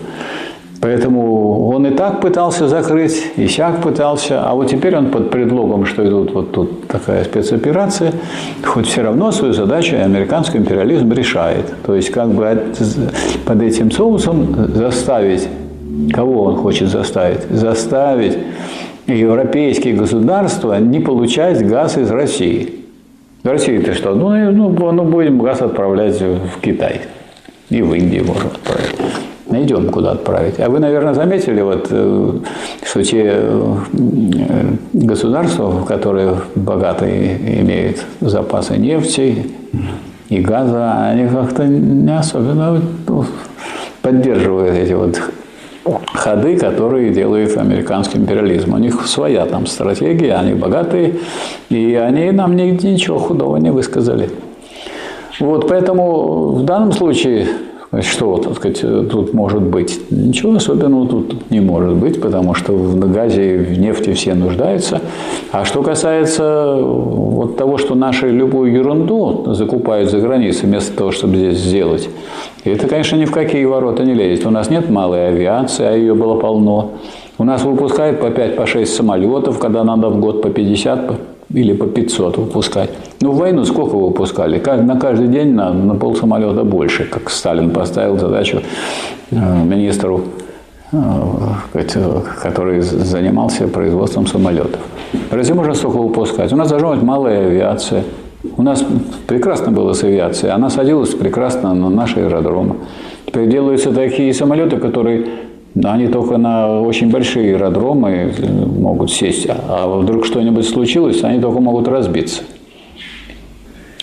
Поэтому 0.81 1.69
он 1.71 1.87
и 1.87 1.91
так 1.91 2.21
пытался 2.21 2.69
закрыть, 2.69 3.33
и 3.37 3.49
сяк 3.49 3.83
пытался, 3.83 4.45
а 4.45 4.55
вот 4.55 4.69
теперь 4.69 4.97
он 4.97 5.11
под 5.11 5.31
предлогом, 5.31 5.87
что 5.87 6.07
идут 6.07 6.33
вот 6.33 6.53
тут 6.53 6.87
такая 6.87 7.25
спецоперация, 7.25 8.13
хоть 8.65 8.87
все 8.87 9.03
равно 9.03 9.33
свою 9.33 9.53
задачу 9.55 9.97
американский 9.97 10.59
империализм 10.59 11.13
решает. 11.13 11.75
То 11.85 11.97
есть 11.97 12.11
как 12.11 12.29
бы 12.29 12.63
под 13.45 13.63
этим 13.63 13.91
соусом 13.91 14.73
заставить, 14.73 15.49
кого 16.13 16.45
он 16.45 16.57
хочет 16.57 16.89
заставить? 16.91 17.43
Заставить 17.51 18.39
европейские 19.09 19.95
государства 19.95 20.79
не 20.79 21.01
получать 21.01 21.67
газ 21.67 21.99
из 21.99 22.11
России. 22.11 22.85
В 23.43 23.49
России-то 23.49 23.95
что? 23.95 24.15
Ну, 24.15 24.31
ну, 24.53 24.93
ну, 24.93 25.05
будем 25.05 25.41
газ 25.41 25.61
отправлять 25.61 26.21
в 26.21 26.61
Китай. 26.61 27.01
И 27.71 27.83
в 27.83 27.93
Индию 27.95 28.25
можно 28.27 28.51
отправить 28.51 28.97
найдем, 29.51 29.89
куда 29.91 30.13
отправить. 30.13 30.61
А 30.61 30.69
вы, 30.69 30.79
наверное, 30.79 31.15
заметили, 31.15 31.61
вот, 31.61 31.89
э, 31.91 32.33
что 32.85 33.03
те 33.03 33.23
э, 33.25 33.77
государства, 34.93 35.85
которые 35.85 36.37
богатые 36.55 37.61
имеют 37.63 38.05
запасы 38.21 38.77
нефти 38.77 39.47
и 40.29 40.41
газа, 40.41 41.09
они 41.11 41.29
как-то 41.29 41.65
не 41.65 42.17
особенно 42.17 42.81
ну, 43.07 43.25
поддерживают 44.03 44.77
эти 44.77 44.93
вот 44.93 45.21
ходы, 46.13 46.59
которые 46.59 47.11
делает 47.11 47.57
американский 47.57 48.19
империализм. 48.19 48.75
У 48.75 48.79
них 48.79 49.07
своя 49.07 49.47
там 49.47 49.67
стратегия, 49.67 50.35
они 50.35 50.53
богатые, 50.53 51.15
и 51.71 51.95
они 51.95 52.31
нам 52.31 52.55
ничего 52.57 53.19
худого 53.19 53.57
не 53.57 53.71
высказали. 53.71 54.29
Вот, 55.41 55.69
поэтому 55.69 56.53
в 56.53 56.65
данном 56.65 56.93
случае 56.93 57.47
что, 58.03 58.37
так 58.37 58.57
сказать, 58.57 58.81
тут 59.11 59.33
может 59.33 59.63
быть? 59.63 60.11
Ничего 60.11 60.55
особенного 60.55 61.09
тут 61.09 61.51
не 61.51 61.61
может 61.61 61.95
быть, 61.95 62.21
потому 62.21 62.53
что 62.53 62.73
в 62.73 62.99
газе 63.11 63.55
и 63.55 63.57
в 63.57 63.79
нефти 63.79 64.13
все 64.13 64.35
нуждаются. 64.35 65.01
А 65.53 65.65
что 65.65 65.83
касается 65.83 66.77
вот 66.83 67.57
того, 67.57 67.79
что 67.79 67.95
наши 67.95 68.29
любую 68.29 68.75
ерунду 68.75 69.55
закупают 69.55 70.11
за 70.11 70.19
границей 70.19 70.69
вместо 70.69 70.95
того, 70.95 71.13
чтобы 71.13 71.37
здесь 71.37 71.59
сделать, 71.59 72.11
это, 72.65 72.87
конечно, 72.89 73.17
ни 73.17 73.25
в 73.25 73.33
какие 73.33 73.65
ворота 73.65 74.05
не 74.05 74.13
лезет. 74.13 74.45
У 74.45 74.51
нас 74.51 74.69
нет 74.69 74.91
малой 74.91 75.29
авиации, 75.29 75.87
а 75.87 75.93
ее 75.93 76.15
было 76.15 76.39
полно. 76.39 76.91
У 77.39 77.45
нас 77.45 77.63
выпускают 77.65 78.21
по 78.21 78.31
5 78.31 78.57
по 78.57 78.67
6 78.67 78.95
самолетов, 78.95 79.59
когда 79.59 79.83
надо 79.83 80.11
в 80.11 80.21
год 80.21 80.43
по 80.43 80.51
50, 80.51 81.13
или 81.55 81.73
по 81.73 81.87
500 81.87 82.37
выпускать. 82.37 82.91
Ну, 83.21 83.33
в 83.33 83.37
войну 83.37 83.65
сколько 83.65 83.97
выпускали? 83.97 84.63
На 84.83 84.97
каждый 84.97 85.29
день 85.29 85.55
на, 85.55 85.73
на 85.73 85.95
пол 85.95 86.15
самолета 86.15 86.65
больше, 86.65 87.05
как 87.05 87.31
Сталин 87.31 87.71
поставил 87.71 88.19
задачу 88.19 88.61
э, 89.31 89.65
министру, 89.65 90.25
э, 90.93 90.99
который 92.43 92.81
занимался 92.81 93.67
производством 93.67 94.27
самолетов. 94.27 94.81
Разве 95.31 95.55
можно 95.55 95.75
столько 95.75 95.97
выпускать? 95.97 96.53
У 96.53 96.57
нас 96.57 96.69
должна 96.69 96.91
быть 96.91 97.03
малая 97.03 97.47
авиация. 97.47 98.05
У 98.57 98.63
нас 98.63 98.85
прекрасно 99.27 99.73
было 99.73 99.95
с 99.95 100.05
авиацией. 100.05 100.53
Она 100.53 100.71
садилась 100.71 101.15
прекрасно 101.15 101.75
на 101.75 101.89
наши 101.89 102.21
аэродромы. 102.21 102.77
Теперь 103.27 103.49
делаются 103.49 103.93
такие 103.93 104.33
самолеты, 104.33 104.77
которые 104.77 105.27
они 105.85 106.09
только 106.09 106.37
на 106.39 106.81
очень 106.81 107.11
большие 107.11 107.55
аэродромы 107.55 108.33
могут 108.79 109.11
сесть, 109.11 109.47
а 109.49 109.87
вдруг 109.99 110.25
что-нибудь 110.25 110.67
случилось, 110.67 111.23
они 111.25 111.41
только 111.41 111.61
могут 111.61 111.89
разбиться. 111.89 112.43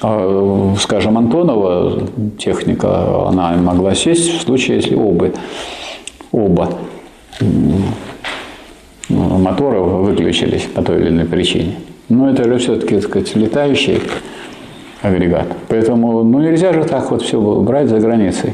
А, 0.02 0.74
скажем, 0.80 1.18
Антонова 1.18 2.08
техника, 2.38 3.28
она 3.28 3.54
могла 3.58 3.96
сесть 3.96 4.30
в 4.30 4.42
случае, 4.42 4.78
если 4.78 4.96
оба, 4.96 5.32
оба 6.32 6.70
мотора 9.10 9.80
выключились 9.80 10.64
по 10.64 10.82
той 10.82 11.02
или 11.02 11.10
иной 11.10 11.26
причине. 11.26 11.76
Но 12.10 12.30
это 12.30 12.44
же 12.44 12.58
все-таки, 12.58 12.96
так 12.96 13.04
сказать, 13.04 13.36
летающий 13.36 14.00
агрегат. 15.02 15.48
Поэтому 15.68 16.24
ну, 16.24 16.40
нельзя 16.40 16.74
же 16.74 16.84
так 16.84 17.10
вот 17.12 17.22
все 17.22 17.40
брать 17.62 17.90
за 17.90 18.00
границей. 18.00 18.54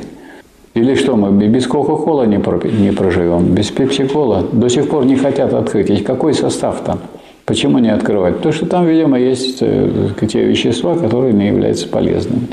Или 0.74 0.96
что, 0.96 1.18
мы 1.18 1.48
без 1.48 1.68
Кока-Кола 1.68 2.24
не, 2.24 2.38
не 2.38 2.92
проживем, 2.92 3.54
без 3.54 3.70
Пепси-Кола? 3.72 4.46
До 4.54 4.70
сих 4.70 4.88
пор 4.88 5.06
не 5.06 5.18
хотят 5.18 5.54
открыть. 5.54 5.90
И 5.90 5.98
какой 5.98 6.34
состав 6.34 6.82
там? 6.86 7.00
Почему 7.46 7.80
не 7.80 7.90
открывать? 7.90 8.38
Потому 8.38 8.54
что 8.54 8.66
там, 8.66 8.86
видимо, 8.86 9.20
есть 9.20 9.58
э, 9.62 10.10
те 10.30 10.44
вещества, 10.46 10.96
которые 10.96 11.34
не 11.34 11.48
являются 11.48 11.90
полезными. 11.90 12.48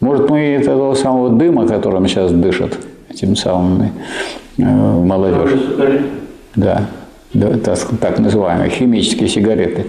Может, 0.00 0.30
мы 0.30 0.38
этого 0.38 0.94
самого 0.94 1.30
дыма, 1.30 1.66
которым 1.66 2.06
сейчас 2.06 2.30
дышат, 2.30 2.78
этим 3.10 3.34
самым 3.34 3.90
э, 4.58 4.62
молодежь. 4.62 5.58
Да, 6.54 6.86
да 7.34 7.56
так, 7.58 7.78
так 8.00 8.18
называемые 8.20 8.70
химические 8.70 9.28
сигареты. 9.28 9.86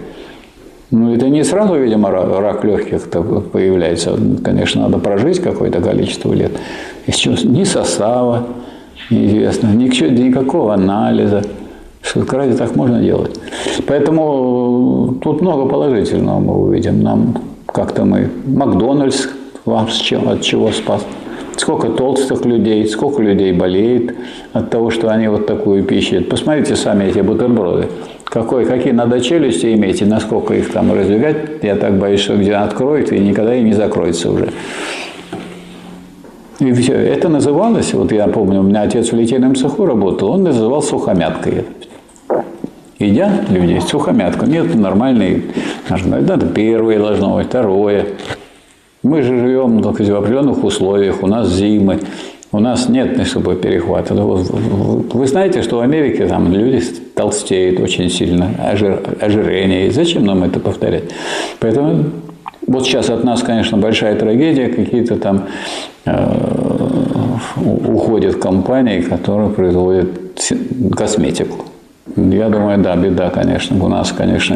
Ну, 0.91 1.13
это 1.13 1.29
не 1.29 1.43
сразу, 1.43 1.75
видимо, 1.75 2.09
рак 2.09 2.63
легких 2.63 3.03
появляется. 3.51 4.17
Конечно, 4.43 4.83
надо 4.83 4.97
прожить 4.97 5.39
какое-то 5.39 5.81
количество 5.81 6.33
лет. 6.33 6.53
Ни 7.09 7.63
состава 7.63 8.47
неизвестно, 9.09 9.73
никакого 9.73 10.73
анализа. 10.73 11.43
Что 12.01 12.23
разве 12.31 12.55
так 12.55 12.75
можно 12.75 13.01
делать? 13.01 13.39
Поэтому 13.87 15.15
тут 15.21 15.41
много 15.41 15.65
положительного 15.67 16.39
мы 16.39 16.55
увидим. 16.55 17.01
Нам 17.01 17.35
как-то 17.65 18.05
мы 18.05 18.29
Макдональдс 18.45 19.27
вам 19.65 19.89
с 19.89 19.95
чем, 19.95 20.29
от 20.29 20.41
чего 20.41 20.71
спас. 20.71 21.03
Сколько 21.57 21.89
толстых 21.89 22.45
людей, 22.45 22.87
сколько 22.87 23.21
людей 23.21 23.51
болеет 23.51 24.15
от 24.53 24.69
того, 24.69 24.91
что 24.91 25.09
они 25.09 25.27
вот 25.27 25.45
такую 25.45 25.83
пищу. 25.83 26.23
Посмотрите 26.23 26.75
сами 26.75 27.05
эти 27.05 27.19
бутерброды. 27.19 27.87
Какой, 28.23 28.65
какие 28.65 28.93
надо 28.93 29.19
челюсти 29.19 29.73
иметь 29.73 30.01
и 30.01 30.05
насколько 30.05 30.53
их 30.53 30.71
там 30.71 30.93
раздвигать. 30.93 31.63
Я 31.63 31.75
так 31.75 31.97
боюсь, 31.97 32.21
что 32.21 32.37
где 32.37 32.53
откроет 32.53 33.11
и 33.11 33.19
никогда 33.19 33.55
и 33.55 33.63
не 33.63 33.73
закроется 33.73 34.31
уже. 34.31 34.49
И 36.59 36.73
все. 36.73 36.93
Это 36.93 37.29
называлось, 37.29 37.93
вот 37.93 38.11
я 38.11 38.27
помню, 38.27 38.59
у 38.59 38.63
меня 38.63 38.81
отец 38.81 39.11
в 39.11 39.15
литейном 39.15 39.55
цеху 39.55 39.85
работал, 39.85 40.31
он 40.31 40.43
называл 40.43 40.81
сухомяткой. 40.81 41.65
Едят 42.99 43.49
люди 43.49 43.79
сухомятку. 43.79 44.45
Нет, 44.45 44.75
нормальный. 44.75 45.45
Это 45.89 46.45
первое 46.47 46.99
должно 46.99 47.35
быть, 47.35 47.47
второе. 47.47 48.05
Мы 49.03 49.21
же 49.21 49.39
живем 49.39 49.81
в 49.81 49.87
определенных 49.87 50.61
условиях, 50.61 51.23
у 51.23 51.27
нас 51.27 51.49
зимы, 51.49 51.99
у 52.51 52.59
нас 52.59 52.89
нет 52.89 53.25
чтобы 53.25 53.55
перехвата. 53.55 54.13
Вы 54.13 55.27
знаете, 55.27 55.61
что 55.61 55.77
в 55.77 55.79
Америке 55.79 56.27
там 56.27 56.51
люди 56.51 56.83
толстеют 57.15 57.79
очень 57.79 58.09
сильно, 58.09 58.51
ожирение. 59.21 59.89
зачем 59.91 60.25
нам 60.25 60.43
это 60.43 60.59
повторять? 60.59 61.03
Поэтому 61.61 62.03
вот 62.69 62.85
сейчас 62.85 63.09
от 63.09 63.23
нас, 63.23 63.41
конечно, 63.41 63.77
большая 63.77 64.15
трагедия, 64.15 64.69
какие-то 64.69 65.15
там 65.17 65.47
э, 66.05 66.39
уходят 67.57 68.35
компании, 68.35 69.01
которые 69.01 69.49
производят 69.49 70.09
косметику. 70.95 71.65
Я 72.15 72.49
думаю, 72.49 72.77
да, 72.77 72.95
беда, 72.95 73.31
конечно. 73.31 73.83
У 73.83 73.87
нас, 73.87 74.11
конечно, 74.11 74.55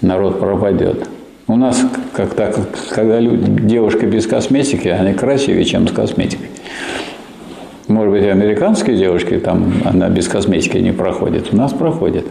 народ 0.00 0.40
пропадет. 0.40 1.08
У 1.46 1.54
нас, 1.54 1.80
как 2.12 2.34
так, 2.34 2.56
когда 2.90 3.20
люди, 3.20 3.44
девушка 3.48 4.06
без 4.06 4.26
косметики, 4.26 4.88
они 4.88 5.14
красивее, 5.14 5.64
чем 5.64 5.86
с 5.86 5.92
косметикой. 5.92 6.48
Может 7.86 8.12
быть, 8.12 8.24
американские 8.24 8.96
девушки, 8.96 9.38
там 9.38 9.74
она 9.84 10.08
без 10.08 10.26
косметики 10.26 10.78
не 10.78 10.92
проходит. 10.92 11.52
У 11.52 11.56
нас 11.56 11.72
проходит. 11.72 12.26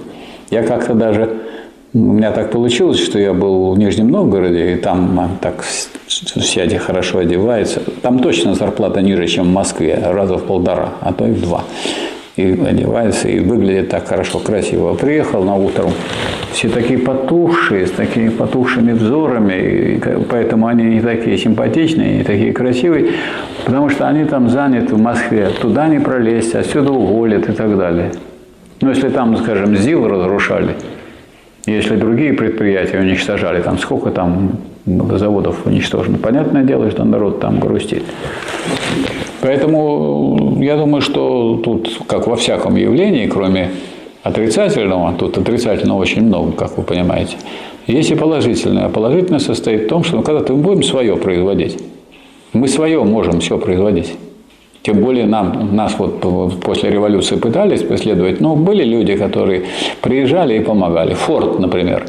Я 0.50 0.64
как-то 0.64 0.94
даже, 0.94 1.47
у 1.94 2.00
меня 2.00 2.32
так 2.32 2.52
получилось, 2.52 3.00
что 3.00 3.18
я 3.20 3.34
был 3.34 3.74
в 3.74 3.80
Нижнем 3.80 4.10
Новгороде, 4.10 4.74
и 4.74 4.76
там 4.76 5.38
так 5.42 5.62
все 5.62 6.80
хорошо 6.80 7.20
одевается. 7.20 7.82
Там 8.02 8.20
точно 8.20 8.56
зарплата 8.56 9.02
ниже, 9.02 9.28
чем 9.28 9.46
в 9.46 9.54
Москве, 9.54 10.00
раза 10.04 10.38
в 10.38 10.44
полтора, 10.44 10.90
а 11.02 11.14
то 11.14 11.26
и 11.26 11.32
в 11.32 11.42
два 11.42 11.64
и 12.38 12.52
одевается, 12.52 13.28
и 13.28 13.40
выглядит 13.40 13.90
так 13.90 14.08
хорошо, 14.08 14.40
красиво. 14.40 14.94
Приехал 14.94 15.44
на 15.44 15.56
утром, 15.56 15.92
все 16.52 16.70
такие 16.70 17.00
потухшие, 17.00 17.88
с 17.88 17.92
такими 17.92 18.30
потухшими 18.30 18.94
взорами, 18.94 19.54
и 19.54 20.00
поэтому 20.30 20.68
они 20.68 20.84
не 20.84 21.02
такие 21.02 21.38
симпатичные, 21.38 22.20
не 22.20 22.24
такие 22.24 22.54
красивые, 22.54 23.14
потому 23.66 23.90
что 23.90 24.08
они 24.08 24.26
там 24.26 24.50
заняты 24.50 24.96
в 24.96 25.02
Москве, 25.02 25.50
туда 25.60 25.88
не 25.88 26.00
пролезть, 26.00 26.54
отсюда 26.54 26.92
уволят 26.92 27.50
и 27.50 27.54
так 27.54 27.76
далее. 27.76 28.12
Но 28.82 28.92
если 28.92 29.10
там, 29.10 29.36
скажем, 29.38 29.76
ЗИЛ 29.76 30.08
разрушали, 30.08 30.76
если 31.68 31.98
другие 31.98 32.34
предприятия 32.34 33.00
уничтожали, 33.00 33.62
там 33.62 33.78
сколько 33.78 34.10
там 34.10 34.52
заводов 34.86 35.66
уничтожено, 35.66 36.18
понятное 36.18 36.64
дело, 36.64 36.90
что 36.90 37.04
народ 37.04 37.40
там 37.42 37.60
грустит. 37.60 38.04
Поэтому 39.42 40.58
я 40.62 40.78
думаю, 40.78 41.02
что 41.02 41.60
тут, 41.64 42.02
как 42.08 42.28
во 42.28 42.36
всяком 42.38 42.76
явлении, 42.76 43.28
кроме 43.28 43.72
отрицательного, 44.24 45.14
тут 45.14 45.38
отрицательного 45.38 46.00
очень 46.00 46.24
много, 46.24 46.54
как 46.54 46.78
вы 46.78 46.84
понимаете, 46.84 47.36
есть 47.86 48.12
и 48.12 48.16
положительное. 48.16 48.86
А 48.86 48.90
положительное 48.90 49.40
состоит 49.40 49.84
в 49.84 49.88
том, 49.88 50.04
что 50.04 50.18
ну, 50.18 50.24
когда-то 50.24 50.54
мы 50.54 50.60
будем 50.60 50.84
свое 50.84 51.18
производить. 51.18 51.78
Мы 52.54 52.68
свое 52.68 53.04
можем 53.04 53.40
все 53.40 53.58
производить. 53.58 54.16
Тем 54.88 55.02
более 55.02 55.26
нам, 55.26 55.76
нас 55.76 55.96
вот 56.00 56.22
после 56.62 56.90
революции 56.90 57.36
пытались 57.36 57.84
преследовать, 57.84 58.40
но 58.40 58.56
были 58.56 58.86
люди, 58.86 59.18
которые 59.18 59.64
приезжали 60.02 60.58
и 60.58 60.60
помогали. 60.62 61.14
Форд, 61.14 61.60
например. 61.60 62.06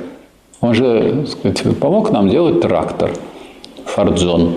Он 0.60 0.74
же 0.74 1.26
сказать, 1.26 1.60
помог 1.80 2.12
нам 2.12 2.28
делать 2.28 2.60
трактор 2.60 3.10
Фордзон 3.84 4.55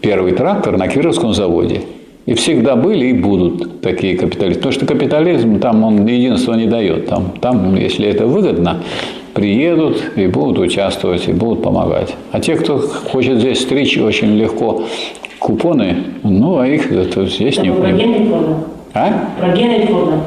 первый 0.00 0.32
трактор 0.32 0.76
на 0.76 0.88
Кировском 0.88 1.32
заводе. 1.32 1.82
И 2.26 2.34
всегда 2.34 2.74
были 2.74 3.06
и 3.06 3.12
будут 3.12 3.82
такие 3.82 4.16
капиталисты. 4.16 4.58
Потому 4.58 4.72
что 4.72 4.86
капитализм, 4.86 5.60
там 5.60 5.84
он 5.84 6.04
единства 6.06 6.54
не 6.54 6.66
дает. 6.66 7.06
Там, 7.06 7.34
там, 7.40 7.76
если 7.76 8.08
это 8.08 8.26
выгодно, 8.26 8.82
приедут 9.34 10.02
и 10.16 10.26
будут 10.26 10.58
участвовать, 10.58 11.28
и 11.28 11.32
будут 11.32 11.62
помогать. 11.62 12.14
А 12.32 12.40
те, 12.40 12.56
кто 12.56 12.78
хочет 12.78 13.38
здесь 13.38 13.60
стричь 13.62 13.96
очень 13.98 14.36
легко 14.36 14.82
купоны, 15.38 15.96
ну, 16.22 16.58
а 16.58 16.66
их 16.66 16.92
это 16.92 17.26
здесь 17.26 17.58
это 17.58 17.66
не... 17.66 17.72
Про 17.72 17.88
Форда? 17.92 18.56
А? 18.94 19.30
Про 19.38 19.86
Форда. 19.86 20.20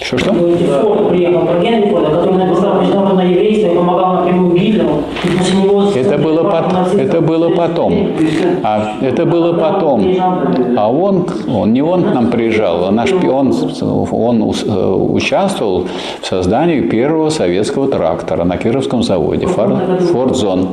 Что-что? 0.00 0.32
Форд 0.32 1.08
приехал, 1.10 1.46
про 1.46 1.60
Генри 1.60 1.88
Форда, 1.88 2.10
который 2.10 2.36
написал 2.36 2.80
международное 2.80 3.28
еврейство 3.28 3.68
и 3.68 3.76
помогал 3.76 4.14
напрямую 4.14 4.56
Гитлеру. 4.56 5.02
И 5.22 5.38
после 5.38 5.62
него 5.62 5.84
это 5.94 6.18
было, 6.18 6.42
по, 6.42 6.98
это 6.98 7.20
было 7.20 7.50
потом. 7.50 8.08
А 8.64 8.96
это 9.00 9.24
было 9.24 9.52
потом. 9.52 10.04
А 10.76 10.90
он, 10.90 11.26
он 11.48 11.72
не 11.72 11.82
он 11.82 12.02
к 12.02 12.12
нам 12.12 12.30
приезжал, 12.30 12.86
а 12.86 12.90
наш 12.90 13.12
он, 13.12 13.54
он 13.82 14.54
участвовал 15.14 15.86
в 16.20 16.26
создании 16.26 16.80
первого 16.80 17.30
советского 17.30 17.86
трактора 17.88 18.44
на 18.44 18.56
Кировском 18.56 19.02
заводе, 19.02 19.46
Фордзон. 19.46 20.68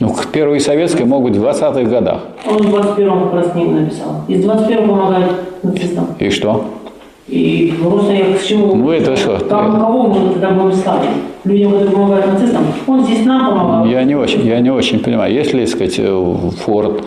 Ну, 0.00 0.14
первые 0.32 0.60
советские 0.60 1.06
могут 1.06 1.36
в 1.36 1.44
20-х 1.44 1.82
годах. 1.84 2.22
Он 2.50 2.58
в 2.58 2.74
21-м 2.74 3.24
как 3.24 3.34
раз 3.34 3.52
книгу 3.52 3.70
написал. 3.70 4.22
Из 4.26 4.44
21-го 4.44 4.88
помогает 4.88 5.32
нацистам. 5.62 6.06
И 6.18 6.28
что? 6.30 6.64
И 7.32 7.72
просто 7.82 8.12
я 8.12 8.36
к 8.36 8.42
чему... 8.42 8.74
Ну 8.74 8.90
это 8.90 9.16
что? 9.16 9.38
Там 9.38 9.80
кого 9.80 10.02
мы 10.02 10.32
тогда 10.34 10.50
будем 10.50 10.76
ставить? 10.76 11.08
Людям, 11.44 11.72
которые 11.72 11.92
помогают 11.92 12.26
нацистам? 12.26 12.62
Он 12.86 13.04
здесь 13.04 13.24
нам 13.24 13.46
помогал. 13.46 13.86
Я 13.86 14.04
не 14.04 14.14
очень, 14.14 14.46
я 14.46 14.60
не 14.60 14.68
очень 14.70 14.98
понимаю. 14.98 15.32
Если, 15.32 15.64
сказать, 15.64 15.98
Форд 16.58 17.02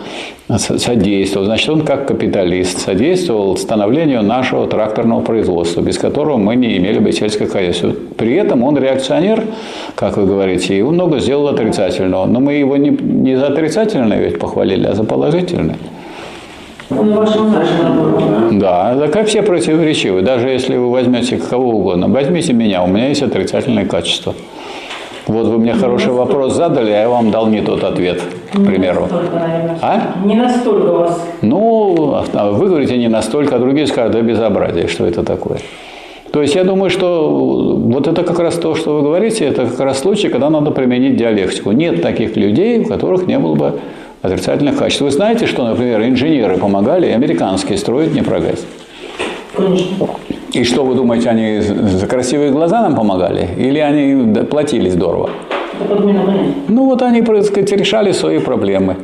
содействовал, 0.48 1.46
значит, 1.46 1.70
он 1.70 1.82
как 1.82 2.08
капиталист 2.08 2.80
содействовал 2.80 3.56
становлению 3.56 4.24
нашего 4.24 4.66
тракторного 4.66 5.20
производства, 5.20 5.80
без 5.80 5.96
которого 5.96 6.38
мы 6.38 6.56
не 6.56 6.76
имели 6.76 6.98
бы 6.98 7.12
сельское 7.12 7.46
хозяйство. 7.46 7.92
При 8.18 8.34
этом 8.34 8.64
он 8.64 8.76
реакционер, 8.76 9.44
как 9.94 10.16
вы 10.16 10.26
говорите, 10.26 10.76
и 10.76 10.82
много 10.82 11.20
сделал 11.20 11.46
отрицательного. 11.46 12.26
Но 12.26 12.40
мы 12.40 12.54
его 12.54 12.76
не, 12.76 12.90
не 12.90 13.36
за 13.38 13.46
отрицательное 13.46 14.18
ведь 14.18 14.40
похвалили, 14.40 14.86
а 14.86 14.94
за 14.94 15.04
положительное. 15.04 15.76
Он 16.90 18.58
Да, 18.60 18.94
да, 18.94 19.08
как 19.08 19.26
все 19.26 19.42
противоречивы. 19.42 20.22
Даже 20.22 20.48
если 20.48 20.76
вы 20.76 20.90
возьмете 20.90 21.36
кого 21.36 21.70
угодно, 21.70 22.08
возьмите 22.08 22.52
меня, 22.52 22.84
у 22.84 22.86
меня 22.86 23.08
есть 23.08 23.22
отрицательные 23.22 23.86
качества. 23.86 24.34
Вот 25.26 25.48
вы 25.48 25.58
мне 25.58 25.74
хороший 25.74 26.12
вопрос 26.12 26.54
задали, 26.54 26.92
а 26.92 27.00
я 27.00 27.08
вам 27.08 27.32
дал 27.32 27.48
не 27.48 27.60
тот 27.60 27.82
ответ, 27.82 28.22
к 28.52 28.64
примеру. 28.64 29.08
Не 29.10 29.12
настолько, 29.12 29.38
наверное. 29.38 29.78
А? 29.82 30.00
Не 30.24 30.34
настолько 30.36 30.90
у 30.90 30.96
вас. 30.98 31.20
Ну, 31.42 32.22
вы 32.52 32.68
говорите 32.68 32.96
не 32.96 33.08
настолько, 33.08 33.56
а 33.56 33.58
другие 33.58 33.88
скажут, 33.88 34.12
да 34.12 34.20
безобразие, 34.20 34.86
что 34.86 35.04
это 35.04 35.24
такое. 35.24 35.58
То 36.32 36.42
есть 36.42 36.54
я 36.54 36.62
думаю, 36.62 36.90
что 36.90 37.76
вот 37.76 38.06
это 38.06 38.22
как 38.22 38.38
раз 38.38 38.54
то, 38.54 38.76
что 38.76 38.96
вы 38.96 39.02
говорите, 39.02 39.44
это 39.46 39.66
как 39.66 39.80
раз 39.80 39.98
случай, 39.98 40.28
когда 40.28 40.48
надо 40.48 40.70
применить 40.70 41.16
диалектику. 41.16 41.72
Нет 41.72 42.02
таких 42.02 42.36
людей, 42.36 42.80
у 42.80 42.84
которых 42.84 43.26
не 43.26 43.38
было 43.38 43.54
бы 43.54 43.80
отрицательных 44.26 44.78
качеств. 44.78 45.02
Вы 45.02 45.10
знаете, 45.10 45.46
что, 45.46 45.64
например, 45.64 46.02
инженеры 46.02 46.56
помогали, 46.58 47.06
американские 47.06 47.78
строить 47.78 48.14
не? 48.14 48.22
Конечно. 48.22 48.66
И 50.52 50.64
что 50.64 50.84
вы 50.84 50.94
думаете, 50.94 51.30
они 51.30 51.60
за 51.60 52.06
красивые 52.06 52.50
глаза 52.50 52.82
нам 52.82 52.94
помогали? 52.94 53.48
Или 53.58 53.78
они 53.78 54.44
платили 54.44 54.88
здорово? 54.90 55.30
Ну 56.68 56.86
вот 56.86 57.02
они, 57.02 57.22
так 57.22 57.44
сказать, 57.44 57.72
решали 57.72 58.12
свои 58.12 58.38
проблемы. 58.38 58.96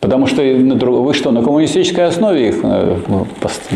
Потому 0.00 0.26
что 0.26 0.42
вы 0.42 1.14
что, 1.14 1.30
на 1.30 1.42
коммунистической 1.42 2.06
основе 2.06 2.48
их 2.48 2.56
э, 2.64 2.96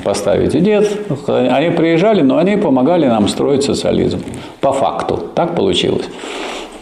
поставите? 0.03 0.61
Нет. 0.61 0.91
Они 1.29 1.71
приезжали, 1.71 2.23
но 2.23 2.39
они 2.39 2.57
помогали 2.57 3.07
нам 3.07 3.29
строить 3.29 3.63
социализм. 3.63 4.19
По 4.61 4.73
факту. 4.73 5.21
Так 5.37 5.55
получилось. 5.55 6.09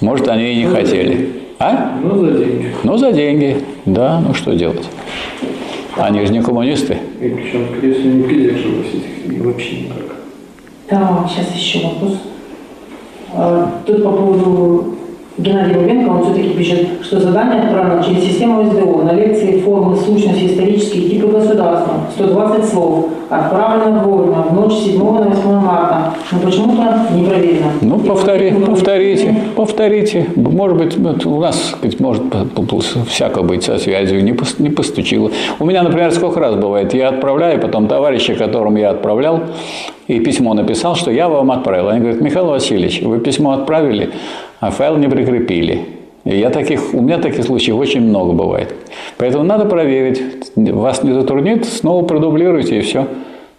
Может, 0.01 0.29
они 0.29 0.53
и 0.53 0.57
не 0.57 0.65
хотели. 0.65 1.44
А? 1.59 1.99
Ну, 2.03 2.19
за 2.19 2.33
деньги. 2.33 2.75
Ну, 2.83 2.97
за 2.97 3.13
деньги. 3.13 3.57
Да, 3.87 4.21
ну 4.21 4.35
что 4.35 4.55
делать? 4.55 4.89
Они 5.97 6.27
же 6.27 6.33
не 6.33 6.43
коммунисты. 6.43 6.99
И 7.21 7.29
причем, 7.29 7.67
скорее 7.71 7.95
всего, 7.95 8.13
не 8.13 8.23
придерживались 8.25 8.95
этих 8.95 9.45
вообще 9.45 9.83
никак. 9.83 10.17
Да, 10.91 11.27
сейчас 11.29 11.55
еще 11.55 11.87
вопрос. 11.87 12.19
А, 13.33 13.71
тут 13.87 14.03
по 14.03 14.11
поводу 14.11 14.95
Геннадий 15.37 15.75
Бабенко, 15.75 16.11
он 16.11 16.23
все-таки 16.23 16.51
пишет, 16.51 16.89
что 17.03 17.19
задание 17.19 17.63
отправлено 17.63 18.05
через 18.05 18.23
систему 18.23 18.71
СДО 18.71 19.03
на 19.03 19.13
лекции 19.15 19.61
формы 19.63 19.97
сущности 19.97 20.47
исторические 20.47 21.09
типы 21.11 21.27
государства, 21.27 21.95
120 22.15 22.65
слов, 22.65 23.07
отправлено 23.29 24.05
вольно 24.05 24.43
в 24.43 24.55
ночь 24.55 24.75
7 24.75 24.97
на 24.97 25.23
8 25.23 25.51
марта, 25.55 26.15
но 26.31 26.39
почему-то 26.39 27.15
не 27.17 27.27
проверено. 27.27 27.73
Ну, 27.81 27.99
повтори, 27.99 28.53
повторите, 28.53 29.37
повторите. 29.57 30.27
Может 30.37 30.77
быть, 30.77 31.27
у 31.27 31.41
нас, 31.41 31.75
может 31.99 32.23
всяко 33.09 33.43
быть 33.43 33.65
со 33.65 33.79
связью, 33.79 34.23
не, 34.23 34.37
не 34.59 34.71
постучило. 34.71 35.33
У 35.59 35.65
меня, 35.65 35.83
например, 35.83 36.13
сколько 36.13 36.39
раз 36.39 36.55
бывает, 36.55 36.95
я 36.95 37.09
отправляю, 37.09 37.61
потом 37.61 37.89
товарища, 37.89 38.35
которому 38.35 38.79
я 38.79 38.91
отправлял, 38.91 39.41
и 40.07 40.21
письмо 40.21 40.55
написал, 40.55 40.95
что 40.95 41.11
я 41.11 41.29
вам 41.29 41.51
отправил. 41.51 41.89
Они 41.89 42.01
говорят, 42.01 42.21
Михаил 42.21 42.47
Васильевич, 42.47 43.03
вы 43.03 43.19
письмо 43.19 43.53
отправили, 43.53 44.11
а 44.61 44.71
файл 44.71 44.97
не 44.97 45.09
прикрепили. 45.09 45.81
И 46.25 46.39
я 46.39 46.51
таких, 46.51 46.95
у 46.95 47.03
меня 47.03 47.19
таких 47.19 47.45
случаев 47.45 47.77
очень 47.77 48.01
много 48.01 48.33
бывает. 48.33 48.75
Поэтому 49.19 49.45
надо 49.45 49.67
проверить. 49.67 50.23
Вас 50.57 51.03
не 51.03 51.13
затруднит, 51.13 51.67
снова 51.67 52.05
продублируйте 52.05 52.79
и 52.79 52.81
все. 52.81 53.07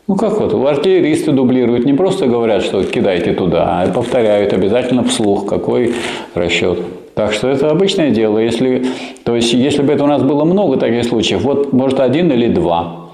Ну 0.08 0.16
как 0.16 0.40
вот, 0.40 0.54
артиллеристы 0.54 1.32
дублируют, 1.32 1.86
не 1.86 1.94
просто 1.94 2.28
говорят, 2.28 2.62
что 2.62 2.84
кидайте 2.84 3.34
туда, 3.34 3.82
а 3.82 3.92
повторяют 3.92 4.54
обязательно 4.54 5.04
вслух, 5.04 5.48
какой 5.48 5.96
расчет. 6.36 6.80
Так 7.16 7.34
что 7.34 7.48
это 7.48 7.72
обычное 7.72 8.12
дело. 8.12 8.38
Если, 8.38 8.86
то 9.24 9.36
есть, 9.36 9.54
если 9.54 9.82
бы 9.82 9.94
это 9.94 10.04
у 10.04 10.08
нас 10.08 10.22
было 10.22 10.44
много 10.44 10.78
таких 10.78 11.06
случаев, 11.06 11.42
вот 11.42 11.74
может 11.74 12.00
один 12.00 12.32
или 12.32 12.48
два. 12.48 13.05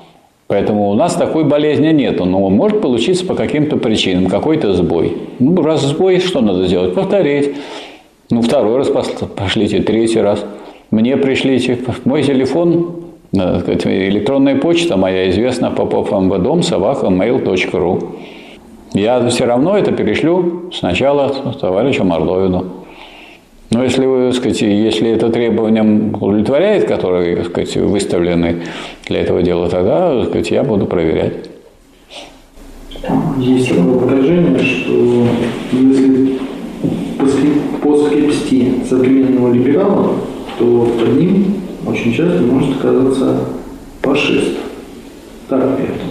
Поэтому 0.51 0.89
у 0.89 0.95
нас 0.95 1.13
такой 1.13 1.45
болезни 1.45 1.93
нету, 1.93 2.25
но 2.25 2.49
может 2.49 2.81
получиться 2.81 3.25
по 3.25 3.35
каким-то 3.35 3.77
причинам, 3.77 4.25
какой-то 4.25 4.73
сбой. 4.73 5.15
Ну, 5.39 5.61
раз 5.63 5.81
сбой, 5.81 6.19
что 6.19 6.41
надо 6.41 6.67
сделать? 6.67 6.93
Повторить. 6.93 7.55
Ну, 8.29 8.41
второй 8.41 8.79
раз 8.79 8.89
пошлите, 8.89 9.81
третий 9.81 10.19
раз. 10.19 10.43
Мне 10.89 11.15
пришлите. 11.15 11.79
Мой 12.03 12.23
телефон, 12.23 12.95
э, 13.33 13.61
электронная 13.85 14.57
почта 14.57 14.97
моя 14.97 15.29
известна 15.29 15.71
попов 15.71 16.11
мвдом 16.11 16.63
собака 16.63 17.05
mail.ru. 17.05 18.09
Я 18.91 19.25
все 19.29 19.45
равно 19.45 19.77
это 19.77 19.93
перешлю 19.93 20.69
сначала 20.73 21.29
товарищу 21.61 22.03
Мордовину. 22.03 22.65
Но 23.71 23.85
если 23.85 24.05
вы, 24.05 24.33
сказать, 24.33 24.61
если 24.61 25.11
это 25.11 25.29
требованием 25.29 26.13
удовлетворяет, 26.13 26.85
которые 26.87 27.45
сказать, 27.45 27.77
выставлены 27.77 28.63
для 29.07 29.21
этого 29.21 29.41
дела, 29.41 29.69
тогда 29.69 30.25
сказать, 30.25 30.51
я 30.51 30.63
буду 30.63 30.85
проверять. 30.87 31.49
Есть 33.37 33.69
такое 33.69 33.83
выражение, 33.83 34.59
что 34.59 35.25
если 35.71 36.37
по 37.81 37.97
скрипсти 37.97 38.73
современного 38.87 39.53
либерала, 39.53 40.15
то 40.59 40.87
под 40.99 41.17
ним 41.17 41.55
очень 41.87 42.13
часто 42.13 42.41
может 42.41 42.77
оказаться 42.77 43.39
фашист. 44.01 44.57
Так 45.47 45.79
это? 45.79 46.10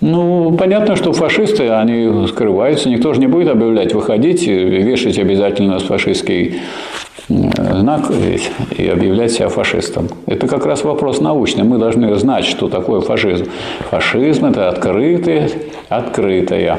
Ну, 0.00 0.56
понятно, 0.56 0.96
что 0.96 1.12
фашисты, 1.12 1.68
они 1.70 2.26
скрываются. 2.28 2.88
Никто 2.88 3.12
же 3.14 3.20
не 3.20 3.26
будет 3.26 3.48
объявлять, 3.48 3.94
выходить, 3.94 4.46
вешать 4.46 5.18
обязательно 5.18 5.78
фашистский 5.80 6.60
знак 7.28 8.10
и 8.76 8.86
объявлять 8.88 9.32
себя 9.32 9.48
фашистом. 9.48 10.08
Это 10.26 10.46
как 10.46 10.64
раз 10.66 10.84
вопрос 10.84 11.20
научный. 11.20 11.64
Мы 11.64 11.78
должны 11.78 12.14
знать, 12.14 12.44
что 12.44 12.68
такое 12.68 13.00
фашизм. 13.00 13.46
Фашизм– 13.90 14.46
это 14.46 14.68
открытая, 14.68 15.50
открытая 15.88 16.78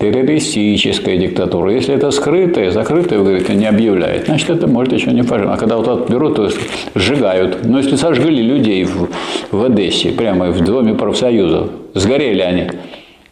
террористическая 0.00 1.18
диктатура. 1.18 1.72
Если 1.72 1.94
это 1.94 2.10
скрытая, 2.10 2.70
закрытая, 2.70 3.18
вы 3.18 3.26
говорите, 3.26 3.54
не 3.54 3.66
объявляет, 3.66 4.24
значит, 4.26 4.48
это 4.48 4.66
может 4.66 4.94
еще 4.94 5.10
не 5.10 5.22
фашизм. 5.22 5.50
А 5.50 5.56
когда 5.58 5.76
вот 5.76 5.86
это 5.86 6.10
берут, 6.10 6.36
то 6.36 6.48
сжигают. 6.94 7.64
Но 7.64 7.78
если 7.78 7.96
сожгли 7.96 8.42
людей 8.42 8.84
в, 8.84 9.10
в 9.50 9.62
Одессе, 9.62 10.10
прямо 10.10 10.50
в 10.50 10.64
Доме 10.64 10.94
профсоюза, 10.94 11.68
сгорели 11.94 12.40
они. 12.40 12.70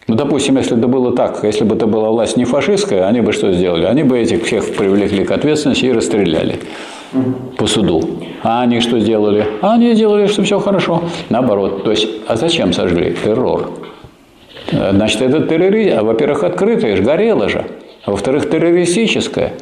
Ну, 0.09 0.15
допустим, 0.15 0.57
если 0.57 0.77
это 0.77 0.89
было 0.89 1.15
так, 1.15 1.41
если 1.43 1.65
бы 1.65 1.75
это 1.75 1.87
была 1.87 2.11
власть 2.11 2.37
не 2.37 2.45
фашистская, 2.45 3.07
они 3.07 3.21
бы 3.21 3.33
что 3.33 3.53
сделали? 3.53 3.85
Они 3.85 4.03
бы 4.03 4.19
этих 4.19 4.45
всех 4.45 4.75
привлекли 4.75 5.25
к 5.25 5.31
ответственности 5.31 5.87
и 5.87 5.93
расстреляли 5.93 6.57
по 7.57 7.67
суду. 7.67 8.03
А 8.43 8.63
они 8.63 8.81
что 8.81 9.01
сделали? 9.01 9.47
А 9.63 9.75
они 9.75 9.95
сделали, 9.95 10.27
что 10.27 10.43
все 10.43 10.59
хорошо. 10.59 11.03
Наоборот. 11.31 11.85
То 11.85 11.91
есть, 11.91 12.09
а 12.27 12.37
зачем 12.37 12.73
сожгли? 12.73 13.17
Террор. 13.25 13.71
Значит, 14.71 15.23
это 15.23 15.47
терроризм. 15.47 16.05
Во-первых, 16.05 16.45
открытое 16.45 16.97
же, 16.97 17.03
горело 17.03 17.49
же. 17.49 17.65
А 18.05 18.11
во-вторых, 18.11 18.49
террористическое. 18.51 19.53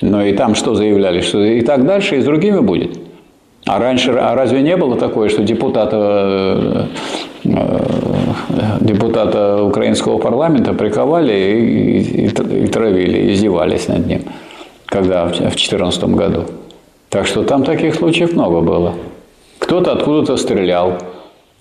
Ну 0.00 0.22
и 0.22 0.32
там 0.32 0.54
что 0.54 0.74
заявляли? 0.74 1.20
Что 1.20 1.44
и 1.44 1.60
так 1.60 1.84
дальше, 1.84 2.16
и 2.16 2.20
с 2.20 2.24
другими 2.24 2.60
будет. 2.60 2.98
А 3.66 3.78
раньше, 3.78 4.12
а 4.12 4.34
разве 4.34 4.62
не 4.62 4.76
было 4.76 4.96
такое, 4.96 5.28
что 5.28 5.42
депутата, 5.42 6.88
э, 7.44 7.56
депутата 8.80 9.62
украинского 9.62 10.18
парламента 10.18 10.72
приковали 10.72 11.34
и, 11.34 12.00
и, 12.00 12.26
и 12.26 12.66
травили, 12.68 13.32
издевались 13.32 13.88
над 13.88 14.06
ним, 14.06 14.22
когда 14.86 15.26
в 15.26 15.32
2014 15.32 16.04
году? 16.04 16.44
Так 17.10 17.26
что 17.26 17.42
там 17.42 17.64
таких 17.64 17.94
случаев 17.94 18.32
много 18.32 18.60
было. 18.60 18.94
Кто-то 19.58 19.92
откуда-то 19.92 20.36
стрелял. 20.36 20.94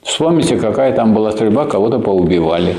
Вспомните, 0.03 0.57
какая 0.57 0.93
там 0.93 1.13
была 1.13 1.31
стрельба, 1.31 1.65
кого-то 1.65 1.99
поубивали. 1.99 2.75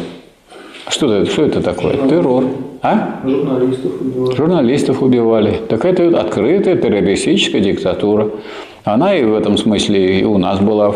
Что 0.88 1.12
это, 1.12 1.30
что 1.30 1.42
это 1.44 1.60
такое? 1.60 1.96
Террор. 2.08 2.44
А? 2.82 3.20
Журналистов 3.24 4.00
убивали. 4.00 4.36
Журналистов 4.36 5.02
убивали. 5.02 5.60
Так 5.68 5.84
это 5.84 6.18
открытая 6.18 6.76
террористическая 6.76 7.60
диктатура. 7.60 8.30
Она 8.84 9.14
и 9.14 9.22
в 9.24 9.34
этом 9.34 9.58
смысле 9.58 10.20
и 10.20 10.24
у 10.24 10.38
нас 10.38 10.58
была 10.58 10.94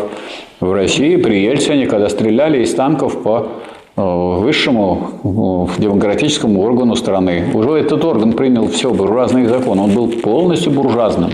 в 0.59 0.73
России 0.73 1.15
при 1.17 1.43
Ельцине, 1.43 1.85
когда 1.85 2.09
стреляли 2.09 2.63
из 2.63 2.73
танков 2.73 3.21
по 3.21 3.47
э, 3.95 4.01
высшему 4.01 5.69
э, 5.77 5.81
демократическому 5.81 6.61
органу 6.63 6.95
страны. 6.95 7.45
Уже 7.53 7.71
этот 7.73 8.03
орган 8.03 8.33
принял 8.33 8.67
все 8.67 8.91
буржуазные 8.91 9.47
законы. 9.47 9.83
Он 9.83 9.91
был 9.91 10.07
полностью 10.07 10.71
буржуазным. 10.71 11.31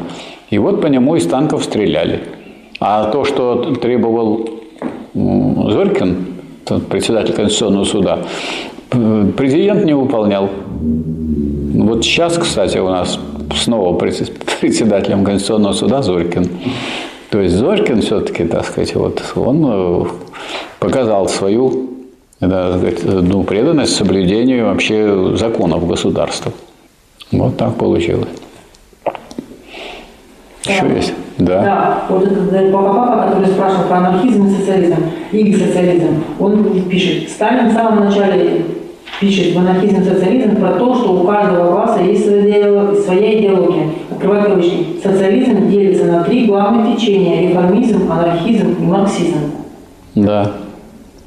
И 0.50 0.58
вот 0.58 0.82
по 0.82 0.88
нему 0.88 1.16
из 1.16 1.26
танков 1.26 1.64
стреляли. 1.64 2.20
А 2.82 3.10
то, 3.10 3.24
что 3.24 3.74
требовал 3.76 4.50
Зорькин, 5.14 6.28
председатель 6.90 7.34
Конституционного 7.34 7.84
суда, 7.86 8.20
президент 8.90 9.86
не 9.86 9.94
выполнял. 9.94 10.50
Вот 11.74 12.04
сейчас, 12.04 12.38
кстати, 12.38 12.78
у 12.78 12.90
нас 12.90 13.20
снова 13.56 13.98
председателем 13.98 15.24
Конституционного 15.24 15.74
суда 15.74 16.02
Зорькин. 16.02 16.48
То 17.30 17.40
есть 17.40 17.56
Зорькин 17.56 18.02
все-таки, 18.02 18.44
так 18.44 18.66
сказать, 18.66 18.94
вот 18.96 19.24
он 19.36 19.66
э, 19.66 20.06
показал 20.80 21.30
свою 21.30 21.92
да, 22.42 22.78
ну, 23.04 23.44
преданность 23.44 23.96
соблюдению 23.96 24.66
вообще 24.66 25.36
законов 25.38 25.88
государства. 25.88 26.52
Вот 27.32 27.56
так 27.56 27.76
получилось. 27.76 28.28
Еще 30.66 30.94
есть? 30.94 31.14
Да. 31.38 31.62
Да. 31.62 32.04
Вот 32.10 32.24
этот 32.24 32.54
э, 32.54 32.72
папа, 32.72 33.28
который 33.28 33.48
спрашивал 33.48 33.86
про 33.86 33.98
анархизм 33.98 34.48
и 34.48 34.50
социализм, 34.50 34.96
или 35.32 35.54
социализм, 35.54 36.24
он 36.40 36.82
пишет, 36.90 37.30
Сталин 37.30 37.70
в 37.70 37.74
самом 37.74 38.06
начале 38.06 38.66
пишет 39.20 39.56
в 39.56 39.60
анархизм 39.60 40.02
и 40.02 40.04
социализм 40.04 40.56
про 40.58 40.74
то, 40.74 40.96
что 40.96 41.14
у 41.14 41.26
каждого 41.26 41.72
класса 41.72 42.02
есть 42.02 42.26
своя 42.26 43.40
идеология. 43.40 43.90
Открываю 44.10 44.46
кавычки. 44.46 44.86
Социализм 45.04 45.70
делится 45.70 46.06
на 46.06 46.24
три 46.24 46.46
главных 46.46 46.96
течения– 46.96 47.50
реформизм, 47.50 48.12
анархизм 48.12 48.74
и 48.80 48.84
марксизм. 48.84 49.52
Да. 50.16 50.52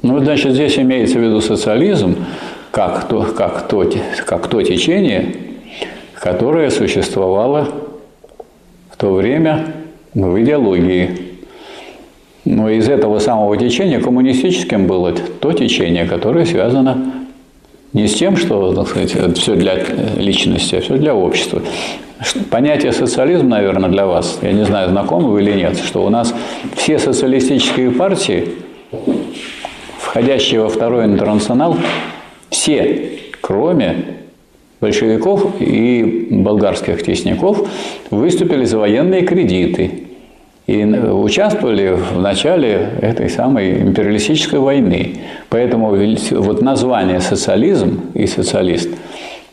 Ну, 0.01 0.19
значит, 0.19 0.53
здесь 0.53 0.77
имеется 0.77 1.17
в 1.17 1.21
виду 1.21 1.41
социализм, 1.41 2.15
как 2.71 3.05
то, 3.07 3.23
как 3.23 3.67
то, 3.67 3.89
как 4.25 4.47
то 4.47 4.61
течение, 4.61 5.35
которое 6.13 6.69
существовало 6.69 7.69
в 8.91 8.97
то 8.97 9.13
время 9.13 9.65
в 10.15 10.41
идеологии. 10.41 11.09
Но 12.45 12.69
из 12.69 12.87
этого 12.87 13.19
самого 13.19 13.57
течения 13.57 13.99
коммунистическим 13.99 14.87
было 14.87 15.11
то 15.11 15.51
течение, 15.51 16.05
которое 16.05 16.45
связано 16.45 17.13
не 17.93 18.07
с 18.07 18.13
тем, 18.13 18.37
что, 18.37 18.73
так 18.73 18.87
сказать, 18.87 19.37
все 19.37 19.55
для 19.55 19.77
личности, 20.17 20.75
а 20.75 20.81
все 20.81 20.97
для 20.97 21.15
общества. 21.15 21.61
Понятие 22.49 22.91
социализм, 22.91 23.49
наверное, 23.49 23.89
для 23.89 24.05
вас, 24.05 24.39
я 24.41 24.51
не 24.51 24.65
знаю, 24.65 24.89
знакомы 24.89 25.31
вы 25.31 25.41
или 25.41 25.53
нет, 25.53 25.77
что 25.77 26.05
у 26.05 26.09
нас 26.09 26.33
все 26.75 26.99
социалистические 26.99 27.91
партии, 27.91 28.49
входящие 29.97 30.61
во 30.61 30.69
второй 30.69 31.05
интернационал, 31.05 31.77
все, 32.49 33.19
кроме 33.41 34.05
большевиков 34.79 35.59
и 35.59 36.27
болгарских 36.29 37.03
тесняков, 37.03 37.67
выступили 38.11 38.65
за 38.65 38.77
военные 38.77 39.23
кредиты 39.23 40.04
и 40.67 40.83
участвовали 40.83 41.89
в 41.89 42.19
начале 42.19 42.89
этой 43.01 43.29
самой 43.29 43.81
империалистической 43.81 44.59
войны. 44.59 45.19
Поэтому 45.49 45.95
вот 46.31 46.61
название 46.61 47.19
социализм 47.19 48.01
и 48.13 48.25
социалист– 48.27 48.89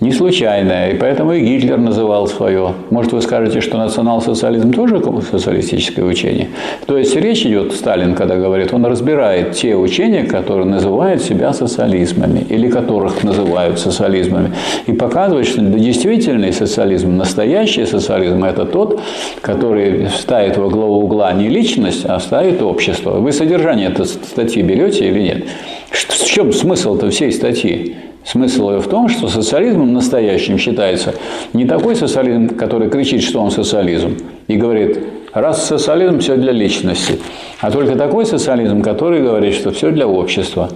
не 0.02 0.10
случайное, 0.10 0.90
и 0.90 0.98
поэтому 0.98 1.32
и 1.32 1.40
Гитлер 1.40 1.78
называл 1.78 2.26
свое. 2.26 2.74
Может, 2.90 3.12
вы 3.12 3.22
скажете, 3.22 3.60
что 3.60 3.78
национал-социализм 3.78 4.72
тоже 4.72 5.00
социалистическое 5.30 6.04
учение? 6.04 6.48
То 6.86 6.98
есть 6.98 7.14
речь 7.14 7.46
идет, 7.46 7.72
Сталин, 7.72 8.16
когда 8.16 8.36
говорит, 8.36 8.74
он 8.74 8.84
разбирает 8.84 9.52
те 9.52 9.76
учения, 9.76 10.24
которые 10.24 10.66
называют 10.66 11.22
себя 11.22 11.52
социализмами, 11.52 12.44
или 12.48 12.68
которых 12.68 13.22
называют 13.22 13.78
социализмами, 13.78 14.50
и 14.88 14.92
показывает, 14.92 15.46
что 15.46 15.60
действительный 15.60 16.52
социализм, 16.52 17.16
настоящий 17.16 17.86
социализм– 17.86 18.42
это 18.52 18.66
тот, 18.66 19.00
который 19.40 20.08
ставит 20.08 20.56
во 20.56 20.68
главу 20.68 21.04
угла 21.04 21.32
не 21.32 21.48
личность, 21.48 22.04
а 22.06 22.18
ставит 22.18 22.60
общество. 22.60 23.20
Вы 23.20 23.30
содержание 23.30 23.88
этой 23.88 24.06
статьи 24.06 24.62
берете 24.62 25.06
или 25.06 25.20
нет? 25.20 25.44
В 25.90 26.24
чем 26.26 26.52
смысл-то 26.52 27.08
всей 27.10 27.30
статьи? 27.30 27.94
Смысл 28.24 28.70
ее 28.70 28.80
в 28.80 28.86
том, 28.86 29.08
что 29.08 29.28
социализмом 29.28 29.92
настоящим 29.92 30.56
считается 30.56 31.14
не 31.52 31.64
такой 31.64 31.96
социализм, 31.96 32.56
который 32.56 32.88
кричит, 32.88 33.22
что 33.22 33.40
он 33.40 33.50
социализм, 33.50 34.16
и 34.46 34.56
говорит, 34.56 35.00
раз 35.32 35.66
социализм, 35.66 36.20
все 36.20 36.36
для 36.36 36.52
личности, 36.52 37.18
а 37.60 37.70
только 37.70 37.96
такой 37.96 38.24
социализм, 38.24 38.82
который 38.82 39.22
говорит, 39.22 39.54
что 39.54 39.72
все 39.72 39.90
для 39.90 40.06
общества. 40.06 40.70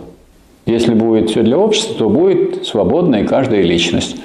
Если 0.67 0.95
будет 0.95 1.31
все 1.31 1.43
для 1.43 1.57
общества, 1.57 1.95
то 1.97 2.09
будет 2.09 2.67
свободная 2.67 3.25
каждая 3.25 3.63
личность. 3.63 4.17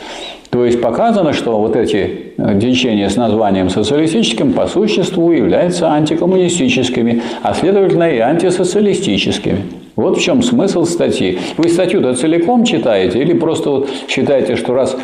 То 0.49 0.65
есть 0.65 0.81
показано, 0.81 1.31
что 1.31 1.60
вот 1.60 1.76
эти 1.76 2.34
э, 2.38 2.60
течения 2.60 3.07
с 3.07 3.15
названием 3.15 3.69
социалистическим 3.69 4.52
по 4.52 4.68
существу 4.68 5.31
являются 5.31 5.89
антикоммунистическими, 5.91 7.22
а 7.41 7.53
следовательно 7.53 8.10
и 8.10 8.18
антисоциалистическими. 8.18 9.64
Вот 9.96 10.18
в 10.18 10.22
чем 10.22 10.42
смысл 10.42 10.86
статьи. 10.86 11.40
Вы 11.58 11.68
статью-то 11.68 12.16
целиком 12.16 12.64
читаете 12.64 13.20
или 13.20 13.34
просто 13.34 13.70
вот 13.70 13.90
считаете, 14.08 14.56
что 14.56 14.74
раз 14.74 14.96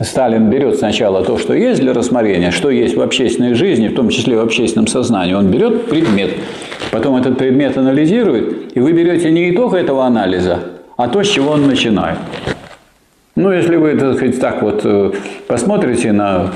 Сталин 0.00 0.48
берет 0.50 0.76
сначала 0.76 1.24
то, 1.24 1.36
что 1.36 1.52
есть 1.52 1.80
для 1.80 1.92
рассмотрения, 1.92 2.52
что 2.52 2.70
есть 2.70 2.96
в 2.96 3.00
общественной 3.00 3.54
жизни, 3.54 3.88
в 3.88 3.94
том 3.94 4.08
числе 4.08 4.36
в 4.36 4.40
общественном 4.40 4.86
сознании, 4.86 5.34
он 5.34 5.50
берет 5.50 5.86
предмет, 5.86 6.30
потом 6.92 7.16
этот 7.16 7.38
предмет 7.38 7.76
анализирует, 7.76 8.76
и 8.76 8.80
вы 8.80 8.92
берете 8.92 9.32
не 9.32 9.50
итог 9.50 9.74
этого 9.74 10.04
анализа, 10.04 10.60
а 10.96 11.08
то, 11.08 11.24
с 11.24 11.28
чего 11.28 11.52
он 11.52 11.66
начинает. 11.66 12.18
Ну, 13.34 13.50
если 13.50 13.76
вы, 13.76 13.96
так 13.96 14.16
сказать, 14.16 14.40
так 14.40 14.62
вот 14.62 14.80
э, 14.84 15.12
посмотрите 15.46 16.12
на, 16.12 16.52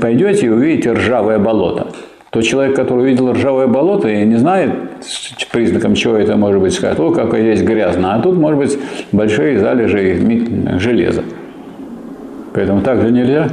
пойдете 0.00 0.46
и 0.46 0.48
увидите 0.48 0.92
ржавое 0.92 1.38
болото– 1.38 1.88
тот 2.30 2.44
человек, 2.44 2.76
который 2.76 3.04
увидел 3.04 3.32
ржавое 3.32 3.66
болото 3.66 4.08
и 4.08 4.24
не 4.24 4.36
знает 4.36 4.70
признаком 5.50 5.94
чего 5.94 6.16
это 6.16 6.36
может 6.36 6.60
быть, 6.60 6.74
скажет, 6.74 7.00
о, 7.00 7.10
какое 7.10 7.40
здесь 7.40 7.66
грязно. 7.66 8.14
А 8.14 8.20
тут, 8.20 8.36
может 8.36 8.58
быть, 8.58 8.78
большие 9.12 9.58
залежи 9.58 10.20
железа. 10.78 11.22
Поэтому 12.52 12.82
так 12.82 13.00
же 13.00 13.10
нельзя. 13.10 13.48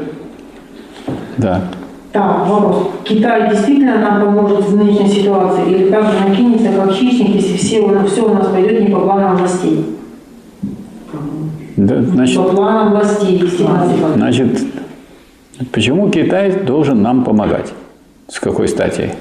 Да. 1.38 1.62
Так, 2.12 2.48
вопрос. 2.48 2.88
Китай 3.04 3.50
действительно 3.50 4.00
нам 4.00 4.22
поможет 4.22 4.66
в 4.66 4.76
нынешней 4.76 5.10
ситуации 5.10 5.70
или 5.70 5.90
также 5.90 6.12
накинется, 6.28 6.70
как 6.72 6.92
хищник, 6.92 7.36
если 7.36 7.58
все 7.58 7.82
у 7.82 7.92
нас, 7.92 8.10
все 8.10 8.24
у 8.24 8.34
нас 8.34 8.48
пойдет 8.48 8.82
не 8.82 8.88
по 8.88 9.02
планам 9.02 9.38
властей? 9.38 9.86
Да, 11.76 12.02
значит, 12.02 12.38
по 12.38 12.50
планам 12.50 12.92
властей. 12.92 13.44
Значит, 14.16 14.62
почему 15.72 16.10
Китай 16.10 16.52
должен 16.64 17.02
нам 17.02 17.24
помогать? 17.24 17.74
С 18.28 18.40
какой 18.40 18.68
стати? 18.68 19.12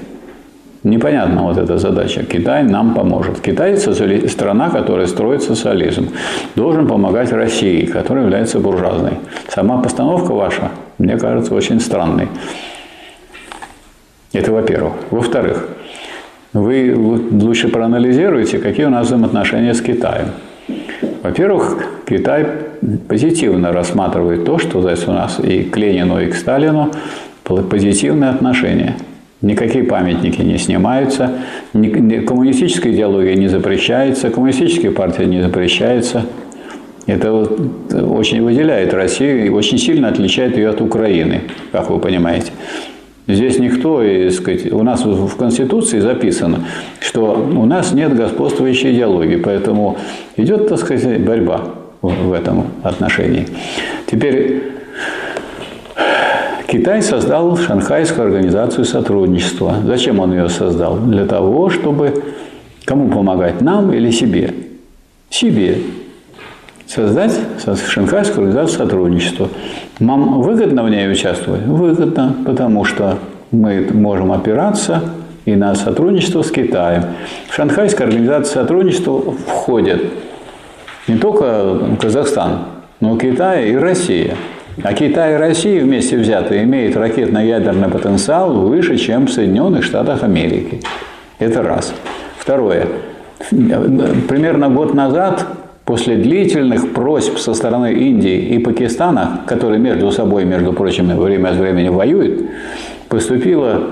Непонятна 0.82 1.42
вот 1.42 1.56
эта 1.56 1.78
задача. 1.78 2.24
Китай 2.24 2.62
нам 2.62 2.94
поможет. 2.94 3.40
Китай– 3.40 3.76
страна, 4.28 4.70
которая 4.70 5.06
строит 5.06 5.42
социализм. 5.42 6.10
Должен 6.56 6.86
помогать 6.86 7.32
России, 7.32 7.86
которая 7.86 8.24
является 8.24 8.60
буржуазной. 8.60 9.12
Сама 9.48 9.80
постановка 9.82 10.32
ваша, 10.32 10.70
мне 10.98 11.16
кажется, 11.16 11.54
очень 11.54 11.80
странной. 11.80 12.28
Это 14.32 14.52
во-первых. 14.52 14.92
Во-вторых, 15.10 15.68
вы 16.52 16.94
лучше 16.96 17.68
проанализируйте, 17.68 18.58
какие 18.58 18.86
у 18.86 18.90
нас 18.90 19.06
взаимоотношения 19.06 19.72
с 19.72 19.80
Китаем. 19.80 20.28
Во-первых, 21.22 21.82
Китай 22.06 22.46
позитивно 23.08 23.72
рассматривает 23.72 24.44
то, 24.44 24.58
что 24.58 24.82
здесь 24.82 25.08
у 25.08 25.12
нас 25.12 25.40
и 25.40 25.62
к 25.62 25.76
Ленину, 25.78 26.20
и 26.20 26.26
к 26.26 26.34
Сталину 26.34 26.90
позитивные 27.44 28.30
отношения. 28.30 28.96
Никакие 29.42 29.84
памятники 29.84 30.40
не 30.40 30.56
снимаются, 30.56 31.32
коммунистическая 31.72 32.92
идеология 32.92 33.34
не 33.34 33.48
запрещается, 33.48 34.30
коммунистическая 34.30 34.90
партия 34.90 35.26
не 35.26 35.42
запрещается. 35.42 36.24
Это 37.06 37.32
вот 37.32 37.60
очень 37.92 38.42
выделяет 38.42 38.94
Россию 38.94 39.44
и 39.44 39.48
очень 39.50 39.76
сильно 39.76 40.08
отличает 40.08 40.56
ее 40.56 40.70
от 40.70 40.80
Украины, 40.80 41.42
как 41.72 41.90
вы 41.90 41.98
понимаете. 41.98 42.52
Здесь 43.26 43.58
никто, 43.58 44.02
и, 44.02 44.30
сказать, 44.30 44.72
у 44.72 44.82
нас 44.82 45.04
в 45.04 45.36
Конституции 45.36 45.98
записано, 45.98 46.64
что 47.00 47.34
у 47.34 47.66
нас 47.66 47.92
нет 47.92 48.14
господствующей 48.16 48.94
идеологии, 48.94 49.36
поэтому 49.36 49.98
идет, 50.36 50.68
так 50.68 50.78
сказать, 50.78 51.20
борьба 51.20 51.62
в 52.00 52.32
этом 52.32 52.68
отношении. 52.82 53.46
Теперь 54.10 54.73
Китай 56.66 57.02
создал 57.02 57.56
Шанхайскую 57.56 58.26
организацию 58.26 58.84
сотрудничества. 58.84 59.76
Зачем 59.84 60.20
он 60.20 60.32
ее 60.32 60.48
создал? 60.48 60.96
Для 60.98 61.26
того, 61.26 61.70
чтобы 61.70 62.24
кому 62.84 63.10
помогать, 63.10 63.60
нам 63.60 63.92
или 63.92 64.10
себе? 64.10 64.54
Себе. 65.30 65.78
Создать 66.86 67.38
Шанхайскую 67.88 68.46
организацию 68.46 68.78
сотрудничества. 68.78 69.48
Нам 69.98 70.40
выгодно 70.40 70.84
в 70.84 70.90
ней 70.90 71.10
участвовать? 71.10 71.62
Выгодно, 71.66 72.34
потому 72.46 72.84
что 72.84 73.18
мы 73.50 73.88
можем 73.92 74.32
опираться 74.32 75.02
и 75.44 75.56
на 75.56 75.74
сотрудничество 75.74 76.42
с 76.42 76.50
Китаем. 76.50 77.04
В 77.48 77.54
Шанхайскую 77.54 78.08
организацию 78.08 78.62
сотрудничества 78.62 79.32
входят 79.32 80.00
не 81.06 81.16
только 81.18 81.78
Казахстан, 82.00 82.60
но 83.00 83.16
и 83.16 83.18
Китай 83.18 83.70
и 83.70 83.76
Россия. 83.76 84.36
А 84.82 84.92
Китай 84.92 85.34
и 85.34 85.36
Россия 85.36 85.82
вместе 85.82 86.16
взятые 86.16 86.64
имеют 86.64 86.96
ракетно-ядерный 86.96 87.88
потенциал 87.88 88.52
выше, 88.52 88.96
чем 88.96 89.26
в 89.26 89.32
Соединенных 89.32 89.84
Штатах 89.84 90.22
Америки. 90.22 90.80
Это 91.38 91.62
раз. 91.62 91.94
Второе. 92.38 92.86
Примерно 93.50 94.68
год 94.68 94.94
назад, 94.94 95.46
после 95.84 96.16
длительных 96.16 96.92
просьб 96.92 97.38
со 97.38 97.54
стороны 97.54 97.92
Индии 97.92 98.38
и 98.38 98.58
Пакистана, 98.58 99.42
которые 99.46 99.78
между 99.78 100.10
собой, 100.10 100.44
между 100.44 100.72
прочим, 100.72 101.06
время 101.18 101.50
от 101.50 101.56
времени 101.56 101.88
воюют, 101.88 102.42
поступило 103.08 103.82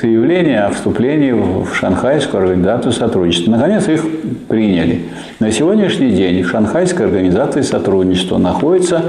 заявление 0.00 0.60
о 0.60 0.70
вступлении 0.70 1.32
в 1.32 1.74
Шанхайскую 1.74 2.42
организацию 2.42 2.92
сотрудничества. 2.92 3.52
Наконец 3.52 3.88
их 3.88 4.02
приняли. 4.48 5.02
На 5.40 5.50
сегодняшний 5.50 6.10
день 6.10 6.42
в 6.42 6.50
Шанхайской 6.50 7.06
организации 7.06 7.62
сотрудничества 7.62 8.38
находится 8.38 9.02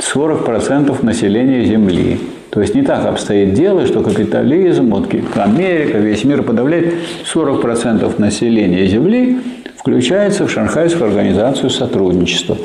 40% 0.00 1.04
населения 1.04 1.64
Земли. 1.64 2.20
То 2.50 2.60
есть 2.60 2.74
не 2.74 2.82
так 2.82 3.04
обстоит 3.06 3.54
дело, 3.54 3.86
что 3.86 4.00
капитализм, 4.00 4.90
вот 4.90 5.12
Америка, 5.36 5.98
весь 5.98 6.24
мир 6.24 6.42
подавляет 6.42 6.94
40% 7.32 8.20
населения 8.20 8.86
Земли, 8.86 9.40
включается 9.76 10.46
в 10.46 10.50
Шанхайскую 10.50 11.08
организацию 11.08 11.70
сотрудничества. 11.70 12.56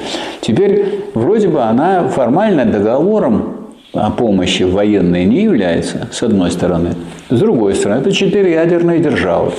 Теперь 0.41 1.05
вроде 1.15 1.47
бы 1.47 1.61
она 1.61 2.07
формально 2.07 2.65
договором 2.65 3.59
о 3.93 4.11
помощи 4.11 4.63
военной 4.63 5.25
не 5.25 5.43
является, 5.43 6.07
с 6.11 6.21
одной 6.23 6.51
стороны. 6.51 6.95
С 7.29 7.39
другой 7.39 7.75
стороны, 7.75 8.01
это 8.01 8.11
четыре 8.11 8.53
ядерные 8.53 8.99
державы, 8.99 9.53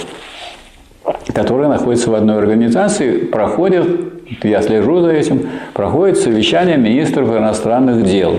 которые 1.34 1.68
находятся 1.68 2.10
в 2.10 2.14
одной 2.14 2.38
организации, 2.38 3.18
проходят 3.18 3.86
я 4.42 4.62
слежу 4.62 5.00
за 5.00 5.10
этим, 5.10 5.48
проходит 5.74 6.18
совещание 6.18 6.76
министров 6.76 7.28
иностранных 7.36 8.04
дел. 8.04 8.36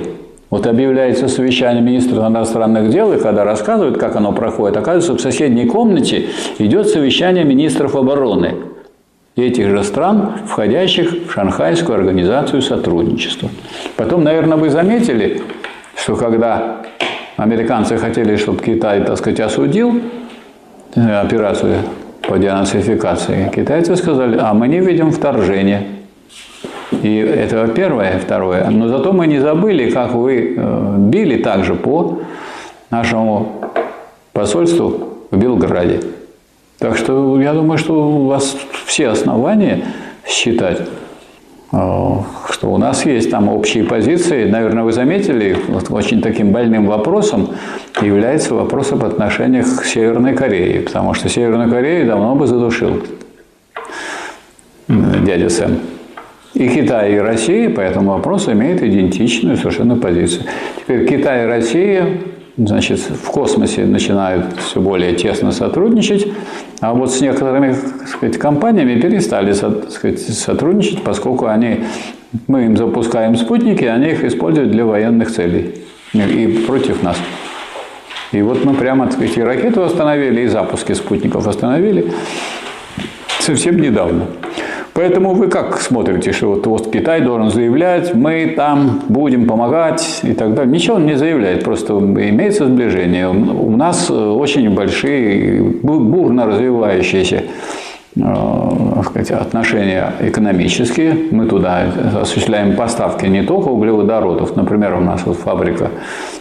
Вот 0.49 0.67
объявляется 0.67 1.27
совещание 1.27 1.81
министров 1.81 2.27
иностранных 2.27 2.89
дел, 2.89 3.13
и 3.13 3.19
когда 3.19 3.43
рассказывают, 3.43 3.97
как 3.97 4.15
оно 4.15 4.33
проходит, 4.33 4.77
оказывается, 4.77 5.13
в 5.13 5.21
соседней 5.21 5.65
комнате 5.65 6.27
идет 6.59 6.89
совещание 6.89 7.43
министров 7.43 7.95
обороны 7.95 8.55
этих 9.37 9.69
же 9.69 9.83
стран, 9.83 10.33
входящих 10.45 11.27
в 11.27 11.31
Шанхайскую 11.31 11.97
организацию 11.97 12.61
сотрудничества. 12.61 13.49
Потом, 13.95 14.25
наверное, 14.25 14.57
вы 14.57 14.69
заметили, 14.69 15.41
что 16.01 16.15
когда 16.15 16.77
американцы 17.37 17.97
хотели, 17.97 18.35
чтобы 18.35 18.63
Китай, 18.63 19.03
так 19.03 19.17
сказать, 19.17 19.39
осудил 19.39 20.01
э, 20.95 21.19
операцию 21.19 21.77
по 22.21 22.39
денацификации, 22.39 23.51
китайцы 23.53 23.95
сказали, 23.95 24.37
а 24.39 24.53
мы 24.53 24.67
не 24.67 24.79
видим 24.79 25.11
вторжения. 25.11 25.83
И 27.03 27.17
это 27.17 27.67
первое. 27.67 28.19
Второе. 28.19 28.69
Но 28.69 28.87
зато 28.87 29.13
мы 29.13 29.27
не 29.27 29.39
забыли, 29.39 29.91
как 29.91 30.13
вы 30.13 30.55
э, 30.57 30.95
били 30.97 31.37
также 31.37 31.75
по 31.75 32.19
нашему 32.89 33.61
посольству 34.33 35.09
в 35.29 35.37
Белграде. 35.37 36.01
Так 36.79 36.97
что 36.97 37.39
я 37.39 37.53
думаю, 37.53 37.77
что 37.77 37.93
у 37.93 38.25
вас 38.25 38.57
все 38.85 39.09
основания 39.09 39.83
считать, 40.25 40.81
что 41.71 42.71
у 42.71 42.77
нас 42.77 43.05
есть 43.05 43.31
там 43.31 43.47
общие 43.47 43.85
позиции. 43.85 44.49
Наверное, 44.49 44.83
вы 44.83 44.91
заметили, 44.91 45.55
вот 45.69 45.89
очень 45.89 46.21
таким 46.21 46.51
больным 46.51 46.85
вопросом 46.85 47.49
является 48.01 48.53
вопрос 48.53 48.91
об 48.91 49.05
отношениях 49.05 49.81
к 49.81 49.85
Северной 49.85 50.33
Корее. 50.33 50.81
Потому 50.81 51.13
что 51.13 51.29
Северную 51.29 51.69
Корею 51.69 52.07
давно 52.07 52.35
бы 52.35 52.45
задушил 52.45 53.01
дядя 54.87 55.49
Сэм. 55.49 55.79
И 56.53 56.67
Китай, 56.67 57.13
и 57.13 57.17
Россия 57.17 57.69
по 57.69 57.79
этому 57.79 58.11
вопросу 58.11 58.51
имеют 58.51 58.81
идентичную 58.81 59.55
совершенно 59.55 59.95
позицию. 59.95 60.43
Теперь 60.81 61.07
Китай 61.07 61.45
и 61.45 61.47
Россия 61.47 62.05
значит, 62.57 62.99
в 62.99 63.31
космосе 63.31 63.85
начинают 63.85 64.59
все 64.59 64.81
более 64.81 65.15
тесно 65.15 65.51
сотрудничать, 65.51 66.27
а 66.81 66.93
вот 66.93 67.13
с 67.13 67.21
некоторыми 67.21 67.73
так 67.73 68.07
сказать, 68.07 68.37
компаниями 68.37 68.99
перестали 68.99 69.53
так 69.53 69.91
сказать, 69.91 70.19
сотрудничать, 70.19 71.03
поскольку 71.03 71.45
они, 71.45 71.85
мы 72.47 72.65
им 72.65 72.75
запускаем 72.75 73.37
спутники, 73.37 73.85
они 73.85 74.09
их 74.09 74.23
используют 74.23 74.71
для 74.71 74.85
военных 74.85 75.31
целей 75.31 75.75
и 76.13 76.63
против 76.67 77.03
нас. 77.03 77.17
И 78.31 78.41
вот 78.41 78.65
мы 78.65 78.73
прямо, 78.73 79.05
так 79.05 79.13
сказать, 79.13 79.37
и 79.37 79.41
ракету 79.41 79.83
остановили, 79.83 80.41
и 80.41 80.47
запуски 80.47 80.93
спутников 80.93 81.47
остановили 81.47 82.11
совсем 83.39 83.79
недавно. 83.79 84.25
Поэтому 84.93 85.33
вы 85.33 85.47
как 85.47 85.79
смотрите, 85.79 86.33
что 86.33 86.49
вот, 86.49 86.67
вот 86.67 86.91
Китай 86.91 87.21
должен 87.21 87.49
заявлять, 87.49 88.13
мы 88.13 88.53
там 88.57 89.01
будем 89.07 89.47
помогать 89.47 90.19
и 90.23 90.33
так 90.33 90.53
далее. 90.53 90.71
Ничего 90.73 90.97
он 90.97 91.05
не 91.05 91.15
заявляет, 91.15 91.63
просто 91.63 91.93
имеется 91.93 92.65
сближение. 92.65 93.29
У 93.29 93.75
нас 93.77 94.09
э, 94.09 94.13
очень 94.13 94.69
большие, 94.75 95.61
бурно 95.61 96.45
развивающиеся 96.45 97.43
э, 98.17 99.33
отношения 99.39 100.13
экономические. 100.19 101.15
Мы 101.31 101.45
туда 101.45 101.85
осуществляем 102.21 102.75
поставки 102.75 103.25
не 103.27 103.43
только 103.43 103.69
углеводородов. 103.69 104.57
Например, 104.57 104.95
у 104.95 105.01
нас 105.01 105.21
вот 105.25 105.37
фабрика 105.37 105.89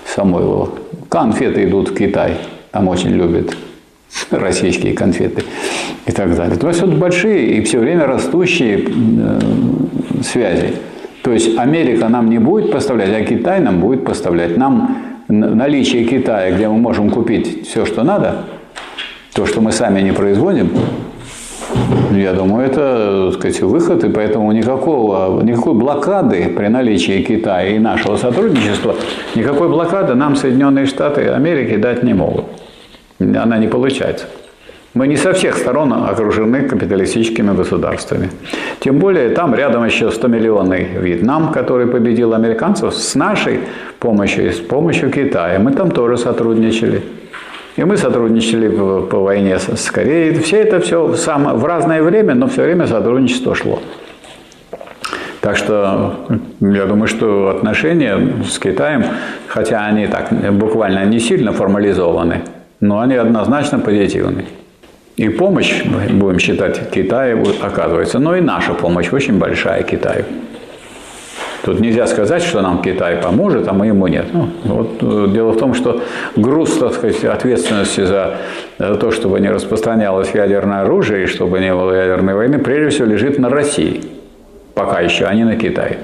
Самойлова. 0.07 0.71
Конфеты 1.09 1.65
идут 1.65 1.91
в 1.91 1.95
Китай. 1.95 2.33
Там 2.73 2.89
очень 2.89 3.11
любят 3.11 3.57
российские 4.33 4.95
конфеты 4.95 5.45
и 6.11 6.13
так 6.13 6.35
далее. 6.35 6.57
То 6.57 6.69
есть 6.69 6.83
вот 6.83 6.95
большие 6.95 7.57
и 7.57 7.61
все 7.63 7.79
время 7.79 8.07
растущие 8.07 8.85
э, 8.85 9.41
связи. 10.23 10.75
То 11.23 11.33
есть 11.33 11.57
Америка 11.59 12.09
нам 12.09 12.29
не 12.29 12.39
будет 12.39 12.73
поставлять, 12.73 13.11
а 13.11 13.25
Китай 13.25 13.61
нам 13.61 13.81
будет 13.81 14.05
поставлять. 14.05 14.57
Нам 14.57 14.97
наличие 15.29 16.05
Китая, 16.05 16.51
где 16.53 16.69
мы 16.69 16.79
можем 16.79 17.11
купить 17.11 17.69
все, 17.69 17.87
что 17.87 18.03
надо, 18.03 18.47
то, 19.35 19.47
что 19.47 19.61
мы 19.61 19.71
сами 19.71 20.01
не 20.01 20.13
производим, 20.13 20.71
я 22.11 22.33
думаю, 22.33 22.67
это 22.67 23.31
так 23.31 23.41
сказать, 23.41 23.61
выход, 23.63 24.03
и 24.03 24.09
поэтому 24.09 24.51
никакого, 24.51 25.41
никакой 25.43 25.75
блокады 25.75 26.53
при 26.57 26.67
наличии 26.67 27.23
Китая 27.23 27.69
и 27.69 27.79
нашего 27.79 28.17
сотрудничества, 28.17 28.97
никакой 29.37 29.69
блокады 29.69 30.15
нам 30.15 30.35
Соединенные 30.35 30.87
Штаты 30.87 31.29
Америки 31.29 31.77
дать 31.77 32.03
не 32.03 32.15
могут. 32.15 32.47
Она 33.21 33.59
не 33.59 33.69
получается. 33.69 34.27
Мы 34.93 35.07
не 35.07 35.17
со 35.17 35.33
всех 35.33 35.57
сторон 35.57 35.93
окружены 35.93 36.63
капиталистическими 36.63 37.55
государствами. 37.55 38.31
Тем 38.81 38.99
более 38.99 39.29
там 39.29 39.55
рядом 39.55 39.85
еще 39.85 40.07
100-миллионный 40.07 41.01
Вьетнам, 41.01 41.53
который 41.53 41.87
победил 41.87 42.35
американцев 42.35 42.93
с 42.95 43.15
нашей 43.15 43.61
помощью 44.01 44.49
и 44.49 44.51
с 44.51 44.59
помощью 44.59 45.11
Китая. 45.11 45.61
Мы 45.61 45.73
там 45.73 45.93
тоже 45.93 46.17
сотрудничали. 46.17 47.03
И 47.77 47.85
мы 47.85 47.97
сотрудничали 47.97 48.69
по 48.69 49.21
войне 49.21 49.61
с 49.61 49.91
Кореей. 49.93 50.35
Все 50.41 50.57
это 50.57 50.81
все 50.81 51.07
в 51.07 51.65
разное 51.65 52.03
время, 52.03 52.35
но 52.35 52.49
все 52.49 52.63
время 52.63 52.89
сотрудничество 52.89 53.55
шло. 53.55 53.79
Так 55.41 55.57
что 55.57 56.17
я 56.61 56.87
думаю, 56.87 57.07
что 57.07 57.51
отношения 57.57 58.19
с 58.45 58.59
Китаем, 58.59 59.05
хотя 59.47 59.87
они 59.87 60.09
так 60.09 60.33
буквально 60.53 61.05
не 61.05 61.21
сильно 61.21 61.53
формализованы, 61.53 62.43
но 62.81 62.99
они 62.99 63.15
однозначно 63.15 63.79
позитивны. 63.79 64.47
И 65.21 65.29
помощь, 65.29 65.85
будем 65.85 66.39
считать, 66.39 66.91
Китаю 66.91 67.45
оказывается, 67.61 68.19
но 68.19 68.37
и 68.37 68.41
наша 68.41 68.73
помощь 68.73 69.13
очень 69.13 69.39
большая 69.39 69.83
Китаю. 69.83 70.25
Тут 71.63 71.79
нельзя 71.79 72.07
сказать, 72.07 72.43
что 72.43 72.63
нам 72.63 72.81
Китай 72.81 73.17
поможет, 73.17 73.69
а 73.69 73.75
мы 73.75 73.89
ему 73.89 74.07
нет. 74.07 74.29
Ну, 74.33 74.49
вот, 74.65 74.97
э, 75.03 75.27
дело 75.31 75.51
в 75.53 75.59
том, 75.59 75.75
что 75.75 76.01
груз 76.37 76.79
так 76.79 76.95
сказать, 76.95 77.23
ответственности 77.23 78.03
за, 78.03 78.39
за 78.79 78.95
то, 78.95 79.11
чтобы 79.11 79.41
не 79.41 79.51
распространялось 79.51 80.31
ядерное 80.33 80.81
оружие 80.81 81.25
и 81.25 81.27
чтобы 81.27 81.61
не 81.61 81.75
было 81.75 81.93
ядерной 81.93 82.33
войны, 82.33 82.59
прежде 82.59 82.89
всего 82.89 83.09
лежит 83.09 83.39
на 83.39 83.51
России. 83.51 84.01
Пока 84.73 85.01
еще, 85.01 85.27
а 85.27 85.35
не 85.35 85.45
на 85.45 85.57
Китае. 85.57 85.99